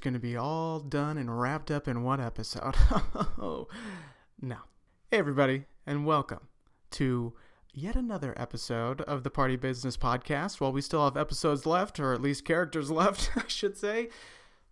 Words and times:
going 0.00 0.14
to 0.14 0.20
be 0.20 0.36
all 0.36 0.80
done 0.80 1.18
and 1.18 1.40
wrapped 1.40 1.70
up 1.70 1.86
in 1.86 2.02
one 2.02 2.20
episode. 2.20 2.74
oh, 3.38 3.68
no. 4.40 4.56
Hey, 5.10 5.18
everybody, 5.18 5.64
and 5.86 6.06
welcome 6.06 6.48
to 6.92 7.34
yet 7.74 7.96
another 7.96 8.32
episode 8.38 9.02
of 9.02 9.24
the 9.24 9.30
Party 9.30 9.56
Business 9.56 9.98
Podcast. 9.98 10.58
While 10.58 10.72
we 10.72 10.80
still 10.80 11.04
have 11.04 11.18
episodes 11.18 11.66
left, 11.66 12.00
or 12.00 12.14
at 12.14 12.22
least 12.22 12.46
characters 12.46 12.90
left, 12.90 13.30
I 13.36 13.42
should 13.46 13.76
say, 13.76 14.08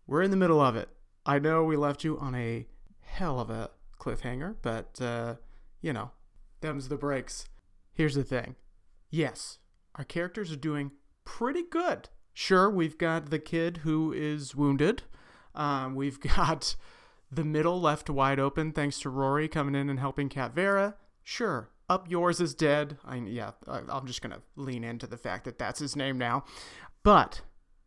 we're 0.07 0.23
in 0.23 0.31
the 0.31 0.37
middle 0.37 0.63
of 0.63 0.77
it. 0.77 0.89
I 1.27 1.39
know 1.39 1.63
we 1.63 1.77
left 1.77 2.05
you 2.05 2.19
on 2.19 2.35
a 2.35 2.67
hell 3.03 3.39
of 3.39 3.51
a 3.51 3.71
cliffhanger, 4.01 4.57
but, 4.63 4.99
uh, 4.99 5.35
you 5.83 5.93
know, 5.93 6.11
them's 6.63 6.89
the 6.89 6.97
breaks. 6.97 7.47
Here's 7.93 8.15
the 8.15 8.25
thing 8.25 8.57
yes, 9.11 9.59
our 9.97 10.05
characters 10.05 10.51
are 10.51 10.57
doing 10.57 10.93
pretty 11.27 11.65
good. 11.71 12.09
Sure, 12.33 12.71
we've 12.71 12.97
got 12.97 13.29
the 13.29 13.39
kid 13.39 13.79
who 13.79 14.11
is 14.11 14.55
wounded. 14.55 15.03
Um, 15.59 15.95
we've 15.95 16.19
got 16.37 16.77
the 17.31 17.45
middle 17.45 17.79
left 17.79 18.09
wide 18.09 18.41
open 18.41 18.73
thanks 18.73 18.99
to 19.01 19.11
Rory 19.11 19.49
coming 19.49 19.75
in 19.75 19.91
and 19.91 20.01
helping 20.01 20.31
Cat 20.31 20.55
Vera. 20.55 20.95
Sure, 21.23 21.69
up 21.91 22.11
yours 22.11 22.41
is 22.41 22.55
dead. 22.55 22.97
I 23.05 23.17
yeah, 23.17 23.51
I, 23.67 23.81
I'm 23.89 24.07
just 24.07 24.23
gonna 24.23 24.41
lean 24.57 24.85
into 24.85 25.07
the 25.07 25.19
fact 25.19 25.45
that 25.45 25.59
that's 25.59 25.81
his 25.81 25.97
name 25.97 26.17
now. 26.17 26.45
But 27.03 27.43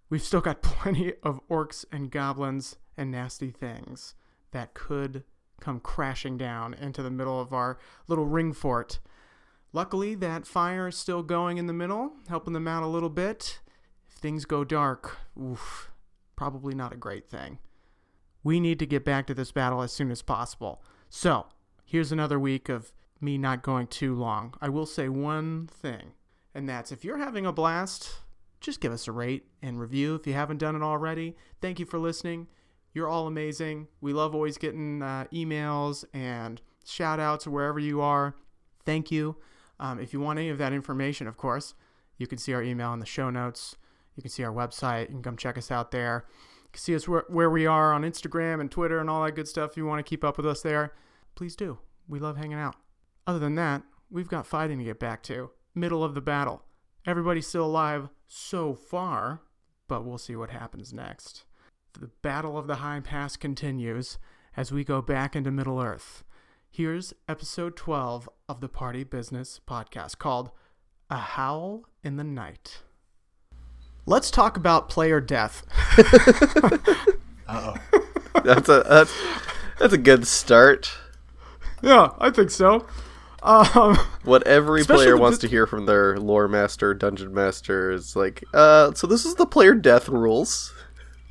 we've 0.09 0.21
still 0.21 0.41
got 0.41 0.61
plenty 0.61 1.13
of 1.23 1.41
orcs 1.49 1.85
and 1.91 2.11
goblins 2.11 2.75
and 2.95 3.09
nasty 3.09 3.49
things 3.49 4.13
that 4.51 4.73
could 4.73 5.23
come 5.59 5.79
crashing 5.79 6.37
down 6.37 6.73
into 6.73 7.01
the 7.01 7.11
middle 7.11 7.39
of 7.39 7.53
our 7.53 7.79
little 8.07 8.25
ring 8.25 8.51
fort. 8.51 8.99
Luckily, 9.73 10.15
that 10.15 10.45
fire 10.45 10.89
is 10.89 10.97
still 10.97 11.23
going 11.23 11.57
in 11.57 11.67
the 11.67 11.73
middle, 11.73 12.11
helping 12.27 12.53
them 12.53 12.67
out 12.67 12.83
a 12.83 12.87
little 12.87 13.09
bit. 13.09 13.61
If 14.09 14.15
things 14.15 14.43
go 14.43 14.65
dark, 14.65 15.17
oof, 15.41 15.90
probably 16.41 16.73
not 16.73 16.91
a 16.91 16.97
great 16.97 17.29
thing. 17.29 17.59
We 18.43 18.59
need 18.59 18.79
to 18.79 18.87
get 18.87 19.05
back 19.05 19.27
to 19.27 19.35
this 19.35 19.51
battle 19.51 19.83
as 19.83 19.91
soon 19.91 20.09
as 20.09 20.23
possible. 20.23 20.81
So, 21.07 21.45
here's 21.85 22.11
another 22.11 22.39
week 22.39 22.67
of 22.67 22.91
me 23.19 23.37
not 23.37 23.61
going 23.61 23.85
too 23.85 24.15
long. 24.15 24.55
I 24.59 24.67
will 24.67 24.87
say 24.87 25.07
one 25.07 25.67
thing, 25.67 26.13
and 26.55 26.67
that's 26.67 26.91
if 26.91 27.05
you're 27.05 27.19
having 27.19 27.45
a 27.45 27.53
blast, 27.53 28.21
just 28.59 28.81
give 28.81 28.91
us 28.91 29.07
a 29.07 29.11
rate 29.11 29.51
and 29.61 29.79
review 29.79 30.15
if 30.15 30.25
you 30.25 30.33
haven't 30.33 30.57
done 30.57 30.75
it 30.75 30.81
already. 30.81 31.35
Thank 31.61 31.79
you 31.79 31.85
for 31.85 31.99
listening. 31.99 32.47
You're 32.91 33.07
all 33.07 33.27
amazing. 33.27 33.87
We 34.01 34.11
love 34.11 34.33
always 34.33 34.57
getting 34.57 35.03
uh, 35.03 35.25
emails 35.31 36.05
and 36.11 36.59
shout 36.83 37.19
outs 37.19 37.45
wherever 37.45 37.77
you 37.77 38.01
are. 38.01 38.33
Thank 38.83 39.11
you. 39.11 39.35
Um, 39.79 39.99
if 39.99 40.11
you 40.11 40.19
want 40.19 40.39
any 40.39 40.49
of 40.49 40.57
that 40.57 40.73
information, 40.73 41.27
of 41.27 41.37
course, 41.37 41.75
you 42.17 42.25
can 42.25 42.39
see 42.39 42.55
our 42.55 42.63
email 42.63 42.93
in 42.93 42.99
the 42.99 43.05
show 43.05 43.29
notes. 43.29 43.75
You 44.15 44.23
can 44.23 44.31
see 44.31 44.43
our 44.43 44.53
website. 44.53 45.01
You 45.03 45.15
can 45.15 45.23
come 45.23 45.37
check 45.37 45.57
us 45.57 45.71
out 45.71 45.91
there. 45.91 46.25
You 46.63 46.69
can 46.73 46.81
see 46.81 46.95
us 46.95 47.07
where, 47.07 47.25
where 47.27 47.49
we 47.49 47.65
are 47.65 47.93
on 47.93 48.03
Instagram 48.03 48.59
and 48.59 48.69
Twitter 48.69 48.99
and 48.99 49.09
all 49.09 49.23
that 49.23 49.35
good 49.35 49.47
stuff. 49.47 49.71
If 49.71 49.77
you 49.77 49.85
want 49.85 50.05
to 50.05 50.09
keep 50.09 50.23
up 50.23 50.37
with 50.37 50.45
us 50.45 50.61
there, 50.61 50.93
please 51.35 51.55
do. 51.55 51.79
We 52.07 52.19
love 52.19 52.37
hanging 52.37 52.57
out. 52.57 52.75
Other 53.25 53.39
than 53.39 53.55
that, 53.55 53.83
we've 54.09 54.27
got 54.27 54.47
fighting 54.47 54.79
to 54.79 54.83
get 54.83 54.99
back 54.99 55.23
to. 55.23 55.51
Middle 55.73 56.03
of 56.03 56.15
the 56.15 56.21
battle. 56.21 56.63
Everybody's 57.05 57.47
still 57.47 57.65
alive 57.65 58.09
so 58.27 58.73
far, 58.73 59.41
but 59.87 60.05
we'll 60.05 60.17
see 60.17 60.35
what 60.35 60.49
happens 60.49 60.93
next. 60.93 61.45
The 61.93 62.11
Battle 62.21 62.57
of 62.57 62.67
the 62.67 62.75
High 62.75 62.99
Pass 62.99 63.35
continues 63.35 64.17
as 64.55 64.71
we 64.71 64.83
go 64.83 65.01
back 65.01 65.35
into 65.35 65.51
Middle 65.51 65.81
Earth. 65.81 66.23
Here's 66.69 67.13
episode 67.27 67.75
12 67.75 68.29
of 68.47 68.61
the 68.61 68.69
Party 68.69 69.03
Business 69.03 69.59
podcast 69.67 70.17
called 70.19 70.51
A 71.09 71.17
Howl 71.17 71.85
in 72.03 72.15
the 72.15 72.23
Night. 72.23 72.81
Let's 74.11 74.29
talk 74.29 74.57
about 74.57 74.89
player 74.89 75.21
death. 75.21 75.63
oh 77.47 77.75
That's 78.43 78.67
a 78.67 78.83
that's 78.87 79.13
that's 79.79 79.93
a 79.93 79.97
good 79.97 80.27
start. 80.27 80.91
yeah, 81.81 82.09
I 82.19 82.29
think 82.29 82.51
so. 82.51 82.85
Um, 83.41 83.95
What 84.23 84.45
every 84.45 84.83
player 84.83 85.15
wants 85.15 85.37
to 85.39 85.47
hear 85.47 85.65
from 85.65 85.85
their 85.85 86.17
lore 86.19 86.49
master, 86.49 86.93
dungeon 86.93 87.33
master 87.33 87.89
is 87.89 88.15
like, 88.15 88.43
uh, 88.53 88.93
so 88.93 89.07
this 89.07 89.25
is 89.25 89.35
the 89.35 89.45
player 89.45 89.73
death 89.73 90.09
rules. 90.09 90.73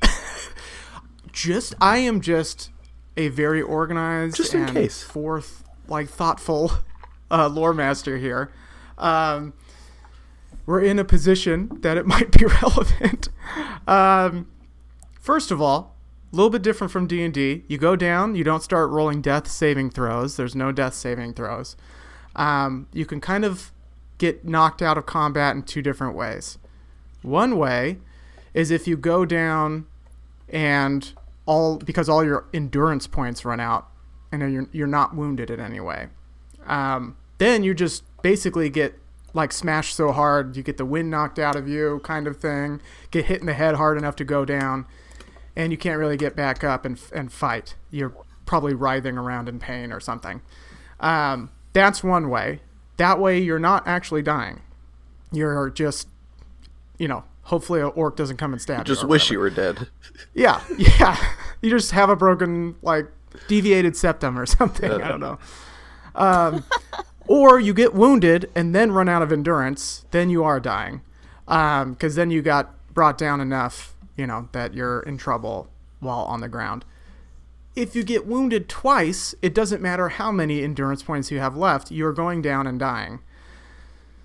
just 1.31 1.75
I 1.79 1.97
am 1.99 2.19
just 2.19 2.71
a 3.15 3.27
very 3.29 3.61
organized 3.61 4.37
Just 4.37 4.55
in 4.55 4.61
and 4.63 4.71
case. 4.71 5.03
forth 5.03 5.63
like 5.87 6.09
thoughtful 6.09 6.71
uh, 7.29 7.47
lore 7.47 7.73
master 7.75 8.17
here. 8.17 8.51
Um, 8.97 9.53
we're 10.71 10.81
in 10.81 10.97
a 10.97 11.03
position 11.03 11.69
that 11.81 11.97
it 11.97 12.05
might 12.13 12.31
be 12.31 12.45
relevant. 12.45 13.27
Um, 13.87 14.47
first 15.19 15.51
of 15.51 15.61
all, 15.61 15.97
a 16.31 16.35
little 16.35 16.49
bit 16.49 16.61
different 16.61 16.91
from 16.91 17.07
D 17.07 17.21
and 17.23 17.33
D. 17.33 17.63
You 17.67 17.77
go 17.77 17.97
down, 17.97 18.35
you 18.35 18.45
don't 18.45 18.63
start 18.63 18.89
rolling 18.89 19.21
death 19.21 19.49
saving 19.49 19.89
throws. 19.89 20.37
There's 20.37 20.55
no 20.55 20.71
death 20.71 20.93
saving 20.93 21.33
throws. 21.33 21.75
Um, 22.37 22.87
you 22.93 23.05
can 23.05 23.19
kind 23.19 23.43
of 23.43 23.73
get 24.17 24.45
knocked 24.45 24.81
out 24.81 24.97
of 24.97 25.05
combat 25.05 25.57
in 25.57 25.63
two 25.63 25.81
different 25.81 26.15
ways. 26.15 26.57
One 27.21 27.57
way 27.57 27.97
is 28.53 28.71
if 28.71 28.87
you 28.87 28.95
go 28.95 29.25
down 29.25 29.87
and 30.47 31.11
all 31.45 31.79
because 31.79 32.07
all 32.07 32.23
your 32.23 32.45
endurance 32.53 33.07
points 33.07 33.43
run 33.43 33.59
out 33.59 33.89
and 34.31 34.53
you're, 34.53 34.69
you're 34.71 34.87
not 34.87 35.15
wounded 35.15 35.49
in 35.49 35.59
any 35.59 35.79
way 35.79 36.07
um, 36.67 37.17
then 37.39 37.63
you 37.63 37.73
just 37.73 38.03
basically 38.21 38.69
get 38.69 39.00
like 39.33 39.51
smashed 39.51 39.95
so 39.95 40.11
hard 40.11 40.55
you 40.55 40.63
get 40.63 40.77
the 40.77 40.85
wind 40.85 41.09
knocked 41.09 41.39
out 41.39 41.55
of 41.55 41.67
you 41.67 41.99
kind 42.03 42.27
of 42.27 42.37
thing 42.37 42.81
get 43.11 43.25
hit 43.25 43.39
in 43.39 43.45
the 43.45 43.53
head 43.53 43.75
hard 43.75 43.97
enough 43.97 44.15
to 44.15 44.23
go 44.25 44.43
down 44.45 44.85
and 45.55 45.71
you 45.71 45.77
can't 45.77 45.97
really 45.99 46.17
get 46.17 46.35
back 46.35 46.63
up 46.63 46.85
and, 46.85 46.99
and 47.13 47.31
fight 47.31 47.75
you're 47.89 48.13
probably 48.45 48.73
writhing 48.73 49.17
around 49.17 49.47
in 49.47 49.59
pain 49.59 49.91
or 49.91 49.99
something 49.99 50.41
um, 50.99 51.49
that's 51.73 52.03
one 52.03 52.29
way 52.29 52.61
that 52.97 53.19
way 53.19 53.39
you're 53.39 53.59
not 53.59 53.87
actually 53.87 54.21
dying 54.21 54.61
you're 55.31 55.69
just 55.69 56.07
you 56.97 57.07
know 57.07 57.23
hopefully 57.43 57.81
an 57.81 57.91
orc 57.95 58.15
doesn't 58.15 58.37
come 58.37 58.53
and 58.53 58.61
stab 58.61 58.79
you 58.79 58.83
Just 58.83 59.03
or 59.03 59.07
wish 59.07 59.29
whatever. 59.29 59.33
you 59.33 59.39
were 59.39 59.49
dead. 59.49 59.87
Yeah, 60.33 60.61
yeah. 60.77 61.17
You 61.61 61.69
just 61.69 61.91
have 61.91 62.09
a 62.09 62.15
broken, 62.15 62.75
like, 62.81 63.07
deviated 63.47 63.95
septum 63.95 64.37
or 64.37 64.45
something. 64.57 64.91
I 64.91 65.07
don't 65.07 65.19
know. 65.19 65.37
Um, 66.15 66.63
or 67.27 67.59
you 67.59 67.73
get 67.73 67.93
wounded 67.93 68.49
and 68.55 68.73
then 68.75 68.91
run 68.91 69.09
out 69.09 69.21
of 69.21 69.31
endurance. 69.31 70.05
Then 70.11 70.29
you 70.29 70.43
are 70.43 70.59
dying, 70.59 71.01
because 71.45 72.15
then 72.15 72.31
you 72.31 72.41
got 72.41 72.75
brought 72.93 73.17
down 73.17 73.41
enough, 73.41 73.95
you 74.15 74.27
know, 74.27 74.49
that 74.51 74.73
you're 74.73 75.01
in 75.01 75.17
trouble 75.17 75.69
while 75.99 76.23
on 76.23 76.41
the 76.41 76.49
ground. 76.49 76.85
If 77.75 77.95
you 77.95 78.03
get 78.03 78.27
wounded 78.27 78.67
twice, 78.67 79.33
it 79.41 79.53
doesn't 79.53 79.81
matter 79.81 80.09
how 80.09 80.31
many 80.31 80.61
endurance 80.61 81.03
points 81.03 81.31
you 81.31 81.39
have 81.39 81.55
left. 81.55 81.89
You're 81.89 82.11
going 82.11 82.41
down 82.41 82.67
and 82.67 82.77
dying. 82.77 83.21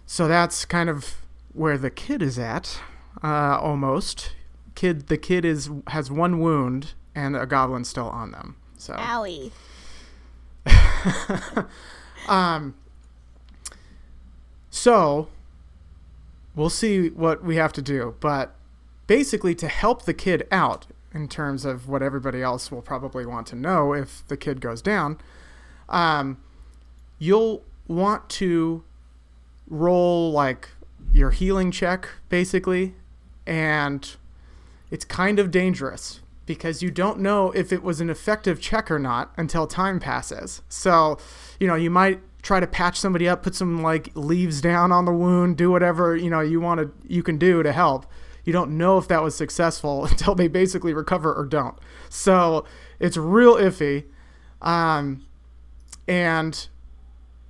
So 0.04 0.26
that's 0.26 0.64
kind 0.64 0.88
of 0.88 1.16
where 1.52 1.78
the 1.78 1.90
kid 1.90 2.22
is 2.22 2.38
at, 2.38 2.80
uh, 3.22 3.58
almost. 3.60 4.32
Kid, 4.74 5.06
the 5.06 5.16
kid 5.16 5.44
is 5.44 5.70
has 5.88 6.10
one 6.10 6.38
wound 6.38 6.94
and 7.14 7.36
a 7.36 7.46
goblin 7.46 7.84
still 7.84 8.08
on 8.08 8.30
them. 8.32 8.56
So, 8.76 8.92
owie 8.94 9.50
um, 12.28 12.74
so 14.76 15.28
we'll 16.54 16.68
see 16.68 17.08
what 17.08 17.42
we 17.42 17.56
have 17.56 17.72
to 17.72 17.82
do. 17.82 18.14
But 18.20 18.54
basically, 19.06 19.54
to 19.54 19.68
help 19.68 20.04
the 20.04 20.12
kid 20.12 20.46
out 20.52 20.86
in 21.14 21.28
terms 21.28 21.64
of 21.64 21.88
what 21.88 22.02
everybody 22.02 22.42
else 22.42 22.70
will 22.70 22.82
probably 22.82 23.24
want 23.24 23.46
to 23.48 23.56
know 23.56 23.94
if 23.94 24.22
the 24.28 24.36
kid 24.36 24.60
goes 24.60 24.82
down, 24.82 25.18
um, 25.88 26.36
you'll 27.18 27.64
want 27.88 28.28
to 28.28 28.84
roll 29.66 30.30
like 30.30 30.68
your 31.10 31.30
healing 31.30 31.70
check 31.70 32.08
basically 32.28 32.94
and 33.46 34.16
it's 34.90 35.04
kind 35.04 35.38
of 35.38 35.50
dangerous 35.50 36.20
because 36.44 36.82
you 36.82 36.90
don't 36.90 37.18
know 37.18 37.50
if 37.52 37.72
it 37.72 37.82
was 37.82 38.00
an 38.00 38.10
effective 38.10 38.60
check 38.60 38.90
or 38.90 38.98
not 38.98 39.32
until 39.36 39.66
time 39.66 39.98
passes. 39.98 40.62
So, 40.68 41.18
you 41.58 41.66
know, 41.66 41.74
you 41.74 41.90
might 41.90 42.20
try 42.46 42.60
to 42.60 42.66
patch 42.66 42.98
somebody 43.00 43.28
up, 43.28 43.42
put 43.42 43.56
some 43.56 43.82
like 43.82 44.10
leaves 44.14 44.60
down 44.60 44.92
on 44.92 45.04
the 45.04 45.12
wound, 45.12 45.56
do 45.56 45.68
whatever, 45.70 46.14
you 46.14 46.30
know, 46.30 46.40
you 46.40 46.60
want 46.60 46.80
to 46.80 47.12
you 47.12 47.22
can 47.22 47.38
do 47.38 47.62
to 47.62 47.72
help. 47.72 48.06
You 48.44 48.52
don't 48.52 48.78
know 48.78 48.98
if 48.98 49.08
that 49.08 49.20
was 49.20 49.34
successful 49.34 50.04
until 50.10 50.36
they 50.36 50.46
basically 50.46 50.94
recover 50.94 51.34
or 51.34 51.44
don't. 51.44 51.76
So, 52.08 52.64
it's 53.00 53.16
real 53.16 53.56
iffy. 53.56 54.04
Um 54.62 55.26
and 56.06 56.68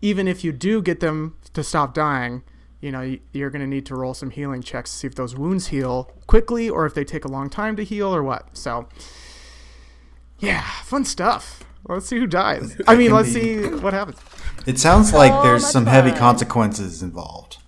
even 0.01 0.27
if 0.27 0.43
you 0.43 0.53
do 0.53 0.81
get 0.81 1.01
them 1.01 1.37
to 1.53 1.63
stop 1.63 1.93
dying, 1.93 2.43
you 2.81 2.91
know, 2.91 3.19
you're 3.33 3.51
going 3.51 3.61
to 3.61 3.67
need 3.67 3.85
to 3.87 3.95
roll 3.97 4.15
some 4.15 4.31
healing 4.31 4.63
checks 4.63 4.91
to 4.93 4.97
see 4.97 5.07
if 5.07 5.15
those 5.15 5.35
wounds 5.35 5.69
heal 5.69 6.11
quickly 6.27 6.71
or 6.71 6.87
if 6.87 6.95
they 6.95 7.05
take 7.05 7.25
a 7.25 7.29
long 7.29 7.51
time 7.51 7.77
to 7.77 7.85
heal 7.85 8.15
or 8.15 8.23
what. 8.23 8.57
So, 8.57 8.89
yeah, 10.39 10.63
fun 10.85 11.05
stuff. 11.05 11.65
Let's 11.89 12.07
see 12.07 12.19
who 12.19 12.27
dies. 12.27 12.81
I 12.87 12.97
mean, 12.97 13.13
let's 13.13 13.33
see 13.33 13.67
what 13.69 13.93
happens. 13.93 14.19
It 14.65 14.79
sounds 14.79 15.13
like 15.13 15.33
there's 15.43 15.63
much 15.63 15.71
some 15.73 15.87
heavy 15.87 16.13
consequences 16.13 17.03
involved. 17.03 17.59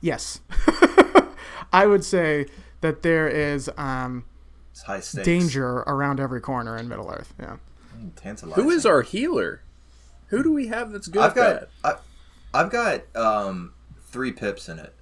Yes. 0.00 0.40
I 1.72 1.86
would 1.86 2.04
say 2.04 2.46
that 2.80 3.02
there 3.02 3.28
is 3.28 3.70
um, 3.76 4.24
high 4.84 5.02
danger 5.22 5.68
around 5.86 6.18
every 6.20 6.40
corner 6.40 6.76
in 6.76 6.88
Middle 6.88 7.10
Earth. 7.10 7.34
Yeah. 7.38 7.56
Who 8.54 8.70
is 8.70 8.86
our 8.86 9.02
healer? 9.02 9.62
Who 10.28 10.42
do 10.42 10.52
we 10.52 10.68
have 10.68 10.90
that's 10.92 11.06
good 11.08 11.22
I've 11.22 11.30
at 11.32 11.34
got. 11.36 11.60
that? 11.82 12.02
I, 12.54 12.60
I've 12.60 12.70
got 12.70 13.02
um 13.16 13.74
three 14.06 14.32
pips 14.32 14.68
in 14.68 14.78
it, 14.78 14.92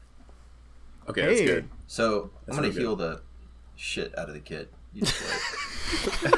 Okay, 1.09 1.25
that's 1.27 1.41
good. 1.41 1.69
so 1.87 2.31
I'm 2.49 2.57
gonna 2.57 2.69
real 2.69 2.73
good. 2.75 2.81
heal 2.81 2.97
the 2.97 3.21
shit 3.77 4.19
out 4.19 4.29
of 4.29 4.35
the 4.35 4.41
kid. 4.41 4.69
You 4.93 5.03
just 5.03 5.23
wait. 6.25 6.35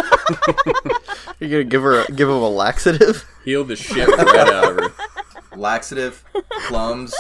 You're 1.41 1.51
gonna 1.51 1.65
give 1.65 1.83
her 1.83 2.03
a, 2.03 2.07
give 2.13 2.29
him 2.29 2.35
a 2.37 2.49
laxative? 2.49 3.25
Heal 3.45 3.65
the 3.65 3.77
shit 3.77 4.07
right 4.09 4.37
out 4.37 4.65
of 4.65 4.77
her. 4.77 5.57
Laxative, 5.57 6.23
plums, 6.69 7.15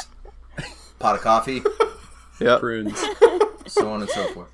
pot 0.98 1.16
of 1.16 1.20
coffee, 1.22 1.62
Yep. 2.40 2.60
Prunes. 2.60 2.98
so 3.66 3.90
on 3.90 4.02
and 4.02 4.10
so 4.10 4.26
forth. 4.28 4.48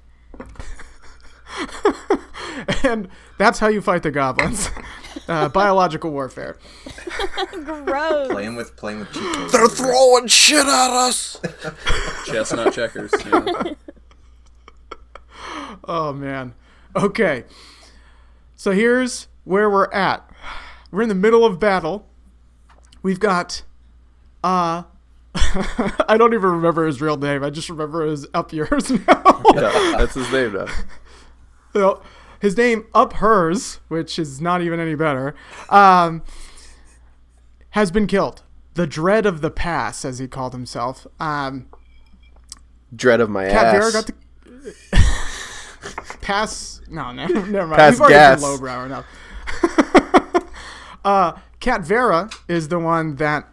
And 2.84 3.08
that's 3.38 3.58
how 3.58 3.68
you 3.68 3.80
fight 3.80 4.02
the 4.02 4.10
goblins. 4.10 4.70
Uh, 5.28 5.48
biological 5.48 6.10
warfare. 6.10 6.56
Gross. 7.64 8.28
Playing 8.30 8.54
with 8.56 8.76
playing 8.76 9.00
with 9.00 9.12
cheat 9.12 9.22
codes. 9.34 9.52
They're 9.52 9.68
throwing 9.68 10.26
shit 10.28 10.64
at 10.66 10.90
us. 10.90 11.40
Chestnut 12.26 12.72
checkers. 12.72 13.12
Yeah. 13.24 13.74
Oh 15.84 16.12
man. 16.12 16.54
Okay. 16.96 17.44
So 18.54 18.72
here's 18.72 19.28
where 19.44 19.68
we're 19.70 19.90
at. 19.92 20.28
We're 20.90 21.02
in 21.02 21.08
the 21.08 21.14
middle 21.14 21.44
of 21.44 21.60
battle. 21.60 22.06
We've 23.02 23.20
got 23.20 23.62
uh 24.42 24.84
I 26.08 26.16
don't 26.18 26.32
even 26.32 26.50
remember 26.50 26.86
his 26.86 27.00
real 27.00 27.16
name. 27.16 27.44
I 27.44 27.50
just 27.50 27.68
remember 27.68 28.06
his 28.06 28.26
up 28.32 28.52
yours 28.52 28.90
now. 29.06 29.42
Yeah, 29.54 29.94
that's 29.98 30.14
his 30.14 30.30
name 30.32 30.54
now. 30.54 30.66
So, 31.72 32.02
his 32.40 32.56
name 32.56 32.86
up 32.94 33.14
hers, 33.14 33.80
which 33.88 34.18
is 34.18 34.40
not 34.40 34.62
even 34.62 34.80
any 34.80 34.94
better, 34.94 35.34
um, 35.68 36.22
has 37.70 37.90
been 37.90 38.06
killed. 38.06 38.42
The 38.74 38.86
dread 38.86 39.26
of 39.26 39.42
the 39.42 39.50
pass, 39.50 40.04
as 40.04 40.18
he 40.18 40.26
called 40.28 40.52
himself. 40.52 41.06
Um, 41.20 41.66
Dread 42.94 43.20
of 43.20 43.28
my 43.28 43.48
Cat 43.48 43.72
Vera 43.72 43.86
ass. 43.86 43.92
got 43.92 44.06
the 44.06 44.14
pass. 46.26 46.80
No, 46.90 47.12
no, 47.12 47.26
never 47.26 47.66
mind. 47.68 47.78
Pass 47.78 47.92
We've 47.94 48.00
already 48.02 48.14
gas. 48.14 48.40
been 48.40 48.50
lowbrow 48.50 48.84
enough. 48.84 49.06
uh, 51.04 51.32
Cat 51.60 51.82
Vera 51.82 52.28
is 52.48 52.68
the 52.68 52.78
one 52.78 53.16
that 53.16 53.48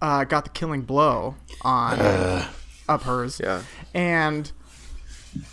uh, 0.00 0.24
got 0.24 0.44
the 0.44 0.50
killing 0.50 0.82
blow 0.82 1.36
on 1.62 1.98
up 2.88 3.02
hers, 3.02 3.40
yeah, 3.42 3.62
and 3.94 4.52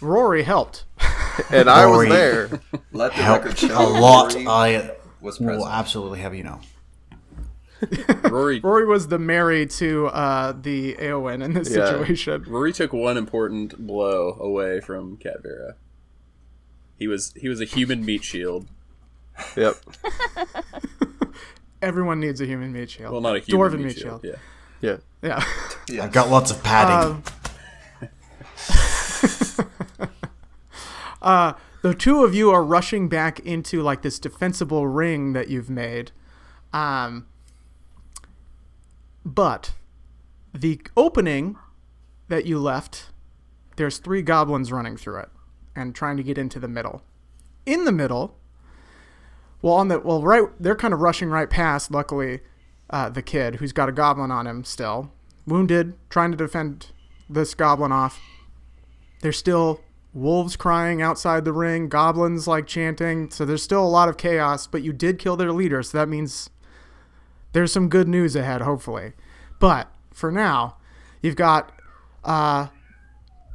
Rory 0.02 0.44
helped. 0.44 0.86
and 1.52 1.70
I 1.70 1.86
was 1.86 2.08
there. 2.08 2.50
Let 2.94 3.12
the 3.16 3.24
Help 3.24 3.44
record 3.44 3.58
show. 3.58 3.68
a 3.82 3.84
lot. 3.88 4.34
Rory 4.34 4.48
I 4.48 4.92
was 5.22 5.40
will 5.40 5.48
present. 5.48 5.72
absolutely 5.74 6.20
have 6.20 6.36
you 6.36 6.44
know. 6.44 6.60
Rory 8.24 8.60
Rory 8.62 8.86
was 8.86 9.10
the 9.10 9.20
Merry 9.20 9.66
to 9.68 10.08
uh, 10.08 10.54
the 10.60 10.96
Eowyn 10.96 11.44
in 11.44 11.54
this 11.54 11.70
Yeah. 11.70 11.86
situation. 11.88 12.44
Rory 12.48 12.72
took 12.72 12.94
one 12.94 13.18
important 13.18 13.78
blow 13.86 14.38
away 14.40 14.80
from 14.80 15.18
Cat 15.18 15.44
Vera. 15.44 15.76
He 16.98 17.08
was 17.08 17.34
he 17.36 17.50
was 17.50 17.60
a 17.62 17.66
human 17.66 18.06
meat 18.06 18.24
shield. 18.24 18.68
Yep. 19.58 19.76
Everyone 21.82 22.20
needs 22.20 22.40
a 22.40 22.46
human 22.46 22.72
meat 22.72 22.90
shield. 22.90 23.12
Well, 23.12 23.22
not 23.22 23.36
a 23.36 23.40
human 23.40 23.72
Dwarven 23.72 23.78
meat, 23.78 23.86
meat 23.88 23.98
shield. 23.98 24.22
shield. 24.22 24.38
Yeah. 24.82 24.98
Yeah. 25.22 25.44
Yeah. 25.90 26.04
I've 26.06 26.12
got 26.12 26.30
lots 26.30 26.52
of 26.52 26.64
padding. 26.64 27.24
the 31.82 31.94
two 31.94 32.24
of 32.24 32.34
you 32.34 32.52
are 32.52 32.64
rushing 32.64 33.10
back 33.10 33.40
into 33.42 33.82
like 33.82 34.02
this 34.02 34.20
defensible 34.20 34.88
ring 34.88 35.34
that 35.34 35.50
you've 35.50 35.70
made. 35.70 36.12
Um, 36.72 37.28
but 39.26 39.74
the 40.54 40.80
opening 40.96 41.58
that 42.30 42.46
you 42.46 42.58
left, 42.60 43.08
there's 43.76 43.98
three 43.98 44.22
goblins 44.22 44.72
running 44.72 44.96
through 44.98 45.20
it 45.20 45.30
and 45.76 45.94
trying 45.94 46.18
to 46.18 46.24
get 46.24 46.38
into 46.38 46.60
the 46.60 46.68
middle. 46.68 47.04
In 47.66 47.86
the 47.86 47.92
middle, 47.92 48.38
well, 49.62 49.74
on 49.74 49.88
the 49.88 50.00
well, 50.00 50.22
right, 50.22 50.44
they're 50.60 50.76
kind 50.76 50.94
of 50.94 51.00
rushing 51.00 51.30
right 51.30 51.50
past. 51.50 51.92
Luckily, 51.92 52.42
uh, 52.90 53.10
the 53.10 53.22
kid 53.22 53.56
who's 53.56 53.74
got 53.74 53.90
a 53.90 53.92
goblin 53.92 54.32
on 54.32 54.48
him 54.48 54.64
still, 54.64 55.12
wounded, 55.48 55.96
trying 56.10 56.32
to 56.32 56.38
defend 56.38 56.92
this 57.30 57.54
goblin 57.54 57.92
off. 57.92 58.22
There's 59.22 59.38
still 59.38 59.82
wolves 60.14 60.56
crying 60.56 61.02
outside 61.02 61.46
the 61.46 61.54
ring, 61.54 61.90
goblins 61.90 62.48
like 62.48 62.68
chanting. 62.68 63.30
So 63.32 63.46
there's 63.46 63.64
still 63.64 63.84
a 63.84 63.90
lot 63.90 64.08
of 64.08 64.18
chaos, 64.18 64.68
but 64.68 64.84
you 64.84 64.94
did 64.94 65.20
kill 65.20 65.36
their 65.36 65.52
leader, 65.52 65.84
so 65.84 65.98
that 65.98 66.08
means 66.08 66.50
there's 67.52 67.72
some 67.72 67.90
good 67.90 68.08
news 68.08 68.36
ahead, 68.36 68.62
hopefully. 68.62 69.14
But 69.60 69.92
for 70.14 70.32
now, 70.32 70.78
you've 71.22 71.36
got 71.36 71.72
uh, 72.24 72.68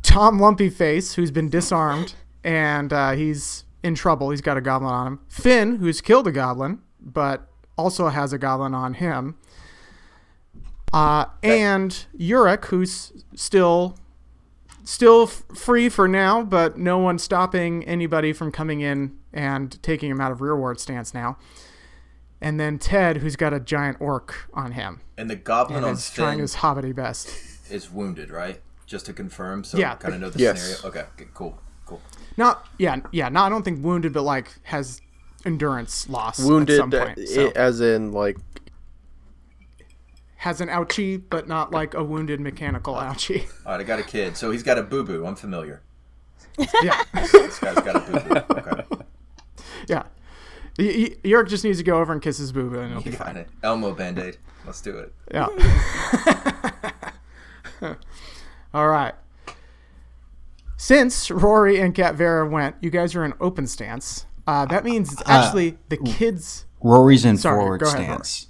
Tom 0.03 0.39
Lumpy 0.41 0.69
Face, 0.71 1.15
who's 1.15 1.31
been 1.31 1.49
disarmed, 1.49 2.15
and 2.43 2.93
uh, 2.93 3.13
he's 3.13 3.65
in 3.83 3.95
trouble. 3.95 4.31
He's 4.31 4.41
got 4.41 4.57
a 4.57 4.61
goblin 4.61 4.93
on 4.93 5.07
him. 5.07 5.21
Finn, 5.29 5.77
who's 5.77 6.01
killed 6.01 6.27
a 6.27 6.33
goblin, 6.33 6.81
but 7.01 7.49
also 7.77 8.09
has 8.09 8.33
a 8.33 8.39
goblin 8.39 8.75
on 8.75 8.95
him. 8.95 9.37
Uh, 10.93 11.27
and 11.43 12.07
Urek, 12.19 12.67
who's 12.67 13.13
still 13.35 13.97
still 14.83 15.25
f- 15.25 15.45
free 15.57 15.89
for 15.89 16.09
now, 16.09 16.43
but 16.43 16.77
no 16.77 16.99
one 16.99 17.17
stopping 17.19 17.85
anybody 17.85 18.33
from 18.33 18.51
coming 18.51 18.81
in 18.81 19.17
and 19.33 19.81
taking 19.85 20.11
him 20.11 20.21
out 20.21 20.33
of 20.33 20.41
rearward 20.41 20.81
stance 20.81 21.15
now. 21.15 21.39
And 22.41 22.59
then 22.59 22.79
Ted, 22.79 23.19
who's 23.19 23.37
got 23.37 23.53
a 23.53 23.61
giant 23.61 23.99
orc 24.01 24.49
on 24.53 24.73
him, 24.73 25.01
And 25.17 25.31
the 25.31 25.37
goblin 25.37 25.77
and 25.79 25.87
on 25.87 25.93
is 25.93 26.11
trying 26.11 26.41
his 26.41 26.57
hobbity 26.57 26.93
best. 26.95 27.29
is 27.71 27.89
wounded, 27.91 28.31
right? 28.31 28.61
Just 28.91 29.07
to 29.07 29.13
confirm, 29.13 29.63
so 29.63 29.79
Yeah. 29.79 29.95
kind 29.95 30.15
of 30.15 30.21
know 30.21 30.31
the 30.31 30.39
Yes. 30.41 30.61
scenario. 30.61 30.89
Okay, 30.89 31.07
okay, 31.15 31.31
cool, 31.33 31.57
cool. 31.87 32.01
Not, 32.37 32.67
yeah, 32.77 32.97
yeah. 33.13 33.29
No, 33.29 33.43
I 33.43 33.49
don't 33.49 33.63
think 33.63 33.85
wounded, 33.85 34.13
but 34.13 34.23
like 34.23 34.53
has 34.65 35.01
endurance 35.47 36.09
loss 36.09 36.41
Wounded, 36.41 36.75
at 36.75 36.79
some 36.81 36.91
point. 36.91 37.17
uh, 37.21 37.27
so. 37.27 37.47
i- 37.47 37.53
as 37.55 37.81
in 37.81 38.11
like 38.11 38.37
has 40.39 40.61
an 40.61 40.67
ouchie, 40.69 41.23
but 41.31 41.47
not 41.47 41.71
like 41.71 41.95
a 41.95 42.03
wounded 42.03 42.41
mechanical 42.41 42.95
ouchie. 42.95 43.47
All 43.65 43.73
right, 43.75 43.81
I 43.81 43.85
got 43.85 44.01
a 44.01 44.03
kid, 44.03 44.37
so 44.37 44.51
he's 44.51 44.65
got 44.65 44.77
a 44.77 44.83
boo 44.83 45.05
boo. 45.05 45.25
I'm 45.25 45.37
familiar. 45.37 45.83
yeah, 46.83 47.01
This 47.15 47.61
guy's 47.61 47.77
got 47.77 47.95
a 47.95 48.01
boo 48.01 48.19
boo. 48.19 48.57
Okay, 48.57 48.85
yeah. 49.87 50.03
Y- 50.81 50.95
y- 51.11 51.17
York 51.23 51.49
just 51.49 51.63
needs 51.63 51.79
to 51.79 51.85
go 51.85 52.01
over 52.01 52.13
and 52.13 52.21
kiss 52.21 52.39
his 52.39 52.51
boo 52.51 52.69
boo, 52.69 52.81
and 52.81 52.91
it'll 52.91 53.05
be 53.05 53.11
you 53.11 53.17
fine. 53.17 53.37
it. 53.37 53.49
Elmo 53.63 53.93
band 53.95 54.19
aid. 54.19 54.37
Let's 54.67 54.81
do 54.81 54.99
it. 54.99 55.15
Yeah. 55.31 55.47
All 58.73 58.89
right. 58.89 59.15
Since 60.77 61.31
Rory 61.31 61.79
and 61.81 61.95
Cat 61.95 62.15
Vera 62.15 62.49
went, 62.49 62.77
you 62.81 62.91
guys 62.91 63.15
are 63.15 63.25
in 63.25 63.35
open 63.41 63.67
stance. 63.67 64.27
Uh, 64.47 64.65
that 64.67 64.85
means 64.85 65.13
it's 65.13 65.23
actually 65.27 65.77
the 65.89 65.99
kids. 65.99 66.65
Rory's 66.83 67.25
in 67.25 67.37
Sorry, 67.37 67.61
forward 67.61 67.81
go 67.81 67.87
ahead, 67.89 68.09
Rory. 68.09 68.25
stance. 68.25 68.47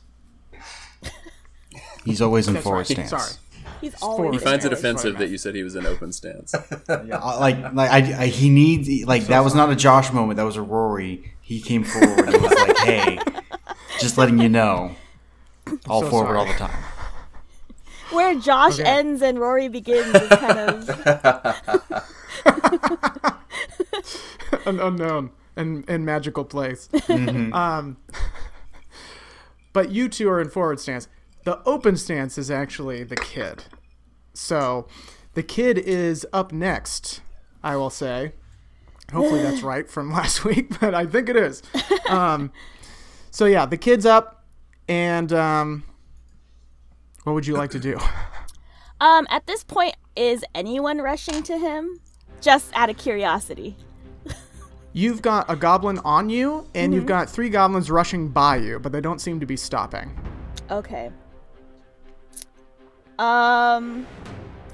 He's 2.05 2.23
always 2.23 2.49
in 2.49 2.57
forward 2.57 2.79
right. 2.79 2.87
stance. 2.87 3.11
Sorry. 3.11 3.33
He's 3.81 4.01
always 4.03 4.39
He 4.39 4.45
finds 4.45 4.65
it 4.65 4.73
offensive 4.73 5.19
that 5.19 5.29
you 5.29 5.39
said 5.39 5.55
he 5.55 5.63
was 5.63 5.75
in 5.75 5.87
open 5.87 6.13
stance. 6.13 6.55
Uh, 6.89 7.39
like, 7.41 7.73
like 7.73 7.91
I, 7.91 8.23
I, 8.23 8.27
he 8.27 8.49
needs 8.51 9.07
like 9.07 9.27
that 9.27 9.45
was 9.45 9.55
not 9.55 9.71
a 9.71 9.77
Josh 9.77 10.13
moment. 10.13 10.37
That 10.37 10.45
was 10.45 10.57
a 10.57 10.63
Rory. 10.63 11.33
He 11.41 11.61
came 11.61 11.85
forward 11.85 12.29
and 12.29 12.43
was 12.43 12.53
like, 12.53 12.77
"Hey, 12.79 13.19
just 14.01 14.19
letting 14.19 14.39
you 14.41 14.49
know, 14.49 14.97
all 15.89 16.03
so 16.03 16.11
forward 16.11 16.27
sorry. 16.35 16.39
all 16.39 16.47
the 16.47 16.55
time." 16.55 16.85
Where 18.13 18.35
Josh 18.37 18.79
Okay. 18.81 18.89
ends 18.89 19.23
and 19.23 19.39
Rory 19.39 19.69
begins 19.69 20.15
is 20.15 20.29
kind 20.29 20.59
of 20.59 20.89
An 24.67 24.81
unknown 24.81 25.31
and, 25.57 25.85
and 25.89 26.05
magical 26.05 26.45
place. 26.45 26.89
Um, 27.09 27.97
but 29.73 29.91
you 29.93 30.09
two 30.09 30.29
are 30.29 30.41
in 30.41 30.49
forward 30.49 30.81
stance. 30.81 31.09
The 31.45 31.63
open 31.65 31.97
stance 31.97 32.37
is 32.39 32.51
actually 32.51 33.05
the 33.05 33.17
kid. 33.17 33.65
So 34.35 34.87
the 35.35 35.43
kid 35.43 35.79
is 35.79 36.27
up 36.33 36.53
next, 36.53 37.21
I 37.63 37.77
will 37.77 37.91
say. 37.91 38.33
Hopefully 39.13 39.43
that's 39.43 39.63
right 39.63 39.89
from 39.89 40.13
last 40.13 40.45
week, 40.45 40.79
but 40.81 40.95
I 40.95 41.07
think 41.07 41.29
it 41.29 41.37
is. 41.37 41.63
Um, 42.09 42.53
so 43.31 43.47
yeah, 43.47 43.67
the 43.67 43.77
kid's 43.77 44.07
up, 44.07 44.45
and 44.89 45.33
um, 45.33 45.85
what 47.25 47.35
would 47.35 47.47
you 47.47 47.55
like 47.55 47.71
to 47.71 47.81
do? 47.81 47.99
um 49.01 49.27
at 49.31 49.47
this 49.47 49.65
point 49.65 49.95
is 50.17 50.45
anyone 50.55 50.99
rushing 50.99 51.43
to 51.45 51.59
him? 51.59 52.01
Just 52.41 52.71
out 52.75 52.91
of 52.91 52.97
curiosity. 52.97 53.77
You've 54.93 55.23
got 55.23 55.49
a 55.49 55.55
goblin 55.55 56.01
on 56.01 56.31
you, 56.31 56.67
and 56.75 56.93
you've 56.93 57.07
got 57.07 57.31
three 57.31 57.49
goblins 57.49 57.93
rushing 57.93 58.29
by 58.29 58.57
you, 58.57 58.81
but 58.81 58.91
they 58.91 59.01
don't 59.01 59.21
seem 59.21 59.39
to 59.39 59.47
be 59.47 59.57
stopping. 59.57 60.11
Okay. 60.71 61.13
Um 63.19 64.07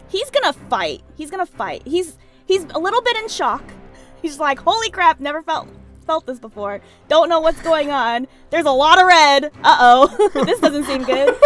he's 0.09 0.31
gonna 0.31 0.53
fight. 0.53 1.03
He's 1.17 1.31
gonna 1.31 1.47
fight. 1.47 1.83
He's 1.87 2.17
he's 2.47 2.65
a 2.65 2.79
little 2.79 3.03
bit 3.03 3.17
in 3.19 3.29
shock. 3.29 3.63
He's 4.23 4.41
like, 4.41 4.59
"Holy 4.59 4.91
crap! 4.91 5.21
Never 5.21 5.43
felt 5.43 5.69
felt 6.07 6.27
this 6.27 6.39
before. 6.39 6.81
Don't 7.09 7.29
know 7.29 7.41
what's 7.41 7.61
going 7.63 7.91
on. 7.91 8.27
There's 8.51 8.65
a 8.67 8.71
lot 8.71 8.99
of 9.01 9.07
red. 9.07 9.47
Uh 9.63 9.77
oh, 9.81 10.31
this 10.45 10.61
doesn't 10.61 10.85
seem 10.85 11.03
good. 11.05 11.35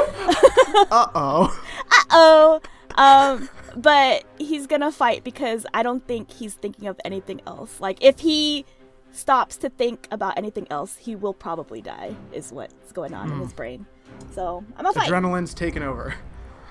Uh 0.90 1.06
oh. 1.14 1.62
uh 1.90 2.04
oh. 2.10 2.60
Um, 2.96 3.48
but 3.76 4.24
he's 4.38 4.66
gonna 4.66 4.92
fight 4.92 5.24
because 5.24 5.66
I 5.74 5.82
don't 5.82 6.06
think 6.06 6.30
he's 6.30 6.54
thinking 6.54 6.86
of 6.86 7.00
anything 7.04 7.40
else. 7.46 7.80
Like 7.80 7.98
if 8.02 8.20
he 8.20 8.64
stops 9.12 9.56
to 9.58 9.68
think 9.68 10.06
about 10.12 10.38
anything 10.38 10.66
else, 10.70 10.96
he 10.96 11.16
will 11.16 11.34
probably 11.34 11.80
die. 11.80 12.14
Is 12.32 12.52
what's 12.52 12.92
going 12.92 13.14
on 13.14 13.32
in 13.32 13.40
his 13.40 13.52
brain. 13.52 13.86
So 14.32 14.64
I'm 14.76 14.84
gonna 14.84 14.92
fight. 14.92 15.10
Adrenaline's 15.10 15.54
taken 15.54 15.82
over. 15.82 16.14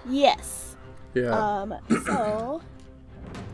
yes. 0.10 0.77
Yeah. 1.13 1.31
Um. 1.31 1.75
So 2.05 2.62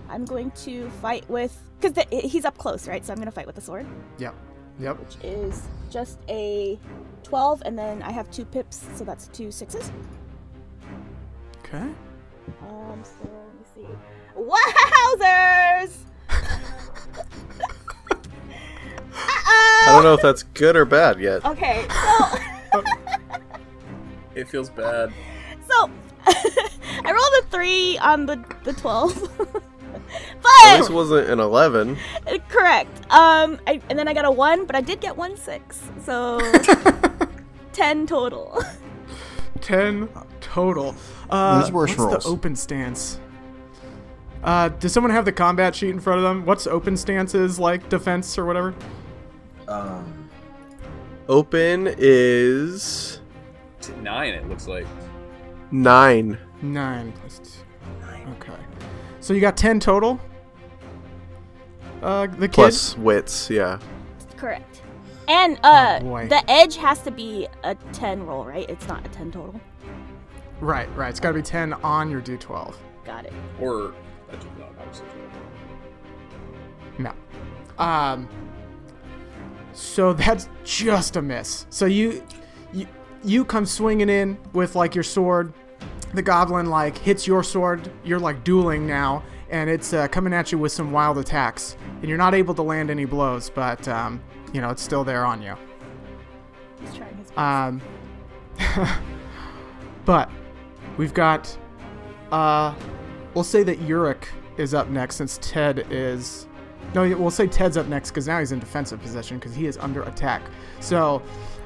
I'm 0.09 0.25
going 0.25 0.51
to 0.51 0.89
fight 1.01 1.27
with 1.29 1.57
because 1.79 2.03
he's 2.11 2.45
up 2.45 2.57
close, 2.57 2.87
right? 2.87 3.05
So 3.05 3.11
I'm 3.13 3.19
gonna 3.19 3.31
fight 3.31 3.45
with 3.47 3.55
the 3.55 3.61
sword, 3.61 3.85
Yep. 4.17 4.33
Yep. 4.79 4.99
which 4.99 5.17
is 5.23 5.61
just 5.89 6.19
a 6.29 6.79
12, 7.23 7.63
and 7.65 7.77
then 7.77 8.01
I 8.03 8.11
have 8.11 8.29
two 8.31 8.45
pips, 8.45 8.85
so 8.95 9.03
that's 9.03 9.27
two 9.29 9.51
sixes. 9.51 9.91
Okay. 11.65 11.77
Um, 12.61 13.03
so 13.03 13.29
let 13.29 13.53
me 13.55 13.65
see. 13.73 13.87
Wowzers! 14.37 15.97
I 19.17 19.85
don't 19.87 20.03
know 20.03 20.13
if 20.13 20.21
that's 20.21 20.43
good 20.43 20.75
or 20.75 20.85
bad 20.85 21.19
yet. 21.19 21.45
Okay, 21.45 21.85
so 22.73 22.83
It 24.35 24.47
feels 24.49 24.69
bad. 24.69 25.13
so 25.69 25.89
I 26.27 27.11
rolled 27.11 27.43
a 27.43 27.47
three 27.49 27.97
on 27.99 28.25
the 28.25 28.43
the 28.63 28.73
twelve, 30.41 30.45
At 30.65 30.77
least 30.77 30.89
but 30.89 30.93
it 30.93 30.95
wasn't 30.95 31.29
an 31.29 31.39
11. 31.39 31.97
correct. 32.49 32.99
Um, 33.11 33.59
I, 33.67 33.81
and 33.89 33.97
then 33.97 34.07
I 34.07 34.13
got 34.13 34.25
a 34.25 34.31
one, 34.31 34.65
but 34.65 34.75
I 34.75 34.81
did 34.81 34.99
get 35.01 35.15
one 35.17 35.37
six, 35.37 35.81
so 36.03 36.39
ten 37.73 38.07
total. 38.07 38.61
Ten 39.61 40.09
total. 40.41 40.95
Uh, 41.29 41.59
There's 41.59 41.71
worse 41.71 41.89
what's 41.91 41.99
rolls. 41.99 42.23
the 42.23 42.29
open 42.29 42.55
stance? 42.55 43.19
Uh, 44.43 44.69
does 44.69 44.93
someone 44.93 45.11
have 45.11 45.25
the 45.25 45.31
combat 45.31 45.75
sheet 45.75 45.89
in 45.89 45.99
front 45.99 46.19
of 46.19 46.23
them? 46.23 46.45
What's 46.45 46.67
open 46.67 46.95
stances 46.95 47.57
like 47.57 47.89
defense 47.89 48.37
or 48.37 48.45
whatever? 48.45 48.75
Um, 49.67 50.29
Open 51.27 51.95
is 51.97 53.19
nine, 54.01 54.33
it 54.35 54.47
looks 54.47 54.67
like. 54.67 54.85
9. 55.71 56.37
Nine 56.61 57.11
plus 57.13 57.39
two. 57.39 57.49
Nine. 58.01 58.35
Okay. 58.39 58.53
So 59.25 59.33
you 59.33 59.41
got 59.41 59.57
ten 59.57 59.79
total. 59.79 60.19
Uh, 62.03 62.27
the 62.27 62.47
kid. 62.47 62.53
Plus 62.53 62.95
wits, 62.95 63.49
yeah. 63.49 63.79
correct. 64.37 64.83
And 65.27 65.59
uh, 65.63 65.99
Oh, 66.03 66.27
the 66.27 66.43
edge 66.47 66.75
has 66.75 67.01
to 67.01 67.09
be 67.09 67.47
a 67.63 67.73
ten 67.91 68.23
roll, 68.23 68.45
right? 68.45 68.69
It's 68.69 68.87
not 68.87 69.03
a 69.03 69.09
ten 69.09 69.31
total. 69.31 69.59
Right, 70.59 70.87
right. 70.95 71.09
It's 71.09 71.19
got 71.19 71.29
to 71.29 71.33
be 71.33 71.41
ten 71.41 71.73
on 71.73 72.11
your 72.11 72.21
d12. 72.21 72.75
Got 73.03 73.25
it. 73.25 73.33
Or. 73.59 73.95
I 74.31 74.35
don't 74.35 74.59
know, 74.59 74.67
obviously. 74.79 75.07
No. 76.99 77.11
Um. 77.79 78.29
So 79.73 80.13
that's 80.13 80.49
just 80.63 81.15
a 81.15 81.21
miss. 81.23 81.65
So 81.71 81.87
you, 81.87 82.23
you, 82.73 82.85
you 83.23 83.43
come 83.43 83.65
swinging 83.65 84.09
in 84.09 84.37
with 84.53 84.75
like 84.75 84.93
your 84.93 85.03
sword. 85.03 85.51
The 86.15 86.21
goblin 86.21 86.67
like 86.67 86.97
hits 86.97 87.27
your 87.27 87.43
sword. 87.43 87.91
You're 88.05 88.19
like 88.19 88.45
dueling 88.45 88.87
now, 88.87 89.21
and 89.49 89.69
it's 89.69 89.91
uh, 89.91 90.07
coming 90.07 90.33
at 90.33 90.49
you 90.49 90.57
with 90.57 90.71
some 90.71 90.93
wild 90.93 91.17
attacks. 91.17 91.75
And 91.99 92.07
you're 92.07 92.17
not 92.17 92.33
able 92.33 92.55
to 92.55 92.61
land 92.61 92.89
any 92.89 93.03
blows, 93.03 93.49
but 93.49 93.85
um, 93.89 94.23
you 94.53 94.61
know 94.61 94.69
it's 94.69 94.81
still 94.81 95.03
there 95.03 95.25
on 95.25 95.41
you. 95.41 95.55
He's 96.79 96.93
trying 96.95 97.17
his 97.17 97.31
best. 97.31 97.37
Um, 97.37 97.81
but 100.05 100.31
we've 100.95 101.13
got, 101.13 101.57
uh, 102.31 102.73
we'll 103.33 103.43
say 103.43 103.63
that 103.63 103.79
Uric 103.81 104.27
is 104.55 104.73
up 104.73 104.87
next 104.87 105.17
since 105.17 105.37
Ted 105.41 105.85
is. 105.89 106.47
No, 106.93 107.01
we'll 107.17 107.29
say 107.29 107.45
Ted's 107.45 107.75
up 107.75 107.87
next 107.87 108.11
because 108.11 108.25
now 108.25 108.39
he's 108.39 108.53
in 108.53 108.59
defensive 108.59 109.01
position 109.01 109.37
because 109.37 109.53
he 109.53 109.65
is 109.65 109.77
under 109.79 110.03
attack. 110.03 110.41
So, 110.79 111.21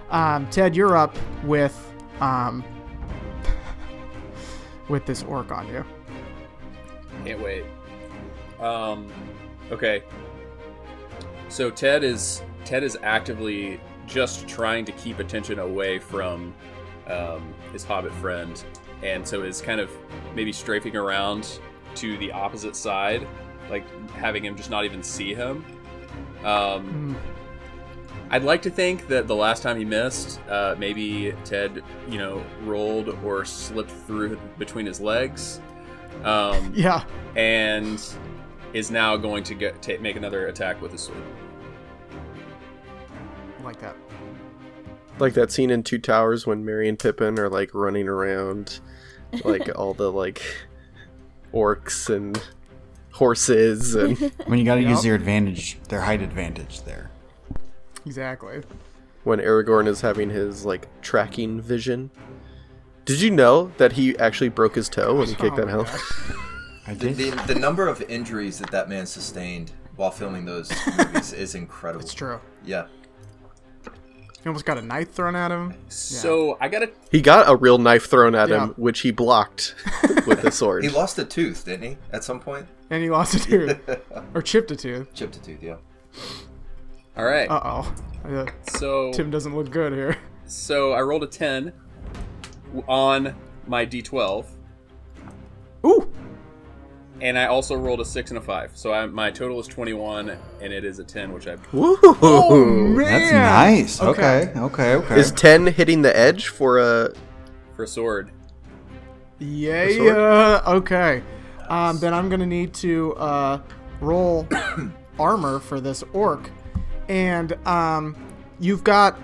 um, 0.10 0.50
Ted, 0.50 0.75
you're 0.75 0.98
up 0.98 1.15
with, 1.44 1.94
um, 2.20 2.63
with 4.89 5.05
this 5.05 5.24
orc 5.24 5.51
on 5.51 5.67
you. 5.67 5.86
Can't 7.24 7.39
wait. 7.41 7.63
Um, 8.60 9.08
okay. 9.72 10.03
So 11.48 11.69
Ted 11.72 12.03
is 12.03 12.41
Ted 12.65 12.84
is 12.84 12.98
actively 13.01 13.79
just 14.05 14.48
trying 14.48 14.86
to 14.86 14.91
keep 14.93 15.19
attention 15.19 15.60
away 15.60 16.00
from 16.00 16.53
um, 17.08 17.53
his 17.72 17.84
hobbit 17.84 18.13
friend, 18.15 18.63
and 19.03 19.27
so 19.27 19.43
is 19.43 19.62
kind 19.62 19.79
of 19.79 19.89
maybe 20.36 20.51
strafing 20.51 20.96
around 20.96 21.60
to 21.96 22.17
the 22.17 22.31
opposite 22.31 22.75
side, 22.75 23.27
like 23.69 23.86
having 24.12 24.43
him 24.46 24.55
just 24.55 24.69
not 24.69 24.86
even 24.86 25.01
see 25.01 25.34
him. 25.34 25.65
Um, 26.43 26.86
Hmm. 26.86 27.15
I'd 28.31 28.43
like 28.43 28.62
to 28.63 28.69
think 28.69 29.07
that 29.07 29.27
the 29.27 29.36
last 29.36 29.63
time 29.63 29.77
he 29.77 29.86
missed, 29.86 30.39
uh, 30.50 30.75
maybe 30.77 31.33
Ted, 31.45 31.81
you 32.07 32.17
know, 32.19 32.43
rolled 32.63 33.09
or 33.24 33.43
slipped 33.43 33.89
through 33.91 34.39
between 34.57 34.86
his 34.86 35.01
legs. 35.01 35.59
Um, 36.24 36.71
Yeah. 36.75 37.03
and 37.36 38.00
is 38.74 38.91
now 38.91 39.17
going 39.17 39.43
to 39.45 39.55
get 39.55 39.81
ta 39.81 39.93
make 40.00 40.15
another 40.15 40.48
attack 40.48 40.79
with 40.81 40.91
his 40.91 41.01
sword. 41.01 41.17
Like 43.63 43.79
that. 43.81 43.95
Like 45.17 45.33
that 45.33 45.51
scene 45.51 45.69
in 45.69 45.83
Two 45.83 45.98
Towers 45.98 46.45
when 46.48 46.63
Merry 46.63 46.88
and 46.88 46.98
Pippin 46.98 47.39
are 47.39 47.50
like 47.50 47.71
running 47.74 48.07
around, 48.07 48.79
like 49.43 49.69
all 49.75 49.93
the 49.93 50.12
like 50.12 50.41
orcs 51.53 52.13
and 52.13 52.41
horses 53.12 53.95
and 53.95 54.17
When 54.45 54.59
you 54.59 54.65
got 54.65 54.75
to 54.75 54.81
Yep. 54.81 54.89
use 54.91 55.03
their 55.03 55.15
advantage, 55.15 55.79
their 55.89 56.01
height 56.01 56.21
advantage 56.21 56.83
there. 56.83 57.09
Exactly. 58.06 58.63
when 59.24 59.39
Aragorn 59.39 59.88
is 59.88 60.01
having 60.01 60.29
his 60.29 60.65
like 60.65 60.88
tracking 61.01 61.60
vision. 61.62 62.10
Did 63.06 63.22
you 63.22 63.32
know 63.32 63.72
that 63.77 63.94
he 63.94 64.18
actually 64.20 64.50
broke 64.50 64.75
his 64.75 64.88
toe 64.89 65.15
when 65.15 65.27
he 65.27 65.36
kicked 65.36 65.53
Oh 65.53 65.56
that 65.58 65.65
my 65.65 65.72
helmet? 65.72 65.96
I 66.88 66.94
the, 66.94 67.13
did. 67.13 67.34
the, 67.39 67.53
the 67.53 67.60
number 67.60 67.88
of 67.88 68.01
injuries 68.03 68.60
that 68.60 68.72
that 68.72 68.88
man 68.89 69.06
sustained 69.06 69.72
while 69.96 70.12
filming 70.12 70.46
those 70.46 70.72
movies 70.98 71.34
is 71.34 71.56
incredible. 71.56 72.03
It's 72.03 72.13
true. 72.13 72.39
Yeah. 72.63 72.86
He 74.41 74.48
almost 74.48 74.65
got 74.65 74.77
a 74.77 74.82
knife 74.82 75.12
thrown 75.12 75.36
at 75.36 75.51
him. 75.51 75.74
So 75.89 76.58
I 76.62 76.70
got 76.70 76.84
a. 76.84 76.91
He 77.12 77.20
got 77.20 77.50
a 77.50 77.56
real 77.58 77.77
knife 77.77 78.10
thrown 78.10 78.36
at 78.36 78.48
Yeah. 78.48 78.68
him, 78.68 78.74
which 78.77 79.01
he 79.01 79.12
blocked 79.12 79.75
with 80.25 80.41
the 80.41 80.50
sword. 80.51 80.84
He 80.84 80.89
lost 80.89 81.20
a 81.20 81.25
tooth, 81.25 81.65
didn't 81.65 81.84
he? 81.89 81.98
At 82.13 82.24
some 82.24 82.39
point? 82.39 82.65
And 82.89 83.03
he 83.03 83.10
lost 83.10 83.34
a 83.36 83.39
tooth. 83.39 83.79
or 84.34 84.41
chipped 84.41 84.72
a 84.72 84.75
tooth. 84.77 85.13
Chipped 85.13 85.36
a 85.36 85.41
tooth, 85.41 85.62
yeah. 85.62 85.75
All 87.19 87.25
right. 87.25 87.49
Uh 87.49 87.83
oh. 88.23 88.45
So 88.69 89.11
Tim 89.11 89.29
doesn't 89.29 89.53
look 89.53 89.69
good 89.69 89.91
here. 89.91 90.15
so 90.45 90.93
I 90.93 91.01
rolled 91.01 91.23
a 91.23 91.27
ten 91.27 91.73
on 92.88 93.35
my 93.67 93.85
d12, 93.85 94.45
Ooh! 95.85 96.09
and 97.19 97.38
I 97.38 97.47
also 97.47 97.75
rolled 97.75 97.99
a 97.99 98.05
six 98.05 98.31
and 98.31 98.38
a 98.38 98.41
five. 98.41 98.71
So 98.73 98.93
I, 98.93 99.05
my 99.07 99.31
total 99.31 99.59
is 99.59 99.67
twenty-one, 99.67 100.29
and 100.61 100.71
it 100.71 100.85
is 100.85 100.99
a 100.99 101.03
ten, 101.03 101.33
which 101.33 101.45
I. 101.45 101.57
Woo! 101.73 102.95
That's 103.03 103.33
nice. 103.33 104.01
Okay. 104.01 104.53
Okay. 104.55 104.95
Okay. 104.95 105.19
Is 105.19 105.33
ten 105.33 105.67
hitting 105.67 106.01
the 106.01 106.15
edge 106.15 106.47
for 106.47 106.79
a? 106.79 107.13
For 107.75 107.85
sword. 107.85 108.31
Yeah, 109.39 109.89
sword? 109.89 110.05
yeah. 110.05 110.61
Okay. 110.67 111.23
Um, 111.67 111.99
then 111.99 112.13
I'm 112.13 112.29
gonna 112.29 112.45
need 112.45 112.73
to 112.75 113.13
uh, 113.15 113.61
roll 113.99 114.47
armor 115.19 115.59
for 115.59 115.81
this 115.81 116.01
orc, 116.13 116.49
and 117.10 117.54
um, 117.68 118.16
you've 118.60 118.84
got 118.84 119.20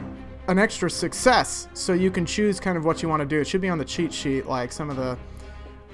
an 0.47 0.59
extra 0.59 0.89
success, 0.89 1.67
so 1.73 1.93
you 1.93 2.11
can 2.11 2.25
choose 2.25 2.59
kind 2.59 2.77
of 2.77 2.83
what 2.83 3.01
you 3.01 3.07
want 3.07 3.21
to 3.21 3.25
do. 3.25 3.39
It 3.39 3.47
should 3.47 3.61
be 3.61 3.69
on 3.69 3.77
the 3.77 3.85
cheat 3.85 4.11
sheet, 4.13 4.47
like 4.47 4.71
some 4.71 4.89
of 4.89 4.97
the 4.97 5.17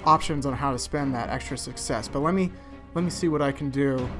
options 0.04 0.46
on 0.46 0.54
how 0.54 0.72
to 0.72 0.78
spend 0.78 1.14
that 1.14 1.28
extra 1.28 1.56
success. 1.56 2.08
But 2.08 2.20
let 2.20 2.34
me 2.34 2.50
let 2.94 3.04
me 3.04 3.10
see 3.10 3.28
what 3.28 3.40
I 3.40 3.52
can 3.52 3.70
do 3.70 4.10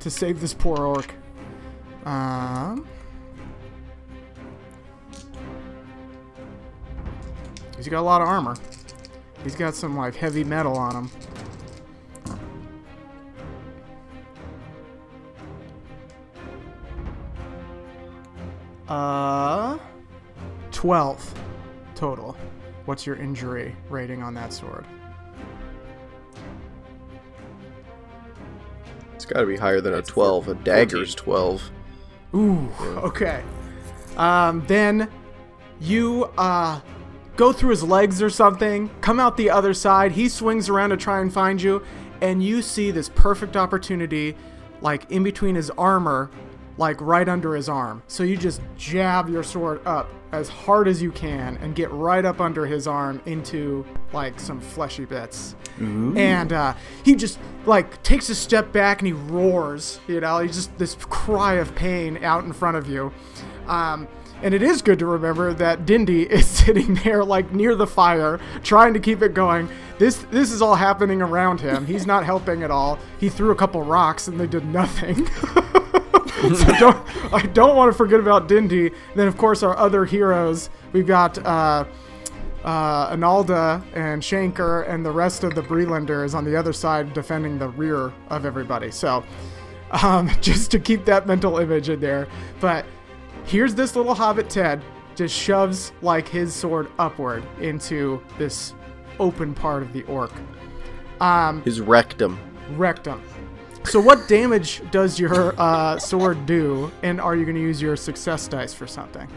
to 0.00 0.10
save 0.10 0.40
this 0.40 0.52
poor 0.52 0.78
orc. 0.78 1.14
Um. 2.04 2.86
He's 7.76 7.88
got 7.88 8.00
a 8.00 8.02
lot 8.02 8.20
of 8.20 8.28
armor. 8.28 8.56
He's 9.42 9.54
got 9.54 9.74
some 9.74 9.96
like 9.96 10.14
heavy 10.14 10.44
metal 10.44 10.76
on 10.76 10.94
him. 10.94 11.10
Uh, 18.90 19.78
12 20.72 21.34
total. 21.94 22.36
What's 22.86 23.06
your 23.06 23.16
injury 23.16 23.76
rating 23.88 24.22
on 24.22 24.34
that 24.34 24.52
sword? 24.52 24.84
It's 29.14 29.24
got 29.24 29.40
to 29.40 29.46
be 29.46 29.56
higher 29.56 29.80
than 29.80 29.94
a 29.94 30.02
12. 30.02 30.48
A 30.48 30.54
dagger's 30.54 31.14
12. 31.14 31.70
Ooh, 32.34 32.68
okay. 32.96 33.42
Um, 34.16 34.64
then 34.66 35.08
you 35.80 36.24
uh 36.36 36.80
go 37.36 37.52
through 37.52 37.70
his 37.70 37.82
legs 37.82 38.20
or 38.20 38.28
something, 38.28 38.90
come 39.00 39.18
out 39.18 39.36
the 39.36 39.50
other 39.50 39.72
side. 39.72 40.12
He 40.12 40.28
swings 40.28 40.68
around 40.68 40.90
to 40.90 40.96
try 40.96 41.20
and 41.20 41.32
find 41.32 41.62
you, 41.62 41.82
and 42.20 42.42
you 42.42 42.60
see 42.60 42.90
this 42.90 43.08
perfect 43.08 43.56
opportunity, 43.56 44.36
like 44.82 45.10
in 45.10 45.22
between 45.22 45.54
his 45.54 45.70
armor, 45.70 46.30
like 46.80 46.98
right 47.02 47.28
under 47.28 47.54
his 47.54 47.68
arm. 47.68 48.02
So 48.08 48.22
you 48.22 48.38
just 48.38 48.62
jab 48.76 49.28
your 49.28 49.42
sword 49.42 49.82
up 49.84 50.10
as 50.32 50.48
hard 50.48 50.88
as 50.88 51.02
you 51.02 51.12
can 51.12 51.58
and 51.58 51.74
get 51.74 51.90
right 51.92 52.24
up 52.24 52.40
under 52.40 52.64
his 52.64 52.86
arm 52.86 53.20
into 53.26 53.84
like 54.14 54.40
some 54.40 54.60
fleshy 54.60 55.04
bits. 55.04 55.54
And 56.16 56.52
uh, 56.54 56.74
he 57.04 57.14
just 57.14 57.38
like 57.66 58.02
takes 58.02 58.30
a 58.30 58.34
step 58.34 58.72
back 58.72 59.00
and 59.00 59.06
he 59.06 59.12
roars. 59.12 60.00
You 60.08 60.20
know, 60.20 60.38
he's 60.38 60.54
just 60.54 60.78
this 60.78 60.94
cry 60.94 61.54
of 61.54 61.74
pain 61.74 62.24
out 62.24 62.44
in 62.44 62.52
front 62.54 62.78
of 62.78 62.88
you. 62.88 63.12
Um, 63.66 64.08
and 64.42 64.54
it 64.54 64.62
is 64.62 64.80
good 64.80 64.98
to 65.00 65.06
remember 65.06 65.52
that 65.52 65.84
Dindy 65.84 66.22
is 66.30 66.46
sitting 66.46 66.94
there 66.94 67.22
like 67.22 67.52
near 67.52 67.74
the 67.74 67.86
fire, 67.86 68.40
trying 68.62 68.94
to 68.94 69.00
keep 69.00 69.20
it 69.20 69.34
going. 69.34 69.68
This 69.98 70.24
this 70.30 70.50
is 70.50 70.62
all 70.62 70.76
happening 70.76 71.20
around 71.20 71.60
him. 71.60 71.84
He's 71.84 72.06
not 72.06 72.24
helping 72.32 72.62
at 72.62 72.70
all. 72.70 72.98
He 73.18 73.28
threw 73.28 73.50
a 73.50 73.54
couple 73.54 73.82
rocks 73.82 74.28
and 74.28 74.40
they 74.40 74.46
did 74.46 74.64
nothing. 74.64 75.28
so 76.56 76.72
don't, 76.78 77.34
I 77.34 77.42
don't 77.46 77.76
want 77.76 77.92
to 77.92 77.96
forget 77.96 78.20
about 78.20 78.48
Dindy. 78.48 78.86
And 78.88 79.16
then 79.16 79.28
of 79.28 79.36
course 79.36 79.62
our 79.62 79.76
other 79.76 80.04
heroes. 80.04 80.70
We've 80.92 81.06
got 81.06 81.38
uh, 81.44 81.84
uh, 82.64 83.16
Analda 83.16 83.82
and 83.94 84.22
Shanker 84.22 84.88
and 84.88 85.04
the 85.04 85.10
rest 85.10 85.44
of 85.44 85.54
the 85.54 85.62
Bree-landers 85.62 86.34
on 86.34 86.44
the 86.44 86.56
other 86.56 86.72
side 86.72 87.12
defending 87.14 87.58
the 87.58 87.68
rear 87.68 88.12
of 88.28 88.44
everybody. 88.44 88.90
So 88.90 89.24
um, 89.90 90.30
just 90.40 90.70
to 90.72 90.78
keep 90.78 91.04
that 91.06 91.26
mental 91.26 91.58
image 91.58 91.88
in 91.88 92.00
there. 92.00 92.28
But 92.60 92.84
here's 93.44 93.74
this 93.74 93.96
little 93.96 94.14
hobbit 94.14 94.50
Ted 94.50 94.82
just 95.16 95.34
shoves 95.34 95.92
like 96.02 96.26
his 96.28 96.54
sword 96.54 96.90
upward 96.98 97.44
into 97.60 98.22
this 98.38 98.74
open 99.18 99.54
part 99.54 99.82
of 99.82 99.92
the 99.92 100.02
orc. 100.04 100.32
Um, 101.20 101.62
His 101.62 101.80
rectum. 101.80 102.38
rectum. 102.76 103.22
So 103.84 104.00
what 104.00 104.28
damage 104.28 104.82
does 104.90 105.18
your 105.18 105.54
uh, 105.60 105.98
sword 105.98 106.46
do, 106.46 106.92
and 107.02 107.20
are 107.20 107.34
you 107.34 107.44
going 107.44 107.56
to 107.56 107.60
use 107.60 107.82
your 107.82 107.96
success 107.96 108.46
dice 108.46 108.72
for 108.72 108.86
something? 108.86 109.28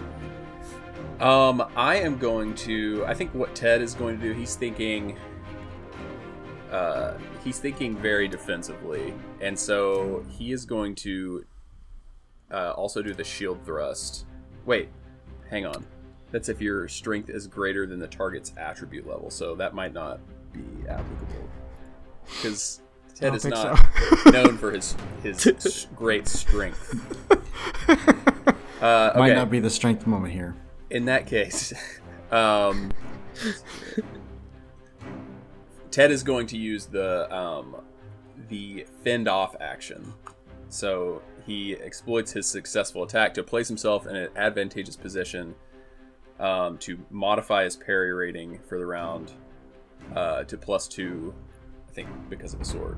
Um, 1.19 1.63
I 1.75 1.95
am 1.95 2.17
going 2.17 2.53
to. 2.55 3.03
I 3.07 3.13
think 3.13 3.33
what 3.33 3.55
Ted 3.55 3.81
is 3.81 3.93
going 3.93 4.19
to 4.19 4.21
do. 4.21 4.33
He's 4.33 4.55
thinking. 4.55 5.17
Uh, 6.71 7.17
he's 7.43 7.59
thinking 7.59 7.95
very 7.95 8.27
defensively, 8.27 9.13
and 9.41 9.57
so 9.57 10.25
he 10.29 10.51
is 10.51 10.65
going 10.65 10.95
to 10.95 11.45
uh, 12.51 12.71
also 12.71 13.01
do 13.01 13.13
the 13.13 13.23
shield 13.23 13.59
thrust. 13.65 14.25
Wait, 14.65 14.89
hang 15.49 15.65
on. 15.65 15.85
That's 16.31 16.49
if 16.49 16.61
your 16.61 16.87
strength 16.87 17.29
is 17.29 17.47
greater 17.47 17.87
than 17.87 17.99
the 17.99 18.07
target's 18.07 18.53
attribute 18.57 19.07
level, 19.07 19.29
so 19.29 19.55
that 19.55 19.73
might 19.73 19.93
not 19.93 20.19
be 20.51 20.87
applicable. 20.87 21.49
Because 22.25 22.81
Ted 23.23 23.29
don't 23.31 23.35
is 23.37 23.43
think 23.43 23.55
not 23.55 23.85
so. 24.23 24.31
known 24.31 24.57
for 24.57 24.71
his 24.71 24.95
his 25.23 25.87
great 25.95 26.27
strength. 26.27 26.93
Uh, 28.81 29.13
Might 29.15 29.33
not 29.33 29.49
be 29.49 29.61
the 29.61 29.69
strength 29.69 30.05
moment 30.05 30.33
here. 30.33 30.57
in 30.89 31.05
that 31.05 31.25
case, 31.25 31.71
um, 32.33 32.91
Ted 35.89 36.11
is 36.11 36.21
going 36.23 36.47
to 36.47 36.57
use 36.57 36.87
the 36.87 37.33
um, 37.33 37.77
the 38.49 38.85
fend 39.03 39.29
off 39.29 39.55
action. 39.61 40.13
So 40.67 41.21
he 41.45 41.75
exploits 41.75 42.31
his 42.33 42.45
successful 42.47 43.03
attack 43.03 43.33
to 43.35 43.43
place 43.43 43.69
himself 43.69 44.05
in 44.07 44.17
an 44.17 44.29
advantageous 44.35 44.97
position 44.97 45.55
um, 46.39 46.77
to 46.79 46.99
modify 47.09 47.63
his 47.63 47.77
parry 47.77 48.11
rating 48.11 48.59
for 48.67 48.77
the 48.79 48.85
round 48.85 49.31
uh, 50.15 50.43
to 50.43 50.57
plus 50.57 50.87
two, 50.89 51.33
I 51.93 51.95
think, 51.95 52.09
because 52.27 52.53
of 52.53 52.59
the 52.59 52.65
sword. 52.65 52.97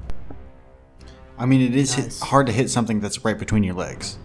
I 1.37 1.45
mean, 1.45 1.59
it 1.59 1.75
is 1.75 1.95
hit- 1.95 2.17
hard 2.19 2.47
to 2.47 2.53
hit 2.53 2.69
something 2.69 3.01
that's 3.01 3.25
right 3.25 3.37
between 3.37 3.61
your 3.61 3.75
legs. 3.75 4.17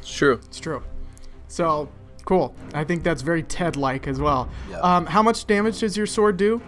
It's 0.00 0.10
true. 0.10 0.40
It's 0.46 0.58
true. 0.58 0.82
So 1.48 1.90
cool. 2.24 2.54
I 2.72 2.82
think 2.84 3.02
that's 3.02 3.20
very 3.20 3.42
Ted-like 3.42 4.08
as 4.08 4.18
well. 4.18 4.48
Yeah. 4.70 4.78
Um, 4.78 5.04
how 5.04 5.22
much 5.22 5.46
damage 5.46 5.80
does 5.80 5.98
your 5.98 6.06
sword 6.06 6.38
do? 6.38 6.62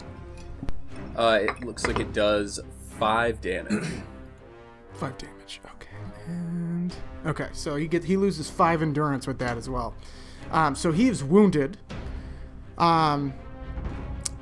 Uh, 1.17 1.39
it 1.45 1.65
looks 1.65 1.87
like 1.87 2.01
it 2.01 2.13
does 2.13 2.61
five 2.99 3.41
damage. 3.41 3.85
Five 4.93 5.17
damage. 5.17 5.61
Okay. 5.77 5.91
And 6.27 6.95
okay, 7.27 7.49
so 7.53 7.75
he 7.77 7.89
get 7.89 8.05
he 8.05 8.17
loses 8.17 8.49
five 8.49 8.81
endurance 8.81 9.27
with 9.27 9.41
that 9.41 9.57
as 9.57 9.69
well. 9.69 9.95
Um, 10.53 10.77
so 10.77 10.93
he 10.93 11.09
is 11.09 11.25
wounded. 11.25 11.79
Um, 12.79 13.35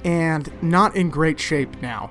and 0.05 0.51
not 0.63 0.97
in 0.97 1.11
great 1.11 1.39
shape 1.39 1.81
now. 1.81 2.11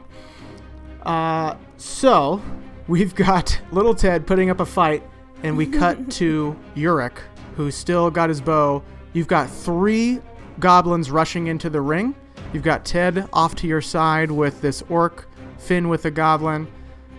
Uh, 1.04 1.56
so 1.77 2.41
we've 2.88 3.15
got 3.15 3.60
little 3.71 3.95
Ted 3.95 4.27
putting 4.27 4.49
up 4.49 4.60
a 4.60 4.65
fight, 4.65 5.04
and 5.43 5.58
we 5.58 5.65
cut 5.65 6.10
to 6.12 6.56
Urek, 6.75 7.17
who's 7.56 7.75
still 7.75 8.10
got 8.12 8.30
his 8.30 8.41
bow. 8.41 8.84
You've 9.13 9.27
got 9.27 9.49
three 9.49 10.19
goblins 10.60 11.12
rushing 11.12 11.47
into 11.47 11.69
the 11.69 11.82
ring. 11.82 12.15
You've 12.54 12.63
got 12.63 12.86
Ted 12.86 13.27
off 13.34 13.56
to 13.56 13.67
your 13.67 13.82
side 13.82 14.32
with 14.32 14.62
this 14.62 14.84
orc, 14.89 15.27
Finn 15.58 15.89
with 15.89 16.06
a 16.06 16.12
goblin. 16.12 16.67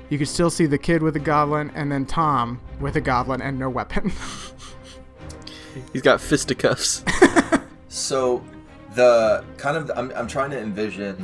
You 0.09 0.19
can 0.19 0.27
still 0.27 0.51
see 0.51 0.67
the 0.67 0.79
kid 0.79 1.03
with 1.03 1.17
a 1.17 1.21
goblin, 1.21 1.71
and 1.75 1.91
then 1.91 2.05
Tom 2.07 2.61
with 2.81 2.97
a 2.97 3.01
goblin 3.01 3.41
and 3.41 3.59
no 3.59 3.71
weapon. 3.71 4.13
He's 5.93 6.03
got 6.03 6.21
fisticuffs. 6.21 7.05
So 7.93 8.43
the 8.95 9.45
kind 9.57 9.77
of 9.77 9.91
I'm, 9.97 10.13
I'm 10.15 10.27
trying 10.27 10.51
to 10.51 10.59
envision 10.59 11.17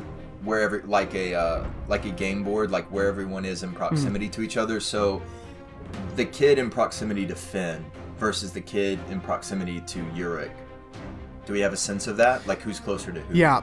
wherever 0.42 0.83
like 0.87 1.14
a 1.14 1.35
uh, 1.35 1.66
like 1.88 2.04
a 2.04 2.11
game 2.11 2.42
board 2.44 2.70
like 2.70 2.87
where 2.90 3.09
everyone 3.09 3.44
is 3.44 3.62
in 3.62 3.72
proximity 3.72 4.28
to 4.31 4.42
each 4.42 4.57
other. 4.57 4.81
So 4.81 5.22
the 6.16 6.24
kid 6.24 6.59
in 6.59 6.70
proximity 6.70 7.26
to 7.26 7.35
Finn 7.35 7.85
versus 8.16 8.52
the 8.52 8.61
kid 8.61 8.98
in 9.11 9.20
proximity 9.20 9.81
to 9.81 10.04
Uric. 10.14 10.52
Do 11.46 11.52
we 11.52 11.61
have 11.61 11.72
a 11.72 11.76
sense 11.76 12.07
of 12.07 12.16
that? 12.18 12.46
Like 12.46 12.61
who's 12.61 12.81
closer 12.81 13.12
to 13.12 13.20
who? 13.20 13.35
yeah. 13.35 13.62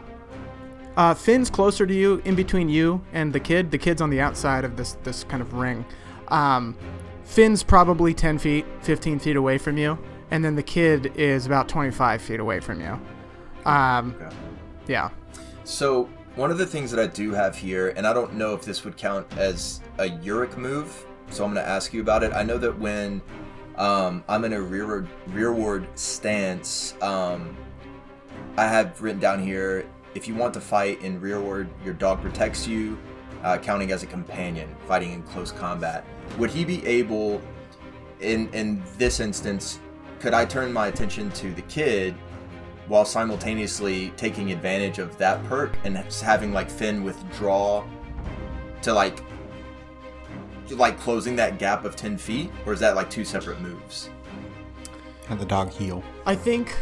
Uh, 0.97 1.13
Finn's 1.13 1.49
closer 1.49 1.85
to 1.85 1.93
you, 1.93 2.21
in 2.23 2.35
between 2.35 2.69
you 2.69 3.01
and 3.11 3.33
the 3.33 3.39
kid. 3.39 3.69
The 3.69 3.77
kid's 3.77 4.01
on 4.01 4.09
the 4.09 4.21
outside 4.21 4.63
of 4.63 4.77
this 4.77 4.93
this 5.03 5.25
kind 5.25 5.41
of 5.41 5.53
ring. 5.53 5.85
Um, 6.29 6.75
Finn's 7.25 7.63
probably 7.63 8.13
10 8.13 8.37
feet, 8.37 8.65
15 8.81 9.19
feet 9.19 9.35
away 9.35 9.57
from 9.57 9.77
you, 9.77 9.97
and 10.31 10.45
then 10.45 10.55
the 10.55 10.63
kid 10.63 11.11
is 11.17 11.45
about 11.45 11.67
25 11.67 12.21
feet 12.21 12.39
away 12.39 12.59
from 12.59 12.79
you. 12.79 12.99
Um, 13.65 14.15
Okay. 14.21 14.35
yeah. 14.87 15.09
So 15.63 16.09
one 16.35 16.51
of 16.51 16.57
the 16.57 16.65
things 16.65 16.91
that 16.91 16.99
I 16.99 17.07
do 17.07 17.31
have 17.31 17.55
here, 17.55 17.89
and 17.95 18.05
I 18.05 18.13
don't 18.13 18.33
know 18.33 18.53
if 18.53 18.63
this 18.63 18.83
would 18.83 18.97
count 18.97 19.25
as 19.37 19.81
a 19.97 20.09
Uric 20.09 20.57
move, 20.57 21.05
so 21.29 21.43
I'm 21.43 21.53
going 21.53 21.63
to 21.63 21.69
ask 21.69 21.93
you 21.93 22.01
about 22.01 22.23
it. 22.23 22.33
I 22.33 22.43
know 22.43 22.57
that 22.57 22.77
when 22.77 23.21
um, 23.77 24.23
I'm 24.29 24.43
in 24.45 24.53
a 24.53 24.61
rearward 24.61 25.07
rearward 25.27 25.87
stance, 25.97 26.95
um, 27.01 27.55
I 28.57 28.65
have 28.67 29.01
written 29.01 29.19
down 29.19 29.41
here: 29.41 29.85
if 30.13 30.27
you 30.27 30.35
want 30.35 30.53
to 30.53 30.61
fight 30.61 31.01
in 31.01 31.19
rearward, 31.19 31.69
your 31.83 31.93
dog 31.93 32.21
protects 32.21 32.67
you, 32.67 32.97
uh, 33.43 33.57
counting 33.57 33.91
as 33.91 34.03
a 34.03 34.05
companion, 34.05 34.69
fighting 34.87 35.13
in 35.13 35.23
close 35.23 35.51
combat. 35.51 36.05
Would 36.37 36.51
he 36.51 36.63
be 36.63 36.85
able, 36.85 37.41
in 38.19 38.49
in 38.53 38.83
this 38.97 39.19
instance, 39.19 39.79
could 40.19 40.33
I 40.33 40.45
turn 40.45 40.71
my 40.71 40.87
attention 40.87 41.31
to 41.31 41.53
the 41.53 41.63
kid 41.63 42.13
while 42.87 43.05
simultaneously 43.05 44.11
taking 44.17 44.51
advantage 44.51 44.99
of 44.99 45.17
that 45.17 45.43
perk 45.45 45.77
and 45.83 45.97
having 45.97 46.53
like 46.53 46.69
Finn 46.69 47.03
withdraw 47.03 47.83
to 48.81 48.93
like 48.93 49.23
like 50.71 50.99
closing 50.99 51.35
that 51.35 51.59
gap 51.59 51.85
of 51.85 51.95
10 51.95 52.17
feet 52.17 52.51
or 52.65 52.73
is 52.73 52.79
that 52.79 52.95
like 52.95 53.09
two 53.09 53.23
separate 53.23 53.61
moves 53.61 54.09
Have 55.27 55.39
the 55.39 55.45
dog 55.45 55.71
heal. 55.71 56.03
I 56.25 56.35
think 56.35 56.75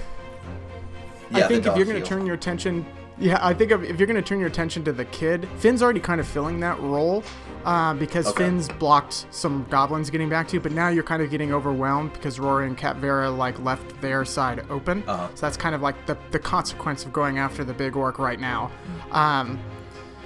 Yeah, 1.31 1.39
I 1.45 1.47
think 1.47 1.65
if 1.65 1.75
you're 1.75 1.85
going 1.85 1.97
heal. 1.97 2.05
to 2.05 2.09
turn 2.09 2.25
your 2.25 2.35
attention, 2.35 2.85
yeah, 3.17 3.39
I 3.41 3.53
think 3.53 3.71
if, 3.71 3.81
if 3.83 3.99
you're 3.99 4.07
going 4.07 4.15
to 4.15 4.27
turn 4.27 4.39
your 4.39 4.47
attention 4.47 4.83
to 4.85 4.93
the 4.93 5.05
kid, 5.05 5.47
Finn's 5.57 5.81
already 5.83 5.99
kind 5.99 6.19
of 6.21 6.27
filling 6.27 6.59
that 6.61 6.79
role 6.79 7.23
uh, 7.65 7.93
because 7.93 8.28
Okay. 8.28 8.45
Finn's 8.45 8.67
blocked 8.69 9.26
some 9.32 9.65
goblins 9.69 10.10
getting 10.10 10.30
back 10.30 10.47
to 10.49 10.54
you, 10.56 10.60
but 10.60 10.71
now 10.71 10.89
you're 10.89 11.04
kind 11.04 11.21
of 11.21 11.30
getting 11.30 11.54
overwhelmed 11.54 12.13
because 12.13 12.39
Rory 12.39 12.67
and 12.67 12.78
Cat 12.78 12.97
Vera 12.97 13.30
like 13.30 13.60
left 13.60 13.99
their 14.02 14.26
side 14.26 14.65
open. 14.69 15.04
Uh-huh. 15.08 15.28
So 15.36 15.41
that's 15.45 15.58
kind 15.58 15.73
of 15.76 15.82
like 15.82 16.06
the 16.06 16.17
the 16.32 16.39
consequence 16.39 17.06
of 17.06 17.13
going 17.13 17.38
after 17.39 17.63
the 17.63 17.73
big 17.73 17.95
orc 17.95 18.19
right 18.19 18.39
now. 18.39 18.71
Um, 19.12 19.60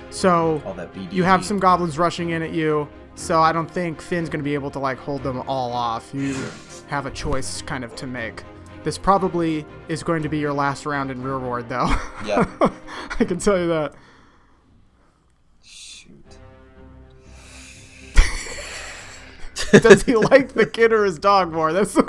so 0.10 0.62
you 1.12 1.24
have 1.24 1.44
some 1.46 1.60
goblins 1.60 1.98
rushing 2.00 2.30
in 2.32 2.42
at 2.42 2.52
you, 2.52 2.88
so 3.16 3.42
I 3.42 3.52
don't 3.52 3.70
think 3.70 4.02
Finn's 4.02 4.30
going 4.30 4.40
to 4.40 4.44
be 4.44 4.54
able 4.54 4.72
to 4.72 4.80
like 4.80 4.98
hold 4.98 5.24
them 5.24 5.42
all 5.48 5.74
off. 5.74 6.10
You 6.14 6.36
have 6.88 7.06
a 7.06 7.12
choice 7.12 7.62
kind 7.62 7.84
of 7.84 7.96
to 7.98 8.08
make. 8.08 8.44
This 8.84 8.98
probably 8.98 9.66
is 9.90 10.02
going 10.04 10.24
to 10.24 10.30
be 10.30 10.38
your 10.40 10.54
last 10.54 10.86
round 10.86 11.12
in 11.12 11.22
rear 11.22 11.38
ward, 11.40 11.68
though. 11.68 11.94
yeah 12.26 12.46
I 13.20 13.26
can 13.26 13.38
tell 13.38 13.58
you 13.60 13.68
that. 13.68 13.94
Does 19.82 20.04
he 20.04 20.16
like 20.16 20.54
the 20.54 20.66
kid 20.66 20.94
or 20.94 21.04
his 21.06 21.20
dog 21.20 21.52
more? 21.52 21.74
That's 21.74 21.94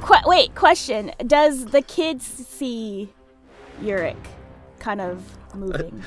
Qu- 0.00 0.28
wait, 0.28 0.54
question. 0.54 1.12
Does 1.26 1.66
the 1.66 1.82
kid 1.82 2.22
see 2.22 3.12
Yurik 3.80 4.16
kind 4.78 5.00
of 5.00 5.22
moving? 5.54 6.02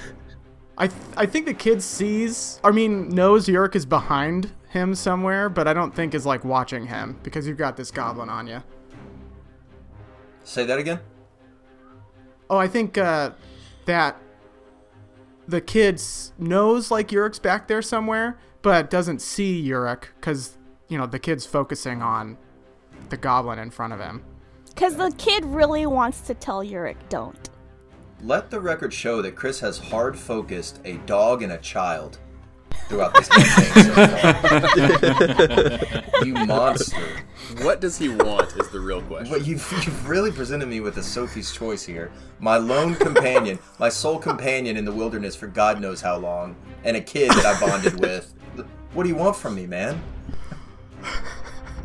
I 0.78 0.88
th- 0.88 1.02
I 1.17 1.26
think 1.26 1.45
the 1.45 1.54
kid 1.54 1.82
sees. 1.82 2.60
I 2.63 2.71
mean, 2.71 3.10
knows 3.10 3.48
Yurik 3.48 3.76
is 3.76 3.86
behind 3.86 4.52
him 4.69 4.93
somewhere, 4.95 5.50
but 5.50 5.67
I 5.67 5.74
don't 5.74 5.95
think 5.95 6.13
is 6.13 6.26
like 6.26 6.43
watching 6.43 6.88
him 6.88 7.17
because 7.24 7.48
you've 7.48 7.58
got 7.58 7.78
this 7.78 7.91
goblin 7.91 8.30
on 8.30 8.48
you. 8.48 8.62
Say 10.43 10.65
that 10.65 10.78
again. 10.78 11.00
Oh, 12.50 12.58
I 12.58 12.67
think 12.67 12.98
uh, 12.98 13.32
that 13.86 14.17
the 15.47 15.62
kid 15.62 16.01
knows 16.38 16.91
like 16.91 17.10
Yurik's 17.10 17.39
back 17.39 17.67
there 17.67 17.81
somewhere, 17.81 18.38
but 18.62 18.89
doesn't 18.89 19.21
see 19.21 19.63
Yurik 19.67 20.05
because 20.15 20.58
you 20.88 20.97
know 20.97 21.05
the 21.05 21.19
kid's 21.19 21.45
focusing 21.45 22.01
on 22.01 22.38
the 23.10 23.17
goblin 23.17 23.60
in 23.60 23.69
front 23.69 23.93
of 23.93 23.99
him. 23.99 24.23
Because 24.67 24.95
the 24.95 25.13
kid 25.17 25.45
really 25.45 25.86
wants 25.86 26.21
to 26.21 26.34
tell 26.34 26.63
Yurik, 26.63 26.97
don't. 27.10 27.49
Let 28.21 28.49
the 28.49 28.60
record 28.60 28.93
show 28.93 29.21
that 29.21 29.36
Chris 29.36 29.60
has 29.60 29.77
hard 29.77 30.17
focused 30.17 30.81
a 30.84 30.97
dog 30.99 31.43
and 31.43 31.53
a 31.53 31.58
child 31.58 32.17
throughout 32.88 33.13
this 33.13 33.28
campaign 33.28 33.84
so 33.84 33.93
far. 35.93 36.26
you 36.26 36.34
monster. 36.34 37.24
What 37.62 37.82
does 37.82 37.98
he 37.98 38.10
want 38.10 38.56
is 38.58 38.69
the 38.69 38.80
real 38.80 39.02
question. 39.02 39.32
But 39.32 39.45
you've, 39.45 39.69
you've 39.86 40.10
really 40.10 40.32
presented 40.32 40.67
me 40.67 40.80
with 40.80 40.98
a 40.98 41.04
Sophie's 41.04 41.52
choice 41.52 41.84
here. 41.84 42.12
My 42.39 42.58
lone 42.58 42.95
companion, 42.95 43.60
my 43.80 43.89
sole 43.89 44.19
companion 44.19 44.78
in 44.78 44.86
the 44.86 44.91
wilderness 44.91 45.36
for 45.36 45.48
God 45.48 45.82
knows 45.82 46.02
how 46.02 46.17
long, 46.17 46.56
and 46.84 46.98
a 46.98 47.02
kid 47.02 47.32
that 47.32 47.45
I 47.45 47.60
bonded 47.60 48.00
with. 48.00 48.34
What 48.93 49.04
do 49.04 49.10
you 49.10 49.15
want 49.15 49.36
from 49.36 49.56
me, 49.56 49.67
man? 49.67 50.02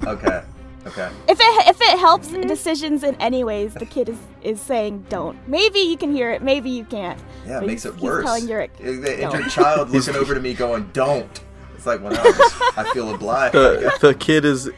Okay. 0.07 0.43
Okay. 0.87 1.11
If 1.29 1.39
it 1.41 1.69
if 1.69 1.81
it 1.81 1.99
helps 1.99 2.29
decisions 2.29 3.03
in 3.03 3.15
any 3.17 3.45
ways, 3.45 3.75
the 3.75 3.85
kid 3.87 4.09
is 4.09 4.19
is 4.43 4.61
saying 4.61 5.05
don't. 5.11 5.37
Maybe 5.47 5.81
you 5.81 5.97
can 5.97 6.13
hear 6.13 6.31
it, 6.31 6.43
maybe 6.43 6.71
you 6.71 6.85
can't. 6.85 7.21
Yeah, 7.47 7.59
it 7.59 7.61
But 7.61 7.67
makes 7.67 7.83
he's- 7.83 7.95
it 7.95 7.99
he's 8.01 8.03
worse. 8.03 8.25
telling 8.25 8.45
Yurik, 8.47 8.71
The 8.79 8.93
the 8.93 9.17
don't. 9.19 9.35
injured 9.35 9.51
child 9.53 9.91
looking 9.93 10.17
over 10.17 10.35
to 10.35 10.41
me 10.41 10.55
going, 10.55 10.89
don't. 10.93 11.41
It's 11.75 11.87
like, 11.87 12.03
well, 12.03 12.13
now 12.13 12.21
I, 12.23 12.33
just, 12.33 12.79
I 12.79 12.93
feel 12.93 13.15
obliged. 13.15 13.55
the 13.55 13.93
the 14.01 14.15
kid 14.15 14.45
is 14.45 14.71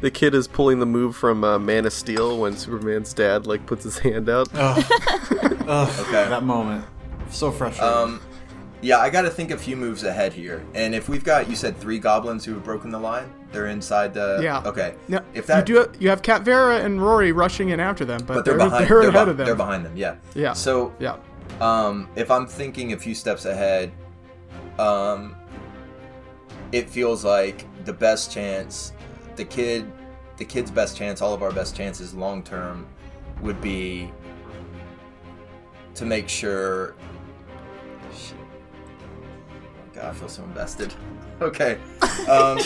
the 0.00 0.10
kid 0.10 0.34
is 0.34 0.46
pulling 0.46 0.78
the 0.80 0.86
move 0.86 1.16
from 1.16 1.42
uh, 1.44 1.58
Man 1.58 1.86
of 1.86 1.92
Steel 1.94 2.38
when 2.38 2.56
Superman's 2.56 3.14
dad 3.14 3.46
like 3.46 3.64
puts 3.64 3.84
his 3.84 3.98
hand 3.98 4.28
out. 4.28 4.48
Ugh. 4.54 4.84
Ugh, 5.66 6.00
Okay. 6.06 6.28
That 6.28 6.42
moment. 6.42 6.84
So 7.30 7.50
frustrating. 7.50 7.96
Um, 7.96 8.20
yeah, 8.82 8.98
I 8.98 9.08
got 9.08 9.22
to 9.22 9.30
think 9.30 9.50
a 9.50 9.56
few 9.56 9.76
moves 9.76 10.02
ahead 10.04 10.34
here. 10.34 10.62
And 10.74 10.94
if 10.94 11.08
we've 11.08 11.24
got, 11.24 11.48
you 11.48 11.56
said 11.56 11.78
three 11.78 11.98
goblins 11.98 12.44
who 12.44 12.52
have 12.52 12.62
broken 12.62 12.90
the 12.90 12.98
line, 12.98 13.32
they're 13.54 13.66
inside 13.68 14.12
the. 14.12 14.40
Yeah. 14.42 14.62
Okay. 14.66 14.94
No, 15.08 15.20
If 15.32 15.46
that, 15.46 15.66
you 15.68 15.84
do, 15.84 15.92
you 15.98 16.08
have 16.10 16.20
Cat 16.22 16.42
Vera 16.42 16.78
and 16.80 17.00
Rory 17.02 17.32
rushing 17.32 17.70
in 17.70 17.80
after 17.80 18.04
them, 18.04 18.20
but, 18.26 18.34
but 18.34 18.44
they're, 18.44 18.58
they're, 18.58 18.66
behind. 18.66 18.88
they're 18.88 19.00
they're, 19.00 19.08
ahead 19.10 19.26
be- 19.26 19.30
of 19.30 19.36
them. 19.38 19.46
They're 19.46 19.54
behind 19.54 19.84
them. 19.86 19.96
Yeah. 19.96 20.16
Yeah. 20.34 20.52
So, 20.52 20.92
Yeah. 20.98 21.16
um, 21.60 22.08
if 22.16 22.30
I'm 22.30 22.46
thinking 22.46 22.92
a 22.92 22.96
few 22.98 23.14
steps 23.14 23.44
ahead, 23.46 23.92
um, 24.78 25.36
it 26.72 26.90
feels 26.90 27.24
like 27.24 27.64
the 27.84 27.92
best 27.92 28.30
chance, 28.32 28.92
the 29.36 29.44
kid, 29.44 29.90
the 30.36 30.44
kid's 30.44 30.70
best 30.70 30.96
chance, 30.96 31.22
all 31.22 31.32
of 31.32 31.42
our 31.42 31.52
best 31.52 31.76
chances 31.76 32.12
long 32.14 32.42
term, 32.42 32.86
would 33.40 33.60
be 33.60 34.10
to 35.94 36.04
make 36.04 36.28
sure. 36.28 36.94
God, 39.92 40.06
I 40.06 40.12
feel 40.12 40.28
so 40.28 40.42
invested. 40.42 40.92
Okay. 41.40 41.78
Um, 42.28 42.58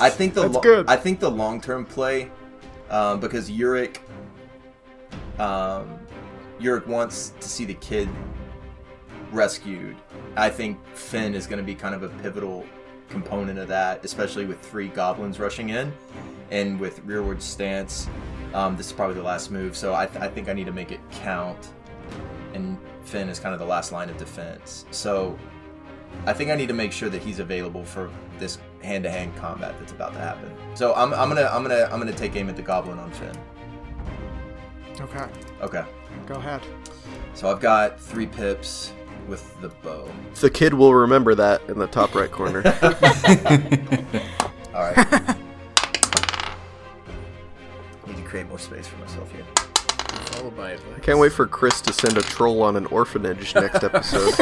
I 0.00 0.10
think 0.10 0.34
the 0.34 0.48
lo-. 0.48 0.84
I 0.86 0.96
think 0.96 1.20
the 1.20 1.30
long 1.30 1.60
term 1.60 1.84
play, 1.84 2.30
um, 2.90 3.20
because 3.20 3.50
Yurik, 3.50 3.98
um, 5.38 5.98
Yurik 6.60 6.86
wants 6.86 7.32
to 7.40 7.48
see 7.48 7.64
the 7.64 7.74
kid 7.74 8.08
rescued. 9.32 9.96
I 10.36 10.50
think 10.50 10.78
Finn 10.94 11.34
is 11.34 11.46
going 11.46 11.58
to 11.58 11.64
be 11.64 11.74
kind 11.74 11.94
of 11.94 12.02
a 12.02 12.08
pivotal 12.22 12.64
component 13.08 13.58
of 13.58 13.68
that, 13.68 14.04
especially 14.04 14.46
with 14.46 14.60
three 14.60 14.88
goblins 14.88 15.38
rushing 15.38 15.70
in, 15.70 15.92
and 16.50 16.78
with 16.78 17.02
rearward 17.04 17.42
stance. 17.42 18.08
Um, 18.54 18.76
this 18.76 18.86
is 18.86 18.92
probably 18.92 19.16
the 19.16 19.22
last 19.22 19.50
move, 19.50 19.76
so 19.76 19.94
I, 19.94 20.06
th- 20.06 20.22
I 20.22 20.28
think 20.28 20.48
I 20.48 20.52
need 20.52 20.66
to 20.66 20.72
make 20.72 20.92
it 20.92 21.00
count. 21.10 21.70
And 22.54 22.78
Finn 23.02 23.28
is 23.28 23.38
kind 23.38 23.52
of 23.52 23.60
the 23.60 23.66
last 23.66 23.92
line 23.92 24.08
of 24.08 24.16
defense. 24.16 24.86
So 24.90 25.38
I 26.24 26.32
think 26.32 26.50
I 26.50 26.56
need 26.56 26.68
to 26.68 26.74
make 26.74 26.92
sure 26.92 27.08
that 27.08 27.22
he's 27.22 27.38
available 27.38 27.84
for 27.84 28.10
this 28.38 28.58
hand-to-hand 28.82 29.36
combat 29.36 29.74
that's 29.78 29.92
about 29.92 30.12
to 30.14 30.18
happen. 30.18 30.50
So 30.74 30.94
I'm, 30.94 31.12
I'm 31.14 31.28
gonna 31.28 31.48
I'm 31.52 31.62
gonna 31.62 31.88
I'm 31.92 31.98
gonna 31.98 32.12
take 32.12 32.34
aim 32.36 32.48
at 32.48 32.56
the 32.56 32.62
goblin 32.62 32.98
on 32.98 33.10
Finn. 33.12 33.36
Okay. 35.00 35.24
Okay. 35.60 35.84
Go 36.26 36.34
ahead. 36.36 36.62
So 37.34 37.50
I've 37.50 37.60
got 37.60 38.00
three 38.00 38.26
pips 38.26 38.92
with 39.28 39.60
the 39.60 39.68
bow. 39.68 40.10
The 40.40 40.50
kid 40.50 40.74
will 40.74 40.94
remember 40.94 41.34
that 41.34 41.62
in 41.68 41.78
the 41.78 41.86
top 41.86 42.14
right 42.14 42.30
corner. 42.30 42.62
All 44.74 44.82
right. 44.82 45.36
Need 48.06 48.16
to 48.16 48.22
create 48.24 48.48
more 48.48 48.58
space 48.58 48.86
for 48.86 48.96
myself 48.98 49.30
here. 49.32 49.44
Follow 50.36 50.50
my 50.52 50.70
advice. 50.72 51.00
Can't 51.02 51.18
wait 51.18 51.32
for 51.32 51.46
Chris 51.46 51.80
to 51.82 51.92
send 51.92 52.16
a 52.18 52.22
troll 52.22 52.62
on 52.62 52.76
an 52.76 52.86
orphanage 52.86 53.54
next 53.54 53.82
episode. 53.84 54.34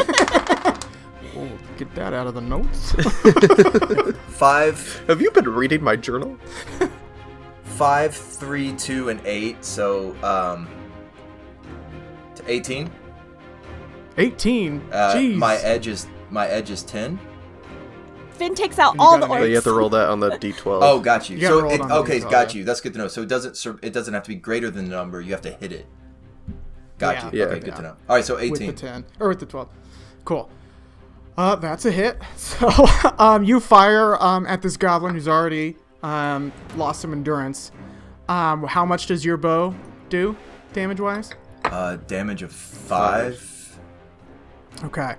Oh, 1.37 1.49
get 1.77 1.92
that 1.94 2.12
out 2.12 2.27
of 2.27 2.35
the 2.35 2.40
notes. 2.40 2.92
Five, 4.29 5.05
Have 5.09 5.20
you 5.20 5.31
been 5.31 5.49
reading 5.49 5.83
my 5.83 5.97
journal? 5.97 6.37
five, 7.64 8.14
three, 8.14 8.73
two, 8.75 9.09
and 9.09 9.20
eight. 9.25 9.64
So 9.64 10.14
um, 10.23 10.68
to 12.37 12.51
eighteen. 12.51 12.90
18. 14.16 14.81
Uh, 14.92 15.12
Jeez. 15.14 15.35
my 15.35 15.57
edge 15.57 15.88
is 15.88 16.07
my 16.31 16.47
edge 16.47 16.70
is 16.70 16.83
ten. 16.85 17.18
Finn 18.31 18.55
takes 18.55 18.79
out 18.79 18.94
You 18.94 19.01
all 19.01 19.18
gotta 19.18 19.27
the 19.27 19.29
make- 19.35 19.38
So 19.42 19.44
you 19.47 19.55
have 19.57 19.64
to 19.64 19.70
orcs. 19.70 19.77
roll 19.77 19.88
that 19.90 20.09
on 20.09 20.20
the 20.20 20.31
d12. 20.38 20.79
Oh, 20.83 21.01
got 21.01 21.29
you. 21.29 21.37
You 21.37 21.42
gotta 21.42 21.55
so 21.55 21.61
roll 21.62 21.70
it 21.73 21.75
it, 21.77 21.81
on 21.81 21.88
the 21.88 21.94
okay, 21.97 22.20
d12, 22.20 22.31
got 22.31 22.55
yeah. 22.55 22.59
you. 22.59 22.64
That's 22.64 22.81
good 22.81 22.92
to 22.92 22.99
know. 23.01 23.09
So 23.09 23.23
it 23.23 23.29
doesn't 23.29 23.57
sur- 23.57 23.79
it 23.83 23.92
doesn't 23.92 24.14
have 24.14 24.23
to 24.25 24.29
be 24.29 24.35
greater 24.37 24.70
than 24.70 24.85
the 24.88 24.97
number. 24.97 25.20
You 25.20 25.33
have 25.33 25.40
to 25.42 25.51
hit 25.53 25.73
it. 25.73 25.87
Got 26.99 27.16
Yeah. 27.16 27.31
you. 27.33 27.38
Yeah. 27.40 27.44
Okay, 27.47 27.59
good 27.61 27.68
Yeah. 27.68 27.75
to 27.75 27.83
know. 27.83 27.97
All 28.09 28.14
right, 28.16 28.25
so 28.25 28.35
with 28.37 28.59
the 28.59 28.64
eighteen. 28.66 28.75
10 28.77 29.05
or 29.18 29.29
with 29.31 29.40
the 29.40 29.47
12 29.47 29.68
cool 30.25 30.49
uh 31.37 31.57
that's 31.57 31.85
a 31.85 31.90
hit 31.90 32.18
so 32.37 32.68
um 33.18 33.44
you 33.44 33.61
fire 33.61 34.20
um 34.23 34.47
at 34.47 34.62
this 34.62 34.77
goblin 34.77 35.14
who's 35.14 35.29
already 35.29 35.77
um 36.03 36.53
lost 36.77 37.01
some 37.01 37.12
endurance 37.12 37.73
um 38.29 38.62
how 38.64 38.85
much 38.85 39.07
does 39.07 39.25
your 39.25 39.37
bow 39.37 39.75
do 40.09 40.37
damage 40.73 41.01
wise 41.01 41.33
Uh, 41.64 41.97
damage 42.07 42.42
of 42.42 42.53
five. 42.53 43.79
okay 44.85 45.14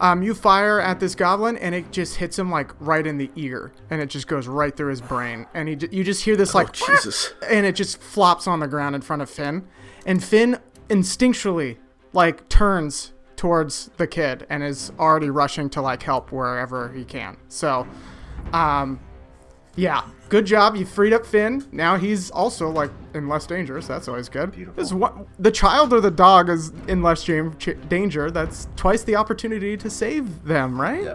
um 0.00 0.22
you 0.22 0.34
fire 0.34 0.80
at 0.80 0.98
this 1.00 1.14
goblin 1.14 1.56
and 1.58 1.74
it 1.74 1.90
just 1.92 2.16
hits 2.16 2.38
him 2.38 2.50
like 2.50 2.72
right 2.80 3.06
in 3.06 3.18
the 3.18 3.30
ear 3.36 3.72
and 3.90 4.00
it 4.00 4.06
just 4.08 4.26
goes 4.26 4.46
right 4.48 4.76
through 4.76 4.88
his 4.90 5.00
brain 5.00 5.46
and 5.54 5.68
he 5.68 5.76
you 5.90 6.02
just 6.04 6.24
hear 6.24 6.36
this 6.36 6.54
like 6.54 6.68
Oh, 6.68 6.86
Jesus. 6.94 7.32
and 7.48 7.66
it 7.66 7.74
just 7.76 8.00
flops 8.00 8.46
on 8.46 8.60
the 8.60 8.68
ground 8.68 8.94
in 8.94 9.00
front 9.02 9.20
of 9.22 9.28
Finn. 9.28 9.66
And 10.06 10.22
Finn 10.24 10.58
instinctually 10.88 11.76
like 12.14 12.48
turns 12.48 13.12
towards 13.40 13.88
the 13.96 14.06
kid 14.06 14.46
and 14.50 14.62
is 14.62 14.92
already 14.98 15.30
rushing 15.30 15.70
to 15.70 15.80
like 15.80 16.02
help 16.02 16.30
wherever 16.30 16.92
he 16.92 17.06
can. 17.06 17.38
So, 17.48 17.86
um, 18.52 19.00
yeah, 19.76 20.02
good 20.28 20.44
job. 20.44 20.76
You 20.76 20.84
freed 20.84 21.14
up 21.14 21.24
Finn. 21.24 21.64
Now 21.72 21.96
he's 21.96 22.30
also 22.30 22.68
like 22.68 22.90
in 23.14 23.28
less 23.28 23.46
danger. 23.46 23.80
So 23.80 23.94
that's 23.94 24.08
always 24.08 24.28
good. 24.28 24.52
Beautiful. 24.52 24.82
Is 24.82 24.92
what 24.92 25.16
the 25.38 25.50
child 25.50 25.94
or 25.94 26.02
the 26.02 26.10
dog 26.10 26.50
is 26.50 26.70
in 26.86 27.02
less 27.02 27.24
jam- 27.24 27.56
ch- 27.56 27.78
danger. 27.88 28.30
That's 28.30 28.68
twice 28.76 29.04
the 29.04 29.16
opportunity 29.16 29.74
to 29.74 29.88
save 29.88 30.44
them, 30.44 30.78
right? 30.78 31.04
Yeah. 31.04 31.14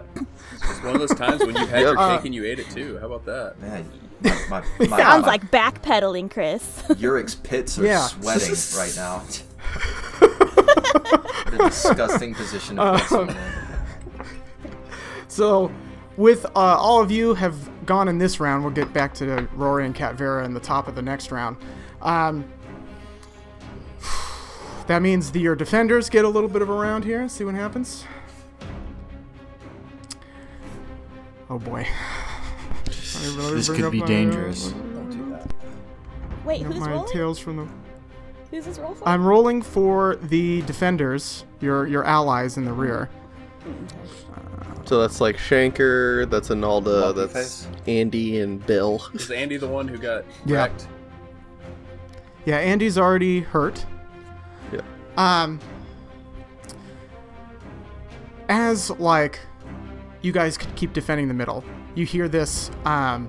It's 0.53 0.83
one 0.83 0.95
of 0.95 0.99
those 1.07 1.13
times 1.13 1.45
when 1.45 1.55
you 1.55 1.67
had 1.67 1.81
your 1.81 1.95
Uh, 1.99 2.17
cake 2.17 2.25
and 2.25 2.33
you 2.33 2.43
ate 2.43 2.57
it 2.57 2.71
too. 2.71 2.97
How 2.97 3.05
about 3.05 3.25
that? 3.25 3.59
Man, 3.61 3.87
my, 4.23 4.31
my, 4.49 4.63
my, 4.87 4.97
Sounds 4.97 5.21
my 5.21 5.27
like 5.27 5.51
backpedaling, 5.51 6.31
Chris. 6.31 6.81
Uric's 6.97 7.35
pits 7.35 7.77
are 7.77 7.85
Yeah. 7.85 8.07
sweating 8.07 8.55
right 8.79 8.95
now. 8.95 9.21
what 10.93 11.53
a 11.53 11.57
disgusting 11.57 12.33
position 12.33 12.75
to 12.77 12.91
put 12.93 13.01
someone 13.09 13.29
in. 13.29 13.37
So, 15.27 15.69
with 16.15 16.45
uh, 16.45 16.49
all 16.55 17.01
of 17.01 17.11
you 17.11 17.33
have 17.33 17.85
gone 17.85 18.07
in 18.07 18.19
this 18.19 18.39
round, 18.39 18.63
we'll 18.63 18.73
get 18.73 18.93
back 18.93 19.13
to 19.15 19.49
Rory 19.53 19.85
and 19.85 19.93
Cat 19.93 20.15
Vera 20.15 20.45
in 20.45 20.53
the 20.53 20.61
top 20.61 20.87
of 20.87 20.95
the 20.95 21.01
next 21.01 21.29
round. 21.29 21.57
Um, 22.01 22.45
that 24.87 25.01
means 25.01 25.31
the, 25.33 25.41
your 25.41 25.55
defenders 25.57 26.09
get 26.09 26.23
a 26.23 26.29
little 26.29 26.47
bit 26.47 26.61
of 26.61 26.69
a 26.69 26.73
round 26.73 27.03
here. 27.03 27.27
See 27.27 27.43
what 27.43 27.53
happens. 27.55 28.05
Oh 31.49 31.59
boy. 31.59 31.85
This 32.85 33.69
could 33.69 33.91
be 33.91 34.01
dangerous. 34.01 34.67
Don't 34.69 35.09
do 35.09 35.29
that. 35.31 35.51
Wait, 36.45 36.61
Got 36.61 36.71
who's 36.73 36.79
my 36.79 36.91
rolling? 36.91 37.11
tails 37.11 37.39
from 37.39 37.57
the. 37.57 37.67
Who's 38.55 38.63
this 38.65 38.79
roll 38.79 38.93
for? 38.95 39.05
I'm 39.05 39.25
rolling 39.25 39.61
for 39.61 40.15
the 40.15 40.61
defenders, 40.61 41.43
your 41.59 41.87
your 41.87 42.05
allies 42.05 42.55
in 42.55 42.63
the 42.63 42.71
rear. 42.71 43.09
So 44.85 45.01
that's 45.01 45.19
like 45.19 45.35
Shanker, 45.35 46.29
that's 46.29 46.47
Analda, 46.47 47.01
Monkey 47.01 47.19
that's 47.19 47.33
face? 47.33 47.67
Andy 47.85 48.39
and 48.39 48.65
Bill. 48.65 49.01
Is 49.13 49.29
Andy 49.29 49.57
the 49.57 49.67
one 49.67 49.89
who 49.89 49.97
got 49.97 50.23
Yeah. 50.45 50.55
wrecked? 50.57 50.87
Yeah, 52.45 52.57
Andy's 52.59 52.97
already 52.97 53.41
hurt. 53.41 53.85
Yeah. 54.71 54.81
Um, 55.17 55.59
as 58.47 58.89
like 58.91 59.39
you 60.21 60.31
guys 60.31 60.57
could 60.57 60.73
keep 60.77 60.93
defending 60.93 61.27
the 61.27 61.33
middle, 61.33 61.61
you 61.93 62.05
hear 62.05 62.29
this 62.29 62.71
um 62.85 63.27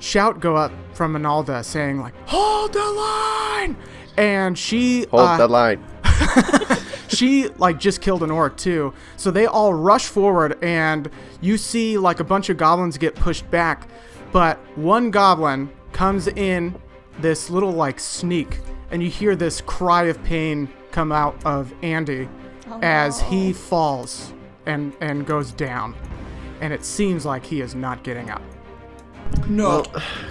shout 0.00 0.40
go 0.40 0.56
up 0.56 0.72
from 0.94 1.14
Analda 1.14 1.64
saying 1.64 2.00
like, 2.00 2.14
"Hold 2.26 2.72
the 2.72 2.82
line!" 2.84 3.76
And 4.16 4.58
she 4.58 5.06
Hold 5.10 5.22
uh, 5.22 5.36
that 5.38 5.50
line. 5.50 5.84
she 7.08 7.48
like 7.58 7.78
just 7.78 8.00
killed 8.00 8.22
an 8.22 8.30
orc 8.30 8.56
too. 8.56 8.92
So 9.16 9.30
they 9.30 9.46
all 9.46 9.74
rush 9.74 10.06
forward 10.06 10.62
and 10.62 11.10
you 11.40 11.56
see 11.56 11.98
like 11.98 12.20
a 12.20 12.24
bunch 12.24 12.48
of 12.48 12.56
goblins 12.56 12.98
get 12.98 13.14
pushed 13.14 13.50
back, 13.50 13.88
but 14.32 14.58
one 14.76 15.10
goblin 15.10 15.70
comes 15.92 16.28
in 16.28 16.74
this 17.18 17.50
little 17.50 17.72
like 17.72 18.00
sneak 18.00 18.60
and 18.90 19.02
you 19.02 19.10
hear 19.10 19.36
this 19.36 19.60
cry 19.60 20.04
of 20.04 20.22
pain 20.24 20.68
come 20.90 21.12
out 21.12 21.36
of 21.44 21.72
Andy 21.82 22.28
as 22.82 23.20
he 23.20 23.52
falls 23.52 24.32
and 24.66 24.92
and 25.00 25.26
goes 25.26 25.52
down. 25.52 25.94
And 26.60 26.72
it 26.72 26.84
seems 26.84 27.24
like 27.24 27.44
he 27.44 27.60
is 27.60 27.74
not 27.74 28.02
getting 28.02 28.30
up. 28.30 28.42
No. 29.48 29.84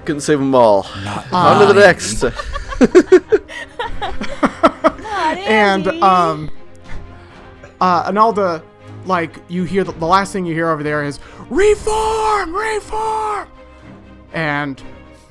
Couldn't 0.06 0.22
save 0.22 0.40
them 0.40 0.54
all. 0.54 0.88
Not 1.04 1.34
On 1.34 1.68
to 1.68 1.74
the 1.74 1.80
next. 1.80 2.24
And 5.50 5.88
um 5.88 6.52
uh 7.82 8.04
and 8.08 8.18
all 8.18 8.34
the 8.34 8.64
like 9.06 9.38
you 9.48 9.64
hear 9.64 9.84
the, 9.84 9.92
the 9.94 10.06
last 10.06 10.34
thing 10.34 10.46
you 10.46 10.54
hear 10.54 10.70
over 10.70 10.84
there 10.84 11.04
is 11.04 11.20
reform! 11.50 12.56
Reform! 12.56 13.48
And 14.34 14.82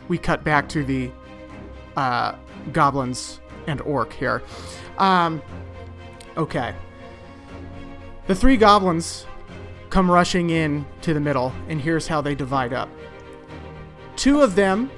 we 0.09 0.19
cut 0.19 0.45
back 0.45 0.69
to 0.71 0.85
the 0.85 1.11
uh 1.97 2.35
goblins 2.73 3.41
and 3.67 3.81
orc 3.83 4.13
here. 4.13 4.43
Um 4.99 5.43
okay. 6.37 6.75
The 8.27 8.35
three 8.35 8.57
goblins 8.57 9.27
come 9.91 10.11
rushing 10.11 10.51
in 10.51 10.85
to 11.03 11.15
the 11.15 11.21
middle 11.21 11.53
and 11.69 11.81
here's 11.81 12.07
how 12.07 12.21
they 12.21 12.35
divide 12.35 12.73
up. 12.73 12.89
Two 14.17 14.41
of 14.41 14.55
them 14.55 14.91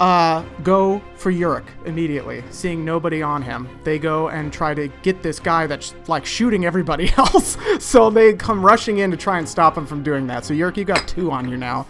uh, 0.00 0.44
go 0.62 1.02
for 1.16 1.32
Yurik 1.32 1.64
immediately, 1.84 2.44
seeing 2.50 2.84
nobody 2.84 3.22
on 3.22 3.42
him. 3.42 3.68
They 3.84 3.98
go 3.98 4.28
and 4.28 4.52
try 4.52 4.72
to 4.74 4.88
get 5.02 5.22
this 5.22 5.40
guy 5.40 5.66
that's 5.66 5.94
like 6.06 6.24
shooting 6.24 6.64
everybody 6.64 7.12
else. 7.16 7.56
so 7.80 8.08
they 8.10 8.34
come 8.34 8.64
rushing 8.64 8.98
in 8.98 9.10
to 9.10 9.16
try 9.16 9.38
and 9.38 9.48
stop 9.48 9.76
him 9.76 9.86
from 9.86 10.02
doing 10.02 10.26
that. 10.28 10.44
So 10.44 10.54
Yurik, 10.54 10.76
you 10.76 10.84
got 10.84 11.06
two 11.08 11.30
on 11.30 11.48
you 11.48 11.56
now. 11.56 11.86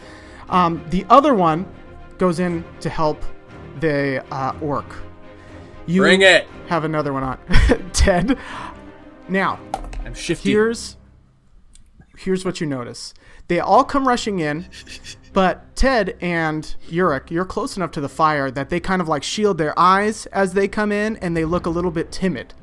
Um, 0.48 0.82
the 0.88 1.04
other 1.10 1.34
one 1.34 1.66
goes 2.16 2.40
in 2.40 2.64
to 2.80 2.88
help 2.88 3.22
the 3.80 4.24
uh, 4.32 4.54
orc. 4.60 4.86
You 5.86 6.02
Bring 6.02 6.22
it. 6.22 6.46
have 6.68 6.84
another 6.84 7.12
one 7.12 7.22
on. 7.22 7.38
Ted. 7.92 8.38
Now, 9.28 9.58
I'm 10.04 10.14
shifty. 10.14 10.50
here's 10.52 10.96
here's 12.16 12.44
what 12.44 12.60
you 12.60 12.66
notice. 12.66 13.14
They 13.48 13.60
all 13.60 13.84
come 13.84 14.08
rushing 14.08 14.40
in, 14.40 14.66
but 15.32 15.74
Ted 15.76 16.16
and 16.20 16.74
Yurik, 16.88 17.30
you're 17.30 17.44
close 17.44 17.76
enough 17.76 17.90
to 17.92 18.00
the 18.00 18.08
fire 18.08 18.50
that 18.50 18.70
they 18.70 18.80
kind 18.80 19.02
of 19.02 19.08
like 19.08 19.22
shield 19.22 19.58
their 19.58 19.78
eyes 19.78 20.26
as 20.26 20.54
they 20.54 20.68
come 20.68 20.92
in 20.92 21.16
and 21.18 21.36
they 21.36 21.44
look 21.44 21.66
a 21.66 21.70
little 21.70 21.90
bit 21.90 22.10
timid. 22.10 22.54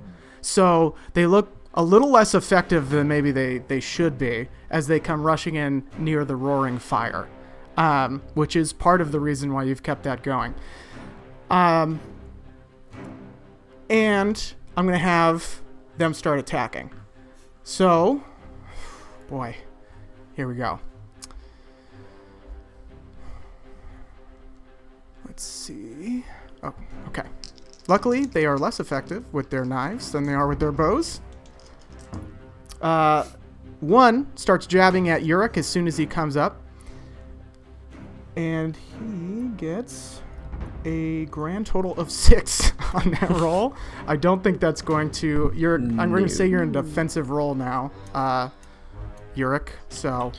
So 0.42 0.96
they 1.14 1.26
look 1.26 1.56
a 1.74 1.84
little 1.84 2.10
less 2.10 2.34
effective 2.34 2.90
than 2.90 3.08
maybe 3.08 3.32
they, 3.32 3.60
they 3.60 3.80
should 3.80 4.18
be 4.18 4.48
as 4.70 4.88
they 4.88 5.00
come 5.00 5.24
rushing 5.24 5.56
in 5.56 5.84
near 5.98 6.26
the 6.26 6.36
roaring 6.36 6.80
fire, 6.80 7.28
um, 7.78 8.22
which 8.34 8.56
is 8.56 8.74
part 8.74 9.02
of 9.02 9.12
the 9.12 9.20
reason 9.20 9.54
why 9.54 9.64
you've 9.64 9.84
kept 9.84 10.04
that 10.04 10.24
going. 10.24 10.56
Um, 11.50 12.00
and 13.90 14.54
I'm 14.76 14.86
going 14.86 14.98
to 14.98 15.06
have 15.06 15.62
them 15.98 16.14
start 16.14 16.40
attacking. 16.40 16.92
So, 17.64 18.24
boy, 19.28 19.56
here 20.36 20.48
we 20.48 20.56
go. 20.56 20.80
Let's 25.36 25.44
see. 25.44 26.24
Oh, 26.64 26.74
okay. 27.10 27.24
Luckily, 27.90 28.26
they 28.26 28.46
are 28.46 28.58
less 28.58 28.80
effective 28.80 29.26
with 29.34 29.50
their 29.50 29.66
knives 29.66 30.14
than 30.14 30.24
they 30.24 30.34
are 30.34 30.48
with 30.48 30.62
their 30.62 30.72
bows. 30.72 31.20
Uh, 32.82 33.26
one 33.82 34.32
starts 34.38 34.66
jabbing 34.66 35.10
at 35.10 35.24
Yurik 35.24 35.58
as 35.58 35.68
soon 35.68 35.88
as 35.88 35.98
he 35.98 36.06
comes 36.06 36.38
up, 36.38 36.62
and 38.38 38.78
he 38.78 39.50
gets 39.58 40.22
a 40.86 41.26
grand 41.26 41.66
total 41.66 42.00
of 42.00 42.10
six 42.30 42.72
on 42.94 43.12
that 43.12 43.30
roll. 43.32 43.76
I 44.08 44.16
don't 44.16 44.42
think 44.42 44.62
that's 44.62 44.82
going 44.82 45.12
to. 45.20 45.52
You're. 45.54 45.76
I'm 45.76 46.12
going 46.12 46.24
to 46.24 46.30
say 46.30 46.48
you're 46.48 46.64
in 46.64 46.72
defensive 46.72 47.30
role 47.30 47.56
now, 47.56 47.92
uh, 48.14 48.48
Yurik. 49.36 49.68
So 49.90 50.32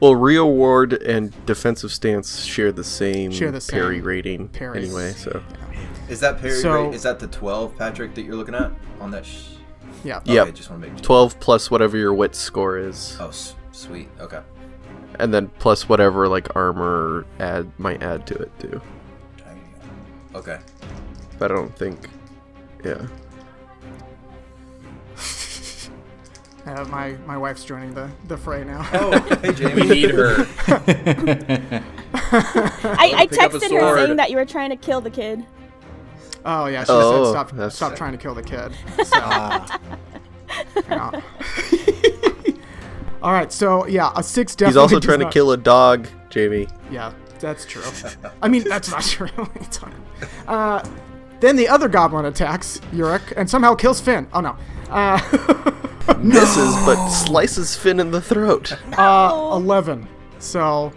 well, 0.00 0.14
rearward 0.14 0.92
and 0.94 1.32
defensive 1.46 1.92
stance 1.92 2.44
share 2.44 2.72
the 2.72 2.84
same, 2.84 3.30
Share 3.32 3.50
the 3.50 3.66
parry 3.70 4.00
rating 4.00 4.48
parries. 4.48 4.86
anyway. 4.86 5.12
So 5.12 5.42
Is 6.08 6.20
that 6.20 6.38
parry 6.40 6.52
So- 6.60 6.86
rate? 6.86 6.94
Is 6.94 7.02
that 7.02 7.18
the 7.18 7.26
12, 7.26 7.76
Patrick, 7.76 8.14
that 8.14 8.22
you're 8.22 8.36
looking 8.36 8.54
at 8.54 8.70
on 9.00 9.10
that? 9.10 9.24
Sh- 9.26 9.54
yeah. 10.04 10.18
okay, 10.18 10.34
Yep. 10.34 10.54
just 10.54 10.70
want 10.70 10.82
to 10.82 10.88
make 10.88 10.98
sure. 10.98 11.04
twelve 11.04 11.40
plus 11.40 11.70
whatever 11.70 11.96
your 11.96 12.14
wit 12.14 12.34
score 12.36 12.78
is, 12.78 13.16
Oh, 13.20 13.28
s- 13.28 13.54
sweet. 13.72 14.08
Okay. 14.20 14.40
and 15.18 15.32
then 15.34 15.48
plus 15.58 15.88
whatever 15.88 16.28
like 16.28 16.54
armor 16.54 17.24
add 17.40 17.70
might 17.78 18.02
add 18.02 18.26
to 18.28 18.34
it 18.34 18.52
too. 18.60 18.80
Okay. 20.34 20.58
But 21.38 21.50
I 21.50 21.54
don't 21.54 21.74
think. 21.76 22.08
Yeah. 22.84 23.06
Uh, 26.66 26.84
my 26.90 27.12
my 27.26 27.36
wife's 27.38 27.64
joining 27.64 27.94
the 27.94 28.10
the 28.26 28.36
fray 28.36 28.64
now. 28.64 28.86
Oh, 28.92 29.18
hey 29.40 29.50
We 29.50 29.54
Jamie. 29.54 29.82
need 29.88 30.10
her. 30.10 30.34
I, 32.14 33.12
I 33.16 33.26
Pick 33.28 33.40
up 33.40 33.54
a 33.54 33.58
texted 33.58 33.70
her 33.80 33.96
saying 33.96 34.16
that 34.16 34.30
you 34.30 34.36
were 34.36 34.44
trying 34.44 34.70
to 34.70 34.76
kill 34.76 35.00
the 35.00 35.10
kid. 35.10 35.46
Oh 36.44 36.66
yeah, 36.66 36.82
she 36.84 36.90
Oh, 36.92 37.24
said 37.24 37.30
stop 37.30 37.50
that's- 37.52 37.74
stop 37.76 37.94
trying 37.96 38.12
to 38.12 38.18
kill 38.18 38.34
the 38.34 38.42
kid. 38.42 38.72
So, 39.04 39.16
Ah. 39.20 39.80
All 43.22 43.32
right, 43.32 43.50
so 43.52 43.86
yeah, 43.86 44.12
a 44.14 44.22
six 44.22 44.54
definitely. 44.54 44.70
He's 44.72 44.76
also 44.76 44.96
does 44.96 45.04
trying 45.04 45.20
to 45.20 45.30
kill 45.30 45.50
a 45.52 45.56
dog, 45.56 46.06
Jamie. 46.30 46.68
Yeah, 46.90 47.12
that's 47.40 47.64
true. 47.64 47.82
I 48.42 48.48
mean, 48.48 48.64
that's 48.68 48.90
not 48.90 49.02
true. 49.02 49.26
What 49.28 49.48
are 49.56 49.60
you 49.60 49.66
talking 49.70 49.94
about? 50.44 50.84
uh, 50.86 50.88
then 51.40 51.56
the 51.56 51.68
other 51.68 51.88
goblin 51.88 52.24
attacks 52.26 52.78
Yurik 52.92 53.32
and 53.36 53.48
somehow 53.50 53.74
kills 53.74 54.00
Finn. 54.00 54.28
Oh 54.32 54.40
no. 54.40 54.56
Uh, 54.90 55.18
Misses, 56.18 56.74
but 56.84 57.08
slices 57.08 57.76
Finn 57.76 58.00
in 58.00 58.10
the 58.10 58.20
throat. 58.20 58.72
uh, 58.98 59.50
11. 59.54 60.06
So 60.38 60.92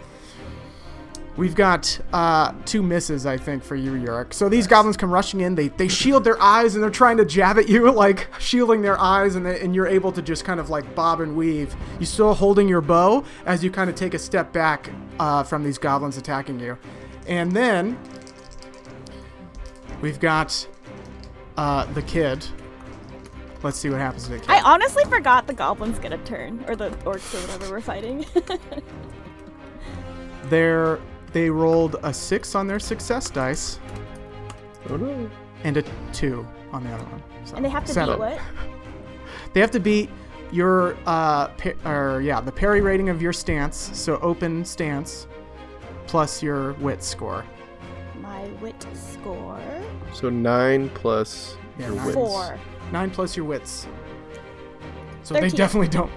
we've 1.36 1.54
got 1.54 1.98
uh, 2.12 2.52
two 2.64 2.82
misses, 2.82 3.26
I 3.26 3.36
think, 3.36 3.62
for 3.64 3.74
you, 3.74 3.92
Yurik. 3.92 4.32
So 4.32 4.48
these 4.48 4.66
goblins 4.66 4.96
come 4.96 5.10
rushing 5.10 5.40
in. 5.40 5.54
They, 5.54 5.68
they 5.68 5.88
shield 5.88 6.22
their 6.24 6.40
eyes 6.40 6.74
and 6.74 6.82
they're 6.82 6.90
trying 6.90 7.16
to 7.16 7.24
jab 7.24 7.58
at 7.58 7.68
you, 7.68 7.90
like 7.92 8.28
shielding 8.38 8.82
their 8.82 9.00
eyes, 9.00 9.34
and, 9.34 9.44
they, 9.46 9.60
and 9.60 9.74
you're 9.74 9.86
able 9.86 10.12
to 10.12 10.22
just 10.22 10.44
kind 10.44 10.60
of 10.60 10.70
like 10.70 10.94
bob 10.94 11.20
and 11.20 11.34
weave. 11.36 11.74
You 11.98 12.06
still 12.06 12.34
holding 12.34 12.68
your 12.68 12.80
bow 12.82 13.24
as 13.46 13.64
you 13.64 13.70
kind 13.70 13.88
of 13.90 13.96
take 13.96 14.14
a 14.14 14.18
step 14.18 14.52
back 14.52 14.90
uh, 15.18 15.42
from 15.42 15.64
these 15.64 15.78
goblins 15.78 16.16
attacking 16.16 16.60
you. 16.60 16.78
And 17.26 17.52
then 17.52 17.98
we've 20.00 20.20
got 20.20 20.66
uh, 21.56 21.84
the 21.92 22.02
kid. 22.02 22.46
Let's 23.62 23.78
see 23.78 23.90
what 23.90 23.98
happens 24.00 24.24
to 24.24 24.30
the 24.30 24.38
kid. 24.38 24.48
I 24.50 24.60
honestly 24.62 25.04
forgot 25.04 25.46
the 25.46 25.52
goblins 25.52 25.98
get 25.98 26.12
a 26.12 26.18
turn, 26.18 26.64
or 26.66 26.74
the 26.76 26.90
orcs 27.04 27.34
or 27.34 27.40
whatever 27.46 27.70
we're 27.74 27.80
fighting. 27.80 28.24
They're, 30.44 30.98
they 31.32 31.50
rolled 31.50 31.96
a 32.02 32.12
six 32.12 32.54
on 32.54 32.66
their 32.66 32.80
success 32.80 33.30
dice 33.30 33.78
Oh 34.88 34.96
no. 34.96 35.30
and 35.64 35.76
a 35.76 35.84
two 36.12 36.46
on 36.72 36.82
the 36.84 36.90
other 36.90 37.04
one. 37.04 37.22
So 37.44 37.56
and 37.56 37.64
they 37.64 37.68
have 37.68 37.84
to 37.84 37.92
seven. 37.92 38.14
beat 38.14 38.20
what? 38.20 38.40
They 39.52 39.60
have 39.60 39.70
to 39.72 39.80
beat 39.80 40.10
your 40.52 40.96
uh, 41.06 41.48
pa- 41.48 41.88
or 41.88 42.20
yeah, 42.20 42.40
the 42.40 42.52
parry 42.52 42.80
rating 42.80 43.08
of 43.08 43.20
your 43.20 43.32
stance, 43.32 43.90
so 43.92 44.16
open 44.20 44.64
stance, 44.64 45.26
plus 46.06 46.40
your 46.42 46.72
wit 46.74 47.02
score. 47.02 47.44
My 48.20 48.44
wit 48.60 48.86
score. 48.94 49.60
So 50.14 50.30
nine 50.30 50.88
plus 50.90 51.56
Yeah, 51.78 51.86
your 51.88 51.96
nine. 51.96 52.06
wits. 52.06 52.14
Four. 52.16 52.58
Nine 52.92 53.10
plus 53.10 53.36
your 53.36 53.46
wits. 53.46 53.86
So 55.22 55.34
they 55.34 55.48
definitely 55.48 55.88
don't. 55.88 56.10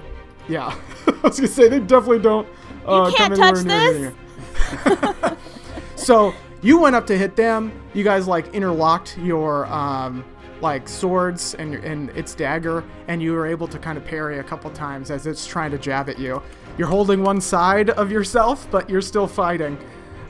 Yeah, 0.47 0.75
I 1.07 1.11
was 1.23 1.37
gonna 1.37 1.47
say 1.47 1.69
they 1.69 1.79
definitely 1.79 2.19
don't. 2.19 2.47
Uh, 2.85 3.07
You 3.09 3.15
can't 3.15 3.35
come 3.35 3.65
touch 3.65 3.95
you. 3.95 5.37
so 5.95 6.33
you 6.61 6.79
went 6.79 6.95
up 6.95 7.05
to 7.07 7.17
hit 7.17 7.35
them. 7.35 7.71
You 7.93 8.03
guys 8.03 8.27
like 8.27 8.53
interlocked 8.53 9.17
your 9.19 9.65
um, 9.67 10.25
like 10.61 10.89
swords 10.89 11.53
and 11.55 11.75
and 11.75 12.09
its 12.11 12.33
dagger, 12.35 12.83
and 13.07 13.21
you 13.21 13.33
were 13.33 13.45
able 13.45 13.67
to 13.67 13.77
kind 13.79 13.97
of 13.97 14.03
parry 14.05 14.39
a 14.39 14.43
couple 14.43 14.69
times 14.71 15.11
as 15.11 15.27
it's 15.27 15.45
trying 15.45 15.71
to 15.71 15.77
jab 15.77 16.09
at 16.09 16.19
you. 16.19 16.41
You're 16.77 16.87
holding 16.87 17.21
one 17.21 17.39
side 17.39 17.91
of 17.91 18.11
yourself, 18.11 18.67
but 18.71 18.89
you're 18.89 19.01
still 19.01 19.27
fighting. 19.27 19.77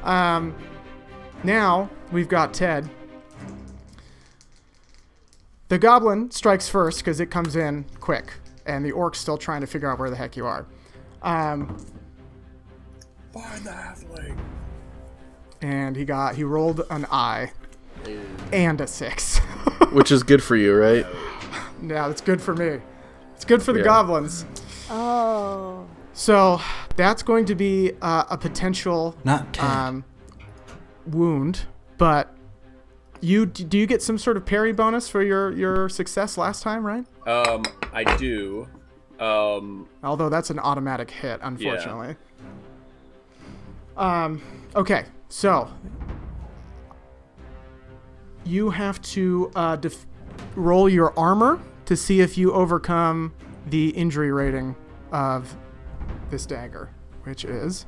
Um, 0.04 0.54
now 1.44 1.90
we've 2.12 2.28
got 2.28 2.54
Ted. 2.54 2.90
The 5.70 5.78
goblin 5.80 6.30
strikes 6.32 6.68
first 6.70 7.00
because 7.00 7.20
it 7.20 7.28
comes 7.32 7.56
in 7.56 7.86
quick, 8.00 8.34
and 8.66 8.86
the 8.86 8.92
orc's 8.92 9.20
still 9.20 9.38
trying 9.38 9.62
to 9.62 9.68
figure 9.68 9.90
out 9.92 9.98
where 10.00 10.10
the 10.10 10.16
heck 10.16 10.36
you 10.38 10.46
are. 10.46 10.66
Um, 11.22 11.78
Find 13.34 13.64
the 13.64 13.72
halfling. 13.72 14.38
and 15.62 15.96
he 15.96 16.06
got 16.06 16.36
he 16.36 16.44
rolled 16.44 16.82
an 16.92 17.06
eye 17.12 17.52
and 18.52 18.80
a 18.82 18.88
six. 18.88 19.38
Which 19.92 20.12
is 20.12 20.22
good 20.24 20.44
for 20.44 20.56
you, 20.56 20.76
right? 20.76 21.06
yeah, 21.82 22.08
that's 22.08 22.22
good 22.22 22.42
for 22.42 22.54
me. 22.56 22.80
It's 23.36 23.46
good 23.46 23.64
for 23.64 23.74
the 23.74 23.80
Yeah. 23.80 23.86
goblins. 23.86 24.46
Oh. 24.90 25.88
So 26.14 26.62
that's 26.96 27.24
going 27.24 27.46
to 27.46 27.56
be 27.56 27.94
uh, 28.02 28.26
a 28.30 28.38
potential 28.38 29.16
Not 29.24 29.60
um, 29.60 30.04
wound, 31.08 31.62
but 31.98 32.36
you 33.24 33.46
do 33.46 33.78
you 33.78 33.88
get 33.88 34.02
some 34.02 34.18
sort 34.18 34.36
of 34.36 34.46
parry 34.46 34.74
bonus 34.74 35.08
for 35.10 35.24
your 35.24 35.52
your 35.54 35.88
success 35.90 36.38
last 36.38 36.62
time, 36.62 36.86
right? 36.86 37.06
Um, 37.28 37.64
I 37.94 38.04
do. 38.18 38.68
Um, 39.20 39.88
Although 40.04 40.30
that's 40.30 40.50
an 40.50 40.60
automatic 40.60 41.10
hit, 41.10 41.40
unfortunately. 41.42 42.16
Yeah. 43.98 44.26
Um, 44.26 44.42
okay, 44.76 45.06
so 45.30 45.72
you 48.44 48.72
have 48.72 49.02
to 49.02 49.52
uh, 49.56 49.76
def- 49.78 50.06
roll 50.56 50.90
your 50.90 51.18
armor 51.18 51.62
to 51.86 51.96
see 51.96 52.20
if 52.20 52.38
you 52.38 52.52
overcome 52.52 53.34
the 53.68 53.90
injury 53.90 54.32
rating 54.32 54.76
of 55.12 55.56
this 56.30 56.46
dagger, 56.46 56.90
which 57.24 57.46
is. 57.46 57.86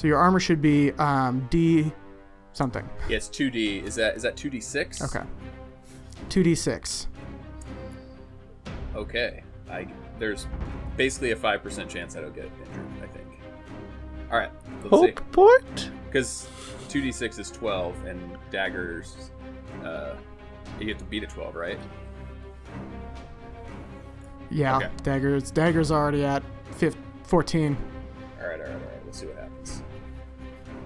So 0.00 0.06
your 0.06 0.16
armor 0.16 0.40
should 0.40 0.62
be 0.62 0.92
um, 0.92 1.46
D 1.50 1.92
something. 2.54 2.88
yeah, 3.06 3.18
it's 3.18 3.28
two 3.28 3.50
D. 3.50 3.80
Is 3.80 3.96
that 3.96 4.16
is 4.16 4.22
that 4.22 4.34
two 4.34 4.48
D 4.48 4.58
six? 4.58 5.02
Okay. 5.02 5.26
2d6. 6.30 7.06
Okay. 8.96 9.42
I 9.70 9.86
there's 10.18 10.46
basically 10.96 11.32
a 11.32 11.36
five 11.36 11.62
percent 11.62 11.90
chance 11.90 12.16
I 12.16 12.22
don't 12.22 12.34
get 12.34 12.44
injured. 12.46 12.86
I 13.02 13.06
think. 13.08 13.26
All 14.32 14.38
right. 14.38 14.50
Let's 14.84 15.02
see. 15.02 15.12
Hope 15.20 15.32
point. 15.32 15.90
Because 16.06 16.48
two 16.88 17.02
D 17.02 17.12
six 17.12 17.38
is 17.38 17.50
twelve, 17.50 17.94
and 18.06 18.38
daggers, 18.50 19.32
uh, 19.84 20.14
you 20.78 20.86
get 20.86 20.98
to 20.98 21.04
beat 21.04 21.24
a 21.24 21.26
twelve, 21.26 21.54
right? 21.54 21.78
Yeah, 24.50 24.78
Okay. 24.78 24.88
daggers. 25.02 25.50
Daggers 25.50 25.90
already 25.92 26.24
at 26.24 26.42
fif- 26.72 26.96
14. 27.24 27.76
All 28.40 28.46
right, 28.48 28.54
all 28.54 28.66
right, 28.66 28.66
all 28.66 28.72
right. 28.80 29.04
Let's 29.04 29.18
see 29.20 29.26
what 29.26 29.36
happens. 29.36 29.82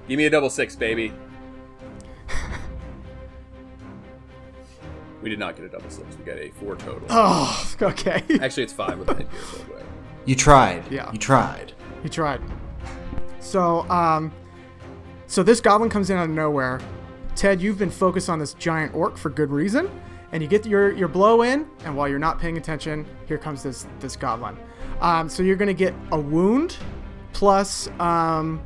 Give 0.09 0.19
me 0.19 0.27
a 0.27 0.31
double 0.31 0.51
six, 0.51 0.77
baby. 0.77 1.13
we 5.23 5.31
did 5.31 5.39
not 5.39 5.57
get 5.57 5.65
a 5.65 5.69
double 5.69 5.89
six. 5.89 6.07
We 6.19 6.25
got 6.25 6.37
a 6.39 6.51
four 6.51 6.77
total. 6.77 7.07
Oh, 7.09 7.75
okay. 7.81 8.23
Actually, 8.41 8.65
it's 8.65 8.73
five 8.73 8.99
with 8.99 9.09
the 9.09 9.15
headgear, 9.15 9.31
by 9.31 9.65
the 9.65 9.73
way. 9.75 9.83
you 10.27 10.35
tried. 10.35 10.91
Yeah. 10.93 11.11
You 11.13 11.19
tried. 11.19 11.73
he 12.03 12.09
tried. 12.09 12.41
So, 13.41 13.89
um, 13.91 14.33
so 15.27 15.43
this 15.43 15.61
goblin 15.61 15.89
comes 15.91 16.11
in 16.11 16.19
out 16.19 16.25
of 16.25 16.31
nowhere. 16.31 16.81
Ted, 17.35 17.61
you've 17.61 17.79
been 17.79 17.91
focused 17.91 18.29
on 18.29 18.39
this 18.39 18.55
giant 18.55 18.95
orc 18.95 19.17
for 19.17 19.31
good 19.31 19.51
reason, 19.51 19.91
and 20.33 20.43
you 20.43 20.49
get 20.49 20.67
your 20.67 20.93
your 20.93 21.09
blow 21.09 21.43
in, 21.43 21.67
and 21.85 21.97
while 21.97 22.09
you're 22.09 22.19
not 22.19 22.39
paying 22.39 22.57
attention, 22.59 23.07
here 23.27 23.39
comes 23.39 23.63
this 23.63 23.87
this 24.01 24.17
goblin. 24.17 24.57
Um, 25.01 25.29
so 25.29 25.43
you're 25.43 25.57
gonna 25.57 25.73
get 25.75 25.95
a 26.13 26.21
wound, 26.21 26.77
plus 27.33 27.89
um, 27.99 28.63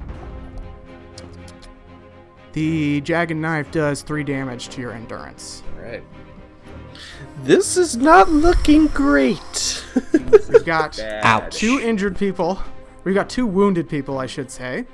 the 2.58 3.00
jagged 3.02 3.36
knife 3.36 3.70
does 3.70 4.02
three 4.02 4.24
damage 4.24 4.68
to 4.70 4.80
your 4.80 4.90
endurance. 4.90 5.62
All 5.76 5.84
right. 5.84 6.02
This 7.42 7.76
is 7.76 7.96
not 7.96 8.30
looking 8.30 8.88
great. 8.88 9.84
We've 10.12 10.64
got 10.64 10.96
Bad. 10.96 11.24
Ouch. 11.24 11.56
two 11.56 11.78
injured 11.80 12.16
people. 12.16 12.60
We've 13.04 13.14
got 13.14 13.30
two 13.30 13.46
wounded 13.46 13.88
people, 13.88 14.18
I 14.18 14.26
should 14.26 14.50
say. 14.50 14.86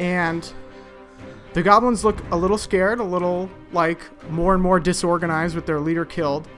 And 0.00 0.52
the 1.52 1.62
goblins 1.62 2.04
look 2.04 2.18
a 2.32 2.36
little 2.36 2.58
scared, 2.58 2.98
a 2.98 3.04
little 3.04 3.48
like 3.70 4.00
more 4.28 4.52
and 4.54 4.62
more 4.62 4.80
disorganized 4.80 5.54
with 5.54 5.66
their 5.66 5.78
leader 5.78 6.04
killed. 6.04 6.48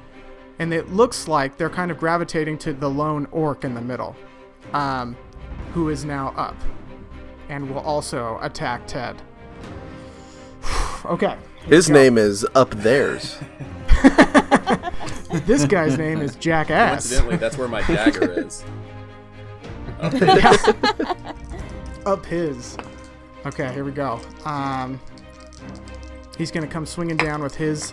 And 0.59 0.73
it 0.73 0.91
looks 0.91 1.29
like 1.29 1.59
they're 1.59 1.69
kind 1.69 1.91
of 1.91 1.99
gravitating 1.99 2.57
to 2.59 2.73
the 2.73 2.89
lone 2.89 3.29
orc 3.31 3.63
in 3.63 3.75
the 3.75 3.83
middle, 3.83 4.17
um, 4.73 5.19
who 5.75 5.91
is 5.91 6.07
now 6.07 6.33
up 6.35 6.57
and 7.51 7.69
will 7.69 7.81
also 7.81 8.39
attack 8.41 8.87
Ted. 8.87 9.21
Okay. 11.07 11.37
His 11.65 11.91
name 11.91 12.17
is 12.19 12.47
Up 12.55 12.71
Theirs. 12.71 13.39
This 15.45 15.67
guy's 15.67 15.99
name 15.99 16.23
is 16.23 16.37
Jackass. 16.37 17.05
Incidentally, 17.05 17.37
that's 17.37 17.59
where 17.59 17.69
my 17.69 17.83
dagger 17.83 18.33
is. 18.33 18.65
up 22.07 22.25
his. 22.25 22.79
Okay, 23.45 23.71
here 23.75 23.85
we 23.85 23.93
go. 23.93 24.21
Um, 24.47 24.99
he's 26.39 26.51
gonna 26.51 26.67
come 26.67 26.87
swinging 26.87 27.19
down 27.19 27.43
with 27.43 27.55
his 27.55 27.93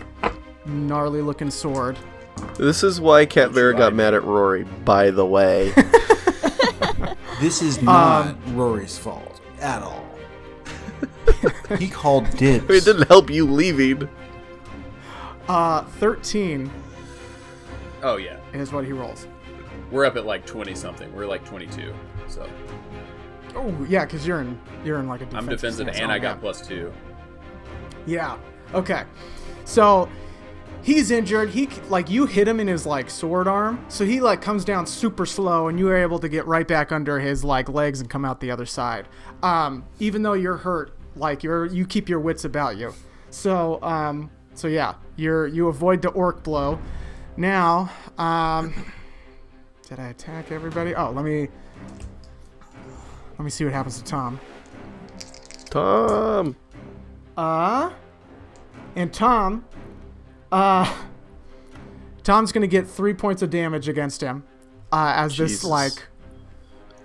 gnarly 0.64 1.20
looking 1.20 1.50
sword. 1.50 1.98
This 2.56 2.82
is 2.82 3.02
why 3.02 3.26
Cat 3.26 3.50
Vera 3.50 3.76
got 3.76 3.92
mad 3.94 4.14
at 4.14 4.24
Rory, 4.24 4.64
by 4.64 5.10
the 5.10 5.26
way. 5.26 5.74
This 7.38 7.60
is 7.60 7.82
not 7.82 8.28
Um, 8.28 8.56
Rory's 8.56 8.96
fault 8.96 9.42
at 9.60 9.82
all. 9.82 10.05
he 11.78 11.88
called 11.88 12.28
dibs. 12.36 12.64
it 12.68 12.84
didn't 12.84 13.08
help 13.08 13.30
you 13.30 13.44
leaving. 13.50 14.08
Uh, 15.48 15.82
13 15.84 16.70
Oh 18.02 18.16
yeah, 18.16 18.38
is 18.52 18.72
what 18.72 18.84
he 18.84 18.92
rolls. 18.92 19.26
we're 19.90 20.04
up 20.04 20.16
at 20.16 20.26
like 20.26 20.44
twenty 20.44 20.74
something. 20.74 21.12
We're 21.14 21.26
like 21.26 21.44
twenty-two. 21.44 21.94
So 22.28 22.48
Oh 23.54 23.74
yeah, 23.88 24.04
because 24.04 24.26
you're 24.26 24.40
in 24.42 24.60
you're 24.84 24.98
in 24.98 25.08
like 25.08 25.20
a 25.22 25.24
I'm 25.24 25.46
defensive 25.46 25.60
defensive, 25.60 25.84
stance. 25.86 25.98
and 26.00 26.10
Oh, 26.10 26.14
I 26.14 26.18
got 26.18 26.36
yeah. 26.36 26.40
plus 26.40 26.66
two. 26.66 26.92
Yeah. 28.06 28.36
Okay. 28.74 29.04
So 29.64 30.08
he's 30.82 31.10
injured. 31.10 31.50
He 31.50 31.68
like 31.88 32.10
you 32.10 32.26
hit 32.26 32.46
him 32.46 32.60
in 32.60 32.66
his 32.66 32.84
like 32.86 33.08
sword 33.08 33.48
arm, 33.48 33.84
so 33.88 34.04
he 34.04 34.20
like 34.20 34.42
comes 34.42 34.64
down 34.64 34.86
super 34.86 35.24
slow, 35.26 35.68
and 35.68 35.78
you 35.78 35.88
are 35.88 35.96
able 35.96 36.18
to 36.18 36.28
get 36.28 36.46
right 36.46 36.66
back 36.68 36.92
under 36.92 37.18
his 37.18 37.42
like 37.44 37.68
legs 37.68 38.00
and 38.00 38.10
come 38.10 38.24
out 38.24 38.40
the 38.40 38.50
other 38.50 38.66
side. 38.66 39.08
Um, 39.42 39.84
even 40.00 40.22
though 40.22 40.34
you're 40.34 40.58
hurt, 40.58 40.95
like 41.16 41.42
you're 41.42 41.66
you 41.66 41.86
keep 41.86 42.08
your 42.08 42.20
wits 42.20 42.44
about 42.44 42.76
you. 42.76 42.94
So 43.30 43.82
um, 43.82 44.30
so 44.54 44.68
yeah, 44.68 44.94
you're 45.16 45.46
you 45.46 45.68
avoid 45.68 46.02
the 46.02 46.08
orc 46.10 46.42
blow. 46.42 46.78
Now, 47.36 47.90
um, 48.16 48.72
did 49.88 49.98
I 49.98 50.08
attack 50.08 50.50
everybody? 50.50 50.94
Oh, 50.94 51.10
let 51.10 51.24
me 51.24 51.48
let 53.38 53.44
me 53.44 53.50
see 53.50 53.64
what 53.64 53.74
happens 53.74 53.98
to 53.98 54.04
Tom. 54.04 54.40
Tom. 55.70 56.56
Uh, 57.36 57.90
and 58.94 59.12
Tom, 59.12 59.66
uh, 60.50 60.90
Tom's 62.24 62.52
gonna 62.52 62.66
get 62.66 62.86
three 62.86 63.12
points 63.12 63.42
of 63.42 63.50
damage 63.50 63.88
against 63.88 64.22
him, 64.22 64.42
uh, 64.90 65.12
as 65.14 65.34
Jesus. 65.34 65.60
this 65.60 65.64
like, 65.68 66.06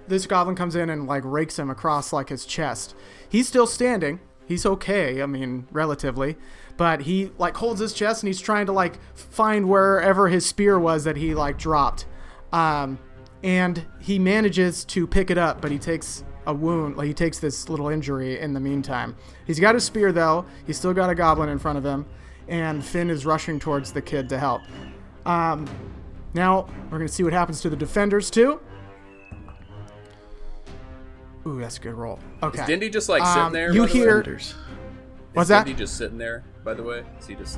this 0.07 0.25
goblin 0.25 0.55
comes 0.55 0.77
in 0.77 0.89
and 0.89 1.05
like 1.05 1.23
rakes 1.25 1.59
him 1.59 1.69
across 1.69 2.13
like 2.13 2.29
his 2.29 2.45
chest. 2.45 2.95
He's 3.31 3.47
still 3.47 3.65
standing. 3.65 4.19
He's 4.45 4.65
okay. 4.65 5.21
I 5.21 5.25
mean, 5.25 5.65
relatively, 5.71 6.35
but 6.75 7.03
he 7.03 7.31
like 7.37 7.55
holds 7.55 7.79
his 7.79 7.93
chest 7.93 8.21
and 8.23 8.27
he's 8.27 8.41
trying 8.41 8.65
to 8.65 8.73
like 8.73 8.99
find 9.15 9.69
wherever 9.69 10.27
his 10.27 10.45
spear 10.45 10.77
was 10.77 11.05
that 11.05 11.15
he 11.15 11.33
like 11.33 11.57
dropped. 11.57 12.05
Um, 12.51 12.99
and 13.41 13.85
he 14.01 14.19
manages 14.19 14.83
to 14.85 15.07
pick 15.07 15.31
it 15.31 15.37
up, 15.37 15.61
but 15.61 15.71
he 15.71 15.79
takes 15.79 16.25
a 16.45 16.53
wound. 16.53 16.97
Like 16.97 17.07
he 17.07 17.13
takes 17.13 17.39
this 17.39 17.69
little 17.69 17.87
injury 17.87 18.37
in 18.37 18.53
the 18.53 18.59
meantime. 18.59 19.15
He's 19.47 19.61
got 19.61 19.75
his 19.75 19.85
spear 19.85 20.11
though. 20.11 20.45
He's 20.67 20.77
still 20.77 20.93
got 20.93 21.09
a 21.09 21.15
goblin 21.15 21.47
in 21.47 21.57
front 21.57 21.77
of 21.77 21.85
him, 21.85 22.05
and 22.49 22.83
Finn 22.83 23.09
is 23.09 23.25
rushing 23.25 23.61
towards 23.61 23.93
the 23.93 24.01
kid 24.01 24.27
to 24.27 24.37
help. 24.37 24.61
Um, 25.25 25.69
now 26.33 26.67
we're 26.89 26.97
gonna 26.97 27.07
see 27.07 27.23
what 27.23 27.31
happens 27.31 27.61
to 27.61 27.69
the 27.69 27.77
defenders 27.77 28.29
too. 28.29 28.59
Ooh, 31.47 31.59
that's 31.59 31.77
a 31.77 31.81
good 31.81 31.93
roll. 31.95 32.19
Okay. 32.43 32.61
Is 32.61 32.67
Dindy 32.67 32.89
just 32.89 33.09
like 33.09 33.25
sitting 33.25 33.41
Um, 33.43 33.53
there? 33.53 33.71
you 33.73 33.81
by 33.81 33.87
the 33.87 33.93
way? 33.93 33.99
hear- 33.99 34.39
What's 35.33 35.45
Is 35.45 35.49
that? 35.49 35.65
Dindy 35.65 35.79
just 35.79 35.97
sitting 35.97 36.17
there? 36.17 36.43
By 36.63 36.73
the 36.73 36.83
way, 36.83 37.03
is 37.19 37.25
he 37.27 37.35
just 37.35 37.57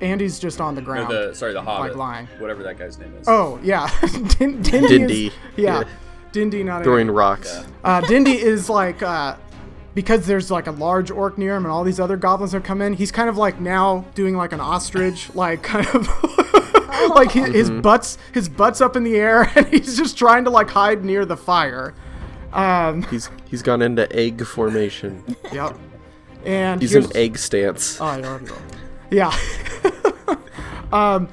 Andy's 0.00 0.38
just 0.38 0.60
on 0.60 0.74
the 0.74 0.82
ground. 0.82 1.10
the 1.10 1.32
sorry 1.34 1.52
the 1.54 1.62
Hobbit, 1.62 1.96
lying. 1.96 2.28
whatever 2.38 2.62
that 2.64 2.78
guy's 2.78 2.98
name 2.98 3.14
is. 3.20 3.26
Oh 3.26 3.58
yeah, 3.62 3.88
Din- 4.38 4.60
Dindy. 4.62 4.88
Dindy. 4.88 5.26
Is, 5.28 5.32
yeah, 5.56 5.78
Yeah. 5.80 5.84
Dindy 6.32 6.62
not 6.62 6.84
Throwing 6.84 7.08
in. 7.08 7.14
rocks. 7.14 7.64
Uh, 7.82 8.02
Dindy 8.02 8.32
is 8.38 8.68
like 8.68 9.02
uh, 9.02 9.36
because 9.94 10.26
there's 10.26 10.50
like 10.50 10.66
a 10.66 10.72
large 10.72 11.10
orc 11.10 11.38
near 11.38 11.56
him 11.56 11.64
and 11.64 11.72
all 11.72 11.82
these 11.82 11.98
other 11.98 12.18
goblins 12.18 12.52
have 12.52 12.62
come 12.62 12.82
in, 12.82 12.92
he's 12.92 13.10
kind 13.10 13.30
of 13.30 13.38
like 13.38 13.58
now 13.58 14.04
doing 14.14 14.36
like 14.36 14.52
an 14.52 14.60
ostrich, 14.60 15.30
like 15.34 15.62
kind 15.62 15.86
of 15.94 16.06
like 17.14 17.32
his, 17.32 17.46
his 17.54 17.70
butt's 17.70 18.18
his 18.34 18.48
butt's 18.50 18.82
up 18.82 18.94
in 18.96 19.02
the 19.04 19.16
air 19.16 19.50
and 19.56 19.66
he's 19.68 19.96
just 19.96 20.18
trying 20.18 20.44
to 20.44 20.50
like 20.50 20.68
hide 20.68 21.02
near 21.04 21.24
the 21.24 21.36
fire. 21.38 21.94
Um, 22.52 23.02
He's 23.04 23.30
he's 23.48 23.62
gone 23.62 23.82
into 23.82 24.10
egg 24.14 24.44
formation. 24.46 25.22
yep. 25.52 25.76
And 26.44 26.80
He's 26.80 26.94
in 26.94 27.14
egg 27.16 27.38
stance. 27.38 28.00
Oh, 28.00 28.16
you're 28.16 28.26
already 28.26 28.46
rolling. 28.46 28.64
Yeah. 29.10 29.36
um, 30.92 31.28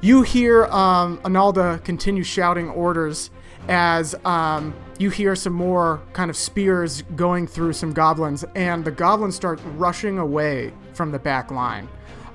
you 0.00 0.22
hear 0.22 0.66
um, 0.66 1.18
Analda 1.18 1.82
continue 1.84 2.22
shouting 2.22 2.68
orders 2.70 3.30
as 3.68 4.14
um, 4.24 4.74
you 4.98 5.10
hear 5.10 5.34
some 5.36 5.52
more 5.52 6.02
kind 6.12 6.30
of 6.30 6.36
spears 6.36 7.02
going 7.16 7.46
through 7.46 7.72
some 7.72 7.92
goblins, 7.92 8.44
and 8.54 8.84
the 8.84 8.90
goblins 8.90 9.34
start 9.36 9.60
rushing 9.76 10.18
away 10.18 10.72
from 10.92 11.12
the 11.12 11.18
back 11.18 11.50
line 11.50 11.88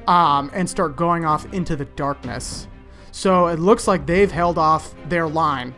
um, 0.07 0.49
and 0.53 0.70
start 0.70 0.95
going 0.95 1.26
off 1.26 1.51
into 1.53 1.76
the 1.76 1.86
darkness. 1.86 2.68
So 3.11 3.47
it 3.47 3.59
looks 3.59 3.88
like 3.88 4.05
they've 4.05 4.32
held 4.32 4.57
off 4.57 4.93
their 5.09 5.28
line. 5.28 5.74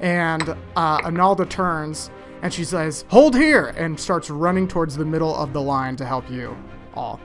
And 0.00 0.50
uh, 0.76 0.98
Analda 1.00 1.48
turns 1.48 2.10
and 2.42 2.52
she 2.52 2.64
says, 2.64 3.04
Hold 3.08 3.34
here! 3.34 3.74
and 3.76 3.98
starts 3.98 4.30
running 4.30 4.68
towards 4.68 4.96
the 4.96 5.04
middle 5.04 5.34
of 5.34 5.52
the 5.52 5.60
line 5.60 5.96
to 5.96 6.06
help 6.06 6.30
you 6.30 6.56
all. 6.94 7.18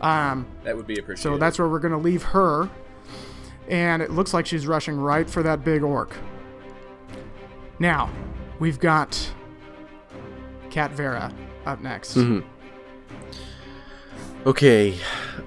Um, 0.00 0.46
That 0.64 0.76
would 0.76 0.86
be 0.86 0.98
appreciated. 0.98 1.22
so 1.34 1.38
that's 1.38 1.58
where 1.58 1.68
we're 1.68 1.78
going 1.78 1.92
to 1.92 1.98
leave 1.98 2.22
her. 2.22 2.70
And 3.68 4.00
it 4.00 4.10
looks 4.12 4.32
like 4.32 4.46
she's 4.46 4.66
rushing 4.66 4.96
right 4.96 5.28
for 5.28 5.42
that 5.42 5.64
big 5.64 5.82
orc. 5.82 6.14
Now, 7.78 8.08
we've 8.60 8.78
got 8.78 9.32
Cat 10.70 10.92
Vera 10.92 11.32
up 11.66 11.80
next. 11.82 12.16
Okay. 14.46 14.96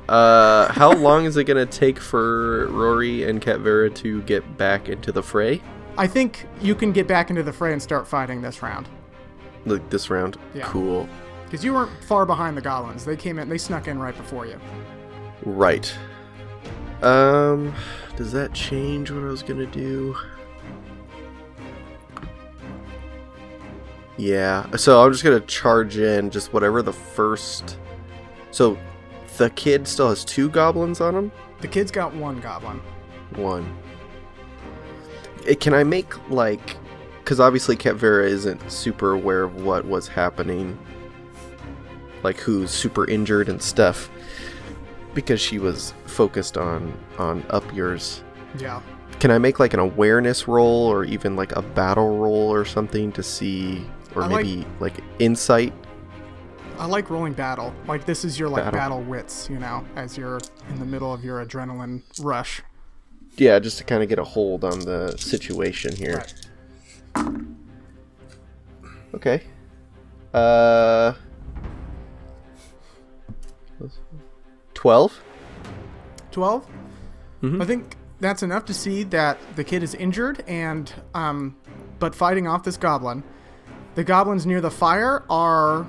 Uh, 0.09 0.71
how 0.73 0.91
long 0.91 1.25
is 1.25 1.37
it 1.37 1.45
gonna 1.45 1.65
take 1.65 1.99
for 1.99 2.67
Rory 2.67 3.23
and 3.23 3.41
Cat 3.41 3.59
Vera 3.61 3.89
to 3.91 4.21
get 4.23 4.57
back 4.57 4.89
into 4.89 5.11
the 5.11 5.23
fray? 5.23 5.61
I 5.99 6.07
think 6.07 6.47
you 6.61 6.75
can 6.75 6.93
get 6.93 7.09
back 7.09 7.29
into 7.29 7.43
the 7.43 7.51
fray 7.51 7.73
and 7.73 7.83
start 7.83 8.07
fighting 8.07 8.41
this 8.41 8.63
round. 8.63 8.87
Like 9.65 9.89
this 9.89 10.09
round? 10.09 10.37
Yeah. 10.53 10.63
Cool. 10.63 11.09
Because 11.43 11.61
you 11.65 11.73
weren't 11.73 11.91
far 12.05 12.25
behind 12.25 12.55
the 12.55 12.61
goblins. 12.61 13.03
They 13.03 13.17
came 13.17 13.37
in, 13.37 13.49
they 13.49 13.57
snuck 13.57 13.89
in 13.89 13.99
right 13.99 14.15
before 14.15 14.45
you. 14.45 14.57
Right. 15.43 15.93
Um, 17.01 17.75
does 18.15 18.31
that 18.31 18.53
change 18.53 19.11
what 19.11 19.23
I 19.23 19.25
was 19.25 19.43
gonna 19.43 19.65
do? 19.65 20.15
Yeah. 24.15 24.73
So 24.77 25.03
I'm 25.03 25.11
just 25.11 25.25
gonna 25.25 25.41
charge 25.41 25.97
in 25.97 26.29
just 26.29 26.53
whatever 26.53 26.81
the 26.81 26.93
first. 26.93 27.77
So, 28.51 28.77
the 29.35 29.49
kid 29.49 29.85
still 29.85 30.07
has 30.07 30.23
two 30.23 30.49
goblins 30.49 31.01
on 31.01 31.13
him. 31.13 31.31
The 31.59 31.67
kid's 31.67 31.91
got 31.91 32.13
one 32.13 32.39
goblin. 32.39 32.79
One. 33.35 33.77
Can 35.55 35.73
I 35.73 35.83
make 35.83 36.29
like, 36.29 36.77
because 37.19 37.39
obviously 37.39 37.75
Cat 37.75 37.95
Vera 37.95 38.25
isn't 38.27 38.71
super 38.71 39.11
aware 39.13 39.43
of 39.43 39.63
what 39.63 39.85
was 39.85 40.07
happening, 40.07 40.77
like 42.23 42.37
who's 42.37 42.71
super 42.71 43.07
injured 43.09 43.49
and 43.49 43.61
stuff, 43.61 44.09
because 45.13 45.39
she 45.41 45.59
was 45.59 45.93
focused 46.05 46.57
on 46.57 46.93
on 47.17 47.43
up 47.49 47.63
yours. 47.73 48.23
Yeah. 48.57 48.81
Can 49.19 49.31
I 49.31 49.37
make 49.37 49.59
like 49.59 49.73
an 49.73 49.79
awareness 49.79 50.47
roll 50.47 50.87
or 50.87 51.03
even 51.03 51.35
like 51.35 51.55
a 51.55 51.61
battle 51.61 52.17
roll 52.17 52.51
or 52.53 52.63
something 52.65 53.11
to 53.13 53.23
see, 53.23 53.85
or 54.15 54.23
I 54.23 54.27
like- 54.27 54.45
maybe 54.45 54.65
like 54.79 54.95
insight? 55.19 55.73
I 56.77 56.85
like 56.85 57.09
rolling 57.09 57.33
battle. 57.33 57.73
Like 57.87 58.05
this 58.05 58.23
is 58.23 58.39
your 58.39 58.47
like 58.47 58.63
Battle. 58.63 58.79
battle 58.79 59.01
wits, 59.01 59.49
you 59.49 59.59
know, 59.59 59.83
as 59.97 60.17
you're 60.17 60.39
in 60.69 60.79
the 60.79 60.85
middle 60.85 61.13
of 61.13 61.25
your 61.25 61.45
adrenaline 61.45 62.01
rush. 62.23 62.61
Yeah, 63.39 63.57
just 63.59 63.77
to 63.77 63.83
kind 63.83 64.03
of 64.03 64.09
get 64.09 64.19
a 64.19 64.23
hold 64.23 64.63
on 64.63 64.79
the 64.81 65.15
situation 65.17 65.95
here. 65.95 66.25
Right. 67.15 67.35
Okay. 69.15 69.41
Uh. 70.33 71.13
12? 74.73 75.21
12 76.31 76.67
Mhm. 77.41 77.61
i 77.61 77.65
think 77.65 77.95
that's 78.21 78.43
enough 78.43 78.63
to 78.65 78.73
see 78.73 79.03
that 79.03 79.37
the 79.55 79.63
kid 79.63 79.83
is 79.83 79.93
injured 79.95 80.41
and 80.47 80.93
um 81.13 81.55
but 81.99 82.13
fighting 82.15 82.47
off 82.47 82.63
this 82.63 82.77
goblin 82.77 83.23
the 83.95 84.03
goblins 84.05 84.45
near 84.45 84.61
the 84.61 84.71
fire 84.71 85.23
are 85.29 85.85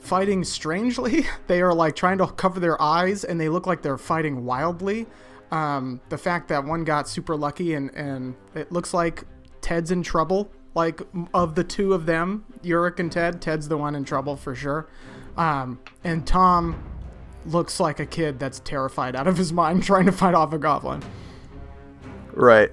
fighting 0.00 0.44
strangely 0.44 1.26
they 1.46 1.60
are 1.60 1.74
like 1.74 1.94
trying 1.96 2.16
to 2.18 2.26
cover 2.26 2.58
their 2.60 2.80
eyes 2.80 3.22
and 3.24 3.38
they 3.40 3.48
look 3.50 3.66
like 3.66 3.82
they're 3.82 3.98
fighting 3.98 4.44
wildly 4.46 5.06
um 5.50 6.00
the 6.08 6.18
fact 6.18 6.48
that 6.48 6.64
one 6.64 6.84
got 6.84 7.08
super 7.08 7.36
lucky 7.36 7.74
and 7.74 7.90
and 7.94 8.34
it 8.54 8.70
looks 8.72 8.92
like 8.92 9.24
ted's 9.60 9.90
in 9.90 10.02
trouble 10.02 10.50
like 10.74 11.00
of 11.32 11.54
the 11.54 11.64
two 11.64 11.92
of 11.94 12.06
them 12.06 12.44
Yurik 12.62 12.98
and 12.98 13.10
ted 13.10 13.40
ted's 13.40 13.68
the 13.68 13.76
one 13.76 13.94
in 13.94 14.04
trouble 14.04 14.36
for 14.36 14.54
sure 14.54 14.88
um 15.36 15.78
and 16.04 16.26
tom 16.26 16.82
looks 17.46 17.78
like 17.80 18.00
a 18.00 18.06
kid 18.06 18.38
that's 18.38 18.60
terrified 18.60 19.14
out 19.14 19.26
of 19.26 19.36
his 19.36 19.52
mind 19.52 19.82
trying 19.84 20.06
to 20.06 20.12
fight 20.12 20.34
off 20.34 20.52
a 20.52 20.58
goblin. 20.58 21.02
Right. 22.32 22.72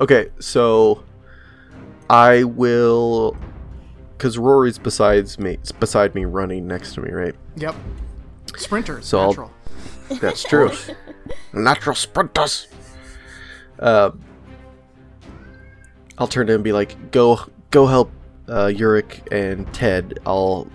Okay, 0.00 0.30
so 0.38 1.04
I 2.10 2.44
will 2.44 3.36
cuz 4.18 4.38
Rory's 4.38 4.78
besides 4.78 5.38
me 5.38 5.58
beside 5.78 6.14
me 6.14 6.24
running 6.24 6.66
next 6.66 6.94
to 6.94 7.02
me, 7.02 7.10
right? 7.10 7.34
Yep. 7.56 7.74
Sprinters. 8.56 9.04
So 9.04 9.18
I'll- 9.18 9.28
natural. 9.28 9.50
That's 10.20 10.42
true. 10.44 10.70
Natural 11.52 11.94
sprinters. 11.96 12.68
Uh, 13.78 14.10
I'll 16.18 16.26
turn 16.28 16.46
to 16.46 16.52
him 16.52 16.56
and 16.58 16.64
be 16.64 16.72
like, 16.72 17.10
"Go, 17.10 17.40
go 17.70 17.86
help 17.86 18.10
uh, 18.48 18.66
Yurik 18.66 19.30
and 19.32 19.72
Ted. 19.74 20.18
I'll 20.26 20.66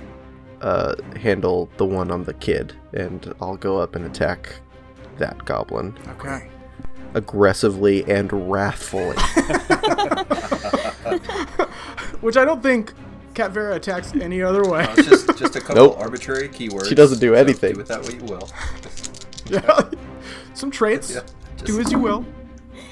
uh, 0.62 0.96
handle 1.16 1.70
the 1.78 1.86
one 1.86 2.12
on 2.12 2.24
the 2.26 2.34
kid, 2.36 2.74
and 2.94 3.34
I'll 3.42 3.58
go 3.58 3.78
up 3.80 3.96
and 3.96 4.06
attack 4.06 4.54
that 5.18 5.44
goblin 5.46 5.98
Okay. 6.20 6.48
aggressively 7.16 8.04
and 8.10 8.32
wrathfully." 8.52 9.16
Which 12.22 12.38
I 12.38 12.46
don't 12.46 12.62
think 12.62 12.94
Cat 13.34 13.52
Vera 13.52 13.76
attacks 13.76 14.14
any 14.14 14.44
other 14.44 14.64
way. 14.64 14.84
Uh, 14.84 14.94
it's 14.98 15.08
just 15.10 15.38
just 15.40 15.56
a 15.56 15.60
couple 15.62 15.76
Nope. 15.76 15.98
arbitrary 16.00 16.50
keywords. 16.50 16.88
She 16.88 16.94
doesn't 16.96 17.20
do 17.20 17.30
so 17.30 17.34
anything. 17.34 17.74
Do 17.74 17.80
with 17.80 17.88
that 17.88 18.04
what 18.04 18.14
you 18.14 18.24
will. 18.26 18.48
Yeah. 19.52 19.90
Some 20.54 20.72
traits. 20.72 21.14
Yeah, 21.14 21.22
Do 21.66 21.80
as 21.80 21.92
you 21.92 22.00
will. 22.00 22.26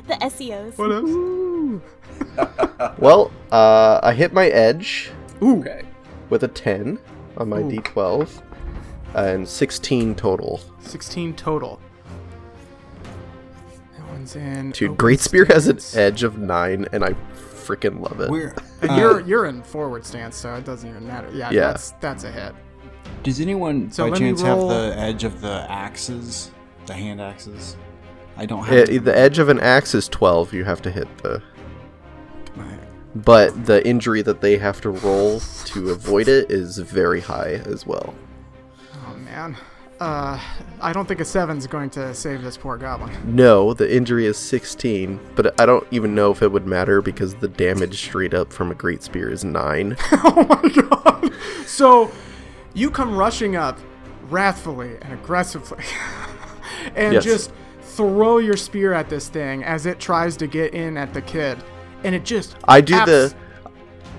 The 0.08 0.14
SEOs. 0.16 0.78
What 0.78 0.92
else? 0.92 2.92
well, 3.00 3.32
uh, 3.52 4.00
I 4.02 4.14
hit 4.14 4.34
my 4.34 4.48
edge 4.48 5.12
Ooh. 5.42 5.60
Okay. 5.60 5.84
with 6.30 6.44
a 6.44 6.48
ten 6.48 7.00
on 7.38 7.50
my 7.50 7.60
Ooh. 7.60 7.70
d12, 7.70 8.42
and 9.16 9.48
16 9.48 10.16
total. 10.16 10.60
16 10.80 11.34
total. 11.36 11.80
That 13.98 14.08
one's 14.10 14.36
in. 14.36 14.72
Dude, 14.72 14.90
open 14.90 14.98
Great 14.98 15.20
Spear 15.20 15.46
has 15.46 15.68
an 15.68 15.80
edge 16.00 16.24
of 16.24 16.38
nine, 16.38 16.88
and 16.92 17.04
I 17.04 17.14
freaking 17.34 18.02
love 18.02 18.20
it. 18.20 18.30
Where 18.30 18.56
And 18.82 18.92
uh, 18.92 18.96
you're 18.96 19.20
you're 19.22 19.46
in 19.46 19.62
forward 19.62 20.06
stance, 20.06 20.36
so 20.36 20.56
it 20.56 20.66
doesn't 20.66 20.90
even 20.90 21.06
matter. 21.06 21.30
Yeah, 21.34 21.52
Yeah. 21.52 21.68
that's 21.68 21.92
that's 22.02 22.24
a 22.24 22.32
hit. 22.32 22.54
Does 23.24 23.40
anyone 23.40 23.92
So 23.92 24.10
by 24.10 24.18
chance 24.18 24.42
roll- 24.42 24.70
have 24.70 24.94
the 24.94 25.00
edge 25.00 25.24
of 25.24 25.42
the 25.42 25.66
axes, 25.70 26.52
the 26.86 26.94
hand 26.94 27.22
axes? 27.22 27.76
I 28.38 28.46
don't 28.46 28.64
have. 28.64 28.90
It- 28.90 29.04
the 29.06 29.18
edge 29.18 29.40
of 29.40 29.50
an 29.50 29.60
axe 29.60 29.94
is 29.94 30.08
12. 30.08 30.54
You 30.54 30.64
have 30.66 30.82
to 30.84 30.92
hit 30.92 31.08
the. 31.20 31.42
But 33.16 33.66
the 33.66 33.86
injury 33.88 34.22
that 34.22 34.40
they 34.42 34.58
have 34.58 34.82
to 34.82 34.92
roll 34.92 35.40
to 35.66 35.90
avoid 35.90 36.28
it 36.28 36.52
is 36.52 36.78
very 36.78 37.22
high 37.22 37.62
as 37.66 37.86
well. 37.86 38.14
Oh 39.08 39.16
man. 39.18 39.58
Uh, 40.00 40.40
I 40.80 40.94
don't 40.94 41.08
think 41.08 41.20
a 41.20 41.26
seven's 41.26 41.68
going 41.68 41.90
to 41.92 42.14
save 42.14 42.42
this 42.42 42.56
poor 42.56 42.78
goblin. 42.78 43.12
No, 43.36 43.74
the 43.74 43.94
injury 43.94 44.28
is 44.28 44.38
16, 44.38 45.20
but 45.36 45.60
I 45.60 45.66
don't 45.66 45.86
even 45.92 46.16
know 46.16 46.32
if 46.32 46.42
it 46.42 46.52
would 46.52 46.66
matter 46.66 47.02
because 47.02 47.36
the 47.36 47.50
damage 47.50 48.00
straight 48.00 48.34
up 48.34 48.54
from 48.54 48.72
a 48.72 48.76
Great 48.76 49.04
Spear 49.04 49.30
is 49.30 49.44
9. 49.44 49.98
oh 50.14 50.46
my 50.48 50.70
god. 50.70 51.34
So 51.66 52.12
you 52.74 52.90
come 52.92 53.16
rushing 53.16 53.56
up 53.56 53.80
wrathfully 54.30 54.98
and 55.02 55.14
aggressively 55.14 55.84
and 56.96 57.14
Yes. 57.14 57.24
just 57.24 57.52
throw 57.82 58.38
your 58.38 58.56
spear 58.58 58.94
at 58.94 59.10
this 59.10 59.28
thing 59.28 59.64
as 59.64 59.86
it 59.86 60.00
tries 60.00 60.38
to 60.38 60.48
get 60.48 60.74
in 60.74 60.96
at 60.98 61.14
the 61.14 61.22
kid. 61.22 61.58
And 62.04 62.16
it 62.16 62.24
just 62.24 62.56
I 62.66 62.80
do 62.82 62.94
abs- 62.96 63.12
the 63.12 63.34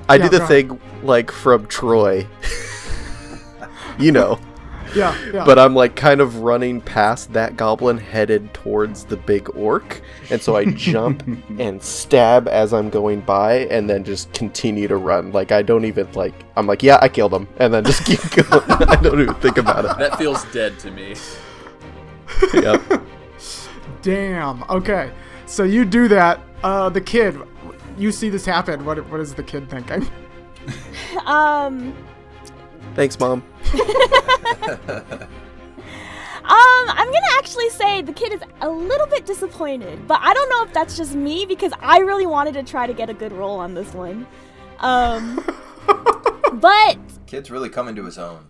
I 0.08 0.16
Yeah, 0.16 0.28
do 0.28 0.38
the 0.38 0.46
thing 0.46 0.80
like 1.02 1.30
from 1.30 1.66
Troy. 1.66 2.26
you 3.98 4.12
know. 4.12 4.38
Yeah, 4.94 5.16
yeah. 5.32 5.44
But 5.44 5.58
I'm 5.58 5.74
like 5.74 5.96
kind 5.96 6.20
of 6.20 6.38
running 6.38 6.80
past 6.80 7.32
that 7.32 7.56
goblin 7.56 7.98
headed 7.98 8.52
towards 8.54 9.04
the 9.04 9.16
big 9.16 9.54
orc. 9.56 10.02
And 10.30 10.40
so 10.40 10.56
I 10.56 10.66
jump 10.66 11.22
and 11.58 11.82
stab 11.82 12.48
as 12.48 12.72
I'm 12.72 12.90
going 12.90 13.20
by 13.20 13.66
and 13.66 13.88
then 13.88 14.04
just 14.04 14.32
continue 14.32 14.88
to 14.88 14.96
run. 14.96 15.32
Like 15.32 15.52
I 15.52 15.62
don't 15.62 15.84
even 15.84 16.10
like 16.12 16.34
I'm 16.56 16.66
like, 16.66 16.82
yeah, 16.82 16.98
I 17.02 17.08
killed 17.08 17.32
him 17.32 17.48
and 17.58 17.72
then 17.72 17.84
just 17.84 18.04
keep 18.04 18.20
going. 18.48 18.62
I 18.88 18.96
don't 19.02 19.20
even 19.20 19.34
think 19.36 19.58
about 19.58 19.84
it. 19.84 19.96
That 19.98 20.18
feels 20.18 20.44
dead 20.52 20.78
to 20.80 20.90
me. 20.90 21.14
Yep. 22.54 23.02
Damn. 24.02 24.62
Okay. 24.70 25.10
So 25.46 25.64
you 25.64 25.84
do 25.84 26.08
that. 26.08 26.40
Uh, 26.62 26.88
the 26.88 27.00
kid, 27.00 27.36
you 27.98 28.12
see 28.12 28.28
this 28.30 28.46
happen. 28.46 28.84
What 28.84 29.04
what 29.10 29.20
is 29.20 29.34
the 29.34 29.42
kid 29.42 29.68
thinking? 29.68 30.08
Um, 31.26 31.94
Thanks, 32.94 33.18
mom. 33.18 33.42
um, 33.72 35.06
I'm 36.44 37.06
gonna 37.06 37.26
actually 37.38 37.70
say 37.70 38.02
the 38.02 38.12
kid 38.12 38.32
is 38.32 38.40
a 38.60 38.68
little 38.68 39.06
bit 39.06 39.26
disappointed, 39.26 40.06
but 40.06 40.18
I 40.22 40.32
don't 40.34 40.48
know 40.50 40.64
if 40.64 40.72
that's 40.72 40.96
just 40.96 41.14
me 41.14 41.46
because 41.46 41.72
I 41.80 41.98
really 41.98 42.26
wanted 42.26 42.54
to 42.54 42.62
try 42.62 42.86
to 42.86 42.92
get 42.94 43.08
a 43.10 43.14
good 43.14 43.32
roll 43.32 43.58
on 43.58 43.74
this 43.74 43.92
one. 43.94 44.26
Um, 44.80 45.44
but 46.54 46.98
Kid's 47.26 47.50
really 47.50 47.68
coming 47.68 47.94
to 47.96 48.04
his 48.04 48.18
own. 48.18 48.46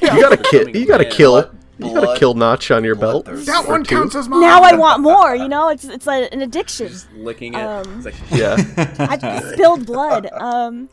You 0.00 0.08
got 0.08 0.32
a 0.32 0.36
kill. 0.36 0.68
You 0.68 0.86
got 0.86 1.00
a 1.00 1.04
Man, 1.04 1.12
kill. 1.12 1.32
blood- 1.32 1.56
You 1.78 1.84
got 1.94 1.96
a 1.96 2.00
blood- 2.06 2.18
kill 2.18 2.34
notch 2.34 2.70
on 2.70 2.84
your 2.84 2.94
belt. 2.96 3.26
bloodthirst. 3.26 3.46
that 3.46 3.66
one 3.68 3.84
counts 3.84 4.14
as 4.14 4.28
mine. 4.28 4.40
now 4.40 4.60
I 4.62 4.74
want 4.76 5.00
more. 5.10 5.34
You 5.34 5.48
know, 5.48 5.68
it's 5.68 5.84
it's 5.84 6.06
like 6.06 6.28
an 6.32 6.42
addiction. 6.42 6.88
Just 6.88 7.10
licking 7.12 7.54
it. 7.54 7.60
Um, 7.60 7.96
It's 7.96 8.04
like, 8.06 8.14
Yeah. 8.30 8.56
I 8.98 9.40
spilled 9.52 9.86
blood. 9.86 10.28
Um, 10.32 10.88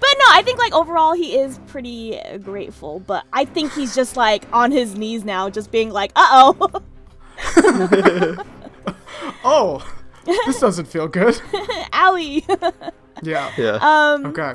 but 0.00 0.08
no, 0.18 0.24
I 0.30 0.42
think 0.42 0.58
like 0.58 0.72
overall 0.74 1.12
he 1.14 1.36
is 1.38 1.58
pretty 1.66 2.18
uh, 2.20 2.38
grateful. 2.38 3.00
But 3.00 3.24
I 3.32 3.44
think 3.44 3.72
he's 3.72 3.94
just 3.94 4.16
like 4.16 4.44
on 4.52 4.70
his 4.70 4.94
knees 4.96 5.24
now, 5.24 5.48
just 5.50 5.70
being 5.70 5.90
like, 5.90 6.12
"Uh 6.16 6.52
oh, 6.58 6.82
Oh, 9.44 9.86
this 10.24 10.60
doesn't 10.60 10.86
feel 10.86 11.08
good. 11.08 11.34
owie." 11.92 12.92
Yeah. 13.22 13.50
Yeah. 13.56 13.78
um, 13.80 14.26
Okay. 14.26 14.52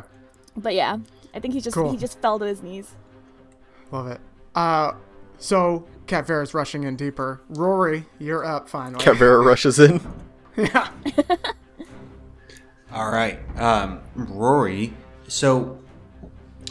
but 0.56 0.76
yeah, 0.76 0.98
I 1.34 1.39
think 1.39 1.56
he 1.56 1.62
just 1.62 1.74
Cool. 1.76 1.89
he 1.89 1.98
just 1.98 2.20
fell 2.22 2.38
to 2.38 2.46
his 2.46 2.62
knees. 2.62 2.94
Love 3.92 4.06
it. 4.06 4.22
Uh, 4.54 4.92
so 5.39 5.88
Cat 6.06 6.28
Vera's 6.28 6.54
rushing 6.54 6.84
in 6.84 6.96
deeper. 6.96 7.42
Rory, 7.50 8.06
you're 8.20 8.46
up 8.46 8.70
finally. 8.70 9.04
Cavera 9.04 9.44
rushes 9.44 9.80
in. 9.80 10.00
yeah. 10.58 10.89
All 12.94 13.10
right, 13.10 13.39
um, 13.60 14.02
Rory. 14.14 14.94
So, 15.32 15.79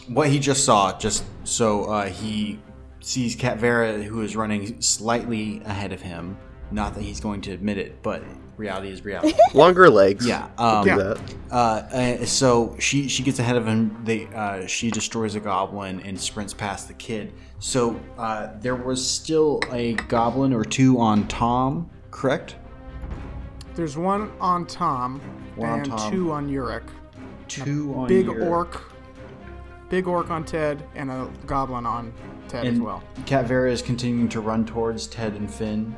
what 0.08 0.28
he 0.28 0.38
just 0.38 0.66
saw, 0.66 0.96
just 0.98 1.24
so 1.44 1.84
uh, 1.84 2.06
he 2.08 2.60
sees 3.00 3.34
Cat 3.34 3.56
Vera, 3.56 4.02
who 4.02 4.20
is 4.20 4.36
running 4.36 4.82
slightly 4.82 5.62
ahead 5.64 5.94
of 5.94 6.02
him. 6.02 6.36
Not 6.70 6.94
that 6.94 7.00
he's 7.00 7.20
going 7.20 7.40
to 7.42 7.52
admit 7.52 7.78
it, 7.78 8.02
but 8.02 8.22
reality 8.58 8.90
is 8.90 9.02
reality. 9.02 9.32
Longer 9.54 9.88
legs. 9.88 10.26
yeah. 10.26 10.50
Um, 10.58 10.86
Yeah. 10.86 11.14
Uh, 11.50 11.54
uh, 11.54 12.26
so 12.26 12.76
she 12.78 13.08
she 13.08 13.22
gets 13.22 13.38
ahead 13.38 13.56
of 13.56 13.66
him. 13.66 13.98
They 14.04 14.26
uh, 14.26 14.66
she 14.66 14.90
destroys 14.90 15.36
a 15.36 15.40
goblin 15.40 16.00
and 16.02 16.20
sprints 16.20 16.52
past 16.52 16.86
the 16.86 16.94
kid. 16.94 17.32
So 17.60 17.98
uh, 18.18 18.50
there 18.60 18.76
was 18.76 19.04
still 19.04 19.60
a 19.72 19.94
goblin 19.94 20.52
or 20.52 20.64
two 20.66 21.00
on 21.00 21.26
Tom, 21.28 21.88
correct? 22.10 22.56
There's 23.74 23.96
one 23.96 24.30
on 24.38 24.66
Tom 24.66 25.18
One 25.56 25.70
on 25.70 25.78
and 25.80 25.86
Tom. 25.92 26.12
two 26.12 26.32
on 26.32 26.50
Yurik. 26.50 26.84
Two 27.50 27.94
on 27.96 28.08
Big 28.08 28.26
your- 28.26 28.44
orc. 28.44 28.82
Big 29.88 30.06
orc 30.06 30.30
on 30.30 30.44
Ted 30.44 30.84
and 30.94 31.10
a 31.10 31.28
goblin 31.46 31.84
on 31.84 32.12
Ted 32.46 32.64
as 32.64 32.78
well. 32.78 33.02
Cat 33.26 33.46
Vera 33.46 33.70
is 33.72 33.82
continuing 33.82 34.28
to 34.28 34.40
run 34.40 34.64
towards 34.64 35.08
Ted 35.08 35.32
and 35.34 35.52
Finn. 35.52 35.96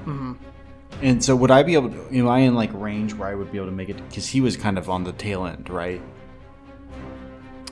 Mm-hmm. 0.00 0.32
And 1.02 1.22
so, 1.24 1.36
would 1.36 1.50
I 1.52 1.62
be 1.62 1.74
able 1.74 1.90
to? 1.90 2.08
Am 2.18 2.26
I 2.28 2.40
in 2.40 2.54
like 2.56 2.70
range 2.74 3.14
where 3.14 3.28
I 3.28 3.34
would 3.36 3.52
be 3.52 3.58
able 3.58 3.68
to 3.68 3.72
make 3.72 3.88
it? 3.88 3.96
Because 4.08 4.26
he 4.26 4.40
was 4.40 4.56
kind 4.56 4.78
of 4.78 4.90
on 4.90 5.04
the 5.04 5.12
tail 5.12 5.46
end, 5.46 5.70
right? 5.70 6.02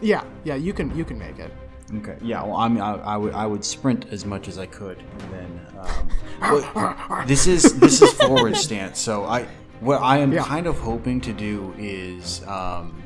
Yeah, 0.00 0.22
yeah, 0.44 0.54
you 0.54 0.72
can 0.72 0.96
you 0.96 1.04
can 1.04 1.18
make 1.18 1.38
it. 1.38 1.52
Okay. 1.96 2.16
Yeah. 2.22 2.42
Well, 2.42 2.56
I 2.56 2.68
mean, 2.68 2.80
I, 2.80 2.94
I 2.94 3.16
would 3.16 3.34
I 3.34 3.46
would 3.46 3.64
sprint 3.64 4.06
as 4.10 4.24
much 4.24 4.46
as 4.46 4.58
I 4.58 4.66
could, 4.66 4.98
and 5.20 5.32
then 5.32 5.66
um, 5.78 6.08
what- 6.74 7.26
this 7.26 7.46
is 7.46 7.78
this 7.80 8.00
is 8.02 8.12
forward 8.12 8.56
stance. 8.56 8.98
So 9.00 9.24
I 9.24 9.46
what 9.84 10.00
I 10.02 10.18
am 10.18 10.32
Yeah. 10.32 10.42
kind 10.44 10.66
of 10.66 10.78
hoping 10.78 11.20
to 11.22 11.32
do 11.32 11.74
is 11.78 12.42
um, 12.46 13.02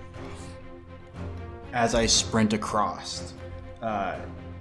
as 1.72 1.95
I 1.95 2.07
sprint 2.07 2.53
across, 2.53 3.35
uh, 3.83 4.16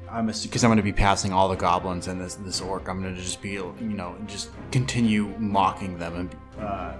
I'm 0.09 0.27
because 0.27 0.63
I'm 0.63 0.69
going 0.69 0.77
to 0.77 0.83
be 0.83 0.93
passing 0.93 1.33
all 1.33 1.49
the 1.49 1.55
goblins 1.55 2.07
and 2.07 2.19
this 2.19 2.35
this 2.35 2.61
orc. 2.61 2.87
I'm 2.87 3.01
going 3.01 3.15
to 3.15 3.21
just 3.21 3.41
be 3.41 3.51
you 3.51 3.73
know 3.79 4.15
just 4.27 4.49
continue 4.71 5.27
mocking 5.37 5.97
them 5.97 6.15
and. 6.15 6.35
Uh, 6.63 6.93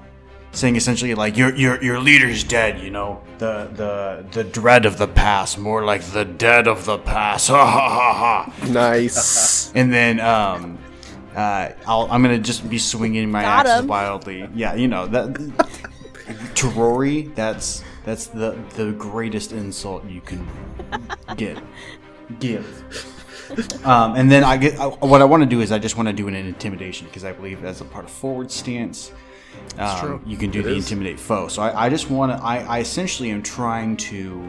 saying 0.54 0.76
essentially 0.78 1.14
like 1.14 1.36
your 1.38 1.54
your 1.56 1.84
your 1.84 2.00
leader's 2.00 2.44
dead 2.44 2.80
you 2.80 2.90
know 2.90 3.22
the 3.38 3.70
the 3.76 4.26
the 4.32 4.44
dread 4.46 4.86
of 4.86 4.98
the 4.98 5.08
past 5.08 5.60
more 5.60 5.84
like 5.84 6.02
the 6.02 6.24
dead 6.26 6.68
of 6.68 6.86
the 6.86 6.98
past 6.98 7.50
ha 7.56 7.66
ha 7.66 7.90
ha 7.90 8.14
ha 8.14 8.66
Nice. 8.72 9.72
and 9.76 9.94
then 9.94 10.20
um 10.22 10.80
uh 11.38 11.70
I'll, 11.88 12.08
i'm 12.12 12.22
gonna 12.22 12.38
just 12.40 12.70
be 12.70 12.78
swinging 12.78 13.32
my 13.32 13.42
Got 13.44 13.66
axes 13.68 13.80
him. 13.82 13.88
wildly 13.88 14.50
yeah 14.54 14.74
you 14.76 14.88
know 14.90 15.08
that 15.08 15.36
to 16.56 16.68
rory 16.70 17.24
that's 17.36 17.84
that's 18.04 18.28
the 18.28 18.58
the 18.76 18.92
greatest 18.94 19.52
insult 19.54 20.04
you 20.06 20.20
can 20.22 20.46
get 21.38 21.58
give 22.40 22.66
um, 23.86 24.16
and 24.16 24.30
then 24.30 24.44
I 24.44 24.58
get 24.58 24.78
I, 24.78 24.88
what 24.88 25.22
I 25.22 25.26
want 25.26 25.42
to 25.42 25.48
do 25.48 25.62
is 25.62 25.72
I 25.72 25.80
just 25.80 25.96
want 25.96 26.08
to 26.10 26.14
do 26.14 26.28
an 26.28 26.36
intimidation 26.36 27.08
because 27.08 27.24
I 27.24 27.32
believe 27.32 27.64
as 27.64 27.80
a 27.80 27.86
part 27.86 28.04
of 28.04 28.12
forward 28.12 28.52
stance, 28.52 29.14
um, 29.78 30.00
true. 30.02 30.22
you 30.26 30.36
can 30.36 30.52
do 30.52 30.60
It 30.60 30.64
the 30.64 30.76
is. 30.76 30.84
intimidate 30.84 31.18
foe. 31.18 31.48
So 31.48 31.62
I, 31.62 31.86
I 31.86 31.90
just 31.90 32.10
want 32.10 32.34
to. 32.34 32.44
I, 32.46 32.58
I 32.64 32.80
essentially 32.80 33.30
am 33.32 33.42
trying 33.42 33.96
to 33.98 34.46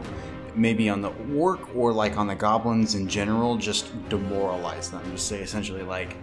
maybe 0.53 0.89
on 0.89 1.01
the 1.01 1.13
orc 1.33 1.73
or 1.73 1.93
like 1.93 2.17
on 2.17 2.27
the 2.27 2.35
goblins 2.35 2.95
in 2.95 3.07
general, 3.07 3.55
just 3.55 3.87
demoralize 4.09 4.91
them. 4.91 5.01
Just 5.11 5.29
say 5.29 5.39
essentially 5.41 5.83
like, 5.83 6.17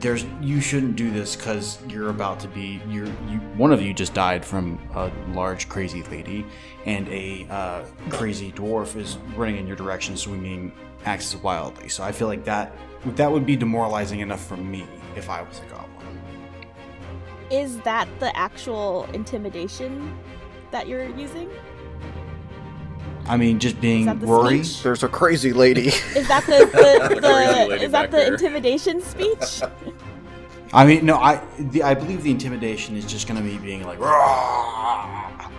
there's 0.00 0.24
you 0.40 0.60
shouldn't 0.60 0.96
do 0.96 1.10
this 1.10 1.36
because 1.36 1.78
you're 1.86 2.08
about 2.08 2.40
to 2.40 2.48
be 2.48 2.80
you're 2.88 3.06
you 3.28 3.38
one 3.56 3.72
of 3.72 3.82
you 3.82 3.92
just 3.92 4.14
died 4.14 4.44
from 4.44 4.78
a 4.94 5.10
large 5.32 5.68
crazy 5.68 6.02
lady, 6.04 6.46
and 6.86 7.06
a 7.08 7.46
uh, 7.50 7.84
crazy 8.08 8.50
dwarf 8.52 8.96
is 8.96 9.18
running 9.36 9.56
in 9.56 9.66
your 9.66 9.76
direction, 9.76 10.16
swinging 10.16 10.72
axes 11.04 11.40
wildly. 11.42 11.88
So 11.88 12.02
I 12.02 12.12
feel 12.12 12.28
like 12.28 12.44
that 12.44 12.72
that 13.16 13.30
would 13.30 13.46
be 13.46 13.56
demoralizing 13.56 14.20
enough 14.20 14.44
for 14.44 14.56
me 14.56 14.86
if 15.16 15.28
I 15.28 15.42
was 15.42 15.60
a 15.60 15.70
goblin. 15.70 15.90
Is 17.50 17.78
that 17.80 18.08
the 18.20 18.34
actual 18.36 19.08
intimidation 19.12 20.16
that 20.70 20.88
you're 20.88 21.08
using? 21.16 21.50
I 23.26 23.36
mean, 23.36 23.58
just 23.58 23.80
being 23.80 24.06
that 24.06 24.20
the 24.20 24.26
Rory. 24.26 24.64
speech? 24.64 24.82
There's 24.82 25.02
a 25.02 25.08
crazy 25.08 25.52
lady. 25.52 25.88
Is 25.88 26.26
that 26.28 26.44
the, 26.46 26.66
the, 26.66 27.20
Crazy 27.20 27.68
the 27.68 27.84
is 27.84 27.92
that 27.92 28.10
the 28.10 28.16
there. 28.16 28.32
intimidation 28.32 29.00
speech? 29.00 29.62
I 30.72 30.86
mean, 30.86 31.04
no, 31.04 31.16
I 31.16 31.42
the, 31.58 31.82
I 31.82 31.94
believe 31.94 32.22
the 32.22 32.30
intimidation 32.30 32.96
is 32.96 33.04
just 33.04 33.26
gonna 33.26 33.40
be 33.42 33.58
being 33.58 33.84
like, 33.84 33.98
"Rah!" 33.98 35.50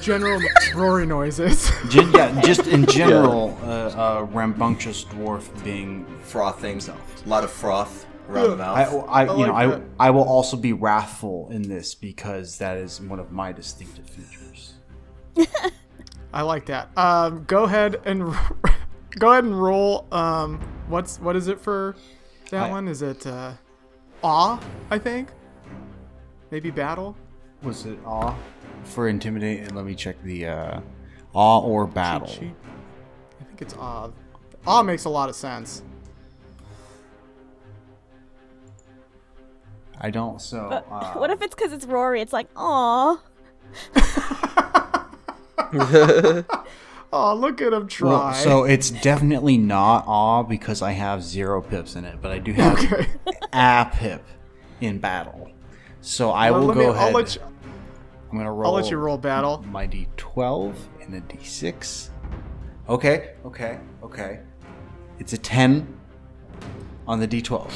General 0.00 0.40
Rory 0.76 1.06
noises. 1.06 1.68
Gen- 1.88 2.12
yeah, 2.12 2.40
just 2.42 2.68
in 2.68 2.86
general, 2.86 3.58
uh, 3.62 3.66
uh, 4.20 4.26
rambunctious 4.30 5.04
dwarf 5.04 5.42
being. 5.64 6.06
Frothing. 6.22 6.80
A 6.88 7.28
lot 7.28 7.42
of 7.44 7.50
froth 7.50 8.06
around 8.28 8.50
the 8.50 8.56
mouth. 8.56 8.76
I, 9.08 9.22
I, 9.22 9.22
you 9.24 9.46
like 9.46 9.68
know, 9.68 9.84
I. 9.98 10.06
I 10.06 10.10
will 10.10 10.22
also 10.24 10.56
be 10.56 10.72
wrathful 10.72 11.48
in 11.50 11.62
this 11.62 11.94
because 11.96 12.58
that 12.58 12.76
is 12.76 13.00
one 13.00 13.18
of 13.18 13.32
my 13.32 13.50
distinctive 13.52 14.08
features. 14.08 14.74
I 16.32 16.42
like 16.42 16.66
that. 16.66 16.88
Um, 16.96 17.44
go 17.44 17.64
ahead 17.64 18.00
and 18.04 18.22
go 19.18 19.32
ahead 19.32 19.44
and 19.44 19.60
roll. 19.60 20.06
Um, 20.12 20.60
what's 20.88 21.18
what 21.20 21.36
is 21.36 21.48
it 21.48 21.60
for 21.60 21.96
that 22.50 22.64
I- 22.66 22.70
one? 22.70 22.88
Is 22.88 23.02
it 23.02 23.26
uh, 23.26 23.52
awe? 24.22 24.60
I 24.90 24.98
think. 24.98 25.30
Maybe 26.50 26.70
battle. 26.70 27.16
Was 27.62 27.86
it 27.86 27.98
awe 28.04 28.34
for 28.84 29.08
intimidate? 29.08 29.60
And 29.60 29.74
Let 29.74 29.84
me 29.84 29.94
check 29.94 30.22
the 30.22 30.46
uh, 30.46 30.80
awe 31.32 31.60
or 31.60 31.86
battle. 31.86 32.28
Cheat 32.28 32.38
sheet. 32.38 32.54
I 33.40 33.44
think 33.44 33.62
it's 33.62 33.74
awe. 33.74 34.10
Awe 34.66 34.82
makes 34.82 35.04
a 35.04 35.08
lot 35.10 35.28
of 35.28 35.34
sense. 35.34 35.82
I 40.00 40.10
don't. 40.10 40.40
So 40.40 40.58
uh, 40.68 41.14
what 41.18 41.30
if 41.30 41.40
it's 41.42 41.54
because 41.54 41.72
it's 41.72 41.86
Rory? 41.86 42.20
It's 42.20 42.32
like, 42.32 42.48
aw. 42.56 43.20
Oh, 47.12 47.34
look 47.34 47.62
at 47.62 47.72
him 47.72 47.86
try. 47.86 48.08
Well, 48.10 48.34
so 48.34 48.64
it's 48.64 48.90
definitely 48.90 49.56
not 49.56 50.04
awe 50.08 50.42
because 50.42 50.82
I 50.82 50.90
have 50.90 51.22
zero 51.22 51.62
pips 51.62 51.94
in 51.94 52.04
it, 52.04 52.20
but 52.20 52.32
I 52.32 52.38
do 52.38 52.52
have 52.52 52.78
okay. 52.78 53.06
a 53.52 53.88
pip 53.92 54.24
in 54.80 54.98
battle. 54.98 55.50
So 56.00 56.30
I 56.30 56.50
Well, 56.50 56.66
will 56.66 56.74
go 56.74 56.80
me, 56.80 56.84
ahead. 56.86 57.08
I'll 57.08 57.12
let 57.14 57.34
you. 57.36 57.42
I'm 58.30 58.36
gonna 58.36 58.52
roll. 58.52 58.66
I'll 58.74 58.82
let 58.82 58.90
you 58.90 58.96
roll 58.98 59.16
battle. 59.18 59.64
my 59.70 59.86
d12 59.86 60.74
and 61.00 61.14
a 61.14 61.20
d6. 61.22 62.10
Okay, 62.88 63.34
okay, 63.46 63.78
okay. 64.02 64.40
It's 65.18 65.32
a 65.32 65.38
10 65.38 65.98
on 67.06 67.20
the 67.20 67.28
d12 67.28 67.70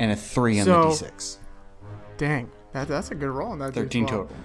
and 0.00 0.10
a 0.12 0.16
3 0.16 0.60
on 0.60 0.64
So- 0.64 0.82
the 0.84 0.88
d6. 0.88 1.38
Dang, 2.16 2.50
that, 2.72 2.88
that's 2.88 3.10
a 3.10 3.14
good 3.14 3.28
roll 3.28 3.52
on 3.52 3.58
that. 3.58 3.74
13 3.74 4.06
D12. 4.06 4.08
total. 4.08 4.36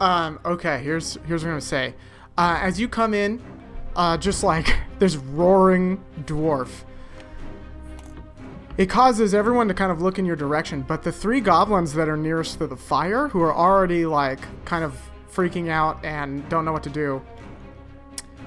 Um, 0.00 0.40
okay, 0.44 0.82
here's 0.82 1.18
here's 1.26 1.42
what 1.42 1.48
I'm 1.48 1.54
gonna 1.54 1.60
say. 1.60 1.94
Uh, 2.36 2.58
as 2.60 2.80
you 2.80 2.88
come 2.88 3.14
in, 3.14 3.42
uh, 3.96 4.16
just 4.16 4.42
like 4.42 4.76
this 4.98 5.16
roaring 5.16 6.02
dwarf, 6.24 6.84
it 8.76 8.86
causes 8.86 9.34
everyone 9.34 9.68
to 9.68 9.74
kind 9.74 9.92
of 9.92 10.00
look 10.00 10.18
in 10.18 10.24
your 10.24 10.36
direction. 10.36 10.82
But 10.82 11.02
the 11.02 11.12
three 11.12 11.40
goblins 11.40 11.92
that 11.94 12.08
are 12.08 12.16
nearest 12.16 12.58
to 12.58 12.66
the 12.66 12.76
fire, 12.76 13.28
who 13.28 13.42
are 13.42 13.54
already 13.54 14.06
like 14.06 14.40
kind 14.64 14.84
of 14.84 14.98
freaking 15.32 15.68
out 15.68 16.04
and 16.04 16.48
don't 16.48 16.64
know 16.64 16.72
what 16.72 16.82
to 16.84 16.90
do, 16.90 17.22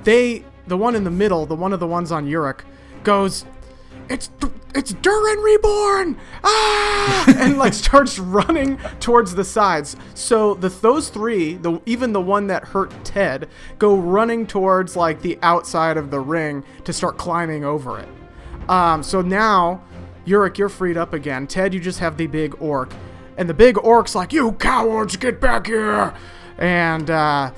they, 0.04 0.44
the 0.68 0.78
one 0.78 0.96
in 0.96 1.04
the 1.04 1.12
middle, 1.12 1.46
the 1.46 1.56
one 1.56 1.74
of 1.74 1.80
the 1.80 1.88
ones 1.88 2.12
on 2.12 2.26
Yurik, 2.26 2.62
goes, 3.04 3.46
"It's 4.10 4.30
it's 4.74 4.94
Durin 4.94 5.40
reborn!" 5.40 6.18
Ah! 6.44 7.26
and 7.38 7.58
like 7.58 7.74
starts 7.74 8.20
running 8.20 8.78
towards 9.00 9.36
the 9.36 9.44
sides. 9.44 9.96
So 10.14 10.54
the 10.56 10.70
those 10.70 11.10
three, 11.10 11.56
the 11.56 11.82
even 11.86 12.14
the 12.14 12.22
one 12.22 12.48
that 12.48 12.66
hurt 12.66 12.94
Ted, 13.04 13.50
go 13.80 13.96
running 13.96 14.48
towards 14.48 14.96
like 14.96 15.22
the 15.22 15.40
outside 15.42 15.98
of 15.98 16.12
the 16.12 16.20
ring 16.20 16.64
to 16.84 16.94
start 16.94 17.18
climbing 17.18 17.64
over 17.66 18.00
it. 18.00 18.10
Um, 18.70 19.04
so 19.04 19.22
now, 19.22 19.84
Yurik, 20.26 20.58
you're 20.58 20.70
freed 20.70 20.98
up 20.98 21.14
again. 21.14 21.48
Ted, 21.48 21.74
you 21.74 21.80
just 21.80 22.00
have 22.00 22.18
the 22.18 22.28
big 22.28 22.56
orc, 22.60 22.94
and 23.38 23.50
the 23.50 23.54
big 23.54 23.78
orc's 23.78 24.16
like, 24.16 24.34
"You 24.34 24.54
cowards, 24.54 25.16
get 25.18 25.40
back 25.40 25.68
here!" 25.68 26.14
And 26.58 27.10
uh, 27.10 27.52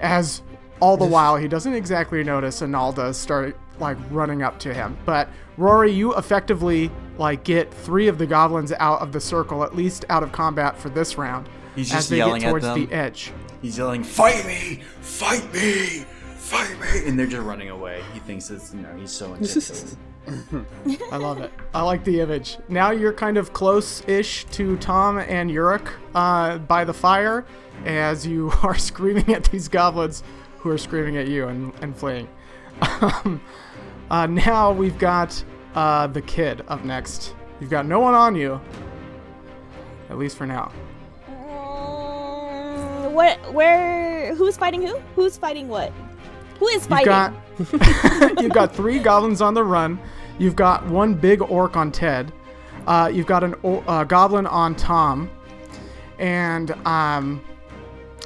as 0.00 0.42
all 0.80 0.96
the 0.96 1.06
while, 1.06 1.36
he 1.36 1.48
doesn't 1.48 1.74
exactly 1.74 2.22
notice 2.22 2.60
Analda 2.60 3.14
start 3.14 3.56
like 3.80 3.96
running 4.10 4.42
up 4.42 4.58
to 4.60 4.74
him. 4.74 4.96
But 5.04 5.28
Rory, 5.56 5.92
you 5.92 6.14
effectively 6.16 6.90
like 7.16 7.44
get 7.44 7.72
three 7.72 8.08
of 8.08 8.18
the 8.18 8.26
goblins 8.26 8.72
out 8.72 9.00
of 9.00 9.12
the 9.12 9.20
circle, 9.20 9.64
at 9.64 9.74
least 9.74 10.04
out 10.08 10.22
of 10.22 10.32
combat 10.32 10.76
for 10.78 10.88
this 10.88 11.18
round. 11.18 11.48
He's 11.74 11.88
just 11.88 11.96
as 11.96 12.02
just 12.04 12.10
they 12.10 12.16
yelling 12.18 12.40
get 12.40 12.46
at 12.46 12.50
towards 12.50 12.64
them. 12.64 12.86
the 12.86 12.92
edge. 12.94 13.32
He's 13.62 13.78
yelling, 13.78 14.04
"Fight 14.04 14.44
me! 14.46 14.82
Fight 15.00 15.52
me! 15.52 16.04
Fight 16.36 16.78
me!" 16.80 17.08
And 17.08 17.18
they're 17.18 17.26
just 17.26 17.44
running 17.44 17.70
away. 17.70 18.02
He 18.14 18.20
thinks 18.20 18.50
it's 18.50 18.72
you 18.74 18.80
know 18.80 18.94
he's 18.96 19.10
so 19.12 19.34
intense. 19.34 19.96
I 21.10 21.16
love 21.16 21.40
it. 21.40 21.50
I 21.74 21.82
like 21.82 22.04
the 22.04 22.20
image. 22.20 22.58
Now 22.68 22.90
you're 22.90 23.12
kind 23.14 23.38
of 23.38 23.52
close-ish 23.54 24.44
to 24.46 24.76
Tom 24.76 25.18
and 25.18 25.50
Yurik 25.50 25.88
uh, 26.14 26.58
by 26.58 26.84
the 26.84 26.92
fire, 26.92 27.46
as 27.86 28.26
you 28.26 28.52
are 28.62 28.76
screaming 28.76 29.34
at 29.34 29.44
these 29.44 29.68
goblins 29.68 30.22
who 30.58 30.70
are 30.70 30.78
screaming 30.78 31.16
at 31.16 31.28
you 31.28 31.48
and, 31.48 31.72
and 31.80 31.96
fleeing. 31.96 32.28
Uh, 34.10 34.26
now 34.26 34.72
we've 34.72 34.98
got 34.98 35.42
uh, 35.74 36.06
the 36.06 36.22
kid 36.22 36.62
up 36.68 36.84
next. 36.84 37.34
You've 37.60 37.70
got 37.70 37.86
no 37.86 38.00
one 38.00 38.14
on 38.14 38.34
you, 38.36 38.60
at 40.10 40.18
least 40.18 40.36
for 40.36 40.46
now. 40.46 40.72
Mm, 41.28 43.12
What? 43.12 43.52
Where? 43.52 44.34
Who's 44.34 44.56
fighting 44.56 44.82
who? 44.86 44.98
Who's 45.16 45.36
fighting 45.36 45.68
what? 45.68 45.92
Who 46.58 46.66
is 46.68 46.86
fighting? 46.86 47.34
You've 47.58 47.70
got 47.80 48.42
you've 48.42 48.52
got 48.52 48.74
three 48.74 48.98
goblins 48.98 49.40
on 49.40 49.54
the 49.54 49.64
run. 49.64 49.98
You've 50.38 50.56
got 50.56 50.86
one 50.86 51.14
big 51.14 51.42
orc 51.42 51.76
on 51.76 51.90
Ted. 51.92 52.32
Uh, 52.86 53.10
you've 53.12 53.26
got 53.26 53.44
an 53.44 53.54
uh, 53.64 54.04
goblin 54.04 54.46
on 54.46 54.74
Tom, 54.74 55.28
and 56.18 56.70
um, 56.86 57.44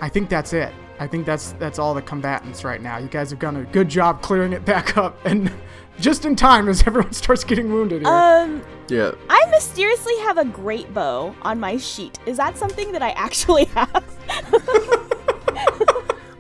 I 0.01 0.09
think 0.09 0.29
that's 0.29 0.53
it. 0.53 0.73
I 1.03 1.09
think 1.09 1.27
that's 1.27 1.51
that's 1.59 1.81
all 1.81 1.95
the 1.95 2.03
combatants 2.03 2.63
right 2.63 2.81
now. 2.81 2.97
You 2.99 3.09
guys 3.09 3.31
have 3.31 3.41
done 3.41 3.57
a 3.57 3.65
good 3.65 3.89
job 3.89 4.23
clearing 4.23 4.53
it 4.53 4.65
back 4.65 4.97
up, 4.97 5.19
and 5.27 5.53
just 5.99 6.25
in 6.25 6.37
time 6.37 6.69
as 6.69 6.83
everyone 6.87 7.13
starts 7.13 7.43
getting 7.43 7.73
wounded 7.73 8.03
here. 8.03 8.11
um, 8.11 8.63
Yeah. 8.89 9.11
I 9.29 9.45
mysteriously 9.51 10.17
have 10.19 10.39
a 10.39 10.45
great 10.45 10.95
bow 10.95 11.35
on 11.43 11.59
my 11.59 11.77
sheet. 11.77 12.21
Is 12.25 12.37
that 12.37 12.57
something 12.57 12.93
that 12.93 13.03
I 13.03 13.11
actually 13.11 13.65
have? 13.75 14.05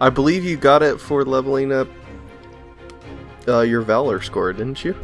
I 0.00 0.10
believe 0.10 0.44
you 0.44 0.56
got 0.56 0.82
it 0.84 1.00
for 1.00 1.24
leveling 1.24 1.72
up 1.72 1.88
uh, 3.48 3.62
your 3.62 3.80
Valor 3.82 4.20
score, 4.22 4.52
didn't 4.52 4.84
you? 4.84 4.94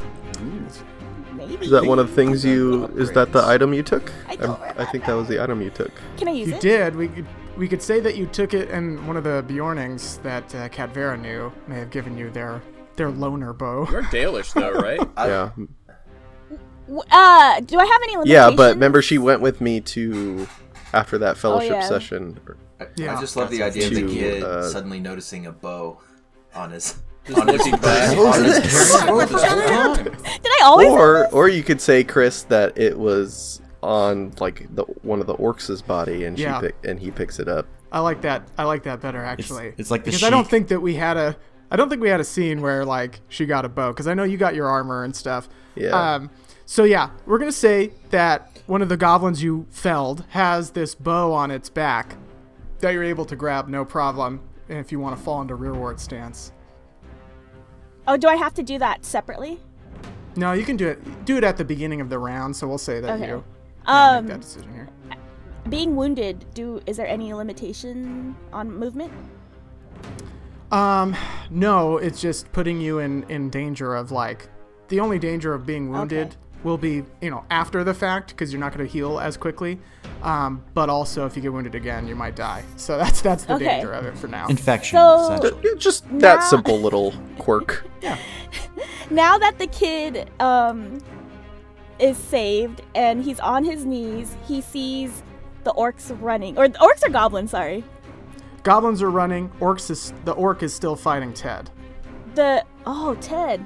Maybe. 1.35 1.65
Is 1.67 1.71
that 1.73 1.85
one 1.85 1.99
of 1.99 2.09
the 2.11 2.15
things 2.15 2.45
you? 2.45 2.87
Is 2.97 3.11
that 3.13 3.33
the 3.33 3.45
item 3.45 3.75
you 3.75 3.83
took? 3.83 4.13
I 4.29 4.31
I'm- 4.31 4.39
don't 4.41 4.61
I 4.79 4.85
think 4.85 5.05
that 5.07 5.15
was 5.15 5.27
the 5.27 5.43
item 5.43 5.61
you 5.63 5.71
took. 5.71 5.91
Can 6.17 6.29
I 6.29 6.31
use 6.31 6.47
you 6.49 6.55
it? 6.55 6.63
You 6.65 6.71
did. 6.71 6.95
We 6.97 7.09
could 7.09 7.27
we 7.59 7.69
could 7.69 7.83
say 7.83 8.01
that 8.01 8.17
you 8.17 8.27
took 8.27 8.55
it, 8.55 8.71
and 8.71 9.05
one 9.07 9.17
of 9.17 9.25
the 9.25 9.45
Beornings 9.47 10.19
that 10.19 10.55
uh, 10.55 10.69
Cat 10.69 10.95
Vera 10.95 11.17
knew 11.19 11.53
may 11.67 11.79
have 11.79 11.91
given 11.91 12.17
you 12.17 12.31
their 12.31 12.63
their 12.97 13.11
loner 13.11 13.53
bow. 13.53 13.87
You're 13.91 14.05
Dalish 14.05 14.53
though, 14.55 14.73
right? 14.81 15.01
I- 15.17 15.27
yeah. 15.29 15.51
Uh, 17.11 17.61
do 17.61 17.79
I 17.79 17.85
have 17.85 18.03
any 18.03 18.17
limitations? 18.17 18.29
Yeah, 18.29 18.51
but 18.51 18.75
remember 18.75 19.03
she 19.03 19.19
went 19.19 19.43
with 19.43 19.61
me 19.61 19.81
to 19.83 20.49
after 20.95 21.19
that 21.19 21.37
fellowship 21.37 21.73
yeah. 21.73 21.87
session. 21.89 22.39
I, 22.81 22.87
Yeah. 22.97 23.17
I 23.17 23.21
just 23.21 23.37
love 23.37 23.51
the 23.51 23.63
idea 23.63 23.89
of 23.89 23.95
the 23.95 24.07
kid 24.07 24.43
uh, 24.43 24.67
suddenly 24.71 25.01
noticing 25.01 25.47
a 25.47 25.53
bow 25.53 26.01
on 26.55 26.71
his 26.71 26.97
on 27.37 27.49
his 27.49 27.63
back. 27.73 27.83
back. 27.83 28.17
on 28.17 28.45
his 28.45 29.03
What 29.05 29.29
the 29.29 29.39
hell? 29.39 29.95
Did 29.97 30.15
I 30.47 30.61
always? 30.65 30.89
Or 30.89 31.29
or 31.31 31.49
you 31.49 31.63
could 31.63 31.81
say 31.81 32.05
Chris 32.05 32.45
that 32.45 32.79
it 32.79 32.99
was 32.99 33.61
on 33.83 34.33
like 34.41 34.67
the 34.75 34.83
one 35.03 35.21
of 35.21 35.27
the 35.27 35.35
orcs' 35.37 35.85
body 35.87 36.25
and 36.25 36.37
she 36.37 36.45
Yeah. 36.45 36.61
pick, 36.61 36.75
and 36.85 36.99
he 36.99 37.11
picks 37.11 37.39
it 37.39 37.49
up. 37.49 37.67
I 37.93 38.01
like 38.01 38.21
that. 38.23 38.49
I 38.59 38.65
like 38.65 38.83
that 38.85 39.01
better 39.01 39.25
actually. 39.25 39.73
it's 39.79 39.91
like 39.91 40.05
the 40.05 40.11
because 40.11 40.25
I 40.25 40.31
don't 40.31 40.49
think 40.49 40.69
that 40.69 40.81
we 40.81 40.95
had 40.95 41.17
a. 41.17 41.37
I 41.71 41.77
don't 41.77 41.89
think 41.91 42.01
we 42.01 42.09
had 42.09 42.21
a 42.21 42.25
scene 42.25 42.61
where 42.63 42.85
like 42.85 43.21
she 43.29 43.45
got 43.47 43.65
a 43.65 43.69
bow 43.69 43.93
because 43.93 44.07
I 44.07 44.15
know 44.15 44.25
you 44.25 44.37
got 44.39 44.55
your 44.55 44.67
armor 44.69 45.05
and 45.05 45.15
stuff. 45.15 45.49
Yeah. 45.75 45.91
Um. 46.15 46.31
So 46.67 46.85
yeah, 46.85 47.11
we're 47.27 47.39
gonna 47.39 47.53
say 47.53 47.93
that 48.11 48.61
one 48.67 48.83
of 48.83 48.89
the 48.89 48.97
goblins 48.97 49.43
you 49.43 49.67
felled 49.71 50.25
has 50.31 50.71
this 50.73 50.95
bow 50.95 51.33
on 51.33 51.51
its 51.51 51.71
back 51.71 52.17
that 52.81 52.91
you're 52.91 53.05
able 53.05 53.25
to 53.27 53.37
grab 53.37 53.69
no 53.69 53.85
problem 53.85 54.41
if 54.69 54.93
you 54.93 55.01
want 55.01 55.17
to 55.17 55.23
fall 55.23 55.41
into 55.41 55.55
rearward 55.55 55.99
stance. 55.99 56.53
Oh, 58.07 58.17
do 58.17 58.29
I 58.29 58.37
have 58.37 58.55
to 58.55 58.63
do 58.63 58.79
that 58.79 59.05
separately? 59.05 59.61
No, 60.37 60.53
you 60.53 60.65
can 60.65 60.77
do 60.77 60.89
it. 60.89 61.25
Do 61.25 61.37
it 61.37 61.45
at 61.45 61.57
the 61.57 61.65
beginning 61.65 62.01
of 62.01 62.09
the 62.11 62.19
round. 62.19 62.55
So 62.57 62.67
we'll 62.69 62.79
say 62.79 63.01
that 63.01 63.11
Okay. 63.13 63.29
you 63.29 63.35
yeah, 63.37 63.43
Um, 63.89 64.27
make 64.27 64.35
that 64.35 64.41
decision 64.43 64.73
here. 64.73 64.89
being 65.69 65.97
wounded, 65.97 66.45
do 66.55 66.81
is 66.87 66.97
there 66.97 67.07
any 67.07 67.33
limitation 67.35 68.37
on 68.53 68.71
movement? 68.73 69.13
Um, 70.71 71.17
no, 71.51 71.97
it's 71.97 72.21
just 72.21 72.51
putting 72.53 72.81
you 72.81 72.99
in 72.99 73.23
in 73.31 73.49
danger 73.51 73.95
of 73.95 74.11
like 74.13 74.49
the 74.89 75.01
only 75.01 75.19
danger 75.19 75.55
of 75.55 75.65
being 75.65 75.89
wounded 75.91 76.29
Okay. 76.29 76.37
will 76.63 76.77
be 76.79 77.05
you 77.23 77.31
know 77.31 77.45
after 77.51 77.85
the 77.85 77.95
fact 77.95 78.31
because 78.31 78.53
you're 78.53 78.61
not 78.61 78.75
going 78.75 78.87
to 78.87 78.93
heal 78.93 79.19
as 79.19 79.37
quickly. 79.37 79.79
Um, 80.23 80.63
but 80.75 80.91
also 80.91 81.25
if 81.27 81.37
you 81.37 81.43
get 81.43 81.53
wounded 81.53 81.75
again, 81.75 82.07
you 82.07 82.15
might 82.17 82.37
die. 82.37 82.65
So 82.77 82.99
that's 82.99 83.23
that's 83.23 83.45
the 83.45 83.55
Okay. 83.55 83.65
danger 83.65 83.93
of 83.93 84.05
it 84.05 84.19
for 84.19 84.27
now. 84.29 84.47
Infection. 84.49 84.99
So- 84.99 85.35
essentially. 85.35 85.61
Yeah, 85.65 85.79
Just 85.79 86.05
that 86.19 86.43
simple 86.43 86.79
little 86.79 87.15
quirk. 87.39 87.87
Yeah 88.03 88.19
now 89.11 89.39
that 89.39 89.59
the 89.59 89.67
kid 89.69 90.31
um 90.41 90.99
is 91.99 92.17
saved 92.17 92.83
and 92.95 93.23
he's 93.23 93.41
on 93.41 93.65
his 93.65 93.85
knees, 93.85 94.37
he 94.47 94.61
sees 94.61 95.23
the 95.65 95.73
orcs 95.73 96.17
running, 96.21 96.57
or 96.59 96.69
the 96.69 96.79
orcs 96.79 97.05
are 97.05 97.11
goblins. 97.11 97.51
Sorry, 97.51 97.85
Goblins 98.63 99.03
are 99.03 99.11
running. 99.11 99.49
Orcs 99.61 99.91
is 99.91 100.13
the 100.25 100.33
orc 100.33 100.63
is 100.63 100.75
still 100.75 100.97
fighting 100.97 101.33
Ted. 101.33 101.71
the 102.35 102.65
oh 102.87 103.15
Ted. 103.21 103.65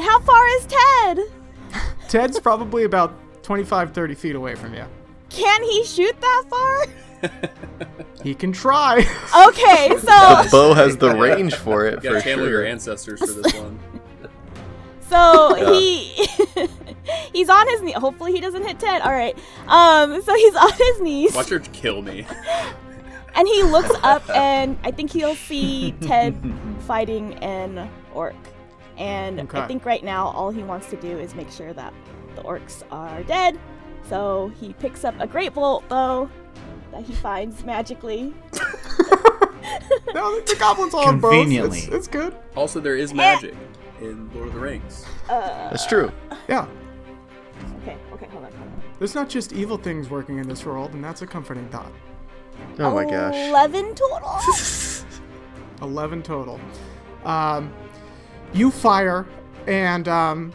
How 0.00 0.20
far 0.20 0.46
is 0.56 0.66
Ted? 0.66 1.20
Ted's 2.08 2.38
probably 2.40 2.84
about 2.84 3.14
25, 3.42 3.92
30 3.92 4.14
feet 4.14 4.34
away 4.36 4.54
from 4.54 4.74
you. 4.74 4.84
Can 5.28 5.62
he 5.62 5.84
shoot 5.84 6.18
that 6.20 6.44
far? 6.48 6.86
He 8.22 8.34
can 8.34 8.52
try. 8.52 8.98
Okay, 9.48 9.88
so 9.98 10.06
The 10.06 10.48
bow 10.50 10.74
has 10.74 10.98
the 10.98 11.14
range 11.14 11.54
for 11.54 11.86
it 11.86 11.94
You 11.94 12.10
for 12.10 12.14
gotta 12.16 12.20
channel 12.22 12.48
your 12.48 12.64
ancestors 12.66 13.18
for 13.20 13.40
this 13.40 13.54
one. 13.54 13.78
So 15.10 15.54
he 15.72 16.04
he's 17.32 17.48
on 17.48 17.68
his 17.68 17.82
knee. 17.82 17.92
Hopefully 17.92 18.32
he 18.32 18.40
doesn't 18.40 18.62
hit 18.66 18.78
Ted. 18.78 19.02
All 19.02 19.12
right. 19.12 19.36
Um, 19.66 20.22
so 20.22 20.34
he's 20.34 20.54
on 20.66 20.72
his 20.72 21.00
knees 21.00 21.34
Watch 21.34 21.48
her 21.50 21.58
kill 21.58 22.02
me. 22.02 22.26
and 23.34 23.46
he 23.48 23.62
looks 23.64 23.94
up 24.02 24.28
and 24.30 24.78
I 24.84 24.90
think 24.90 25.10
he'll 25.10 25.34
see 25.34 25.92
Ted 26.00 26.36
fighting 26.86 27.34
an 27.42 27.90
orc. 28.14 28.34
And 28.96 29.40
Okay. 29.40 29.58
I 29.60 29.66
think 29.66 29.84
right 29.84 30.04
now 30.04 30.28
all 30.28 30.50
he 30.50 30.62
wants 30.62 30.88
to 30.90 30.96
do 30.96 31.18
is 31.18 31.34
make 31.34 31.50
sure 31.50 31.72
that 31.72 31.92
the 32.36 32.42
orcs 32.42 32.82
are 32.90 33.22
dead. 33.24 33.58
So 34.08 34.52
he 34.60 34.72
picks 34.74 35.04
up 35.04 35.14
a 35.20 35.26
great 35.26 35.54
bolt 35.54 35.88
bow 35.88 36.28
that 36.92 37.02
he 37.04 37.12
finds 37.14 37.64
magically. 37.64 38.34
no, 40.14 40.40
the 40.40 40.56
goblins 40.58 40.94
all 40.94 41.06
have 41.06 41.20
bows. 41.20 41.32
Conveniently. 41.32 41.78
It's, 41.78 41.88
it's 41.88 42.08
good. 42.08 42.34
Also, 42.56 42.80
there 42.80 42.96
is 42.96 43.14
magic 43.14 43.54
in 44.00 44.30
Lord 44.34 44.48
of 44.48 44.54
the 44.54 44.60
Rings. 44.60 45.04
That's 45.28 45.86
true. 45.86 46.12
Yeah. 46.48 46.66
Okay, 47.82 47.96
okay, 48.12 48.26
hold 48.26 48.44
on, 48.44 48.52
hold 48.52 48.68
on. 48.68 48.82
There's 48.98 49.14
not 49.14 49.28
just 49.28 49.52
evil 49.52 49.76
things 49.76 50.08
working 50.10 50.38
in 50.38 50.48
this 50.48 50.64
world, 50.64 50.92
and 50.92 51.02
that's 51.02 51.22
a 51.22 51.26
comforting 51.26 51.68
thought. 51.68 51.92
Oh 52.78 52.94
my 52.94 53.04
gosh. 53.04 53.34
Eleven 53.34 53.94
total. 53.94 54.38
11 55.82 56.22
total. 56.22 56.60
Um, 57.24 57.72
you 58.52 58.70
fire, 58.70 59.26
and 59.66 60.08
um, 60.08 60.52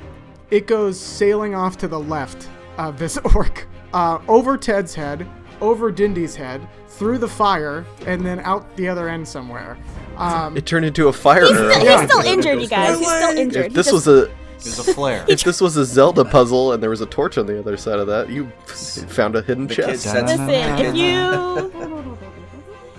it 0.52 0.68
goes 0.68 1.00
sailing 1.00 1.56
off 1.56 1.78
to 1.78 1.88
the 1.88 2.00
left 2.00 2.50
of 2.78 3.00
this 3.00 3.18
orc, 3.36 3.68
uh, 3.94 4.20
over 4.28 4.58
Ted's 4.58 4.94
head, 4.94 5.28
over 5.62 5.92
Dindy's 5.92 6.36
head, 6.36 6.68
through 6.98 7.18
the 7.20 7.28
fire, 7.28 7.86
and 8.08 8.26
then 8.26 8.40
out 8.42 8.76
the 8.78 8.88
other 8.88 9.10
end 9.10 9.28
somewhere. 9.28 9.78
Um, 10.18 10.56
It 10.56 10.66
turned 10.66 10.86
into 10.86 11.08
a 11.10 11.14
fire 11.14 11.42
He's 11.46 11.56
still, 11.58 11.70
he's 12.00 12.10
still 12.10 12.22
injured, 12.22 12.62
you 12.62 12.68
guys. 12.68 12.98
He's 13.00 13.08
still 13.08 13.38
injured. 13.38 13.66
If 13.68 13.74
this 13.74 13.88
just- 13.88 13.94
was 13.94 14.08
a 14.08 14.30
There's 14.64 14.80
a 14.80 14.94
flare. 14.94 15.26
if 15.28 15.44
this 15.44 15.60
was 15.60 15.76
a 15.78 15.84
Zelda 15.86 16.24
puzzle 16.24 16.72
and 16.72 16.82
there 16.82 16.90
was 16.90 17.02
a 17.02 17.06
torch 17.06 17.38
on 17.38 17.46
the 17.48 17.60
other 17.60 17.76
side 17.78 18.00
of 18.00 18.08
that, 18.08 18.30
you 18.30 18.48
found 18.66 19.36
a 19.36 19.42
hidden 19.42 19.68
The 19.68 19.76
chest. 19.76 20.06
Listen, 20.06 20.50
if 20.80 20.96
you 20.96 22.18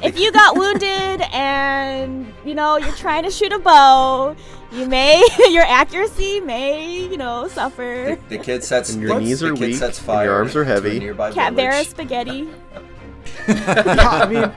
if 0.03 0.19
you 0.21 0.31
got 0.31 0.57
wounded 0.57 1.23
and 1.33 2.31
you 2.45 2.55
know 2.55 2.77
you're 2.77 2.93
trying 2.95 3.23
to 3.25 3.31
shoot 3.31 3.51
a 3.53 3.59
bow, 3.59 4.37
you 4.71 4.87
may 4.87 5.27
your 5.49 5.65
accuracy 5.65 6.41
may 6.41 7.07
you 7.09 7.17
know 7.17 7.49
suffer. 7.49 8.19
The, 8.29 8.37
the 8.37 8.43
kid 8.45 8.63
sets 8.63 8.91
And 8.93 9.01
your 9.03 9.15
the- 9.15 9.21
knees 9.21 9.41
the 9.41 9.49
are 9.49 9.53
kid 9.55 9.61
weak, 9.69 9.77
sets 9.77 9.99
and 9.99 10.07
your 10.07 10.15
fire 10.17 10.33
arms 10.35 10.55
are 10.55 10.65
heavy. 10.65 10.99
nearby 10.99 11.33
Cat 11.33 11.55
village. 11.55 11.89
Spaghetti. 11.89 12.49
Yeah, 13.49 14.09
I 14.11 14.27
mean, 14.29 14.51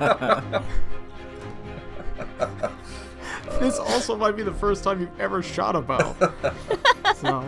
this 3.59 3.77
also 3.79 4.15
might 4.15 4.35
be 4.35 4.43
the 4.43 4.53
first 4.53 4.83
time 4.83 5.01
you've 5.01 5.19
ever 5.19 5.41
shot 5.41 5.75
a 5.75 5.81
bow. 5.81 6.15
So, 7.15 7.43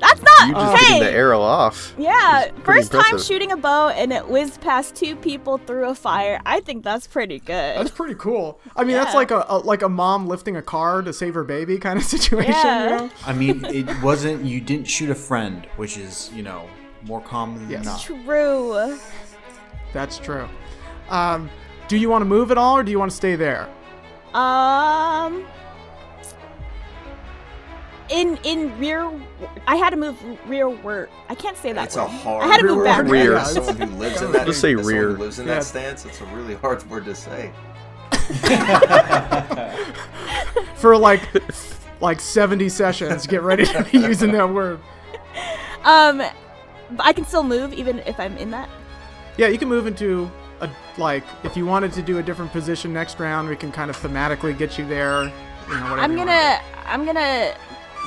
That's 0.00 0.20
not 0.20 0.48
You 0.48 0.52
just 0.54 0.76
hey. 0.82 0.98
getting 0.98 1.04
the 1.04 1.10
arrow 1.18 1.40
off. 1.40 1.94
Yeah, 1.96 2.44
is 2.46 2.50
pretty 2.62 2.82
first 2.86 2.92
time 2.92 3.18
shooting 3.18 3.50
a 3.52 3.56
bow 3.56 3.88
and 3.88 4.12
it 4.12 4.28
whizzed 4.28 4.60
past 4.60 4.94
two 4.94 5.16
people 5.16 5.56
through 5.56 5.88
a 5.88 5.94
fire. 5.94 6.38
I 6.44 6.60
think 6.60 6.84
that's 6.84 7.06
pretty 7.06 7.38
good. 7.38 7.78
that's 7.78 7.90
pretty 7.92 8.16
cool. 8.16 8.60
I 8.76 8.84
mean, 8.84 8.96
that's 8.96 9.14
like 9.14 9.30
a, 9.30 9.46
a 9.48 9.58
like 9.58 9.80
a 9.80 9.88
mom 9.88 10.26
lifting 10.26 10.56
a 10.56 10.62
car 10.62 11.00
to 11.00 11.12
save 11.14 11.32
her 11.34 11.44
baby 11.44 11.78
kind 11.78 11.98
of 11.98 12.04
situation. 12.16 12.52
Yeah. 12.52 12.82
You 12.84 12.96
know? 13.06 13.10
I 13.24 13.32
mean, 13.32 13.64
it 13.64 14.02
wasn't. 14.02 14.44
You 14.44 14.60
didn't 14.60 14.86
shoot 14.86 15.08
a 15.08 15.14
friend, 15.14 15.66
which 15.76 15.96
is 15.96 16.30
you 16.34 16.42
know 16.42 16.68
more 17.04 17.22
common 17.22 17.70
Yes. 17.70 17.84
than 17.84 18.16
not. 18.18 18.24
True. 18.26 18.98
That's 19.94 20.18
true. 20.18 20.46
Um, 21.08 21.48
do 21.88 21.96
you 21.96 22.10
want 22.10 22.20
to 22.22 22.26
move 22.26 22.50
at 22.50 22.58
all, 22.58 22.76
or 22.76 22.82
do 22.82 22.90
you 22.90 22.98
want 22.98 23.10
to 23.10 23.16
stay 23.16 23.36
there? 23.36 23.68
Um. 24.34 25.46
In 28.10 28.36
in 28.44 28.78
rear, 28.78 29.10
I 29.66 29.76
had 29.76 29.90
to 29.90 29.96
move 29.96 30.22
rear 30.46 30.68
word. 30.68 31.08
I 31.30 31.34
can't 31.34 31.56
say 31.56 31.72
that. 31.72 31.86
It's 31.86 31.96
word. 31.96 32.02
a 32.04 32.08
hard 32.08 32.44
I 32.44 32.48
had 32.48 32.60
to 32.60 32.66
move 32.66 32.76
word. 32.78 32.84
back. 32.84 33.06
Rear. 33.06 33.36
As 33.36 33.52
someone 33.54 33.76
who 33.78 33.86
lives 33.96 34.20
in 34.20 34.30
that, 34.32 34.46
Just 34.46 34.60
say 34.60 34.74
as 34.74 34.80
someone 34.80 34.94
who 34.94 35.00
rear. 35.08 35.18
lives 35.18 35.38
in 35.38 35.46
Yeah. 35.46 35.54
that 35.54 35.64
stance. 35.64 36.04
It's 36.04 36.20
a 36.20 36.26
really 36.26 36.54
hard 36.56 36.88
word 36.90 37.06
to 37.06 37.14
say. 37.14 37.50
For 40.76 40.96
like 40.96 41.22
like 42.00 42.20
70 42.20 42.68
sessions, 42.68 43.26
get 43.26 43.42
ready 43.42 43.64
to 43.64 43.84
be 43.90 43.98
using 43.98 44.32
that 44.32 44.48
word. 44.50 44.80
Um, 45.84 46.22
I 46.98 47.12
can 47.12 47.26
still 47.26 47.42
move 47.42 47.74
even 47.74 47.98
if 48.06 48.18
I'm 48.18 48.38
in 48.38 48.50
that. 48.52 48.70
Yeah, 49.36 49.48
you 49.48 49.58
can 49.58 49.68
move 49.68 49.86
into 49.86 50.30
a 50.60 50.70
like 50.98 51.24
if 51.42 51.56
you 51.56 51.66
wanted 51.66 51.92
to 51.94 52.02
do 52.02 52.18
a 52.18 52.22
different 52.22 52.52
position 52.52 52.92
next 52.92 53.18
round, 53.18 53.48
we 53.48 53.56
can 53.56 53.72
kind 53.72 53.90
of 53.90 53.96
thematically 53.96 54.56
get 54.56 54.78
you 54.78 54.86
there. 54.86 55.24
You 55.24 55.30
know, 55.74 55.90
whatever 55.90 56.00
I'm 56.00 56.16
gonna 56.16 56.60
I'm 56.86 57.04
gonna 57.04 57.54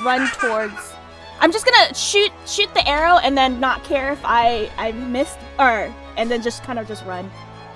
run 0.04 0.30
towards. 0.40 0.94
I'm 1.40 1.52
just 1.52 1.66
gonna 1.66 1.94
shoot 1.94 2.32
shoot 2.46 2.74
the 2.74 2.88
arrow 2.88 3.18
and 3.18 3.38
then 3.38 3.60
not 3.60 3.84
care 3.84 4.12
if 4.12 4.20
I 4.24 4.72
I 4.78 4.92
missed 4.94 5.38
or 5.60 5.94
and 6.16 6.32
then 6.32 6.42
just 6.42 6.64
kind 6.64 6.80
of 6.80 6.88
just 6.88 7.06
run. 7.06 7.30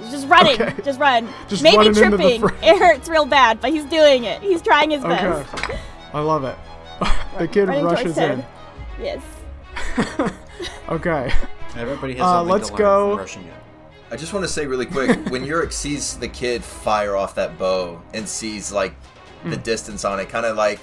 Just 0.09 0.27
running, 0.27 0.59
Okay. 0.59 0.81
just 0.81 0.99
run. 0.99 1.29
Just 1.47 1.61
Maybe 1.61 1.77
running 1.77 1.95
into 1.95 2.17
the 2.17 2.39
tripping. 2.39 2.57
It 2.63 2.79
hurts 2.79 3.07
real 3.07 3.25
bad, 3.27 3.61
but 3.61 3.69
he's 3.69 3.85
doing 3.85 4.23
it. 4.23 4.41
He's 4.41 4.59
trying 4.59 4.89
his 4.89 5.03
do. 5.03 5.09
best. 5.09 5.53
I 6.11 6.21
love 6.21 6.43
it. 6.43 6.57
the 7.37 7.47
kid 7.47 7.67
Running 7.67 7.85
rushes 7.85 8.17
in. 8.17 8.43
Yes. 8.99 9.21
Okay. 10.89 11.31
Everybody 11.77 12.13
has 12.13 12.21
Uh, 12.23 12.43
let's 12.43 12.67
to 12.67 12.73
learn 12.73 12.79
go- 12.81 13.09
from 13.11 13.19
rushing 13.19 13.43
it. 13.43 13.53
I 14.11 14.17
just 14.17 14.33
want 14.33 14.43
to 14.43 14.51
say 14.51 14.65
really 14.67 14.85
quick 14.85 15.17
when 15.29 15.45
Yurik 15.45 15.71
sees 15.71 16.17
the 16.17 16.27
kid 16.27 16.63
fire 16.63 17.15
off 17.15 17.33
that 17.35 17.57
bow 17.57 18.01
and 18.13 18.27
sees 18.27 18.71
like 18.71 18.93
the 19.45 19.55
Hmm. 19.55 19.61
distance 19.63 20.03
on 20.05 20.19
it, 20.19 20.29
kind 20.29 20.45
of 20.45 20.57
like 20.57 20.79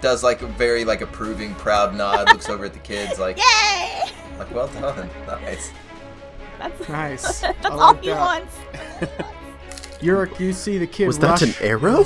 does 0.00 0.24
like 0.24 0.42
a 0.42 0.46
very 0.48 0.84
like 0.84 1.00
approving, 1.00 1.54
proud 1.54 1.94
nod, 1.94 2.26
looks 2.28 2.48
over 2.48 2.64
at 2.64 2.72
the 2.72 2.78
kids 2.80 3.18
like 3.20 3.36
Yay! 3.62 4.10
like 4.38 4.52
well 4.52 4.66
done, 4.68 5.08
nice. 5.26 5.70
That's 6.58 6.88
Nice. 6.88 7.40
that's 7.40 7.66
I 7.66 7.68
all 7.70 7.78
like 7.94 8.02
he 8.02 8.10
that. 8.10 8.18
wants. 8.20 8.56
Yurik, 10.00 10.40
you 10.40 10.52
see 10.52 10.78
the 10.78 10.86
kid 10.88 11.06
Was 11.06 11.18
that 11.20 11.40
an 11.42 11.54
arrow? 11.60 12.04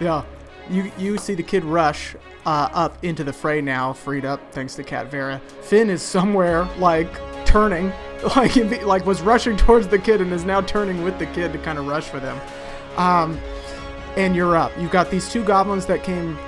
Yeah, 0.00 0.24
you 0.70 0.90
you 0.98 1.18
see 1.18 1.34
the 1.34 1.42
kid 1.42 1.64
rush 1.64 2.16
uh, 2.46 2.68
up 2.72 3.02
into 3.04 3.24
the 3.24 3.32
fray 3.32 3.60
now, 3.60 3.92
freed 3.92 4.24
up 4.24 4.40
thanks 4.52 4.74
to 4.76 4.84
Cat 4.84 5.10
Vera. 5.10 5.40
Finn 5.62 5.90
is 5.90 6.02
somewhere 6.02 6.64
like 6.78 7.10
turning, 7.46 7.92
like 8.36 8.54
like 8.82 9.06
was 9.06 9.20
rushing 9.22 9.56
towards 9.56 9.88
the 9.88 9.98
kid 9.98 10.20
and 10.20 10.32
is 10.32 10.44
now 10.44 10.60
turning 10.60 11.02
with 11.04 11.18
the 11.18 11.26
kid 11.26 11.52
to 11.52 11.58
kind 11.58 11.78
of 11.78 11.86
rush 11.86 12.04
for 12.08 12.20
them. 12.20 12.40
Um, 12.96 13.38
and 14.16 14.36
you're 14.36 14.56
up. 14.56 14.72
You've 14.78 14.92
got 14.92 15.10
these 15.10 15.28
two 15.30 15.44
goblins 15.44 15.86
that 15.86 16.04
came 16.04 16.38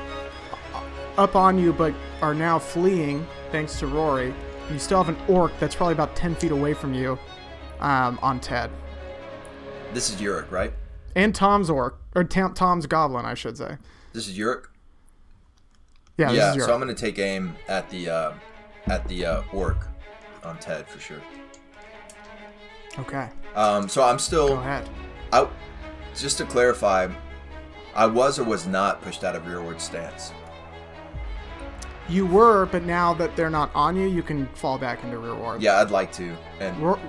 up 1.19 1.35
on 1.35 1.59
you, 1.59 1.73
but 1.73 1.95
are 2.23 2.35
now 2.35 2.59
fleeing 2.59 3.27
thanks 3.51 3.79
to 3.81 3.87
Rory. 3.87 4.33
You 4.73 4.79
still 4.79 5.03
have 5.03 5.15
an 5.15 5.21
orc 5.29 5.53
that's 5.59 5.75
probably 5.75 5.95
about 5.95 6.15
ten 6.17 6.35
feet 6.35 6.51
away 6.53 6.75
from 6.75 6.93
you, 6.95 7.19
um, 7.81 8.19
on 8.23 8.41
Ted, 8.41 8.71
This 9.93 10.11
is 10.11 10.17
Yurik, 10.21 10.51
right? 10.51 10.73
and 11.15 11.35
Tom's 11.35 11.71
orc 11.71 11.99
or 12.15 12.25
Tom's 12.25 12.87
goblin, 12.87 13.25
I 13.25 13.35
should 13.35 13.57
say. 13.57 13.79
This 14.17 14.29
is 14.29 14.39
Yurik. 14.39 14.65
Yeah, 16.17 16.33
this 16.33 16.57
yeah, 16.57 16.65
so 16.65 16.73
I'm 16.73 16.81
gonna 16.81 16.95
take 16.95 17.19
aim 17.19 17.55
at 17.69 17.91
the 17.91 18.09
uh, 18.09 18.33
at 18.87 19.07
the 19.09 19.27
uh, 19.27 19.43
orc 19.53 19.87
on 20.43 20.57
Ted 20.57 20.89
for 20.89 20.99
sure. 20.99 21.21
okay. 22.99 23.29
Um, 23.55 23.91
so 23.91 24.03
I'm 24.03 24.19
still 24.19 24.49
Go 24.49 24.55
ahead. 24.55 24.89
I, 25.35 25.47
just 26.15 26.39
to 26.39 26.47
clarify, 26.47 27.09
I 27.95 28.07
was 28.07 28.39
or 28.39 28.45
was 28.45 28.67
not 28.67 29.03
pushed 29.03 29.23
out 29.23 29.37
of 29.37 29.47
rearward 29.47 29.83
stance. 29.83 30.33
You 32.09 32.25
were, 32.25 32.65
but 32.65 32.85
now 32.85 33.13
that 33.13 33.37
they're 33.37 33.51
not 33.51 33.71
on 33.75 33.97
you, 33.97 34.07
you 34.07 34.23
can 34.23 34.47
fall 34.55 34.79
back 34.79 35.05
into 35.05 35.19
rearward. 35.19 35.61
Yeah, 35.61 35.79
I'd 35.79 35.91
like 35.91 36.11
to. 36.13 36.35
And 36.59 36.75
Ro- 36.79 37.01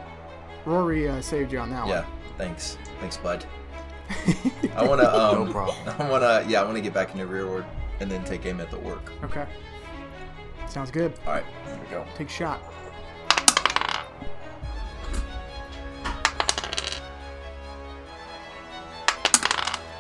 Rory 0.66 1.08
uh, 1.08 1.22
saved 1.22 1.54
you 1.54 1.60
on 1.60 1.70
that 1.70 1.86
one. 1.86 1.90
yeah, 1.90 2.06
thanks, 2.38 2.78
thanks, 3.00 3.16
bud. 3.16 3.46
I 4.76 4.84
wanna 4.84 5.04
um, 5.10 5.46
No 5.48 5.52
problem. 5.52 5.76
I 6.00 6.10
wanna 6.10 6.46
yeah, 6.48 6.62
I 6.62 6.66
wanna 6.66 6.82
get 6.82 6.94
back 6.94 7.12
into 7.14 7.26
rearward 7.26 7.66
and 8.00 8.10
then 8.10 8.24
take 8.24 8.46
aim 8.46 8.62
at 8.62 8.70
the 8.72 8.78
orc. 8.78 9.10
one. 9.22 9.30
Okay. 9.32 9.46
Sounds 10.68 10.92
good. 10.92 11.14
All 11.26 11.34
right, 11.34 11.46
here 11.66 11.80
we 11.84 11.90
go. 11.90 12.06
Take 12.16 12.30
shot. 12.30 12.62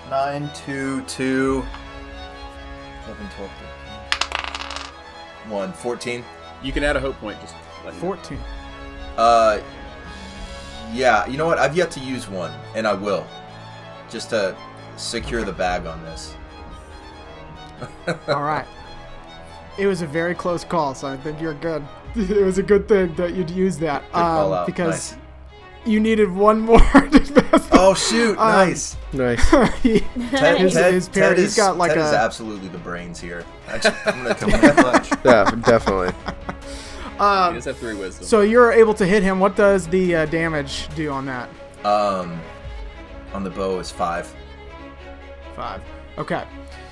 Nine, 0.09 0.49
two, 0.53 1.01
two. 1.01 1.65
11, 3.07 3.27
12, 3.35 3.51
13. 5.43 5.51
1, 5.51 5.73
14. 5.73 6.23
You 6.63 6.71
can 6.71 6.83
add 6.83 6.95
a 6.95 6.99
hope 6.99 7.15
point. 7.17 7.39
Just 7.41 7.55
let 7.83 7.93
me 7.93 7.99
know. 7.99 8.15
14. 8.15 8.39
Uh, 9.17 9.59
yeah, 10.93 11.27
you 11.27 11.37
know 11.37 11.45
what? 11.45 11.57
I've 11.57 11.75
yet 11.75 11.91
to 11.91 11.99
use 11.99 12.29
one, 12.29 12.53
and 12.75 12.87
I 12.87 12.93
will. 12.93 13.27
Just 14.09 14.29
to 14.31 14.55
secure 14.95 15.43
the 15.43 15.51
bag 15.53 15.85
on 15.85 16.01
this. 16.03 16.35
All 18.27 18.43
right. 18.43 18.65
It 19.79 19.85
was 19.85 20.01
a 20.01 20.07
very 20.07 20.33
close 20.33 20.63
call, 20.63 20.95
so 20.95 21.07
I 21.07 21.17
think 21.17 21.39
you're 21.39 21.53
good. 21.53 21.85
It 22.15 22.43
was 22.43 22.57
a 22.57 22.63
good 22.63 22.87
thing 22.87 23.13
that 23.13 23.35
you'd 23.35 23.51
use 23.51 23.77
that 23.77 24.01
Good 24.05 24.11
call 24.13 24.51
um, 24.53 24.59
out. 24.61 24.65
because 24.65 25.11
Nice. 25.11 25.19
you 25.85 25.99
needed 25.99 26.31
one 26.31 26.59
more 26.61 26.79
to 26.93 27.43
pass. 27.43 27.69
Oh 27.71 27.93
shoot! 27.93 28.31
Um, 28.39 28.67
nice. 28.69 28.97
Nice. 29.13 29.47
He- 29.83 29.99
Ted, 30.31 30.57
his- 30.57 30.73
Ted, 30.73 30.93
his 30.95 31.09
parrot- 31.09 31.29
Ted 31.35 31.37
he's 31.37 31.49
is, 31.51 31.55
got 31.57 31.77
like 31.77 31.91
Ted 31.93 31.99
is 31.99 32.11
absolutely 32.11 32.69
the 32.69 32.79
brains 32.79 33.19
here. 33.19 33.45
I 33.67 33.77
just, 33.77 34.07
I'm 34.07 34.23
gonna 34.23 34.33
come 34.33 34.49
in 34.49 34.59
clutch. 34.61 35.11
Yeah, 35.23 35.51
definitely. 35.63 36.11
He 37.13 37.19
um, 37.19 37.53
does 37.53 37.65
have 37.65 37.77
three 37.77 37.93
wisdom. 37.93 38.25
so 38.25 38.41
you're 38.41 38.71
able 38.71 38.95
to 38.95 39.05
hit 39.05 39.21
him. 39.21 39.39
What 39.39 39.55
does 39.55 39.85
the 39.87 40.15
uh, 40.15 40.25
damage 40.25 40.87
do 40.95 41.11
on 41.11 41.27
that? 41.27 41.49
Um, 41.85 42.41
on 43.33 43.43
the 43.43 43.49
bow 43.49 43.79
is 43.79 43.91
five. 43.91 44.33
Five. 45.55 45.81
Okay. 46.17 46.45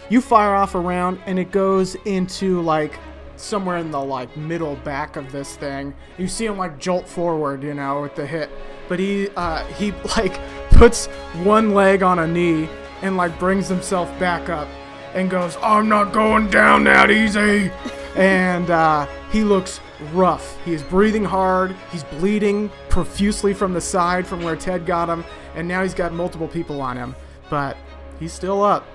You 0.10 0.22
fire 0.22 0.54
off 0.54 0.76
a 0.76 0.80
round 0.80 1.20
and 1.26 1.40
it 1.40 1.52
goes 1.52 1.96
into 2.06 2.62
like 2.62 3.00
somewhere 3.38 3.78
in 3.78 3.92
the 3.92 4.00
like 4.00 4.36
middle 4.38 4.76
back 4.78 5.16
of 5.16 5.32
this 5.32 5.56
thing. 5.56 5.94
You 6.18 6.28
see 6.28 6.46
him 6.46 6.58
like 6.58 6.80
jolt 6.80 7.08
forward, 7.08 7.64
you 7.64 7.74
know, 7.74 8.02
with 8.02 8.16
the 8.16 8.26
hit. 8.26 8.50
But 8.88 9.00
he 9.00 9.30
uh 9.36 9.66
he 9.66 9.92
like 10.18 10.40
puts 10.72 11.08
one 11.44 11.74
leg 11.74 12.04
on 12.04 12.20
a 12.20 12.28
knee 12.28 12.70
and 13.02 13.18
like 13.18 13.38
brings 13.40 13.68
himself 13.68 14.08
back 14.20 14.50
up 14.50 14.68
and 15.14 15.30
goes, 15.30 15.58
I'm 15.62 15.88
not 15.88 16.12
going 16.12 16.50
down 16.50 16.84
that 16.84 17.10
easy. 17.10 17.72
and 18.16 18.70
uh, 18.70 19.08
he 19.32 19.44
looks 19.44 19.80
rough. 20.14 20.58
He 20.66 20.74
is 20.74 20.84
breathing 20.84 21.24
hard. 21.26 21.76
He's 21.92 22.04
bleeding 22.04 22.70
profusely 22.90 23.54
from 23.54 23.74
the 23.74 23.82
side 23.82 24.26
from 24.28 24.44
where 24.44 24.56
Ted 24.56 24.86
got 24.86 25.10
him, 25.10 25.24
and 25.56 25.68
now 25.68 25.84
he's 25.84 25.94
got 25.94 26.14
multiple 26.14 26.48
people 26.48 26.82
on 26.82 26.98
him. 26.98 27.16
but 27.50 27.78
he's 28.20 28.34
still 28.34 28.64
up. 28.64 28.86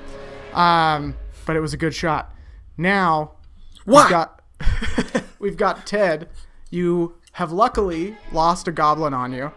Um, 0.55 1.16
but 1.46 1.57
it 1.57 1.61
was 1.61 1.72
a 1.72 1.76
good 1.76 1.94
shot. 1.94 2.34
Now 2.76 3.32
What? 3.84 4.05
we've 4.05 4.11
got 4.11 4.42
we've 5.38 5.57
got 5.57 5.86
Ted. 5.86 6.28
You 6.70 7.14
have 7.32 7.53
luckily 7.53 8.16
lost 8.32 8.66
a 8.68 8.72
goblin 8.72 9.14
on 9.14 9.32
you, 9.32 9.53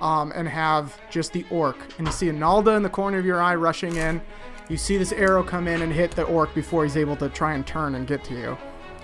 um, 0.00 0.32
and 0.34 0.48
have 0.48 0.98
just 1.10 1.32
the 1.32 1.44
orc. 1.50 1.76
And 1.98 2.06
you 2.06 2.12
see 2.12 2.26
Analda 2.28 2.76
in 2.76 2.82
the 2.82 2.88
corner 2.88 3.18
of 3.18 3.24
your 3.26 3.40
eye 3.42 3.54
rushing 3.56 3.96
in. 3.96 4.20
You 4.68 4.76
see 4.76 4.96
this 4.96 5.12
arrow 5.12 5.42
come 5.42 5.68
in 5.68 5.82
and 5.82 5.92
hit 5.92 6.10
the 6.12 6.22
orc 6.24 6.54
before 6.54 6.84
he's 6.84 6.96
able 6.96 7.16
to 7.16 7.28
try 7.28 7.54
and 7.54 7.66
turn 7.66 7.94
and 7.96 8.06
get 8.06 8.22
to 8.24 8.34
you. 8.34 8.56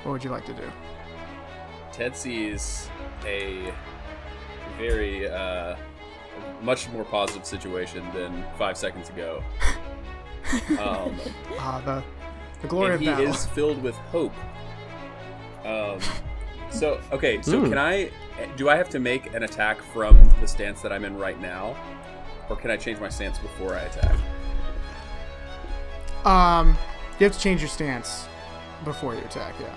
What 0.02 0.12
would 0.12 0.24
you 0.24 0.30
like 0.30 0.44
to 0.46 0.52
do? 0.54 0.70
Ted 1.92 2.16
sees 2.16 2.88
a 3.24 3.72
very 4.78 5.28
uh, 5.30 5.76
much 6.62 6.88
more 6.90 7.04
positive 7.04 7.44
situation 7.44 8.04
than 8.14 8.44
five 8.58 8.76
seconds 8.76 9.08
ago. 9.10 9.42
Um, 10.70 11.14
Ah, 11.58 11.80
the 11.84 12.02
the 12.62 12.66
glory 12.68 12.86
and 12.86 12.94
of 12.94 13.00
he 13.00 13.06
battle. 13.06 13.28
is 13.28 13.46
filled 13.46 13.80
with 13.80 13.94
hope. 13.94 14.34
Um, 15.64 16.00
so 16.70 17.00
okay, 17.12 17.40
so 17.42 17.60
Hmm. 17.60 17.68
can 17.68 17.78
I? 17.78 18.10
Do 18.56 18.68
I 18.68 18.76
have 18.76 18.88
to 18.90 18.98
make 18.98 19.32
an 19.34 19.44
attack 19.44 19.80
from 19.94 20.28
the 20.40 20.48
stance 20.48 20.82
that 20.82 20.92
I'm 20.92 21.04
in 21.04 21.16
right 21.16 21.40
now, 21.40 21.76
or 22.50 22.56
can 22.56 22.70
I 22.72 22.76
change 22.76 22.98
my 22.98 23.08
stance 23.08 23.38
before 23.38 23.76
I 23.76 23.82
attack? 23.82 24.16
Um, 26.24 26.76
you 27.20 27.24
have 27.24 27.32
to 27.34 27.40
change 27.40 27.60
your 27.60 27.70
stance 27.70 28.26
before 28.84 29.14
you 29.14 29.20
attack. 29.20 29.54
Yeah. 29.60 29.72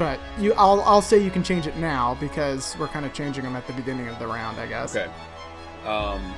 But 0.00 0.18
you, 0.38 0.54
I'll, 0.54 0.80
I'll 0.80 1.02
say 1.02 1.22
you 1.22 1.30
can 1.30 1.42
change 1.44 1.66
it 1.66 1.76
now 1.76 2.16
because 2.18 2.74
we're 2.78 2.88
kind 2.88 3.04
of 3.04 3.12
changing 3.12 3.44
them 3.44 3.54
at 3.54 3.66
the 3.66 3.74
beginning 3.74 4.08
of 4.08 4.18
the 4.18 4.26
round, 4.26 4.58
I 4.58 4.66
guess. 4.66 4.96
Okay. 4.96 5.12
Um, 5.86 6.34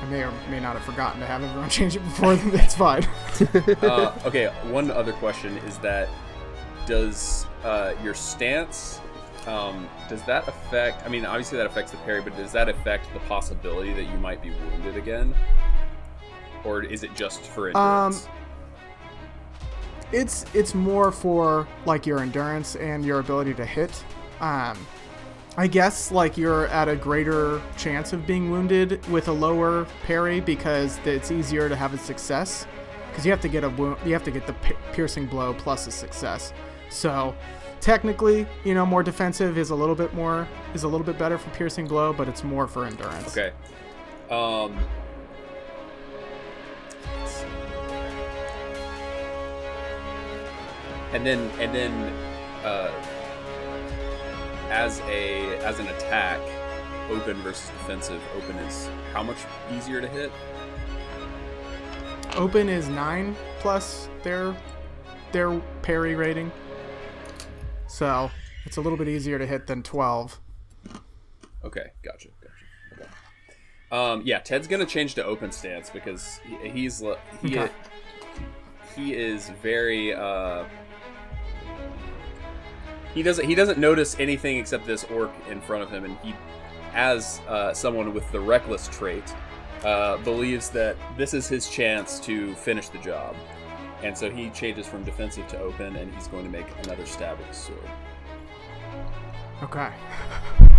I 0.00 0.06
may 0.06 0.22
or 0.22 0.32
may 0.48 0.58
not 0.58 0.74
have 0.74 0.84
forgotten 0.84 1.20
to 1.20 1.26
have 1.26 1.42
everyone 1.42 1.68
change 1.78 1.96
it 1.96 1.98
before. 1.98 2.34
That's 2.36 2.74
fine. 2.74 3.04
uh, 3.82 4.18
okay. 4.24 4.46
One 4.70 4.90
other 4.90 5.12
question 5.12 5.58
is 5.58 5.76
that 5.78 6.08
does 6.86 7.44
uh, 7.62 7.92
your 8.02 8.14
stance 8.14 9.02
um, 9.46 9.86
does 10.08 10.22
that 10.22 10.48
affect? 10.48 11.04
I 11.04 11.10
mean, 11.10 11.26
obviously 11.26 11.58
that 11.58 11.66
affects 11.66 11.90
the 11.90 11.98
parry, 11.98 12.22
but 12.22 12.34
does 12.38 12.52
that 12.52 12.70
affect 12.70 13.12
the 13.12 13.20
possibility 13.20 13.92
that 13.92 14.04
you 14.04 14.16
might 14.16 14.42
be 14.42 14.50
wounded 14.50 14.96
again, 14.96 15.34
or 16.64 16.82
is 16.82 17.02
it 17.02 17.14
just 17.14 17.42
for 17.42 17.68
Um, 17.76 18.14
endurance? 18.14 18.28
It's 20.14 20.44
it's 20.54 20.74
more 20.74 21.10
for 21.10 21.66
like 21.86 22.06
your 22.06 22.20
endurance 22.20 22.76
and 22.76 23.04
your 23.04 23.18
ability 23.18 23.52
to 23.54 23.66
hit. 23.66 24.04
Um, 24.40 24.78
I 25.56 25.66
guess 25.66 26.12
like 26.12 26.36
you're 26.36 26.68
at 26.68 26.88
a 26.88 26.94
greater 26.94 27.60
chance 27.76 28.12
of 28.12 28.26
being 28.26 28.50
wounded 28.50 29.04
with 29.08 29.26
a 29.28 29.32
lower 29.32 29.86
parry 30.04 30.40
because 30.40 30.98
it's 31.04 31.30
easier 31.30 31.68
to 31.68 31.74
have 31.74 31.94
a 31.94 31.98
success 31.98 32.66
because 33.08 33.24
you 33.24 33.32
have 33.32 33.40
to 33.40 33.48
get 33.48 33.64
a 33.64 33.68
wound, 33.70 33.98
you 34.04 34.12
have 34.12 34.24
to 34.24 34.30
get 34.30 34.46
the 34.46 34.52
pi- 34.54 34.76
piercing 34.92 35.26
blow 35.26 35.52
plus 35.54 35.86
a 35.86 35.90
success. 35.90 36.52
So 36.90 37.34
technically, 37.80 38.46
you 38.64 38.74
know, 38.74 38.86
more 38.86 39.02
defensive 39.02 39.58
is 39.58 39.70
a 39.70 39.74
little 39.74 39.94
bit 39.94 40.14
more 40.14 40.48
is 40.74 40.84
a 40.84 40.88
little 40.88 41.06
bit 41.06 41.18
better 41.18 41.38
for 41.38 41.50
piercing 41.50 41.86
blow, 41.86 42.12
but 42.12 42.28
it's 42.28 42.44
more 42.44 42.68
for 42.68 42.84
endurance. 42.84 43.36
Okay. 43.36 43.52
Um. 44.30 44.78
And 51.14 51.24
then, 51.24 51.50
and 51.60 51.74
then, 51.74 51.92
uh, 52.64 52.90
as 54.70 55.00
a 55.02 55.56
as 55.58 55.78
an 55.78 55.86
attack, 55.86 56.40
open 57.08 57.36
versus 57.42 57.68
defensive. 57.70 58.20
Open 58.36 58.56
is 58.56 58.88
how 59.12 59.22
much 59.22 59.36
easier 59.72 60.00
to 60.00 60.08
hit? 60.08 60.32
Open 62.34 62.68
is 62.68 62.88
nine 62.88 63.36
plus 63.60 64.08
their 64.24 64.56
their 65.30 65.56
parry 65.82 66.16
rating. 66.16 66.50
So 67.86 68.28
it's 68.64 68.76
a 68.78 68.80
little 68.80 68.98
bit 68.98 69.06
easier 69.06 69.38
to 69.38 69.46
hit 69.46 69.68
than 69.68 69.84
twelve. 69.84 70.40
Okay, 71.64 71.92
gotcha, 72.02 72.28
gotcha. 72.42 73.04
Okay. 73.04 73.08
Um, 73.92 74.22
yeah, 74.24 74.40
Ted's 74.40 74.66
gonna 74.66 74.84
change 74.84 75.14
to 75.14 75.24
open 75.24 75.52
stance 75.52 75.90
because 75.90 76.40
he, 76.44 76.70
he's 76.70 76.98
he 77.40 77.56
Okay. 77.56 77.72
he 78.96 79.14
is 79.14 79.50
very 79.62 80.12
uh. 80.12 80.64
He 83.14 83.22
doesn't. 83.22 83.46
He 83.46 83.54
doesn't 83.54 83.78
notice 83.78 84.16
anything 84.18 84.58
except 84.58 84.86
this 84.86 85.04
orc 85.04 85.30
in 85.48 85.60
front 85.60 85.84
of 85.84 85.90
him, 85.90 86.04
and 86.04 86.18
he, 86.18 86.34
as 86.94 87.40
uh, 87.48 87.72
someone 87.72 88.12
with 88.12 88.30
the 88.32 88.40
reckless 88.40 88.88
trait, 88.88 89.22
uh, 89.84 90.16
believes 90.18 90.70
that 90.70 90.96
this 91.16 91.32
is 91.32 91.46
his 91.46 91.68
chance 91.68 92.18
to 92.20 92.54
finish 92.56 92.88
the 92.88 92.98
job, 92.98 93.36
and 94.02 94.16
so 94.16 94.30
he 94.30 94.50
changes 94.50 94.86
from 94.86 95.04
defensive 95.04 95.46
to 95.48 95.58
open, 95.60 95.94
and 95.94 96.12
he's 96.14 96.26
going 96.26 96.44
to 96.44 96.50
make 96.50 96.66
another 96.84 97.06
stab 97.06 97.38
with 97.38 97.46
his 97.46 97.56
sword. 97.56 97.90
Okay. 99.62 99.90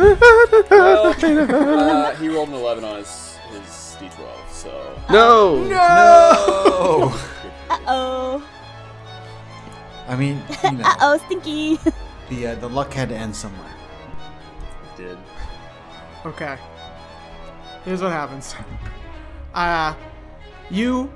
Well, 0.70 1.06
uh, 2.06 2.14
he 2.16 2.28
rolled 2.28 2.48
an 2.48 2.54
11 2.54 2.84
on 2.84 2.96
his, 2.98 3.36
his 3.50 3.96
d12, 4.00 4.50
so. 4.50 4.98
no. 5.10 5.64
No. 5.64 7.14
Uh 7.70 7.78
oh. 7.86 8.48
I 10.08 10.16
mean, 10.16 10.42
you 10.64 10.72
know, 10.72 10.84
Uh 10.84 10.94
oh, 11.00 11.18
stinky. 11.26 11.78
the 12.28 12.48
uh, 12.48 12.54
the 12.56 12.68
luck 12.68 12.92
had 12.92 13.08
to 13.08 13.16
end 13.16 13.34
somewhere. 13.34 13.70
It 14.94 14.96
did. 15.02 15.18
Okay. 16.26 16.56
Here's 17.84 18.02
what 18.02 18.12
happens. 18.12 18.54
Uh 19.54 19.94
you 20.70 21.12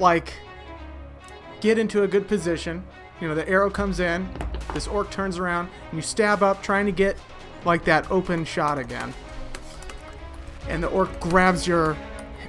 like 0.00 0.32
get 1.60 1.78
into 1.78 2.02
a 2.02 2.08
good 2.08 2.26
position. 2.28 2.82
You 3.20 3.28
know, 3.28 3.34
the 3.34 3.48
arrow 3.48 3.70
comes 3.70 3.98
in, 4.00 4.28
this 4.74 4.86
orc 4.86 5.10
turns 5.10 5.38
around, 5.38 5.68
and 5.90 5.94
you 5.98 6.02
stab 6.02 6.42
up 6.42 6.62
trying 6.62 6.86
to 6.86 6.92
get 6.92 7.16
like 7.64 7.84
that 7.84 8.10
open 8.10 8.44
shot 8.44 8.78
again. 8.78 9.12
And 10.68 10.82
the 10.82 10.88
orc 10.88 11.18
grabs 11.20 11.66
your 11.66 11.96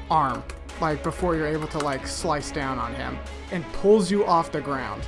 arm 0.10 0.44
like 0.82 1.04
before 1.04 1.36
you're 1.36 1.48
able 1.48 1.68
to 1.68 1.80
like 1.80 2.06
slice 2.08 2.52
down 2.52 2.78
on 2.78 2.94
him 2.94 3.18
and 3.52 3.64
pulls 3.74 4.12
you 4.12 4.26
off 4.26 4.52
the 4.52 4.62
ground. 4.62 5.08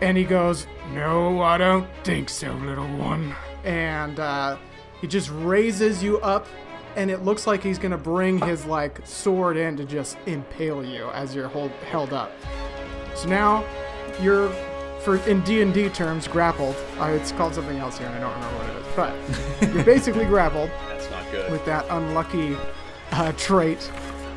And 0.00 0.16
he 0.16 0.24
goes, 0.24 0.66
No, 0.92 1.42
I 1.42 1.58
don't 1.58 1.86
think 2.04 2.28
so, 2.28 2.52
little 2.54 2.88
one. 2.96 3.34
And 3.64 4.18
uh, 4.18 4.56
he 5.00 5.06
just 5.06 5.30
raises 5.32 6.02
you 6.02 6.18
up, 6.20 6.46
and 6.96 7.10
it 7.10 7.22
looks 7.22 7.46
like 7.46 7.62
he's 7.62 7.78
gonna 7.78 7.98
bring 7.98 8.38
his 8.40 8.64
like 8.64 9.06
sword 9.06 9.56
in 9.56 9.76
to 9.76 9.84
just 9.84 10.16
impale 10.26 10.84
you 10.84 11.10
as 11.10 11.34
you're 11.34 11.48
hold, 11.48 11.70
held 11.90 12.12
up. 12.12 12.32
So 13.14 13.28
now 13.28 13.64
you're, 14.22 14.50
for 15.02 15.16
in 15.28 15.40
D 15.42 15.62
and 15.62 15.72
D 15.72 15.88
terms, 15.88 16.28
grappled. 16.28 16.76
Uh, 16.98 17.06
it's 17.06 17.32
called 17.32 17.54
something 17.54 17.78
else 17.78 17.98
here, 17.98 18.06
and 18.08 18.16
I 18.16 18.20
don't 18.20 18.34
remember 18.34 18.58
what 18.58 18.68
it 18.70 18.76
is. 18.76 19.60
But 19.60 19.74
you're 19.74 19.84
basically 19.84 20.24
grappled 20.26 20.70
That's 20.88 21.10
not 21.10 21.30
good. 21.30 21.50
with 21.50 21.64
that 21.64 21.86
unlucky 21.90 22.56
uh, 23.12 23.32
trait 23.32 23.90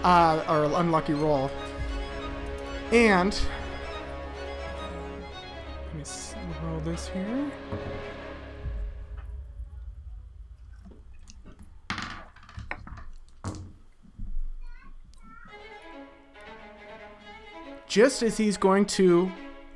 uh, 0.04 0.44
or 0.48 0.66
unlucky 0.80 1.14
roll. 1.14 1.50
And 2.92 3.34
let 5.86 5.96
me 5.96 6.02
s- 6.02 6.36
roll 6.64 6.80
this 6.82 7.08
here. 7.10 7.52
Just 17.88 18.24
as 18.24 18.38
he's 18.38 18.58
going 18.58 18.86
to 18.86 19.32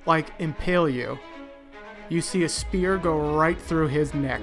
like 0.08 0.28
impale 0.40 0.90
you, 0.90 1.20
you 2.10 2.22
see 2.22 2.44
a 2.44 2.50
spear 2.50 2.98
go 2.98 3.36
right 3.36 3.60
through 3.60 3.88
his 3.90 4.14
neck 4.14 4.42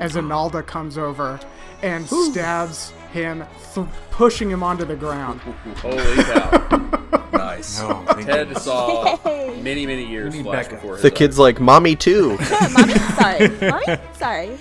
as 0.00 0.14
Analda 0.16 0.66
comes 0.66 0.98
over 0.98 1.38
and 1.82 2.06
stabs 2.08 2.92
him, 3.12 3.44
th- 3.74 3.86
pushing 4.10 4.50
him 4.50 4.62
onto 4.64 4.84
the 4.84 4.96
ground. 4.96 5.40
Holy 5.76 6.22
cow. 6.24 6.84
Nice. 7.32 7.80
No, 7.80 8.04
Ted 8.08 8.26
goodness. 8.48 8.64
saw 8.64 9.16
many, 9.62 9.86
many 9.86 10.04
years 10.04 10.32
We 10.32 10.38
need 10.38 10.44
flash 10.44 10.64
backup. 10.66 10.80
before 10.80 10.94
his 10.94 11.02
The 11.02 11.08
eyes. 11.12 11.16
kid's 11.18 11.38
like, 11.38 11.60
"Mommy 11.60 11.94
too." 11.94 12.30
Mommy, 12.72 12.94
sorry. 12.94 13.48
Mommy, 13.60 13.98
sorry. 14.14 14.58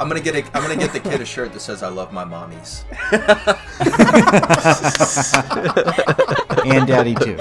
I'm 0.00 0.08
gonna 0.08 0.20
get 0.20 0.34
a, 0.34 0.44
I'm 0.56 0.62
gonna 0.62 0.76
get 0.76 0.92
the 0.92 1.00
kid 1.00 1.20
a 1.20 1.24
shirt 1.24 1.52
that 1.52 1.60
says 1.60 1.82
"I 1.82 1.88
love 1.88 2.12
my 2.12 2.24
mommies." 2.24 2.82
and 6.66 6.86
daddy 6.86 7.14
too. 7.14 7.36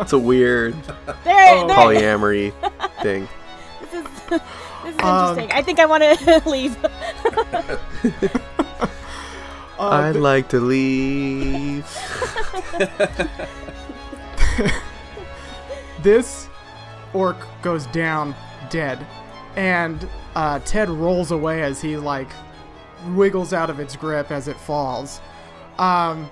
It's 0.00 0.12
a 0.12 0.18
weird 0.18 0.74
There, 1.24 1.66
there. 1.66 1.76
polyamory 1.76 2.52
thing. 3.02 3.28
This 3.80 3.94
is, 3.94 4.04
this 4.28 4.40
is 4.94 5.00
Um, 5.00 5.38
interesting. 5.38 5.52
I 5.52 5.62
think 5.62 5.78
I 5.78 5.86
want 5.86 6.02
to 6.02 6.42
leave. 6.48 6.76
I'd 9.78 10.16
like 10.16 10.48
to 10.50 10.60
leave. 10.60 11.86
this 16.02 16.48
orc 17.12 17.36
goes 17.62 17.86
down 17.86 18.34
dead, 18.70 19.04
and 19.56 20.08
uh, 20.34 20.58
Ted 20.60 20.88
rolls 20.90 21.30
away 21.30 21.62
as 21.62 21.80
he 21.80 21.96
like 21.96 22.28
wiggles 23.08 23.52
out 23.52 23.70
of 23.70 23.80
its 23.80 23.96
grip 23.96 24.30
as 24.30 24.48
it 24.48 24.56
falls, 24.58 25.20
um, 25.78 26.30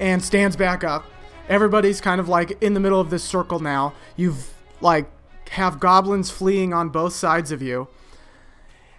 and 0.00 0.24
stands 0.24 0.56
back 0.56 0.82
up. 0.82 1.04
Everybody's 1.48 2.00
kind 2.00 2.20
of 2.20 2.28
like 2.28 2.60
in 2.62 2.74
the 2.74 2.80
middle 2.80 3.00
of 3.00 3.10
this 3.10 3.22
circle 3.22 3.60
now. 3.60 3.92
You've 4.16 4.52
like 4.80 5.08
have 5.50 5.78
goblins 5.78 6.30
fleeing 6.30 6.72
on 6.72 6.88
both 6.88 7.12
sides 7.12 7.52
of 7.52 7.60
you, 7.62 7.86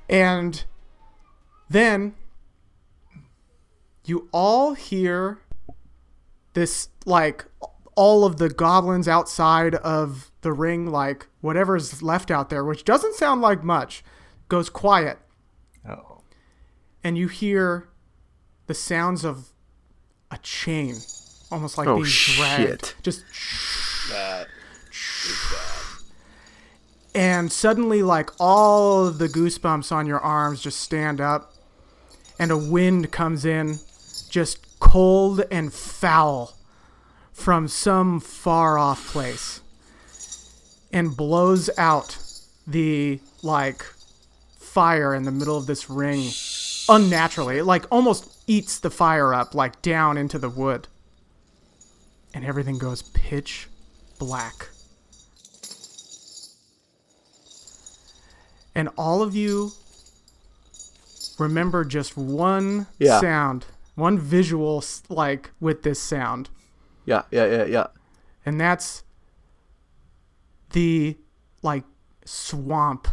and 0.09 0.63
then 1.69 2.13
you 4.05 4.27
all 4.31 4.73
hear 4.73 5.39
this 6.53 6.89
like 7.05 7.45
all 7.95 8.25
of 8.25 8.37
the 8.37 8.49
goblins 8.49 9.07
outside 9.07 9.75
of 9.75 10.31
the 10.41 10.51
ring 10.51 10.87
like 10.87 11.27
whatever's 11.39 12.01
left 12.01 12.31
out 12.31 12.49
there 12.49 12.63
which 12.63 12.83
doesn't 12.83 13.15
sound 13.15 13.41
like 13.41 13.63
much 13.63 14.03
goes 14.49 14.69
quiet 14.69 15.17
Oh. 15.87 16.21
and 17.03 17.17
you 17.17 17.27
hear 17.27 17.87
the 18.67 18.73
sounds 18.73 19.23
of 19.23 19.50
a 20.31 20.37
chain 20.39 20.95
almost 21.51 21.77
like 21.77 21.87
Oh, 21.87 21.95
being 21.95 22.05
dragged 22.07 22.85
shit. 22.85 22.95
just 23.03 23.23
That 24.09 24.47
is 24.91 25.37
bad. 25.51 25.67
and 27.13 27.51
suddenly 27.51 28.01
like 28.01 28.29
all 28.39 29.05
of 29.05 29.17
the 29.17 29.27
goosebumps 29.27 29.91
on 29.91 30.05
your 30.07 30.19
arms 30.19 30.61
just 30.61 30.79
stand 30.79 31.19
up 31.19 31.53
and 32.39 32.51
a 32.51 32.57
wind 32.57 33.11
comes 33.11 33.43
in 33.45 33.79
just 34.29 34.79
cold 34.79 35.43
and 35.51 35.73
foul 35.73 36.53
from 37.33 37.67
some 37.67 38.19
far 38.19 38.77
off 38.77 39.07
place 39.11 39.59
and 40.93 41.15
blows 41.17 41.69
out 41.77 42.17
the 42.65 43.19
like 43.43 43.83
fire 44.57 45.13
in 45.13 45.23
the 45.23 45.31
middle 45.31 45.57
of 45.57 45.65
this 45.65 45.89
ring 45.89 46.29
unnaturally 46.87 47.57
it 47.57 47.65
like 47.65 47.85
almost 47.91 48.30
eats 48.51 48.79
the 48.79 48.89
fire 48.89 49.33
up 49.33 49.55
like 49.55 49.81
down 49.81 50.17
into 50.17 50.37
the 50.37 50.49
wood 50.49 50.87
and 52.33 52.43
everything 52.43 52.77
goes 52.77 53.01
pitch 53.01 53.67
black 54.19 54.67
and 58.75 58.89
all 58.97 59.21
of 59.21 59.35
you 59.35 59.71
remember 61.39 61.83
just 61.83 62.15
one 62.17 62.87
Yeah. 62.99 63.19
sound, 63.19 63.65
one 63.95 64.17
visual 64.19 64.83
like 65.09 65.51
with 65.59 65.83
this 65.83 66.01
sound, 66.01 66.49
Yeah, 67.05 67.23
yeah, 67.31 67.45
yeah, 67.45 67.63
yeah. 67.65 67.87
and 68.45 68.59
that's 68.59 69.03
the 70.71 71.17
like 71.61 71.83
swamp 72.25 73.07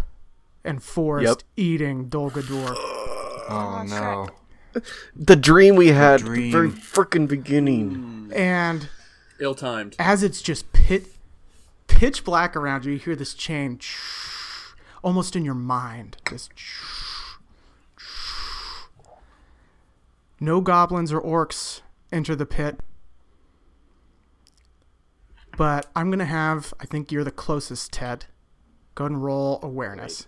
and 0.64 0.82
forest 0.82 1.44
Yep. 1.56 1.66
eating 1.66 2.08
Dolgador. 2.10 2.74
Oh, 2.76 3.46
oh 3.48 3.82
no. 3.84 4.28
The 5.16 5.36
dream 5.36 5.76
we 5.76 5.88
had 5.88 6.20
the 6.20 6.24
dream. 6.24 6.52
very 6.52 6.68
freaking 6.70 7.26
beginning. 7.28 7.94
Hmm. 7.94 8.32
and 8.34 8.88
Ill 9.40 9.54
timed. 9.54 9.96
as 9.98 10.22
it's 10.22 10.42
just 10.42 10.72
pit 10.72 11.06
pitch 11.86 12.24
black 12.24 12.54
around 12.54 12.84
you, 12.84 12.92
you 12.92 12.98
hear 12.98 13.16
this 13.16 13.34
chain 13.34 13.78
almost 15.02 15.34
in 15.34 15.44
your 15.44 15.54
mind. 15.54 16.16
This 16.30 16.48
no 20.40 20.60
goblins 20.60 21.12
or 21.12 21.20
orcs 21.20 21.80
enter 22.12 22.36
the 22.36 22.46
pit. 22.46 22.80
But 25.56 25.86
I'm 25.96 26.10
gonna 26.10 26.24
have 26.24 26.72
I 26.78 26.86
think 26.86 27.10
you're 27.10 27.24
the 27.24 27.30
closest, 27.32 27.92
Ted. 27.92 28.26
Go 28.94 29.04
ahead 29.04 29.12
and 29.12 29.24
roll 29.24 29.58
awareness. 29.62 30.26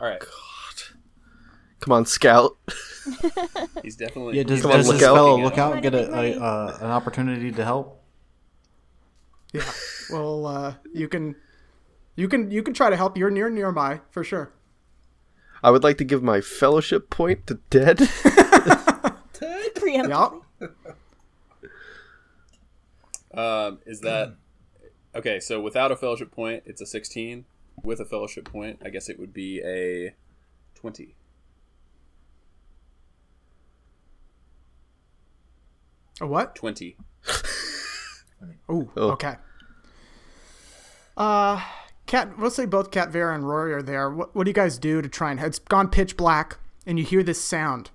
All 0.00 0.08
right. 0.08 0.20
Come 1.80 1.92
on, 1.92 2.06
Scout. 2.06 2.56
He's 3.82 3.96
definitely. 3.96 4.36
Yeah, 4.36 4.44
does, 4.44 4.62
Come 4.62 4.70
on, 4.72 4.78
does 4.78 4.88
look 4.88 4.96
this 4.98 5.06
out. 5.06 5.14
fellow 5.14 5.30
looking 5.32 5.44
look 5.44 5.58
out 5.58 5.82
get 5.82 5.94
a, 5.94 6.12
a 6.12 6.40
uh, 6.40 6.78
an 6.80 6.90
opportunity 6.90 7.52
to 7.52 7.64
help? 7.64 8.02
Yeah. 9.52 9.70
Well, 10.10 10.46
uh, 10.46 10.74
you 10.92 11.08
can, 11.08 11.36
you 12.14 12.28
can, 12.28 12.50
you 12.50 12.62
can 12.62 12.74
try 12.74 12.90
to 12.90 12.96
help. 12.96 13.16
You're 13.16 13.30
near 13.30 13.50
nearby 13.50 14.00
for 14.10 14.24
sure. 14.24 14.52
I 15.62 15.70
would 15.70 15.82
like 15.82 15.98
to 15.98 16.04
give 16.04 16.22
my 16.22 16.40
fellowship 16.40 17.10
point 17.10 17.46
to 17.46 17.58
Ted. 17.70 17.98
Preemptively. 19.36 20.42
Yep. 20.60 20.70
Um, 23.34 23.80
is 23.84 24.00
that 24.00 24.34
okay? 25.14 25.40
So 25.40 25.60
without 25.60 25.92
a 25.92 25.96
fellowship 25.96 26.30
point, 26.30 26.62
it's 26.64 26.80
a 26.80 26.86
sixteen. 26.86 27.44
With 27.84 28.00
a 28.00 28.06
fellowship 28.06 28.50
point, 28.50 28.80
I 28.82 28.88
guess 28.88 29.10
it 29.10 29.20
would 29.20 29.34
be 29.34 29.60
a 29.62 30.14
twenty. 30.74 31.16
A 36.20 36.26
what? 36.26 36.54
Twenty. 36.54 36.96
Ooh, 38.70 38.90
Oh. 38.96 39.10
okay. 39.12 39.36
Uh, 41.16 41.62
Cat. 42.06 42.38
Let's 42.38 42.56
say 42.56 42.66
both 42.66 42.90
Cat 42.90 43.10
Vera 43.10 43.34
and 43.34 43.48
Rory 43.48 43.72
are 43.72 43.82
there. 43.82 44.10
What, 44.10 44.34
what 44.34 44.44
do 44.44 44.50
you 44.50 44.54
guys 44.54 44.78
do 44.78 45.00
to 45.02 45.08
try 45.08 45.30
and? 45.30 45.40
It's 45.40 45.58
gone 45.58 45.88
pitch 45.88 46.16
black, 46.16 46.58
and 46.86 46.98
you 46.98 47.04
hear 47.04 47.22
this 47.22 47.40
sound. 47.42 47.90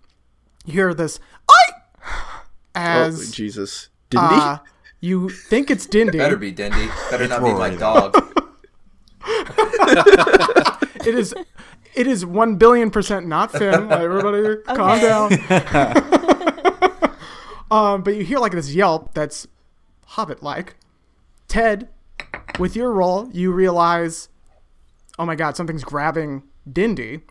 You 0.65 0.73
hear 0.73 0.93
this. 0.93 1.19
I. 1.49 1.71
oh, 2.05 2.43
As 2.75 3.31
Jesus. 3.31 3.89
Didn't 4.09 4.25
uh, 4.25 4.57
you 4.99 5.29
think 5.29 5.71
it's 5.71 5.85
Dindy. 5.85 6.17
Better 6.17 6.35
be 6.37 6.51
Dindy. 6.51 6.87
Better 7.09 7.27
not 7.27 7.43
be 7.43 7.53
my 7.53 7.69
dog. 7.69 8.15
It 11.03 11.15
is. 11.15 11.33
It 11.95 12.05
is 12.05 12.23
one 12.25 12.57
billion 12.57 12.91
percent 12.91 13.25
not 13.27 13.51
Finn. 13.51 13.87
Like, 13.89 14.01
Everybody, 14.01 14.61
calm 14.67 14.99
down. 14.99 15.31
Um, 17.71 18.03
but 18.03 18.15
you 18.15 18.23
hear 18.23 18.37
like 18.37 18.51
this 18.51 18.73
yelp 18.73 19.13
that's 19.13 19.47
hobbit-like. 20.05 20.75
Ted, 21.47 21.89
with 22.59 22.75
your 22.75 22.91
roll, 22.91 23.29
you 23.31 23.51
realize, 23.51 24.29
oh 25.17 25.25
my 25.25 25.35
god, 25.35 25.55
something's 25.57 25.83
grabbing 25.83 26.43
Dindy. 26.71 27.21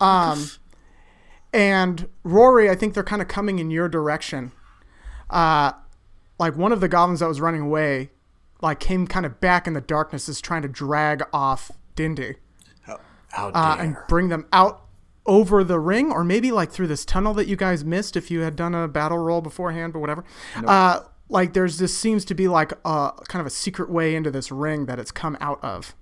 Um, 0.00 0.50
and 1.52 2.08
Rory, 2.22 2.68
I 2.68 2.74
think 2.74 2.94
they're 2.94 3.02
kind 3.02 3.22
of 3.22 3.28
coming 3.28 3.58
in 3.58 3.70
your 3.70 3.88
direction. 3.88 4.52
Uh, 5.30 5.72
like 6.38 6.54
one 6.54 6.70
of 6.70 6.80
the 6.80 6.88
goblins 6.88 7.20
that 7.20 7.28
was 7.28 7.40
running 7.40 7.62
away, 7.62 8.10
like 8.60 8.78
came 8.78 9.06
kind 9.06 9.24
of 9.24 9.40
back 9.40 9.66
in 9.66 9.72
the 9.72 9.80
darkness, 9.80 10.28
is 10.28 10.40
trying 10.40 10.62
to 10.62 10.68
drag 10.68 11.22
off 11.32 11.70
Dindy 11.94 12.36
How 12.82 13.48
uh, 13.48 13.76
dare! 13.76 13.84
and 13.84 13.96
bring 14.08 14.28
them 14.28 14.46
out 14.52 14.85
over 15.26 15.64
the 15.64 15.78
ring, 15.78 16.10
or 16.10 16.24
maybe 16.24 16.52
like 16.52 16.70
through 16.70 16.86
this 16.86 17.04
tunnel 17.04 17.34
that 17.34 17.46
you 17.46 17.56
guys 17.56 17.84
missed 17.84 18.16
if 18.16 18.30
you 18.30 18.40
had 18.40 18.56
done 18.56 18.74
a 18.74 18.88
battle 18.88 19.18
roll 19.18 19.40
beforehand, 19.40 19.92
but 19.92 20.00
whatever. 20.00 20.24
Uh, 20.64 21.00
like 21.28 21.52
there's 21.52 21.78
this 21.78 21.96
seems 21.96 22.24
to 22.24 22.34
be 22.34 22.48
like 22.48 22.72
a 22.84 23.12
kind 23.28 23.40
of 23.40 23.46
a 23.46 23.50
secret 23.50 23.90
way 23.90 24.14
into 24.14 24.30
this 24.30 24.52
ring 24.52 24.86
that 24.86 24.98
it's 24.98 25.10
come 25.10 25.36
out 25.40 25.62
of. 25.62 25.94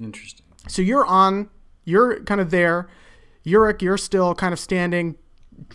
Interesting. 0.00 0.46
So 0.68 0.82
you're 0.82 1.06
on, 1.06 1.50
you're 1.84 2.22
kind 2.24 2.40
of 2.40 2.50
there. 2.50 2.88
Yurik, 3.44 3.82
you're 3.82 3.98
still 3.98 4.34
kind 4.34 4.52
of 4.52 4.60
standing, 4.60 5.16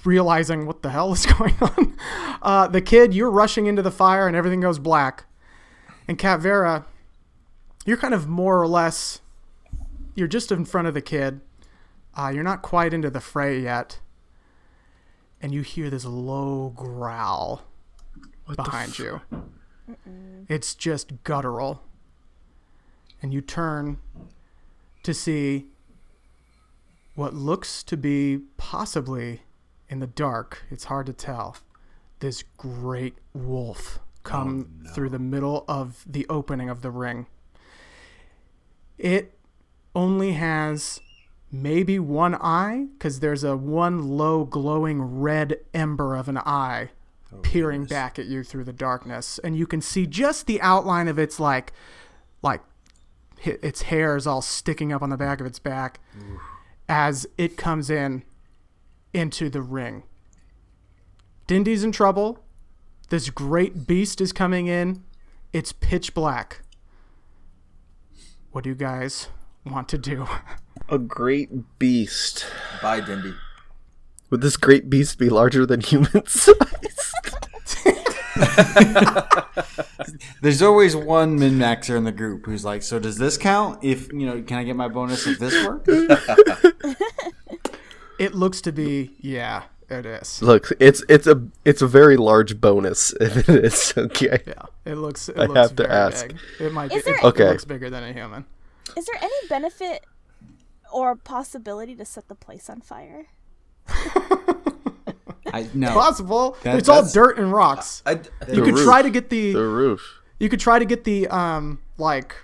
realizing 0.04 0.66
what 0.66 0.82
the 0.82 0.92
hell 0.92 1.12
is 1.12 1.26
going 1.38 1.56
on. 1.62 1.98
Uh, 2.42 2.68
the 2.68 2.82
kid, 2.82 3.14
you're 3.14 3.32
rushing 3.32 3.66
into 3.66 3.82
the 3.82 3.92
fire 3.92 4.28
and 4.28 4.36
everything 4.36 4.62
goes 4.62 4.80
black. 4.80 5.26
And 6.08 6.18
Cat 6.18 6.40
Vera, 6.40 6.86
you're 7.86 7.98
kind 7.98 8.14
of 8.14 8.28
more 8.28 8.62
or 8.62 8.68
less, 8.68 9.22
you're 10.14 10.28
just 10.28 10.52
in 10.52 10.66
front 10.66 10.88
of 10.88 10.94
the 10.94 11.02
kid. 11.02 11.42
Uh, 12.16 12.32
you're 12.34 12.44
not 12.44 12.62
quite 12.62 12.94
into 12.94 13.10
the 13.10 13.20
fray 13.20 13.60
yet. 13.60 14.00
And 15.42 15.54
you 15.54 15.62
hear 15.62 15.90
this 15.90 16.06
low 16.06 16.70
growl 16.76 17.64
behind 18.56 18.98
you. 18.98 19.22
It's 20.48 20.74
just 20.74 21.24
guttural. 21.24 21.84
And 23.22 23.34
you 23.34 23.42
turn 23.42 24.00
to 25.04 25.14
see 25.14 25.68
what 27.16 27.34
looks 27.34 27.84
to 27.84 27.98
be 27.98 28.40
possibly 28.58 29.42
in 29.90 30.00
the 30.00 30.08
dark, 30.08 30.64
it's 30.72 30.86
hard 30.86 31.06
to 31.06 31.14
tell, 31.14 31.58
this 32.20 32.44
great 32.58 33.16
wolf 33.34 34.00
come 34.24 34.84
through 34.94 35.10
the 35.10 35.20
middle 35.20 35.64
of 35.68 36.04
the 36.08 36.26
opening 36.30 36.70
of 36.70 36.82
the 36.82 36.90
ring. 36.90 37.28
It 38.98 39.38
only 39.94 40.34
has 40.34 41.00
maybe 41.62 42.00
one 42.00 42.36
eye 42.36 42.88
because 42.94 43.20
there's 43.20 43.44
a 43.44 43.56
one 43.56 44.10
low 44.10 44.44
glowing 44.46 45.02
red 45.02 45.58
ember 45.74 46.16
of 46.16 46.28
an 46.28 46.38
eye 46.40 46.90
oh, 47.34 47.38
peering 47.38 47.86
back 47.86 48.18
at 48.20 48.26
you 48.26 48.44
through 48.44 48.64
the 48.64 48.74
darkness 48.74 49.40
and 49.44 49.56
you 49.56 49.68
can 49.68 49.82
see 49.82 50.06
just 50.06 50.48
the 50.48 50.62
outline 50.62 51.08
of 51.08 51.20
its 51.20 51.40
like 51.40 51.74
like 52.42 52.62
its 53.44 53.84
hair 53.84 54.16
is 54.16 54.26
all 54.26 54.42
sticking 54.42 54.92
up 54.92 55.02
on 55.02 55.10
the 55.10 55.18
back 55.18 55.40
of 55.40 55.46
its 55.46 55.60
back 55.60 56.00
as 56.88 57.28
it 57.38 57.58
comes 57.58 57.90
in 57.90 58.24
into 59.14 59.50
the 59.50 59.62
ring. 59.62 60.04
Dindy's 61.48 61.84
in 61.84 61.92
trouble. 61.92 62.44
This 63.10 63.30
great 63.30 63.88
beast 63.88 64.20
is 64.20 64.32
coming 64.32 64.68
in. 64.68 65.04
It's 65.54 65.72
pitch 65.72 66.14
black. 66.14 66.62
What 68.52 68.64
do 68.64 68.70
you 68.70 68.76
guys 68.76 69.28
want 69.66 69.88
to 69.90 69.98
do? 69.98 70.28
A 70.90 70.98
great 71.00 71.50
beast. 71.80 72.46
Bye, 72.82 73.02
Dindy. 73.02 73.34
Would 74.30 74.42
this 74.42 74.58
great 74.58 74.90
beast 74.90 75.18
be 75.18 75.30
larger 75.30 75.66
than 75.66 75.82
human 75.82 76.26
size? 76.28 77.12
There's 80.42 80.62
always 80.62 80.96
one 80.96 81.38
min 81.40 81.58
maxer 81.58 81.96
in 81.98 82.04
the 82.04 82.12
group 82.12 82.46
who's 82.46 82.64
like, 82.66 82.84
"So 82.84 83.00
does 83.00 83.18
this 83.18 83.38
count? 83.38 83.84
If 83.84 84.12
you 84.12 84.26
know, 84.26 84.42
can 84.42 84.58
I 84.58 84.64
get 84.64 84.76
my 84.76 84.88
bonus 84.88 85.26
if 85.28 85.40
this 85.40 85.66
works?" 85.66 85.88
It 88.18 88.34
looks 88.34 88.62
to 88.62 88.72
be, 88.72 89.12
yeah, 89.20 89.64
it 89.90 90.06
is. 90.06 90.42
Look, 90.42 90.70
it's 90.80 91.04
it's 91.10 91.28
a 91.28 91.42
it's 91.66 91.82
a 91.82 91.88
very 91.88 92.16
large 92.16 92.62
bonus 92.62 93.12
if 93.20 93.36
it 93.38 93.50
is. 93.50 93.94
Okay. 93.98 94.40
Yeah, 94.48 94.54
it 94.86 94.96
looks. 94.96 95.28
It 95.28 95.38
I 95.38 95.46
looks 95.48 95.60
have 95.60 95.76
to 95.78 95.92
ask. 95.92 96.28
Big. 96.30 96.38
It 96.62 96.72
might 96.74 96.92
be. 96.92 97.02
There- 97.02 97.16
it, 97.16 97.24
Okay. 97.26 97.44
it 97.44 97.50
looks 97.50 97.66
bigger 97.66 97.90
than 97.90 98.04
a 98.06 98.14
human. 98.14 98.46
Is 98.96 99.06
there 99.06 99.18
any 99.22 99.34
benefit 99.50 100.06
or 100.96 101.16
possibility 101.16 101.96
to 101.96 102.06
set 102.06 102.28
the 102.28 102.36
place 102.36 102.70
on 102.70 102.82
fire? 102.82 103.26
I 105.54 105.68
no. 105.74 105.92
Possible. 105.92 106.58
That- 106.64 106.78
it's 106.80 106.90
all 106.90 107.06
dirt 107.08 107.38
and 107.38 107.52
rocks. 107.52 108.02
I, 108.06 108.14
you 108.52 108.64
could 108.64 108.74
roof. 108.76 108.84
try 108.86 109.02
to 109.02 109.10
get 109.10 109.30
the. 109.30 109.54
The 109.54 109.60
roof. 109.68 110.02
You 110.40 110.50
could 110.50 110.60
try 110.60 110.80
to 110.80 110.86
get 110.86 111.04
the 111.06 111.28
um 111.28 111.80
like, 111.98 112.36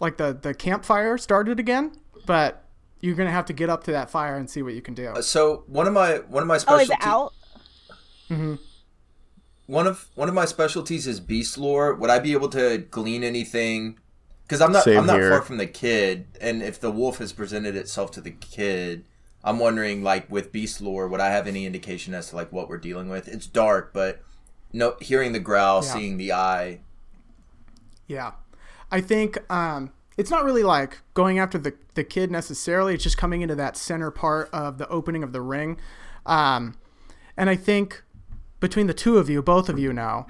like 0.00 0.16
the 0.16 0.36
the 0.40 0.54
campfire 0.54 1.18
started 1.18 1.58
again, 1.58 1.92
but 2.26 2.64
you're 3.00 3.16
gonna 3.16 3.30
have 3.32 3.46
to 3.46 3.52
get 3.52 3.68
up 3.70 3.84
to 3.84 3.92
that 3.92 4.10
fire 4.10 4.36
and 4.36 4.48
see 4.50 4.62
what 4.62 4.74
you 4.74 4.82
can 4.82 4.94
do. 4.94 5.14
so 5.22 5.64
one 5.66 5.86
of 5.86 5.92
my 5.92 6.18
one 6.28 6.42
of 6.42 6.46
my 6.46 6.56
Oh, 6.56 6.58
specialties. 6.58 6.90
is 6.90 6.96
it 7.00 7.06
out? 7.06 7.32
one 9.66 9.86
of 9.86 10.06
one 10.14 10.28
of 10.28 10.34
my 10.34 10.44
specialties 10.44 11.06
is 11.06 11.18
beast 11.20 11.58
lore. 11.58 11.94
Would 11.94 12.10
I 12.10 12.18
be 12.20 12.32
able 12.32 12.48
to 12.50 12.78
glean 12.78 13.24
anything? 13.24 13.98
Because 14.48 14.62
I'm 14.62 14.72
not 14.72 14.84
Same 14.84 15.00
I'm 15.00 15.06
not 15.06 15.18
here. 15.18 15.30
far 15.30 15.42
from 15.42 15.58
the 15.58 15.66
kid, 15.66 16.26
and 16.40 16.62
if 16.62 16.80
the 16.80 16.90
wolf 16.90 17.18
has 17.18 17.34
presented 17.34 17.76
itself 17.76 18.10
to 18.12 18.22
the 18.22 18.30
kid, 18.30 19.04
I'm 19.44 19.58
wondering 19.58 20.02
like 20.02 20.30
with 20.30 20.52
beast 20.52 20.80
lore, 20.80 21.06
would 21.06 21.20
I 21.20 21.28
have 21.28 21.46
any 21.46 21.66
indication 21.66 22.14
as 22.14 22.30
to 22.30 22.36
like 22.36 22.50
what 22.50 22.66
we're 22.66 22.78
dealing 22.78 23.10
with? 23.10 23.28
It's 23.28 23.46
dark, 23.46 23.92
but 23.92 24.22
no, 24.72 24.96
hearing 25.02 25.32
the 25.32 25.38
growl, 25.38 25.84
Yeah. 25.84 25.92
seeing 25.92 26.16
the 26.16 26.32
eye. 26.32 26.80
Yeah. 28.06 28.32
I 28.90 29.02
think 29.02 29.38
um, 29.52 29.92
it's 30.16 30.30
not 30.30 30.44
really 30.44 30.62
like 30.62 31.00
going 31.12 31.38
after 31.38 31.58
the, 31.58 31.74
the 31.92 32.02
kid 32.04 32.30
necessarily. 32.30 32.94
It's 32.94 33.04
just 33.04 33.18
coming 33.18 33.42
into 33.42 33.54
that 33.56 33.76
center 33.76 34.10
part 34.10 34.48
of 34.50 34.78
the 34.78 34.88
opening 34.88 35.22
of 35.22 35.32
the 35.32 35.42
ring. 35.42 35.78
Um, 36.24 36.78
and 37.36 37.50
I 37.50 37.56
think 37.56 38.02
between 38.60 38.86
the 38.86 38.94
two 38.94 39.18
of 39.18 39.28
you, 39.28 39.42
both 39.42 39.68
of 39.68 39.78
you 39.78 39.92
now, 39.92 40.26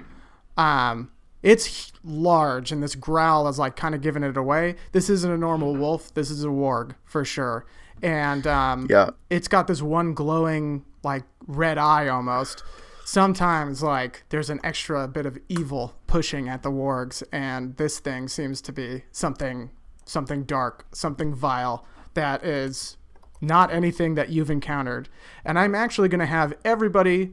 um, 0.57 1.11
it's 1.41 1.91
large 2.03 2.71
and 2.71 2.81
this 2.83 2.95
growl 2.95 3.47
is 3.47 3.57
like 3.59 3.75
kind 3.75 3.95
of 3.95 4.01
giving 4.01 4.23
it 4.23 4.35
away. 4.37 4.75
This 4.91 5.09
isn't 5.09 5.31
a 5.31 5.37
normal 5.37 5.75
wolf. 5.75 6.13
This 6.13 6.29
is 6.29 6.43
a 6.43 6.47
warg 6.47 6.95
for 7.05 7.23
sure. 7.25 7.65
And 8.01 8.45
um, 8.47 8.87
Yeah. 8.89 9.11
it's 9.29 9.47
got 9.47 9.67
this 9.67 9.81
one 9.81 10.13
glowing 10.13 10.85
like 11.03 11.23
red 11.47 11.77
eye 11.77 12.07
almost 12.09 12.63
sometimes 13.05 13.81
like 13.81 14.23
there's 14.29 14.49
an 14.51 14.59
extra 14.63 15.07
bit 15.07 15.25
of 15.25 15.35
evil 15.49 15.95
pushing 16.05 16.47
at 16.47 16.61
the 16.61 16.69
wargs 16.69 17.23
and 17.31 17.75
this 17.77 17.97
thing 17.99 18.27
seems 18.27 18.61
to 18.61 18.71
be 18.71 19.03
something 19.11 19.71
something 20.05 20.43
dark 20.43 20.85
something 20.91 21.33
vile 21.33 21.83
that 22.13 22.43
is 22.45 22.97
not 23.41 23.73
anything 23.73 24.13
that 24.13 24.29
you've 24.29 24.51
encountered 24.51 25.09
and 25.43 25.57
i'm 25.57 25.73
actually 25.73 26.07
going 26.07 26.19
to 26.19 26.25
have 26.27 26.53
everybody 26.63 27.31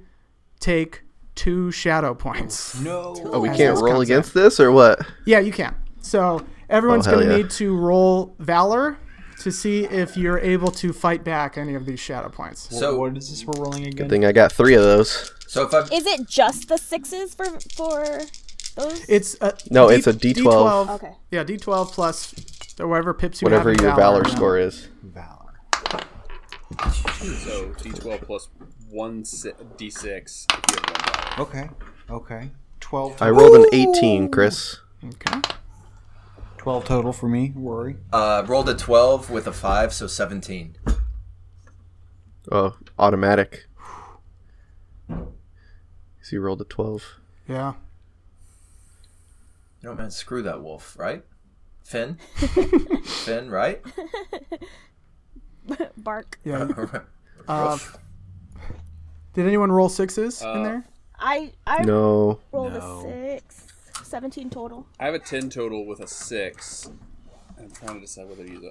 take 0.61 1.03
two 1.37 1.71
shadow 1.71 2.15
points 2.15 2.81
No. 2.81 3.15
Oh, 3.27 3.39
we 3.41 3.49
can't 3.51 3.79
roll 3.79 3.93
comes 3.99 4.09
against 4.09 4.35
this 4.35 4.59
or 4.59 4.73
what? 4.73 5.01
yeah 5.25 5.39
you 5.39 5.53
can 5.53 5.75
so 6.01 6.45
everyone's 6.69 7.07
Oh, 7.07 7.13
going 7.13 7.27
to 7.27 7.31
yeah. 7.33 7.37
need 7.43 7.51
to 7.51 7.77
roll 7.77 8.35
valor 8.41 8.99
to 9.41 9.53
see 9.53 9.85
if 9.85 10.17
you're 10.17 10.39
able 10.39 10.71
to 10.73 10.93
fight 10.95 11.23
back 11.23 11.59
any 11.59 11.75
of 11.75 11.85
these 11.87 12.01
shadow 12.01 12.29
points 12.31 12.75
So 12.77 12.99
what 12.99 13.17
is 13.17 13.29
this 13.31 13.45
we're 13.45 13.63
rolling 13.63 13.85
I 13.85 13.89
again? 13.89 14.09
think 14.09 14.25
I 14.25 14.33
got 14.33 14.51
three 14.51 14.75
of 14.75 14.83
those. 14.83 15.31
so 15.47 15.63
if 15.67 15.75
I've 15.75 15.93
Is 15.93 16.07
it 16.07 16.27
just 16.27 16.69
the 16.69 16.79
sixes 16.79 17.35
for 17.35 17.45
for 17.77 18.21
those? 18.77 19.05
it's 19.09 19.37
a 19.43 19.55
No, 19.71 19.89
it's 19.91 20.07
a 20.07 20.13
D12. 20.15 20.89
Okay. 20.97 21.13
Yeah, 21.31 21.45
D12 21.45 21.93
plus 21.93 22.35
whatever 22.79 23.13
pips 23.15 23.43
you 23.43 23.47
Whatever 23.47 23.71
have 23.71 23.79
in 23.79 23.85
your 23.85 23.95
Valor. 23.95 24.23
valor 24.23 24.29
score 24.37 24.59
is. 24.59 24.89
Valor. 25.03 25.55
So 26.81 27.69
D12 27.79 28.23
plus 28.23 28.49
one 28.91 29.25
si- 29.25 29.51
D6 29.77 30.07
if 30.07 30.65
you 30.71 30.77
have 30.77 30.87
one 30.87 30.95
die. 31.05 31.16
Okay. 31.39 31.69
Okay. 32.11 32.51
Twelve. 32.81 33.21
I 33.21 33.31
rolled 33.31 33.57
an 33.57 33.67
18, 33.73 34.31
Chris. 34.31 34.79
Okay. 35.05 35.41
Twelve 36.57 36.85
total 36.85 37.13
for 37.13 37.29
me. 37.29 37.53
Rory. 37.55 37.97
uh, 38.13 38.45
rolled 38.47 38.69
a 38.69 38.75
twelve 38.75 39.31
with 39.31 39.47
a 39.47 39.53
five, 39.53 39.93
so 39.93 40.07
seventeen. 40.07 40.77
Oh, 42.51 42.77
automatic. 42.99 43.67
So 45.09 45.27
you 46.33 46.41
rolled 46.41 46.61
a 46.61 46.65
12. 46.65 47.05
Yeah. 47.49 47.75
You 49.81 49.89
know, 49.91 49.95
man, 49.95 50.11
screw 50.11 50.43
that 50.43 50.61
wolf, 50.61 50.97
right? 50.99 51.25
Finn, 51.85 52.17
Finn, 53.05 53.49
right? 53.51 53.81
Bark. 55.97 56.39
Yeah. 56.45 56.69
Uh, 57.49 57.79
did 59.35 59.47
anyone 59.47 59.71
roll 59.71 59.89
sixes 59.89 60.43
in 60.43 60.49
Uh, 60.49 60.63
there? 60.65 60.85
I 61.27 61.51
I 61.67 61.83
No. 61.83 62.39
rolled 62.53 62.73
No. 62.75 62.79
a 62.79 63.03
six. 63.03 63.67
Seventeen 64.05 64.49
total. 64.49 64.87
I 65.01 65.07
have 65.07 65.15
a 65.15 65.19
10 65.19 65.51
total 65.51 65.85
with 65.85 65.99
a 65.99 66.07
6. 66.07 66.89
I'm 67.59 67.71
trying 67.71 67.95
to 67.95 68.01
decide 68.01 68.29
whether 68.29 68.45
to 68.45 68.51
use 68.51 68.63
a. 68.63 68.71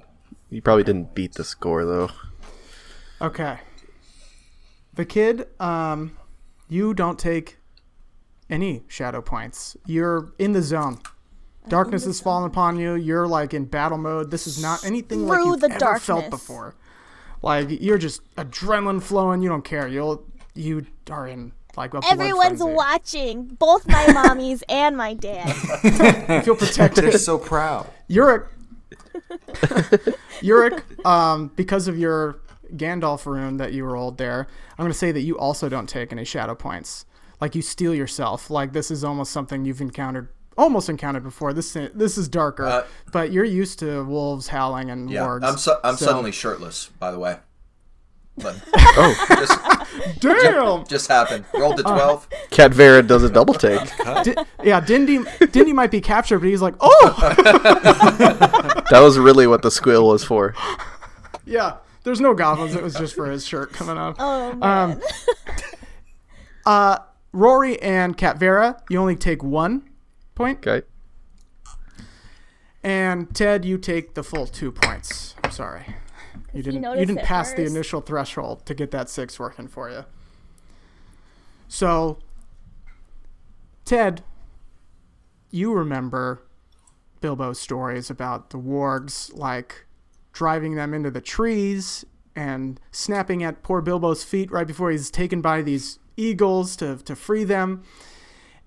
You 0.49 0.61
probably 0.61 0.83
didn't 0.83 1.13
beat 1.13 1.33
the 1.33 1.43
score, 1.43 1.83
though. 1.85 2.09
Okay. 3.21 3.59
The 4.93 5.03
kid, 5.03 5.47
um, 5.59 6.17
you 6.69 6.93
don't 6.93 7.19
take 7.19 7.57
any 8.49 8.83
shadow 8.87 9.21
points. 9.21 9.75
You're 9.85 10.31
in 10.39 10.53
the 10.53 10.61
zone. 10.61 10.99
Darkness 11.67 12.05
has 12.05 12.21
fallen 12.21 12.45
upon 12.49 12.79
you. 12.79 12.93
You're 12.93 13.27
like 13.27 13.53
in 13.53 13.65
battle 13.65 13.97
mode. 13.97 14.31
This 14.31 14.47
is 14.47 14.61
not 14.61 14.85
anything 14.85 15.27
like 15.27 15.41
Through 15.41 15.51
you've 15.51 15.61
the 15.61 15.71
ever 15.71 15.99
felt 15.99 16.29
before. 16.29 16.75
Like 17.41 17.67
you're 17.81 17.97
just 17.97 18.21
adrenaline 18.35 19.01
flowing. 19.01 19.41
You 19.41 19.49
don't 19.49 19.65
care. 19.65 19.87
You'll 19.87 20.23
you 20.53 20.85
are 21.09 21.27
in 21.27 21.51
like 21.77 21.93
a 21.93 22.01
Everyone's 22.09 22.61
watching. 22.63 23.45
Both 23.45 23.87
my 23.87 24.05
mommies 24.07 24.63
and 24.69 24.95
my 24.97 25.13
dad. 25.13 25.47
You 26.29 26.41
feel 26.41 26.55
protected. 26.55 27.03
They're 27.05 27.17
so 27.17 27.37
proud. 27.37 27.87
Yurik, 28.09 28.47
Yurik, 30.41 31.05
um, 31.05 31.51
because 31.55 31.87
of 31.87 31.97
your 31.97 32.39
Gandalf 32.75 33.25
rune 33.25 33.57
that 33.57 33.73
you 33.73 33.83
rolled 33.85 34.17
there, 34.17 34.47
I'm 34.77 34.83
going 34.83 34.91
to 34.91 34.97
say 34.97 35.11
that 35.11 35.21
you 35.21 35.37
also 35.37 35.69
don't 35.69 35.87
take 35.87 36.11
any 36.11 36.25
shadow 36.25 36.55
points. 36.55 37.05
Like 37.41 37.55
you 37.55 37.61
steel 37.61 37.93
yourself. 37.93 38.49
Like 38.49 38.73
this 38.73 38.89
is 38.91 39.03
almost 39.03 39.31
something 39.31 39.65
you've 39.65 39.81
encountered, 39.81 40.29
almost 40.57 40.89
encountered 40.89 41.23
before. 41.23 41.51
This 41.53 41.73
this 41.93 42.17
is 42.17 42.27
darker, 42.29 42.65
Uh, 42.65 42.85
but 43.11 43.31
you're 43.31 43.43
used 43.43 43.79
to 43.79 44.03
wolves 44.05 44.47
howling 44.47 44.89
and 44.89 45.09
Yeah, 45.09 45.21
wargs. 45.23 45.43
I'm 45.43 45.57
su- 45.57 45.75
I'm 45.83 45.97
so- 45.97 46.05
suddenly 46.05 46.31
shirtless, 46.31 46.89
by 46.99 47.11
the 47.11 47.19
way. 47.19 47.37
But 48.37 48.55
Oh, 48.75 49.25
just, 49.29 50.21
damn. 50.21 50.85
just 50.87 51.07
happened. 51.07 51.45
Rolled 51.53 51.79
a 51.79 51.83
twelve. 51.83 52.27
Cat 52.51 52.73
Vera 52.73 53.01
does 53.01 53.23
a 53.23 53.29
double 53.29 53.53
take. 53.53 53.79
Di- 54.23 54.35
yeah, 54.63 54.79
Dindy 54.81 55.19
Dindy 55.51 55.71
might 55.73 55.91
be 55.91 56.01
captured, 56.01 56.39
but 56.39 56.49
he's 56.49 56.61
like, 56.61 56.75
oh, 56.81 57.15
That 58.91 58.99
was 59.01 59.17
really 59.17 59.47
what 59.47 59.61
the 59.61 59.69
squill 59.71 60.07
was 60.07 60.23
for. 60.23 60.53
yeah. 61.45 61.77
There's 62.03 62.21
no 62.21 62.33
goblins. 62.35 62.75
It 62.75 62.83
was 62.83 62.93
just 62.93 63.15
for 63.15 63.25
his 63.31 63.47
shirt 63.47 63.73
coming 63.73 63.97
up. 63.97 64.17
Oh 64.19 64.53
man. 64.53 64.91
Um, 64.91 65.01
uh, 66.65 66.97
Rory 67.33 67.81
and 67.81 68.15
Cat 68.15 68.37
Vera, 68.37 68.79
you 68.89 68.99
only 68.99 69.15
take 69.15 69.43
one 69.43 69.89
point, 70.35 70.59
Okay. 70.67 70.85
and 72.83 73.33
Ted, 73.35 73.65
you 73.65 73.77
take 73.77 74.13
the 74.13 74.23
full 74.23 74.45
two 74.45 74.71
points. 74.71 75.35
I'm 75.43 75.51
sorry, 75.51 75.95
you 76.55 76.63
didn't. 76.63 76.83
You, 76.83 77.05
didn't 77.05 77.23
pass 77.23 77.53
the 77.53 77.65
initial 77.65 78.01
threshold 78.01 78.65
to 78.65 78.73
get 78.73 78.91
that 78.91 79.09
six 79.09 79.37
working 79.39 79.67
for 79.67 79.89
you. 79.89 80.05
So, 81.67 82.19
Ted, 83.83 84.23
you 85.51 85.73
remember 85.73 86.41
Bilbo's 87.21 87.59
stories 87.59 88.09
about 88.09 88.51
the 88.51 88.57
wargs, 88.57 89.35
like 89.37 89.85
driving 90.31 90.75
them 90.75 90.93
into 90.93 91.11
the 91.11 91.21
trees 91.21 92.05
and 92.35 92.79
snapping 92.91 93.43
at 93.43 93.63
poor 93.63 93.81
Bilbo's 93.81 94.23
feet 94.23 94.51
right 94.51 94.67
before 94.67 94.91
he's 94.91 95.09
taken 95.09 95.41
by 95.41 95.61
these 95.61 95.99
eagles 96.17 96.75
to, 96.77 96.97
to 96.97 97.15
free 97.15 97.43
them. 97.43 97.83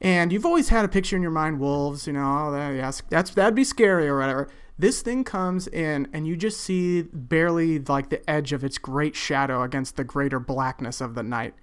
And 0.01 0.33
you've 0.33 0.47
always 0.47 0.69
had 0.69 0.85
a 0.85 0.89
picture 0.89 1.17
in 1.17 1.23
your 1.23 1.31
mind, 1.31 1.59
wolves, 1.59 2.07
you 2.07 2.13
know, 2.13 2.53
that, 2.53 2.71
yes, 2.71 3.03
that's 3.09 3.31
that'd 3.31 3.55
be 3.55 3.65
scary 3.65 4.09
or 4.09 4.19
whatever. 4.19 4.49
This 4.79 5.03
thing 5.03 5.25
comes 5.25 5.67
in, 5.67 6.09
and 6.13 6.27
you 6.27 6.37
just 6.37 6.61
see 6.61 7.03
barely 7.03 7.81
like 7.81 8.11
the 8.11 8.29
edge 8.31 8.53
of 8.53 8.63
its 8.63 8.79
great 8.79 9.17
shadow 9.17 9.63
against 9.63 9.97
the 9.97 10.05
greater 10.05 10.39
blackness 10.39 11.01
of 11.01 11.15
the 11.15 11.23
night. 11.23 11.55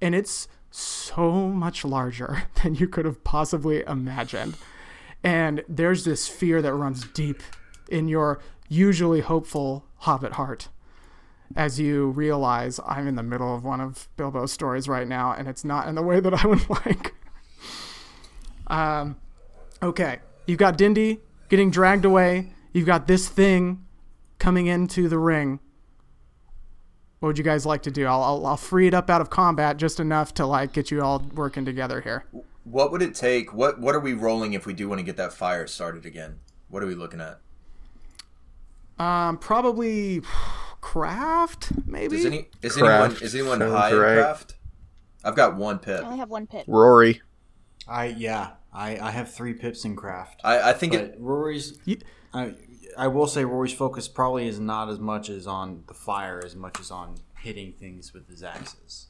And 0.00 0.14
it's 0.14 0.48
so 0.70 1.48
much 1.48 1.84
larger 1.84 2.44
than 2.62 2.74
you 2.74 2.88
could 2.88 3.04
have 3.04 3.22
possibly 3.24 3.82
imagined. 3.86 4.56
And 5.22 5.62
there's 5.68 6.04
this 6.04 6.28
fear 6.28 6.62
that 6.62 6.72
runs 6.72 7.04
deep 7.08 7.42
in 7.90 8.08
your 8.08 8.40
usually 8.68 9.20
hopeful 9.20 9.84
hobbit 9.98 10.32
heart 10.32 10.68
as 11.54 11.78
you 11.78 12.10
realize 12.10 12.80
I'm 12.86 13.06
in 13.06 13.14
the 13.16 13.22
middle 13.22 13.54
of 13.54 13.64
one 13.64 13.80
of 13.80 14.08
Bilbo's 14.16 14.52
stories 14.52 14.88
right 14.88 15.06
now, 15.06 15.32
and 15.32 15.48
it's 15.48 15.64
not 15.64 15.86
in 15.88 15.94
the 15.94 16.02
way 16.02 16.20
that 16.20 16.44
I 16.44 16.46
would 16.46 16.68
like. 16.86 17.14
um, 18.68 19.16
okay, 19.82 20.20
you've 20.46 20.58
got 20.58 20.76
Dindy 20.78 21.20
getting 21.48 21.70
dragged 21.70 22.04
away. 22.04 22.54
You've 22.72 22.86
got 22.86 23.06
this 23.06 23.28
thing 23.28 23.84
coming 24.38 24.66
into 24.66 25.08
the 25.08 25.18
ring. 25.18 25.60
What 27.20 27.28
would 27.28 27.38
you 27.38 27.44
guys 27.44 27.64
like 27.64 27.82
to 27.82 27.90
do? 27.90 28.06
I'll, 28.06 28.22
I'll, 28.22 28.46
I'll 28.46 28.56
free 28.56 28.88
it 28.88 28.94
up 28.94 29.08
out 29.08 29.20
of 29.20 29.30
combat 29.30 29.76
just 29.76 30.00
enough 30.00 30.34
to 30.34 30.46
like 30.46 30.72
get 30.72 30.90
you 30.90 31.02
all 31.02 31.20
working 31.34 31.64
together 31.64 32.00
here. 32.00 32.24
What 32.64 32.90
would 32.90 33.02
it 33.02 33.14
take? 33.14 33.52
What 33.54 33.78
What 33.78 33.94
are 33.94 34.00
we 34.00 34.12
rolling 34.12 34.54
if 34.54 34.66
we 34.66 34.72
do 34.72 34.88
want 34.88 34.98
to 34.98 35.04
get 35.04 35.16
that 35.18 35.32
fire 35.32 35.66
started 35.66 36.04
again? 36.04 36.40
What 36.68 36.82
are 36.82 36.86
we 36.86 36.94
looking 36.94 37.20
at? 37.20 37.38
Um, 38.98 39.38
probably 39.38 40.22
craft, 40.80 41.70
maybe. 41.86 42.16
Does 42.16 42.26
any 42.26 42.48
is 42.60 42.76
Craft 42.76 43.04
anyone 43.04 43.22
is 43.22 43.34
anyone 43.34 43.58
sounds 43.58 43.72
high 43.72 43.90
in 43.90 43.98
right. 43.98 44.14
craft? 44.14 44.54
I've 45.24 45.36
got 45.36 45.56
one 45.56 45.78
pip. 45.78 46.00
I 46.00 46.06
only 46.06 46.18
have 46.18 46.30
one 46.30 46.46
pit. 46.46 46.64
Rory. 46.66 47.22
I 47.86 48.06
yeah, 48.06 48.52
I 48.72 48.98
I 48.98 49.10
have 49.10 49.32
three 49.32 49.54
pips 49.54 49.84
in 49.84 49.96
craft. 49.96 50.40
I, 50.44 50.70
I 50.70 50.72
think 50.72 50.92
But 50.92 51.00
it. 51.02 51.16
Rory's, 51.18 51.78
You- 51.84 51.98
I, 52.34 52.54
I 52.96 53.08
will 53.08 53.26
say 53.26 53.44
Rory's 53.44 53.72
focus 53.74 54.08
probably 54.08 54.46
is 54.48 54.58
not 54.58 54.88
as 54.88 54.98
much 54.98 55.28
as 55.28 55.46
on 55.46 55.84
the 55.86 55.94
fire 55.94 56.40
as 56.44 56.54
much 56.56 56.80
as 56.80 56.90
on 56.90 57.16
hitting 57.38 57.72
things 57.72 58.12
with 58.14 58.28
his 58.28 58.42
axes. 58.42 59.08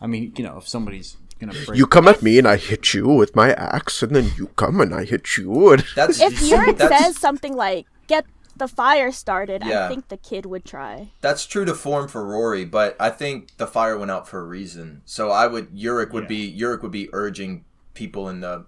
I 0.00 0.06
mean, 0.06 0.32
you 0.36 0.44
know, 0.44 0.58
if 0.58 0.68
somebody's 0.68 1.16
gonna 1.40 1.54
break, 1.66 1.78
You 1.78 1.86
come 1.86 2.08
at 2.08 2.22
me 2.22 2.38
and 2.38 2.46
I 2.46 2.56
hit 2.56 2.94
you 2.94 3.06
with 3.08 3.34
my 3.34 3.52
axe, 3.54 4.02
and 4.02 4.14
then 4.14 4.30
you 4.36 4.48
come 4.48 4.80
and 4.80 4.94
I 4.94 5.04
hit 5.04 5.36
you. 5.36 5.72
And 5.72 5.84
That's 5.96 6.20
If 6.20 6.40
Yurik 6.40 6.78
that's, 6.78 7.04
says 7.04 7.16
something 7.18 7.54
like 7.54 7.86
"get 8.06 8.26
the 8.56 8.68
fire 8.68 9.10
started," 9.10 9.62
Yeah. 9.64 9.86
I 9.86 9.88
think 9.88 10.08
the 10.08 10.16
kid 10.16 10.46
would 10.46 10.64
try. 10.64 11.10
that's 11.22 11.44
true 11.46 11.64
to 11.64 11.74
form 11.74 12.08
for 12.08 12.24
Rory, 12.26 12.64
but 12.64 12.96
I 13.00 13.10
think 13.10 13.56
the 13.56 13.66
fire 13.66 13.98
went 13.98 14.10
out 14.10 14.28
for 14.28 14.40
a 14.40 14.44
reason. 14.44 15.02
So 15.06 15.30
I 15.30 15.46
would 15.46 15.70
Yurik 15.74 16.12
would 16.12 16.28
be 16.28 16.54
Yurik 16.56 16.82
would 16.82 16.92
be 16.92 17.08
urging 17.12 17.64
people 17.94 18.28
in 18.28 18.40
the 18.40 18.66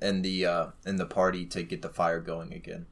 in 0.00 0.22
the 0.22 0.46
uh, 0.46 0.66
in 0.86 0.96
the 0.96 1.06
party 1.06 1.44
to 1.46 1.62
get 1.62 1.82
the 1.82 1.88
fire 1.88 2.20
going 2.20 2.52
again. 2.52 2.86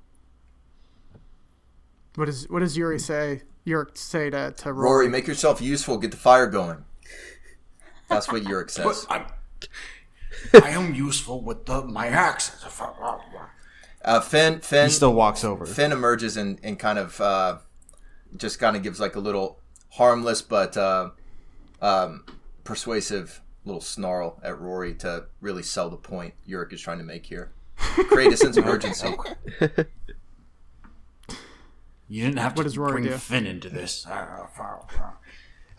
What 2.15 2.27
does 2.27 2.49
what 2.49 2.61
does 2.61 2.77
Yuri 2.77 2.99
say? 2.99 3.43
Yuri 3.65 3.87
say 3.95 4.31
to 4.31 4.53
to 4.53 4.73
Rory? 4.73 4.91
Rory, 4.91 5.09
make 5.09 5.27
yourself 5.27 5.61
useful. 5.61 5.99
Get 5.99 6.11
the 6.11 6.17
fire 6.17 6.47
going. 6.47 6.85
That's 8.09 8.31
what 8.31 8.43
Yurik 8.43 8.71
says. 8.71 9.07
I'm, 9.11 9.27
I 10.55 10.71
am 10.71 10.95
useful 10.95 11.43
with 11.43 11.67
the 11.67 11.83
my 11.83 12.09
axe. 12.09 12.65
Uh, 14.05 14.21
Finn 14.21 14.61
Finn 14.61 14.87
He 14.87 14.93
still 14.93 15.15
walks 15.15 15.45
over. 15.45 15.67
Finn 15.67 15.93
emerges 15.93 16.37
and, 16.37 16.59
and 16.63 16.79
kind 16.79 16.99
of 16.99 17.21
uh, 17.21 17.59
just 18.37 18.59
kind 18.59 18.77
of 18.77 18.83
gives 18.83 19.01
like 19.01 19.17
a 19.17 19.21
little 19.21 19.61
harmless 19.91 20.43
but 20.43 20.77
uh, 20.77 21.11
um, 21.83 22.25
persuasive 22.65 23.41
little 23.69 23.81
snarl 23.81 24.41
at 24.43 24.61
Rory 24.61 24.95
to 24.95 25.27
really 25.41 25.63
sell 25.63 25.89
the 25.89 25.97
point 25.97 26.35
Yurik 26.49 26.73
is 26.73 26.81
trying 26.81 26.99
to 26.99 27.05
make 27.05 27.27
here. 27.27 27.53
Create 27.77 28.33
a 28.33 28.37
sense 28.37 28.57
of 28.57 28.67
urgency. 28.67 29.15
You 32.09 32.25
didn't 32.25 32.39
have 32.39 32.55
to 32.55 32.61
What 32.61 32.65
does 32.65 32.79
Rory 32.79 32.93
bring 32.93 33.05
do? 33.05 33.11
Finn 33.11 33.47
into 33.47 33.69
this. 33.69 34.07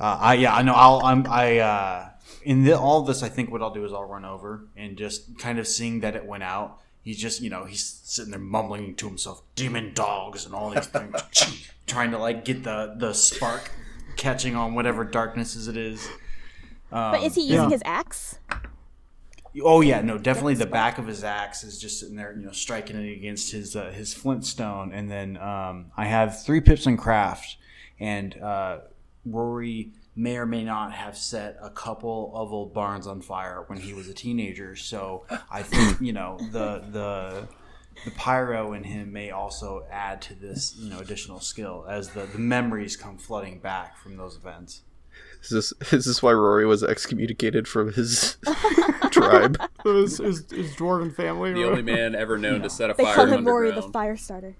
Uh, 0.02 0.18
I 0.22 0.36
yeah, 0.36 0.56
I 0.56 0.62
know. 0.62 0.76
I'll 0.76 1.02
I'm 1.04 1.28
I 1.28 1.58
uh, 1.60 2.10
in 2.44 2.64
the, 2.64 2.80
all 2.80 3.02
this. 3.02 3.22
I 3.22 3.28
think 3.28 3.52
what 3.52 3.62
I'll 3.62 3.74
do 3.74 3.84
is 3.84 3.92
I'll 3.92 4.06
run 4.06 4.24
over 4.24 4.64
and 4.78 4.96
just 4.98 5.38
kind 5.38 5.60
of 5.60 5.68
seeing 5.68 6.00
that 6.00 6.16
it 6.16 6.26
went 6.26 6.42
out. 6.42 6.80
He's 7.04 7.18
just 7.18 7.42
you 7.42 7.50
know 7.50 7.66
he's 7.66 7.84
sitting 7.84 8.32
there 8.32 8.40
mumbling 8.40 8.96
to 8.96 9.08
himself, 9.08 9.42
"Demon 9.56 9.94
dogs" 9.94 10.46
and 10.46 10.56
all 10.56 10.70
these 10.70 10.86
things, 10.96 11.22
trying 11.86 12.12
to 12.12 12.18
like 12.18 12.46
get 12.46 12.64
the 12.64 12.96
the 12.98 13.12
spark 13.12 13.72
catching 14.16 14.56
on 14.56 14.74
whatever 14.74 15.04
darknesses 15.04 15.68
it 15.68 15.76
is. 15.76 16.08
Um, 16.92 17.12
But 17.12 17.24
is 17.24 17.36
he 17.36 17.42
using 17.42 17.64
yeah. 17.64 17.70
his 17.70 17.82
axe? 17.86 18.40
Oh 19.64 19.82
yeah, 19.82 20.02
no, 20.02 20.18
definitely 20.18 20.56
the 20.56 20.68
back 20.68 21.00
of 21.00 21.08
his 21.08 21.24
axe 21.24 21.64
is 21.64 21.80
just 21.80 22.00
sitting 22.00 22.16
there, 22.16 22.36
you 22.38 22.46
know, 22.46 22.52
striking 22.52 22.96
it 22.96 23.12
against 23.12 23.52
his 23.52 23.76
uh, 23.76 23.92
his 23.92 24.14
flintstone, 24.14 24.92
and 24.94 25.10
then 25.10 25.38
um, 25.38 25.92
I 25.98 26.06
have 26.06 26.44
three 26.44 26.62
pips 26.62 26.86
in 26.86 26.98
craft, 26.98 27.58
and 28.00 28.40
uh, 28.40 28.80
Rory 29.26 29.92
may 30.16 30.38
or 30.38 30.46
may 30.46 30.64
not 30.64 30.92
have 30.92 31.18
set 31.18 31.58
a 31.62 31.70
couple 31.70 32.32
of 32.36 32.52
old 32.52 32.74
barns 32.74 33.08
on 33.08 33.22
fire 33.22 33.64
when 33.68 33.80
he 33.80 33.94
was 33.94 34.08
a 34.08 34.14
teenager. 34.14 34.76
So 34.76 35.26
I 35.50 35.64
think 35.64 36.00
you 36.00 36.14
know 36.14 36.38
the 36.52 36.84
the 36.92 37.48
the 38.06 38.12
pyro 38.12 38.74
in 38.74 38.84
him 38.84 39.12
may 39.12 39.32
also 39.32 39.86
add 39.90 40.22
to 40.24 40.36
this 40.36 40.76
you 40.78 40.90
know 40.90 41.00
additional 41.00 41.40
skill 41.40 41.86
as 41.90 42.10
the, 42.10 42.26
the 42.28 42.40
memories 42.40 42.96
come 42.96 43.18
flooding 43.18 43.60
back 43.60 43.98
from 43.98 44.16
those 44.16 44.36
events. 44.36 44.82
Is 45.44 45.50
this 45.50 45.74
is 45.94 46.06
this 46.06 46.22
why 46.24 46.34
Rory 46.34 46.66
was 46.66 46.84
excommunicated 46.84 47.68
from 47.68 47.94
his 47.94 48.38
tribe? 49.12 49.58
his, 49.84 50.18
his, 50.18 50.50
his 50.52 50.76
dwarven 50.76 51.14
family. 51.16 51.54
The 51.54 51.66
only 51.66 51.82
man 51.82 52.16
ever 52.16 52.38
known 52.38 52.62
to 52.62 52.70
set 52.70 52.90
a 52.90 52.94
They 52.94 53.04
fire 53.04 53.16
call 53.16 53.26
him 53.28 53.46
Rory 53.46 53.72
the 53.72 53.82
fire 53.84 54.18
starter. 54.18 54.56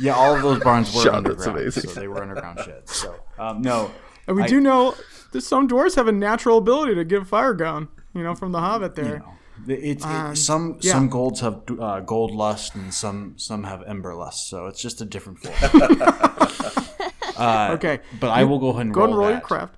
Yeah, 0.00 0.14
all 0.14 0.34
of 0.34 0.42
those 0.42 0.60
barns 0.60 0.92
were 0.94 1.02
Sean, 1.02 1.22
that's 1.22 1.46
underground, 1.46 1.58
amazing. 1.60 1.90
so 1.90 2.00
they 2.00 2.08
were 2.08 2.20
underground 2.22 2.58
sheds. 2.64 2.94
So 2.94 3.14
um, 3.38 3.62
no, 3.62 3.90
and 4.26 4.36
we 4.36 4.42
I- 4.42 4.46
do 4.48 4.60
know 4.60 4.96
that 5.32 5.42
some 5.42 5.68
dwarves 5.68 5.96
have 5.96 6.08
a 6.08 6.12
natural 6.12 6.58
ability 6.58 6.94
to 6.94 7.04
get 7.04 7.26
fire 7.26 7.54
going. 7.54 7.88
You 8.14 8.22
know, 8.22 8.34
from 8.34 8.52
the 8.52 8.60
Hobbit 8.60 8.94
there. 8.94 9.04
you 9.04 9.18
know, 9.20 9.34
it's 9.66 10.04
it- 10.04 10.08
Um, 10.08 10.36
some 10.36 10.78
yeah. 10.80 10.92
some 10.92 11.08
golds 11.08 11.40
have 11.40 11.62
uh, 11.78 12.00
gold 12.00 12.32
lust 12.32 12.74
and 12.74 12.92
some 12.92 13.34
some 13.38 13.64
have 13.64 13.82
ember 13.86 14.14
lust. 14.14 14.48
So 14.48 14.66
it's 14.66 14.80
just 14.80 15.00
a 15.00 15.04
different 15.04 15.38
form. 15.40 15.54
uh, 17.36 17.70
Okay, 17.74 18.00
but 18.20 18.28
I 18.30 18.44
will 18.44 18.58
go 18.58 18.68
ahead 18.70 18.86
and 18.86 18.94
go 18.94 19.00
roll, 19.00 19.10
and 19.10 19.18
roll 19.18 19.30
your 19.30 19.40
craft. 19.40 19.74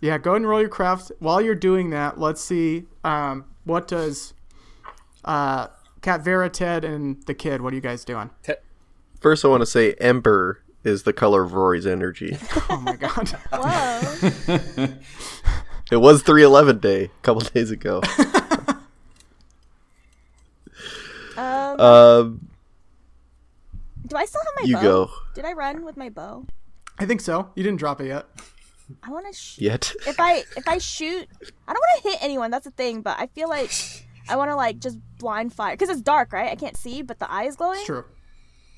Yeah, 0.00 0.18
go 0.18 0.32
ahead 0.32 0.42
and 0.42 0.48
roll 0.48 0.60
your 0.60 0.68
craft. 0.68 1.10
While 1.20 1.40
you're 1.40 1.54
doing 1.54 1.90
that, 1.90 2.18
let's 2.18 2.40
see 2.42 2.84
um, 3.02 3.44
what 3.64 3.88
does 3.88 4.34
uh, 5.24 5.68
Cat 6.02 6.22
Vera, 6.22 6.48
Ted, 6.50 6.84
and 6.84 7.22
the 7.26 7.34
kid. 7.34 7.62
What 7.62 7.72
are 7.72 7.76
you 7.76 7.82
guys 7.82 8.04
doing? 8.04 8.30
First, 9.20 9.44
I 9.44 9.48
want 9.48 9.62
to 9.62 9.66
say 9.66 9.94
ember 9.94 10.62
is 10.84 11.02
the 11.02 11.12
color 11.12 11.42
of 11.42 11.54
Rory's 11.54 11.86
energy. 11.86 12.36
Oh 12.68 12.76
my 12.80 12.96
god. 12.96 13.28
Whoa. 13.52 14.88
It 15.90 15.98
was 15.98 16.22
311 16.22 16.78
day 16.80 17.04
a 17.04 17.08
couple 17.22 17.42
days 17.42 17.70
ago. 17.70 18.02
Um, 21.78 21.86
Um, 21.86 22.48
do 24.06 24.16
I 24.16 24.24
still 24.24 24.40
have 24.44 24.54
my 24.62 24.68
you 24.68 24.76
bow? 24.76 24.82
go. 24.82 25.10
Did 25.34 25.44
I 25.44 25.52
run 25.52 25.84
with 25.84 25.96
my 25.96 26.08
bow? 26.10 26.46
I 26.98 27.06
think 27.06 27.20
so. 27.20 27.50
You 27.54 27.62
didn't 27.62 27.78
drop 27.78 28.00
it 28.00 28.06
yet. 28.06 28.26
I 29.02 29.10
want 29.10 29.26
to. 29.26 29.32
Sh- 29.32 29.58
yet. 29.58 29.92
if 30.06 30.18
I 30.20 30.44
if 30.56 30.68
I 30.68 30.78
shoot, 30.78 31.26
I 31.66 31.72
don't 31.72 31.82
want 31.82 32.02
to 32.02 32.08
hit 32.10 32.18
anyone. 32.22 32.50
That's 32.50 32.64
the 32.66 32.70
thing. 32.70 33.02
But 33.02 33.18
I 33.18 33.26
feel 33.26 33.48
like 33.48 33.70
I 34.28 34.36
want 34.36 34.50
to 34.50 34.54
like 34.56 34.78
just 34.78 34.98
blind 35.18 35.52
fire 35.52 35.72
because 35.74 35.88
it's 35.88 36.00
dark, 36.00 36.32
right? 36.32 36.50
I 36.50 36.54
can't 36.54 36.76
see, 36.76 37.02
but 37.02 37.18
the 37.18 37.30
eye 37.30 37.44
is 37.44 37.56
glowing. 37.56 37.78
It's 37.78 37.86
true. 37.86 38.04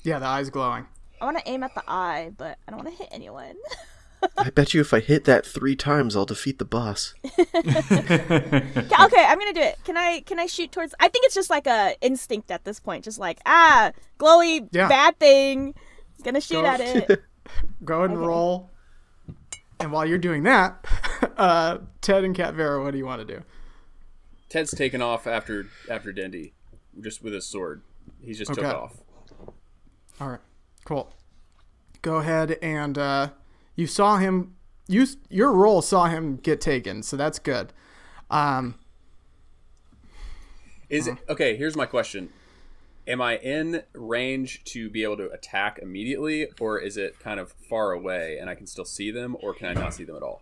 Yeah, 0.03 0.17
the 0.19 0.25
eye's 0.25 0.49
glowing. 0.49 0.87
I 1.21 1.25
want 1.25 1.37
to 1.37 1.47
aim 1.49 1.61
at 1.63 1.75
the 1.75 1.83
eye, 1.87 2.31
but 2.37 2.57
I 2.67 2.71
don't 2.71 2.83
want 2.83 2.97
to 2.97 3.03
hit 3.03 3.09
anyone. 3.11 3.55
I 4.37 4.49
bet 4.49 4.73
you 4.73 4.81
if 4.81 4.93
I 4.93 4.99
hit 4.99 5.25
that 5.25 5.45
three 5.45 5.75
times, 5.75 6.15
I'll 6.15 6.25
defeat 6.25 6.59
the 6.59 6.65
boss. 6.65 7.13
okay, 7.25 7.39
I'm 8.91 9.39
gonna 9.39 9.53
do 9.53 9.61
it. 9.61 9.77
Can 9.83 9.97
I 9.97 10.21
can 10.25 10.39
I 10.39 10.45
shoot 10.45 10.71
towards? 10.71 10.93
I 10.99 11.07
think 11.07 11.25
it's 11.25 11.35
just 11.35 11.49
like 11.49 11.67
a 11.67 11.95
instinct 12.01 12.51
at 12.51 12.65
this 12.65 12.79
point. 12.79 13.03
Just 13.03 13.19
like 13.19 13.39
ah, 13.45 13.91
glowy 14.19 14.67
Yeah. 14.71 14.87
bad 14.87 15.17
thing. 15.19 15.73
Gonna 16.23 16.41
shoot 16.41 16.61
Go. 16.61 16.65
at 16.65 16.81
it. 16.81 17.23
Go 17.85 17.99
ahead 17.99 18.09
and 18.11 18.19
Okay. 18.19 18.27
roll. 18.27 18.71
And 19.79 19.91
while 19.91 20.05
you're 20.05 20.17
doing 20.17 20.43
that, 20.43 20.85
uh, 21.37 21.77
Ted 22.01 22.23
and 22.25 22.35
Cat 22.35 22.53
Vera, 22.53 22.83
what 22.83 22.91
do 22.91 22.97
you 22.97 23.05
want 23.05 23.25
to 23.25 23.35
do? 23.37 23.43
Ted's 24.49 24.71
taken 24.71 25.01
off 25.01 25.27
after 25.27 25.67
after 25.89 26.11
Dindy, 26.11 26.53
just 26.99 27.23
with 27.23 27.33
his 27.33 27.45
sword. 27.47 27.81
He's 28.21 28.37
just 28.37 28.53
took 28.53 28.65
Okay. 28.65 28.73
off. 28.75 28.97
All 30.19 30.27
right, 30.29 30.39
cool. 30.83 31.13
Go 32.01 32.17
ahead 32.17 32.57
and 32.61 32.97
uh, 32.97 33.29
you 33.79 33.87
saw 33.87 34.17
him. 34.17 34.55
You 34.87 35.07
your 35.29 35.53
roll 35.53 35.81
saw 35.81 36.07
him 36.07 36.35
get 36.37 36.59
taken, 36.59 37.01
so 37.03 37.15
that's 37.15 37.39
good. 37.39 37.71
Um, 38.29 38.75
Is 40.89 41.07
Uh-huh. 41.07 41.17
it 41.27 41.31
okay? 41.31 41.55
Here's 41.55 41.75
my 41.75 41.85
question: 41.85 42.29
Am 43.07 43.21
I 43.21 43.37
in 43.37 43.83
range 43.93 44.63
to 44.65 44.89
be 44.89 45.03
able 45.03 45.17
to 45.17 45.29
attack 45.31 45.79
immediately, 45.81 46.47
or 46.59 46.79
is 46.79 46.97
it 46.97 47.19
kind 47.19 47.39
of 47.39 47.51
far 47.69 47.91
away 47.91 48.37
and 48.39 48.49
I 48.49 48.55
can 48.55 48.67
still 48.67 48.85
see 48.85 49.11
them, 49.11 49.37
or 49.41 49.53
can 49.53 49.67
I 49.69 49.73
not 49.73 49.93
see 49.93 50.03
them 50.03 50.15
at 50.15 50.23
all? 50.23 50.41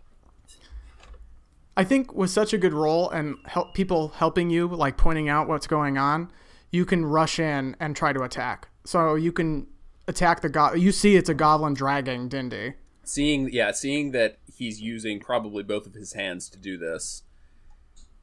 I 1.76 1.84
think 1.84 2.12
with 2.12 2.30
such 2.30 2.52
a 2.52 2.58
good 2.58 2.72
role 2.72 3.08
and 3.10 3.36
help 3.44 3.72
people 3.74 4.08
helping 4.16 4.50
you, 4.50 4.66
like 4.66 4.96
pointing 4.96 5.28
out 5.28 5.46
what's 5.46 5.68
going 5.68 5.96
on, 5.96 6.32
you 6.72 6.84
can 6.84 7.04
rush 7.06 7.38
in 7.38 7.76
and 7.78 7.94
try 7.94 8.12
to 8.12 8.22
attack. 8.22 8.68
So 8.84 9.14
you 9.14 9.30
can 9.30 9.68
attack 10.08 10.40
the 10.40 10.48
go- 10.48 10.72
You 10.74 10.90
see, 10.90 11.14
it's 11.14 11.28
a 11.28 11.34
goblin 11.34 11.74
dragging 11.74 12.28
Dindy. 12.28 12.74
Seeing 13.08 13.48
yeah 13.52 13.70
seeing 13.72 14.10
that 14.12 14.38
he's 14.54 14.80
using 14.80 15.20
probably 15.20 15.62
both 15.62 15.86
of 15.86 15.94
his 15.94 16.12
hands 16.12 16.48
to 16.48 16.58
do 16.58 16.76
this 16.76 17.22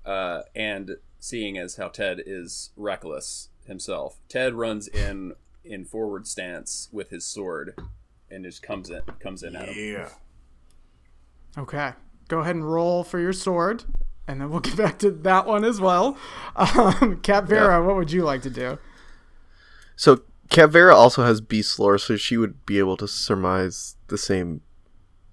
uh, 0.05 0.41
and 0.55 0.97
seeing 1.19 1.57
as 1.57 1.77
how 1.77 1.87
ted 1.87 2.21
is 2.25 2.71
reckless 2.75 3.49
himself 3.65 4.17
ted 4.29 4.53
runs 4.53 4.87
in 4.87 5.33
in 5.63 5.83
forward 5.83 6.27
stance 6.27 6.87
with 6.91 7.09
his 7.09 7.25
sword 7.25 7.75
and 8.29 8.43
just 8.43 8.61
comes 8.61 8.89
in 8.89 9.01
comes 9.19 9.43
in 9.43 9.55
at 9.55 9.69
him 9.69 9.75
Yeah. 9.77 10.09
Okay. 11.57 11.93
Go 12.27 12.39
ahead 12.39 12.55
and 12.55 12.69
roll 12.69 13.03
for 13.03 13.19
your 13.19 13.33
sword, 13.33 13.83
and 14.27 14.41
then 14.41 14.49
we'll 14.49 14.59
get 14.61 14.75
back 14.75 14.99
to 14.99 15.11
that 15.11 15.45
one 15.45 15.63
as 15.63 15.79
well. 15.79 16.17
Um, 16.55 17.19
Cat 17.21 17.45
Vera, 17.45 17.83
what 17.85 17.95
would 17.95 18.11
you 18.11 18.23
like 18.23 18.41
to 18.41 18.49
do? 18.49 18.77
So 19.95 20.21
Cat-Vera 20.49 20.95
also 20.95 21.23
has 21.23 21.41
beast 21.41 21.79
lore, 21.79 21.97
so 21.97 22.17
she 22.17 22.37
would 22.37 22.65
be 22.65 22.79
able 22.79 22.97
to 22.97 23.07
surmise 23.07 23.95
the 24.07 24.17
same 24.17 24.61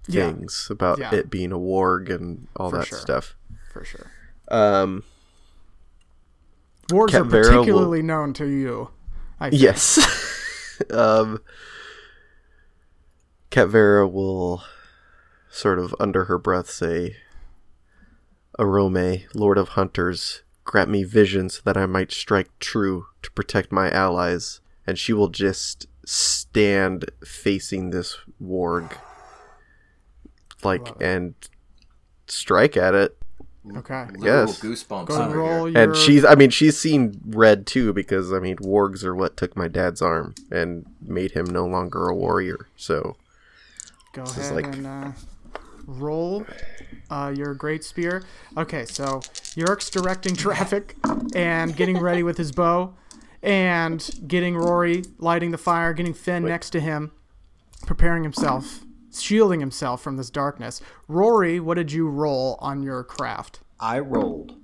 Yeah. 0.07 0.31
things 0.31 0.67
about 0.69 0.99
Yeah. 0.99 1.13
it 1.15 1.29
being 1.29 1.51
a 1.51 1.57
warg 1.57 2.09
and 2.13 2.47
all 2.55 2.69
For 2.69 2.77
that 2.79 2.87
sure. 2.87 2.99
stuff. 2.99 3.35
For 3.71 3.83
sure. 3.85 4.07
Um, 4.49 5.03
Wargs 6.89 7.11
Cat 7.11 7.21
are 7.21 7.23
Vera 7.25 7.43
will- 7.49 7.59
particularly 7.63 8.01
known 8.01 8.33
to 8.33 8.45
you. 8.45 8.89
I 9.39 9.49
think. 9.49 9.61
yes. 9.61 9.99
um, 10.91 11.39
will 13.55 14.63
sort 15.49 15.79
of 15.79 15.95
under 15.99 16.25
her 16.25 16.37
breath 16.37 16.69
say, 16.69 17.17
Arome, 18.59 19.23
Lord 19.33 19.57
of 19.57 19.69
Hunters, 19.69 20.43
grant 20.65 20.89
me 20.89 21.03
visions 21.03 21.61
that 21.65 21.77
I 21.77 21.85
might 21.85 22.11
strike 22.11 22.49
true 22.59 23.07
to 23.21 23.31
protect 23.31 23.71
my 23.71 23.89
allies. 23.89 24.61
And 24.85 24.97
she 24.99 25.13
will 25.13 25.29
just 25.29 25.87
stand 26.05 27.05
facing 27.25 27.89
this 27.91 28.17
warg, 28.41 28.97
like, 30.65 30.87
Love 30.87 31.01
and 31.01 31.33
strike 32.27 32.77
at 32.77 32.93
it. 32.95 33.17
Okay. 33.77 34.07
Yes. 34.19 34.59
Goosebumps 34.59 35.07
Go 35.07 35.15
and 35.15 35.23
over 35.29 35.37
roll 35.37 35.65
here. 35.65 35.77
And 35.77 35.95
she's, 35.95 36.25
I 36.25 36.35
mean, 36.35 36.49
she's 36.49 36.77
seen 36.77 37.21
red 37.25 37.65
too 37.65 37.93
because, 37.93 38.33
I 38.33 38.39
mean, 38.39 38.57
wargs 38.57 39.03
are 39.05 39.15
what 39.15 39.37
took 39.37 39.55
my 39.55 39.67
dad's 39.69 40.01
arm 40.01 40.35
and 40.51 40.85
made 41.01 41.31
him 41.31 41.45
no 41.45 41.65
longer 41.65 42.07
a 42.09 42.15
warrior. 42.15 42.67
So, 42.75 43.15
Go 44.11 44.23
ahead 44.23 44.53
like- 44.53 44.65
and 44.65 44.85
uh, 44.85 45.11
roll 45.85 46.45
uh, 47.09 47.33
your 47.35 47.53
great 47.53 47.83
spear. 47.83 48.23
Okay, 48.57 48.85
so 48.85 49.21
Yurk's 49.55 49.89
directing 49.89 50.35
traffic 50.45 50.95
and 51.35 51.75
getting 51.75 51.99
ready 51.99 52.23
with 52.23 52.37
his 52.37 52.51
bow, 52.51 52.93
and 53.41 54.09
getting 54.27 54.57
Rory 54.57 55.03
lighting 55.19 55.51
the 55.51 55.57
fire, 55.57 55.93
getting 55.93 56.13
Finn 56.13 56.43
next 56.45 56.71
to 56.71 56.79
him, 56.79 57.11
preparing 57.85 58.23
himself, 58.23 58.81
shielding 59.21 59.59
himself 59.59 60.01
from 60.01 60.17
this 60.17 60.29
darkness. 60.29 60.81
Rory, 61.07 61.59
what 61.59 61.75
did 61.75 61.91
you 61.91 62.07
roll 62.07 62.57
on 62.61 62.81
your 62.83 63.03
craft? 63.03 63.59
I 63.79 63.99
rolled 63.99 64.55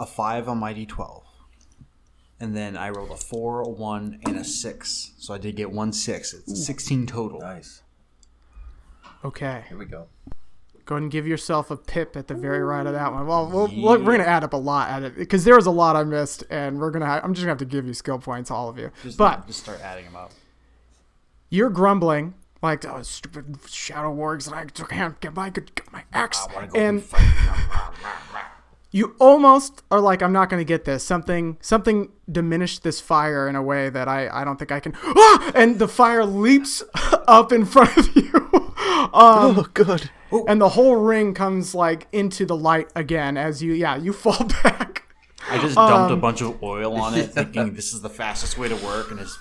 a 0.00 0.06
five 0.06 0.48
on 0.48 0.58
my 0.58 0.74
d12, 0.74 1.22
and 2.40 2.56
then 2.56 2.76
I 2.76 2.90
rolled 2.90 3.10
a 3.10 3.16
four, 3.16 3.60
a 3.60 3.68
one, 3.68 4.18
and 4.26 4.36
a 4.36 4.44
six. 4.44 5.12
So 5.18 5.32
I 5.32 5.38
did 5.38 5.54
get 5.56 5.70
one 5.70 5.92
six. 5.92 6.34
It's 6.34 6.64
sixteen 6.66 7.06
total. 7.06 7.40
Nice. 7.40 7.82
Okay, 9.24 9.64
Here 9.68 9.78
we 9.78 9.84
go. 9.84 10.08
go 10.84 10.96
ahead 10.96 11.02
and 11.04 11.12
give 11.12 11.28
yourself 11.28 11.70
a 11.70 11.76
pip 11.76 12.16
at 12.16 12.26
the 12.26 12.34
very 12.34 12.58
right 12.60 12.84
of 12.84 12.92
that 12.92 13.12
one. 13.12 13.24
Well, 13.24 13.48
we'll 13.48 13.68
look, 13.68 14.02
we're 14.02 14.16
gonna 14.16 14.24
add 14.28 14.42
up 14.42 14.52
a 14.52 14.56
lot 14.56 14.90
at 14.90 15.04
it 15.04 15.16
because 15.16 15.44
there 15.44 15.54
was 15.54 15.66
a 15.66 15.70
lot 15.70 15.94
I 15.94 16.02
missed, 16.02 16.42
and 16.50 16.80
we're 16.80 16.90
gonna. 16.90 17.04
I'm 17.22 17.32
just 17.32 17.44
gonna 17.44 17.50
have 17.52 17.58
to 17.58 17.64
give 17.64 17.86
you 17.86 17.94
skill 17.94 18.18
points, 18.18 18.50
all 18.50 18.68
of 18.68 18.78
you. 18.78 18.90
Just, 19.04 19.16
but 19.16 19.46
just 19.46 19.60
start 19.60 19.80
adding 19.80 20.06
them 20.06 20.16
up. 20.16 20.32
you're 21.50 21.70
grumbling 21.70 22.34
like 22.62 22.84
oh 22.86 23.02
stupid 23.02 23.56
shadow 23.68 24.14
wargs 24.14 24.46
and 24.46 24.54
I 24.54 24.64
can't 24.66 25.18
get 25.20 25.34
my 25.34 25.50
get 25.50 25.92
my 25.92 26.04
axe. 26.12 26.46
And 26.74 27.02
you 28.90 29.16
almost 29.18 29.82
are 29.90 30.00
like 30.00 30.22
I'm 30.22 30.32
not 30.32 30.50
going 30.50 30.60
to 30.60 30.64
get 30.64 30.84
this. 30.84 31.02
Something 31.02 31.56
something 31.60 32.10
diminished 32.30 32.82
this 32.82 33.00
fire 33.00 33.48
in 33.48 33.56
a 33.56 33.62
way 33.62 33.88
that 33.88 34.06
I 34.08 34.28
I 34.28 34.44
don't 34.44 34.58
think 34.58 34.70
I 34.70 34.80
can. 34.80 34.94
Ah! 35.02 35.52
and 35.54 35.78
the 35.78 35.88
fire 35.88 36.24
leaps 36.24 36.82
up 37.26 37.52
in 37.52 37.64
front 37.64 37.96
of 37.96 38.14
you. 38.16 38.48
Um 39.14 39.58
oh, 39.58 39.66
good. 39.74 40.10
and 40.48 40.60
the 40.60 40.70
whole 40.70 40.96
ring 40.96 41.34
comes 41.34 41.74
like 41.74 42.06
into 42.12 42.46
the 42.46 42.56
light 42.56 42.88
again 42.94 43.36
as 43.36 43.62
you 43.62 43.72
yeah 43.72 43.96
you 43.96 44.12
fall 44.24 44.44
back. 44.62 45.02
I 45.50 45.58
just 45.58 45.74
dumped 45.74 46.12
Um, 46.12 46.12
a 46.12 46.16
bunch 46.16 46.40
of 46.40 46.62
oil 46.62 46.96
on 46.96 47.14
it, 47.14 47.32
thinking 47.32 47.74
this 47.74 47.92
is 47.92 48.00
the 48.00 48.08
fastest 48.08 48.56
way 48.56 48.68
to 48.68 48.76
work, 48.76 49.10
and 49.10 49.18
it's 49.20 49.36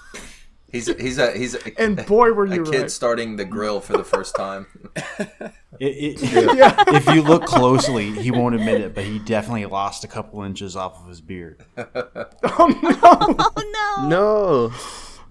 He's 0.72 0.88
he's 1.00 1.18
a 1.18 1.32
he's 1.32 1.56
a, 1.56 1.82
and 1.82 2.06
boy 2.06 2.32
were 2.34 2.46
you 2.46 2.64
a 2.64 2.66
kid 2.66 2.82
right 2.82 2.92
starting 2.92 3.36
the 3.36 3.46
grill 3.46 3.82
for 3.82 3.94
the 3.94 4.04
first 4.04 4.36
time. 4.36 4.68
It, 5.80 6.22
it, 6.22 6.78
If 6.90 7.08
you 7.08 7.24
look 7.24 7.46
closely, 7.46 8.12
he 8.12 8.30
won't 8.30 8.54
admit 8.54 8.82
it, 8.82 8.94
but 8.94 9.04
he 9.04 9.18
definitely 9.18 9.66
lost 9.66 10.04
a 10.04 10.08
couple 10.08 10.44
inches 10.44 10.76
off 10.76 11.02
of 11.02 11.08
his 11.08 11.22
beard. 11.22 11.66
oh 11.78 12.80
no 12.84 13.00
Oh 13.04 13.98
no! 14.04 14.08
No. 14.08 14.66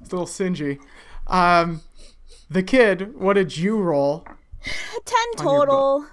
it's 0.00 0.12
a 0.12 0.16
little 0.16 0.26
singy 0.26 0.80
um 1.28 1.82
the 2.50 2.64
kid 2.64 3.14
what 3.14 3.34
did 3.34 3.56
you 3.56 3.80
roll 3.80 4.26
Ten 5.04 5.26
total. 5.36 6.06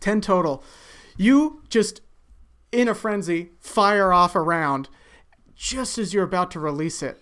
10 0.00 0.20
total. 0.20 0.62
You 1.16 1.62
just, 1.68 2.00
in 2.72 2.88
a 2.88 2.94
frenzy, 2.94 3.50
fire 3.60 4.12
off 4.12 4.34
a 4.34 4.40
round. 4.40 4.88
Just 5.54 5.98
as 5.98 6.12
you're 6.12 6.24
about 6.24 6.50
to 6.52 6.60
release 6.60 7.02
it, 7.02 7.18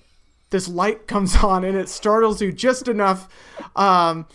this 0.55 0.69
light 0.69 1.09
comes 1.09 1.35
on 1.43 1.65
and 1.65 1.77
it 1.77 1.89
startles 1.89 2.41
you 2.41 2.53
just 2.53 2.87
enough. 2.87 3.29
Um, 3.75 4.27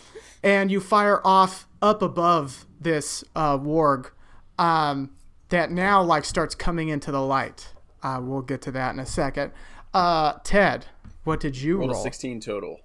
and 0.42 0.70
you 0.70 0.78
fire 0.78 1.26
off 1.26 1.66
up 1.80 2.02
above 2.02 2.66
this 2.78 3.24
uh, 3.34 3.56
warg 3.56 4.10
um, 4.58 5.12
that 5.48 5.70
now 5.70 6.02
like 6.02 6.26
starts 6.26 6.54
coming 6.54 6.90
into 6.90 7.10
the 7.10 7.22
light. 7.22 7.72
Uh, 8.02 8.20
we'll 8.22 8.42
get 8.42 8.60
to 8.62 8.70
that 8.70 8.92
in 8.92 9.00
a 9.00 9.06
second. 9.06 9.52
Uh, 9.94 10.34
Ted, 10.44 10.84
what 11.24 11.40
did 11.40 11.56
you 11.56 11.78
roll? 11.78 11.94
16 11.94 12.40
total 12.40 12.80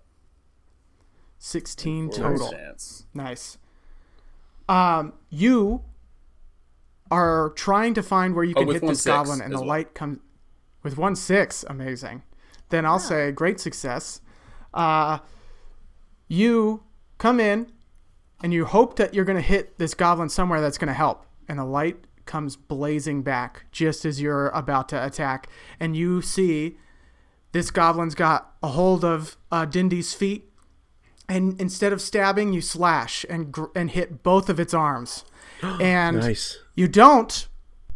16 1.38 2.12
total. 2.12 2.54
Nice. 3.14 3.58
Um, 4.70 5.12
you 5.30 5.84
are 7.12 7.50
trying 7.50 7.94
to 7.96 8.02
find 8.02 8.34
where 8.34 8.46
you 8.46 8.54
Oh, 8.56 8.62
can 8.62 8.68
with 8.68 8.82
hit 8.82 8.88
this 8.88 9.04
goblin, 9.04 9.42
and 9.42 9.54
the 9.54 9.58
well. 9.60 9.68
light 9.68 9.94
comes 9.94 10.20
with 10.84 10.98
one 10.98 11.16
six. 11.18 11.66
Amazing. 11.68 12.24
Then 12.70 12.86
I'll 12.86 13.00
say 13.00 13.32
great 13.32 13.60
success. 13.60 14.22
Uh, 14.74 15.20
you 16.28 16.84
come 17.18 17.40
in, 17.40 17.72
and 18.44 18.54
you 18.54 18.66
hope 18.66 18.96
that 18.98 19.14
you're 19.14 19.26
going 19.26 19.38
to 19.38 19.42
hit 19.42 19.78
this 19.78 19.94
goblin 19.94 20.30
somewhere 20.30 20.62
that's 20.62 20.78
going 20.78 20.88
to 20.88 20.94
help, 20.94 21.26
and 21.48 21.60
the 21.60 21.66
light 21.66 21.98
comes 22.26 22.56
blazing 22.56 23.22
back 23.22 23.66
just 23.72 24.04
as 24.06 24.20
you're 24.20 24.50
about 24.50 24.90
to 24.90 25.06
attack, 25.06 25.48
and 25.80 25.96
you 25.96 26.22
see 26.22 26.78
this 27.52 27.72
goblin's 27.72 28.16
got 28.16 28.54
a 28.62 28.70
hold 28.70 29.06
of 29.06 29.38
uh, 29.52 29.66
Dindy's 29.66 30.14
feet 30.14 30.52
and 31.28 31.60
instead 31.60 31.92
of 31.94 32.02
stabbing, 32.02 32.54
you 32.54 32.62
slash 32.62 33.26
and 33.30 33.52
gr- 33.52 33.66
and 33.76 33.90
hit 33.92 34.22
both 34.24 34.50
of 34.50 34.60
its 34.60 34.74
arms, 34.74 35.26
and 35.62 36.18
Nice. 36.18 36.58
you 36.76 36.88
don't 36.88 37.48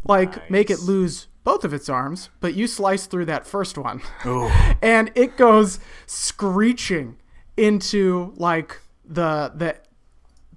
like 0.03 0.49
make 0.49 0.69
it 0.69 0.79
lose 0.79 1.27
both 1.49 1.63
of 1.63 1.73
its 1.73 1.89
arms, 1.89 2.29
but 2.41 2.53
you 2.53 2.67
slice 2.67 3.07
through 3.07 3.25
that 3.25 3.47
first 3.47 3.75
one, 3.75 4.03
and 4.83 5.11
it 5.15 5.35
goes 5.35 5.79
screeching 6.05 7.17
into 7.57 8.35
like 8.37 8.79
the 9.03 9.51
the 9.55 9.75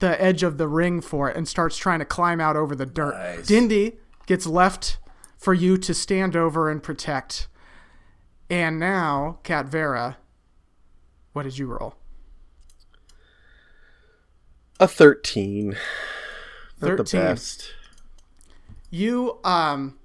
the 0.00 0.22
edge 0.22 0.42
of 0.42 0.58
the 0.58 0.68
ring 0.68 1.00
for 1.00 1.30
it 1.30 1.36
and 1.36 1.48
starts 1.48 1.78
trying 1.78 2.00
to 2.00 2.04
climb 2.04 2.42
out 2.42 2.56
over 2.56 2.76
the 2.76 2.84
dirt. 2.84 3.14
Nice. 3.14 3.46
Dindy 3.46 3.96
gets 4.26 4.46
left 4.46 4.98
for 5.38 5.54
you 5.54 5.78
to 5.78 5.94
stand 5.94 6.36
over 6.36 6.70
and 6.70 6.82
protect. 6.82 7.48
And 8.50 8.78
now, 8.78 9.38
Cat 9.44 9.64
Vera, 9.64 10.18
what 11.32 11.44
did 11.44 11.56
you 11.56 11.68
roll? 11.68 11.94
A 14.78 14.86
13. 14.86 15.74
Not 16.82 16.98
the 16.98 17.04
best. 17.04 17.72
You 18.90 19.38
um 19.42 19.96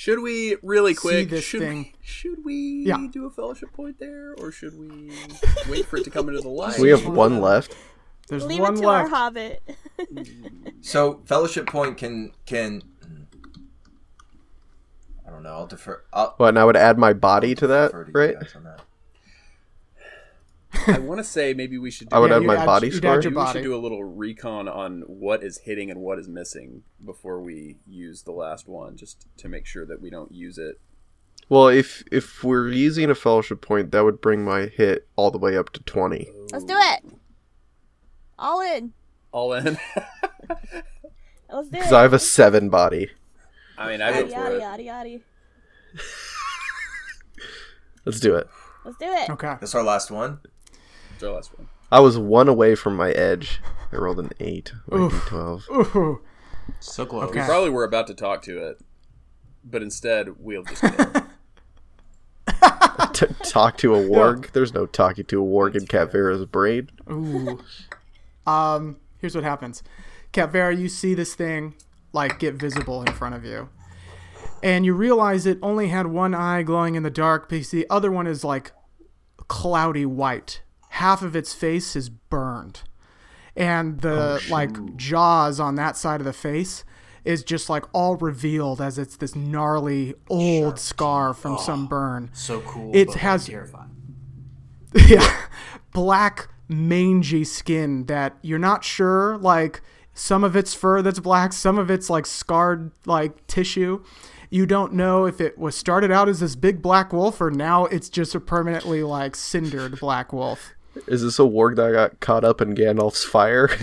Should 0.00 0.20
we 0.20 0.56
really 0.62 0.94
quick? 0.94 1.28
this 1.28 1.44
should, 1.44 1.60
thing. 1.60 1.92
should 2.00 2.42
we 2.42 2.84
Yeah. 2.86 3.06
do 3.12 3.26
a 3.26 3.30
fellowship 3.30 3.70
point 3.74 3.98
there, 3.98 4.32
or 4.38 4.50
should 4.50 4.78
we 4.78 5.12
wait 5.68 5.84
for 5.84 5.98
it 5.98 6.04
to 6.04 6.10
come 6.10 6.30
into 6.30 6.40
the 6.40 6.48
light? 6.48 6.78
We 6.78 6.88
have 6.88 7.06
one 7.06 7.42
left. 7.42 7.76
there's 8.26 8.46
Leave 8.46 8.60
one 8.60 8.72
it 8.78 8.80
to 8.80 8.86
left. 8.88 9.02
our 9.04 9.08
hobbit. 9.18 9.62
So 10.80 11.20
fellowship 11.26 11.66
point 11.66 11.98
can 11.98 12.32
can. 12.46 12.82
I 15.26 15.30
don't 15.30 15.42
know. 15.42 15.50
I'll 15.50 15.66
defer. 15.66 16.02
I'll 16.14 16.32
What, 16.38 16.48
and 16.48 16.58
I 16.58 16.64
would 16.64 16.78
add 16.78 16.96
my 16.96 17.12
body 17.12 17.54
to 17.56 17.66
that, 17.66 17.88
defer 17.88 18.04
to 18.04 18.12
right? 18.12 18.40
that. 18.40 18.80
I 20.86 20.98
want 20.98 21.18
to 21.18 21.24
say 21.24 21.52
maybe 21.52 21.78
we 21.78 21.90
should. 21.90 22.08
Do, 22.08 22.16
I 22.16 22.20
would 22.20 22.28
Yeah, 22.30 22.34
have 22.36 22.44
my 22.44 22.56
add- 22.56 22.66
body 22.66 22.86
you'd 22.88 22.96
score. 22.96 23.16
add 23.16 23.24
your 23.24 23.32
we 23.32 23.46
should 23.52 23.62
do 23.62 23.74
a 23.74 23.78
little 23.78 24.04
recon 24.04 24.68
on 24.68 25.00
what 25.06 25.42
is 25.42 25.58
hitting 25.58 25.90
and 25.90 26.00
what 26.00 26.18
is 26.18 26.28
missing 26.28 26.84
before 27.04 27.40
we 27.40 27.78
use 27.86 28.22
the 28.22 28.32
last 28.32 28.68
one, 28.68 28.96
just 28.96 29.26
to 29.38 29.48
make 29.48 29.66
sure 29.66 29.84
that 29.86 30.00
we 30.00 30.10
don't 30.10 30.30
use 30.32 30.58
it. 30.58 30.80
Well, 31.48 31.66
if 31.68 32.04
if 32.12 32.44
we're 32.44 32.68
using 32.68 33.10
a 33.10 33.14
fellowship 33.16 33.60
point, 33.60 33.90
that 33.90 34.04
would 34.04 34.20
bring 34.20 34.44
my 34.44 34.66
hit 34.66 35.08
all 35.16 35.30
the 35.32 35.38
way 35.38 35.56
up 35.56 35.70
to 35.72 35.82
twenty. 35.82 36.28
Let's 36.52 36.64
do 36.64 36.76
it. 36.76 37.04
All 38.38 38.60
in. 38.60 38.92
All 39.32 39.52
in. 39.52 39.64
Let's 39.68 39.78
do 40.70 40.78
it. 40.78 41.70
Because. 41.72 41.92
I 41.92 42.02
have 42.02 42.12
a 42.12 42.18
seven 42.20 42.70
body. 42.70 43.10
I 43.76 43.88
mean, 43.90 44.00
I 44.02 44.12
go 44.12 44.26
Yaddy 44.26 44.30
for 44.30 44.34
yaddy 44.34 44.54
it. 44.56 44.62
yaddy 44.62 44.86
yaddy. 44.86 45.20
Let's 48.04 48.20
do 48.20 48.36
it. 48.36 48.48
Let's 48.84 48.96
do 48.98 49.06
it. 49.06 49.30
Okay. 49.30 49.56
That's 49.60 49.74
our 49.74 49.82
last 49.82 50.10
one. 50.10 50.38
It's 51.20 51.26
our 51.26 51.34
last 51.34 51.58
one. 51.58 51.68
I 51.92 52.00
was 52.00 52.16
one 52.16 52.48
away 52.48 52.74
from 52.74 52.96
my 52.96 53.10
edge. 53.10 53.60
I 53.92 53.96
rolled 53.96 54.20
an 54.20 54.30
eight. 54.40 54.72
My 54.88 55.00
Oof. 55.00 55.12
D12. 55.12 55.70
Ooh. 55.94 56.22
So 56.78 57.04
close. 57.04 57.28
Okay. 57.28 57.40
We 57.40 57.44
probably 57.44 57.68
were 57.68 57.84
about 57.84 58.06
to 58.06 58.14
talk 58.14 58.40
to 58.44 58.56
it, 58.56 58.80
but 59.62 59.82
instead 59.82 60.38
we'll 60.38 60.62
just. 60.62 60.82
T- 63.12 63.26
talk 63.50 63.76
to 63.76 63.94
a 63.94 63.98
warg? 63.98 64.52
There's 64.52 64.72
no 64.72 64.86
talking 64.86 65.26
to 65.26 65.42
a 65.42 65.46
warg 65.46 65.74
in 65.74 65.86
Cat 65.86 66.10
Vera's 66.10 66.46
brain. 66.46 66.88
Ooh. 67.10 67.60
Um, 68.46 68.96
here's 69.18 69.34
what 69.34 69.44
happens. 69.44 69.82
Cat 70.32 70.50
Vera, 70.52 70.74
you 70.74 70.88
see 70.88 71.12
this 71.12 71.34
thing 71.34 71.74
like 72.14 72.38
get 72.38 72.54
visible 72.54 73.02
in 73.02 73.12
front 73.12 73.34
of 73.34 73.44
you. 73.44 73.68
And 74.62 74.86
you 74.86 74.94
realize 74.94 75.44
it 75.44 75.58
only 75.60 75.88
had 75.88 76.06
one 76.06 76.34
eye 76.34 76.62
glowing 76.62 76.94
in 76.94 77.02
the 77.02 77.10
dark 77.10 77.50
because 77.50 77.70
the 77.70 77.86
other 77.90 78.10
one 78.10 78.26
is 78.26 78.42
like 78.42 78.72
cloudy 79.48 80.06
white. 80.06 80.62
Half 80.90 81.22
of 81.22 81.34
its 81.34 81.52
face 81.52 81.96
is 81.96 82.08
burned. 82.08 82.82
And 83.56 84.00
the 84.00 84.40
oh, 84.42 84.50
like 84.50 84.96
jaws 84.96 85.58
on 85.58 85.74
that 85.74 85.96
side 85.96 86.20
of 86.20 86.24
the 86.24 86.32
face 86.32 86.84
is 87.24 87.44
just 87.44 87.68
like 87.68 87.84
all 87.92 88.16
revealed 88.16 88.80
as 88.80 88.98
it's 88.98 89.16
this 89.16 89.34
gnarly 89.34 90.14
old 90.28 90.78
scar 90.78 91.34
from 91.34 91.54
oh, 91.54 91.58
some 91.58 91.86
burn. 91.86 92.30
So 92.32 92.60
cool. 92.60 92.90
It 92.94 93.08
but, 93.08 93.16
has- 93.16 93.46
terrifying. 93.46 93.96
yeah, 95.06 95.46
black 95.92 96.48
mangy 96.68 97.44
skin 97.44 98.06
that 98.06 98.36
you're 98.42 98.58
not 98.58 98.82
sure 98.82 99.36
like 99.38 99.82
some 100.14 100.42
of 100.42 100.56
it's 100.56 100.74
fur 100.74 101.00
that's 101.02 101.20
black, 101.20 101.52
some 101.52 101.78
of 101.78 101.90
it's 101.90 102.10
like 102.10 102.26
scarred 102.26 102.90
like 103.06 103.46
tissue. 103.46 104.02
You 104.50 104.66
don't 104.66 104.92
know 104.92 105.26
if 105.26 105.40
it 105.40 105.58
was 105.58 105.76
started 105.76 106.10
out 106.10 106.28
as 106.28 106.40
this 106.40 106.56
big 106.56 106.82
black 106.82 107.12
wolf 107.12 107.40
or 107.40 107.50
now 107.50 107.86
it's 107.86 108.08
just 108.08 108.34
a 108.34 108.40
permanently 108.40 109.02
like 109.04 109.36
cindered 109.36 110.00
black 110.00 110.32
wolf. 110.32 110.72
Is 111.06 111.22
this 111.22 111.38
a 111.38 111.42
warg 111.42 111.76
that 111.76 111.92
got 111.92 112.20
caught 112.20 112.44
up 112.44 112.60
in 112.60 112.74
Gandalf's 112.74 113.24
fire? 113.24 113.68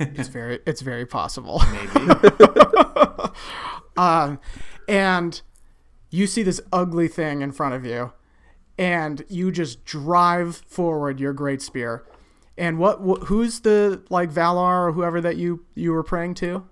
It's 0.00 0.28
very 0.28 0.58
it's 0.66 0.80
very 0.80 1.06
possible. 1.06 1.62
Maybe. 1.72 2.10
Um, 3.96 4.38
and 4.88 5.42
you 6.10 6.26
see 6.26 6.42
this 6.42 6.60
ugly 6.72 7.06
thing 7.08 7.42
in 7.42 7.52
front 7.52 7.74
of 7.74 7.84
you, 7.84 8.12
and 8.78 9.24
you 9.28 9.52
just 9.52 9.84
drive 9.84 10.56
forward 10.66 11.20
your 11.20 11.32
great 11.34 11.60
spear. 11.60 12.06
And 12.56 12.78
what, 12.78 12.98
wh- 13.00 13.26
who's 13.26 13.60
the 13.60 14.02
like 14.08 14.30
Valar 14.30 14.88
or 14.88 14.92
whoever 14.92 15.20
that 15.20 15.36
you 15.36 15.66
you 15.74 15.92
were 15.92 16.02
praying 16.02 16.34
to? 16.36 16.66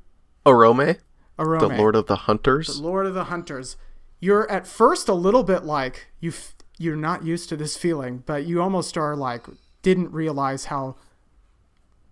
Orome, 0.46 0.98
Arome, 1.38 1.60
the 1.60 1.68
Lord 1.68 1.96
of 1.96 2.06
the 2.06 2.16
Hunters. 2.16 2.78
The 2.78 2.82
Lord 2.82 3.04
of 3.06 3.14
the 3.14 3.24
Hunters. 3.24 3.76
You're 4.20 4.50
at 4.50 4.66
first 4.66 5.08
a 5.08 5.14
little 5.14 5.42
bit 5.44 5.64
like 5.64 6.08
you 6.20 6.30
f- 6.30 6.54
you're 6.78 6.96
not 6.96 7.24
used 7.24 7.48
to 7.50 7.56
this 7.56 7.76
feeling, 7.76 8.22
but 8.24 8.46
you 8.46 8.62
almost 8.62 8.96
are 8.96 9.14
like 9.16 9.46
didn't 9.82 10.12
realize 10.12 10.66
how 10.66 10.96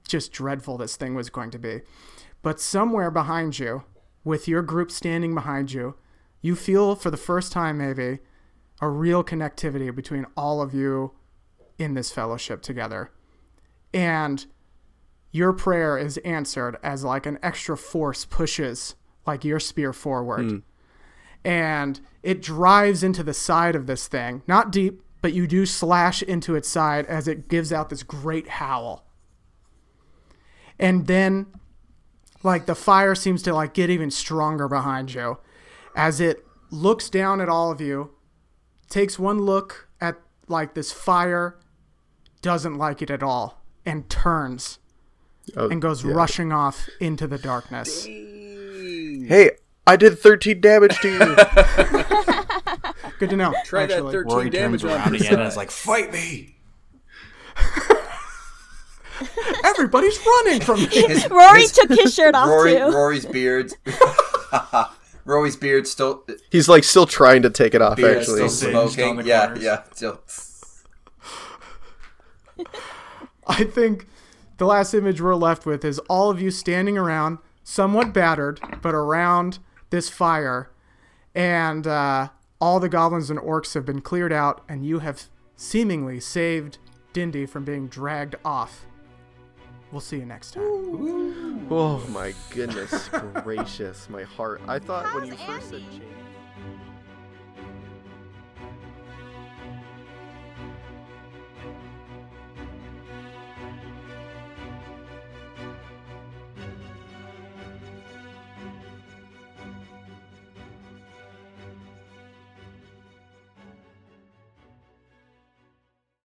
just 0.06 0.32
dreadful 0.32 0.78
this 0.78 0.96
thing 0.96 1.14
was 1.14 1.30
going 1.30 1.50
to 1.50 1.58
be. 1.58 1.80
But 2.42 2.60
somewhere 2.60 3.10
behind 3.10 3.58
you, 3.58 3.84
with 4.24 4.48
your 4.48 4.62
group 4.62 4.90
standing 4.90 5.34
behind 5.34 5.72
you, 5.72 5.96
you 6.40 6.54
feel 6.54 6.94
for 6.94 7.10
the 7.10 7.16
first 7.16 7.52
time 7.52 7.78
maybe 7.78 8.20
a 8.80 8.88
real 8.88 9.24
connectivity 9.24 9.94
between 9.94 10.26
all 10.36 10.60
of 10.60 10.74
you 10.74 11.12
in 11.78 11.94
this 11.94 12.12
fellowship 12.12 12.62
together. 12.62 13.10
And 13.92 14.46
your 15.32 15.52
prayer 15.52 15.98
is 15.98 16.18
answered 16.18 16.76
as 16.82 17.04
like 17.04 17.26
an 17.26 17.38
extra 17.42 17.76
force 17.76 18.24
pushes 18.24 18.94
like 19.26 19.44
your 19.44 19.60
spear 19.60 19.92
forward. 19.92 20.50
Hmm. 20.50 20.58
And 21.44 22.00
it 22.22 22.42
drives 22.42 23.02
into 23.02 23.22
the 23.22 23.34
side 23.34 23.76
of 23.76 23.86
this 23.86 24.08
thing. 24.08 24.42
Not 24.46 24.72
deep, 24.72 25.02
but 25.22 25.32
you 25.32 25.46
do 25.46 25.66
slash 25.66 26.22
into 26.22 26.54
its 26.54 26.68
side 26.68 27.06
as 27.06 27.26
it 27.28 27.48
gives 27.48 27.72
out 27.72 27.88
this 27.90 28.02
great 28.02 28.48
howl. 28.48 29.06
And 30.78 31.06
then 31.06 31.46
like 32.42 32.66
the 32.66 32.74
fire 32.74 33.14
seems 33.14 33.42
to 33.42 33.54
like 33.54 33.74
get 33.74 33.90
even 33.90 34.10
stronger 34.10 34.68
behind 34.68 35.14
you 35.14 35.38
as 35.96 36.20
it 36.20 36.44
looks 36.70 37.08
down 37.08 37.40
at 37.40 37.48
all 37.48 37.70
of 37.70 37.80
you, 37.80 38.10
takes 38.90 39.18
one 39.18 39.40
look 39.40 39.88
at 40.00 40.16
like 40.48 40.74
this 40.74 40.92
fire, 40.92 41.58
doesn't 42.42 42.76
like 42.76 43.00
it 43.02 43.10
at 43.10 43.22
all, 43.22 43.62
and 43.84 44.08
turns 44.10 44.78
Oh, 45.56 45.68
and 45.68 45.80
goes 45.80 46.04
yeah. 46.04 46.10
rushing 46.12 46.52
off 46.52 46.88
into 47.00 47.28
the 47.28 47.38
darkness. 47.38 48.04
Hey, 48.04 49.52
I 49.86 49.94
did 49.96 50.18
13 50.18 50.60
damage 50.60 50.98
to 51.02 51.08
you. 51.08 51.36
Good 53.18 53.30
to 53.30 53.36
know. 53.36 53.54
Try 53.64 53.86
that 53.86 54.02
13 54.02 54.22
Rory 54.32 54.50
damage 54.50 54.82
turns 54.82 54.92
on 54.92 54.98
around 54.98 55.14
again 55.14 55.28
and 55.34 55.38
side. 55.40 55.46
is 55.46 55.56
like, 55.56 55.70
"Fight 55.70 56.12
me!" 56.12 56.56
Everybody's 59.64 60.18
running 60.26 60.60
from 60.60 60.80
me. 60.80 60.86
His- 60.90 61.28
Rory 61.30 61.62
his- 61.62 61.72
took 61.72 61.88
his 61.90 62.14
shirt 62.14 62.34
off 62.34 62.48
Rory, 62.48 62.74
too. 62.76 62.90
Rory's 62.92 63.26
beard. 63.26 63.72
Rory's 65.24 65.56
beard 65.56 65.86
still 65.88 66.24
He's 66.50 66.68
like 66.68 66.84
still 66.84 67.06
trying 67.06 67.42
to 67.42 67.50
take 67.50 67.74
it 67.74 67.82
off, 67.82 67.96
beard 67.96 68.18
actually. 68.18 68.48
still 68.48 68.88
smoking. 68.88 69.26
Yeah, 69.26 69.46
corners. 69.46 69.64
yeah. 69.64 69.82
Still. 69.92 70.20
I 73.46 73.64
think 73.64 74.06
the 74.58 74.66
last 74.66 74.94
image 74.94 75.20
we're 75.20 75.34
left 75.34 75.66
with 75.66 75.84
is 75.84 75.98
all 76.08 76.30
of 76.30 76.40
you 76.40 76.50
standing 76.50 76.96
around, 76.98 77.38
somewhat 77.64 78.12
battered, 78.12 78.60
but 78.82 78.94
around 78.94 79.58
this 79.90 80.08
fire, 80.08 80.70
and 81.34 81.86
uh, 81.86 82.28
all 82.60 82.80
the 82.80 82.88
goblins 82.88 83.30
and 83.30 83.38
orcs 83.38 83.74
have 83.74 83.84
been 83.84 84.00
cleared 84.00 84.32
out, 84.32 84.62
and 84.68 84.84
you 84.84 85.00
have 85.00 85.28
seemingly 85.56 86.20
saved 86.20 86.78
Dindy 87.12 87.46
from 87.46 87.64
being 87.64 87.88
dragged 87.88 88.36
off. 88.44 88.86
We'll 89.92 90.00
see 90.00 90.16
you 90.18 90.26
next 90.26 90.52
time. 90.52 91.66
Oh 91.70 92.04
my 92.10 92.34
goodness 92.50 93.08
gracious, 93.42 94.08
my 94.10 94.22
heart. 94.24 94.60
I 94.66 94.78
thought 94.78 95.14
when 95.14 95.26
you 95.26 95.36
How's 95.36 95.56
first 95.56 95.70
said 95.70 95.82
change. 95.90 96.02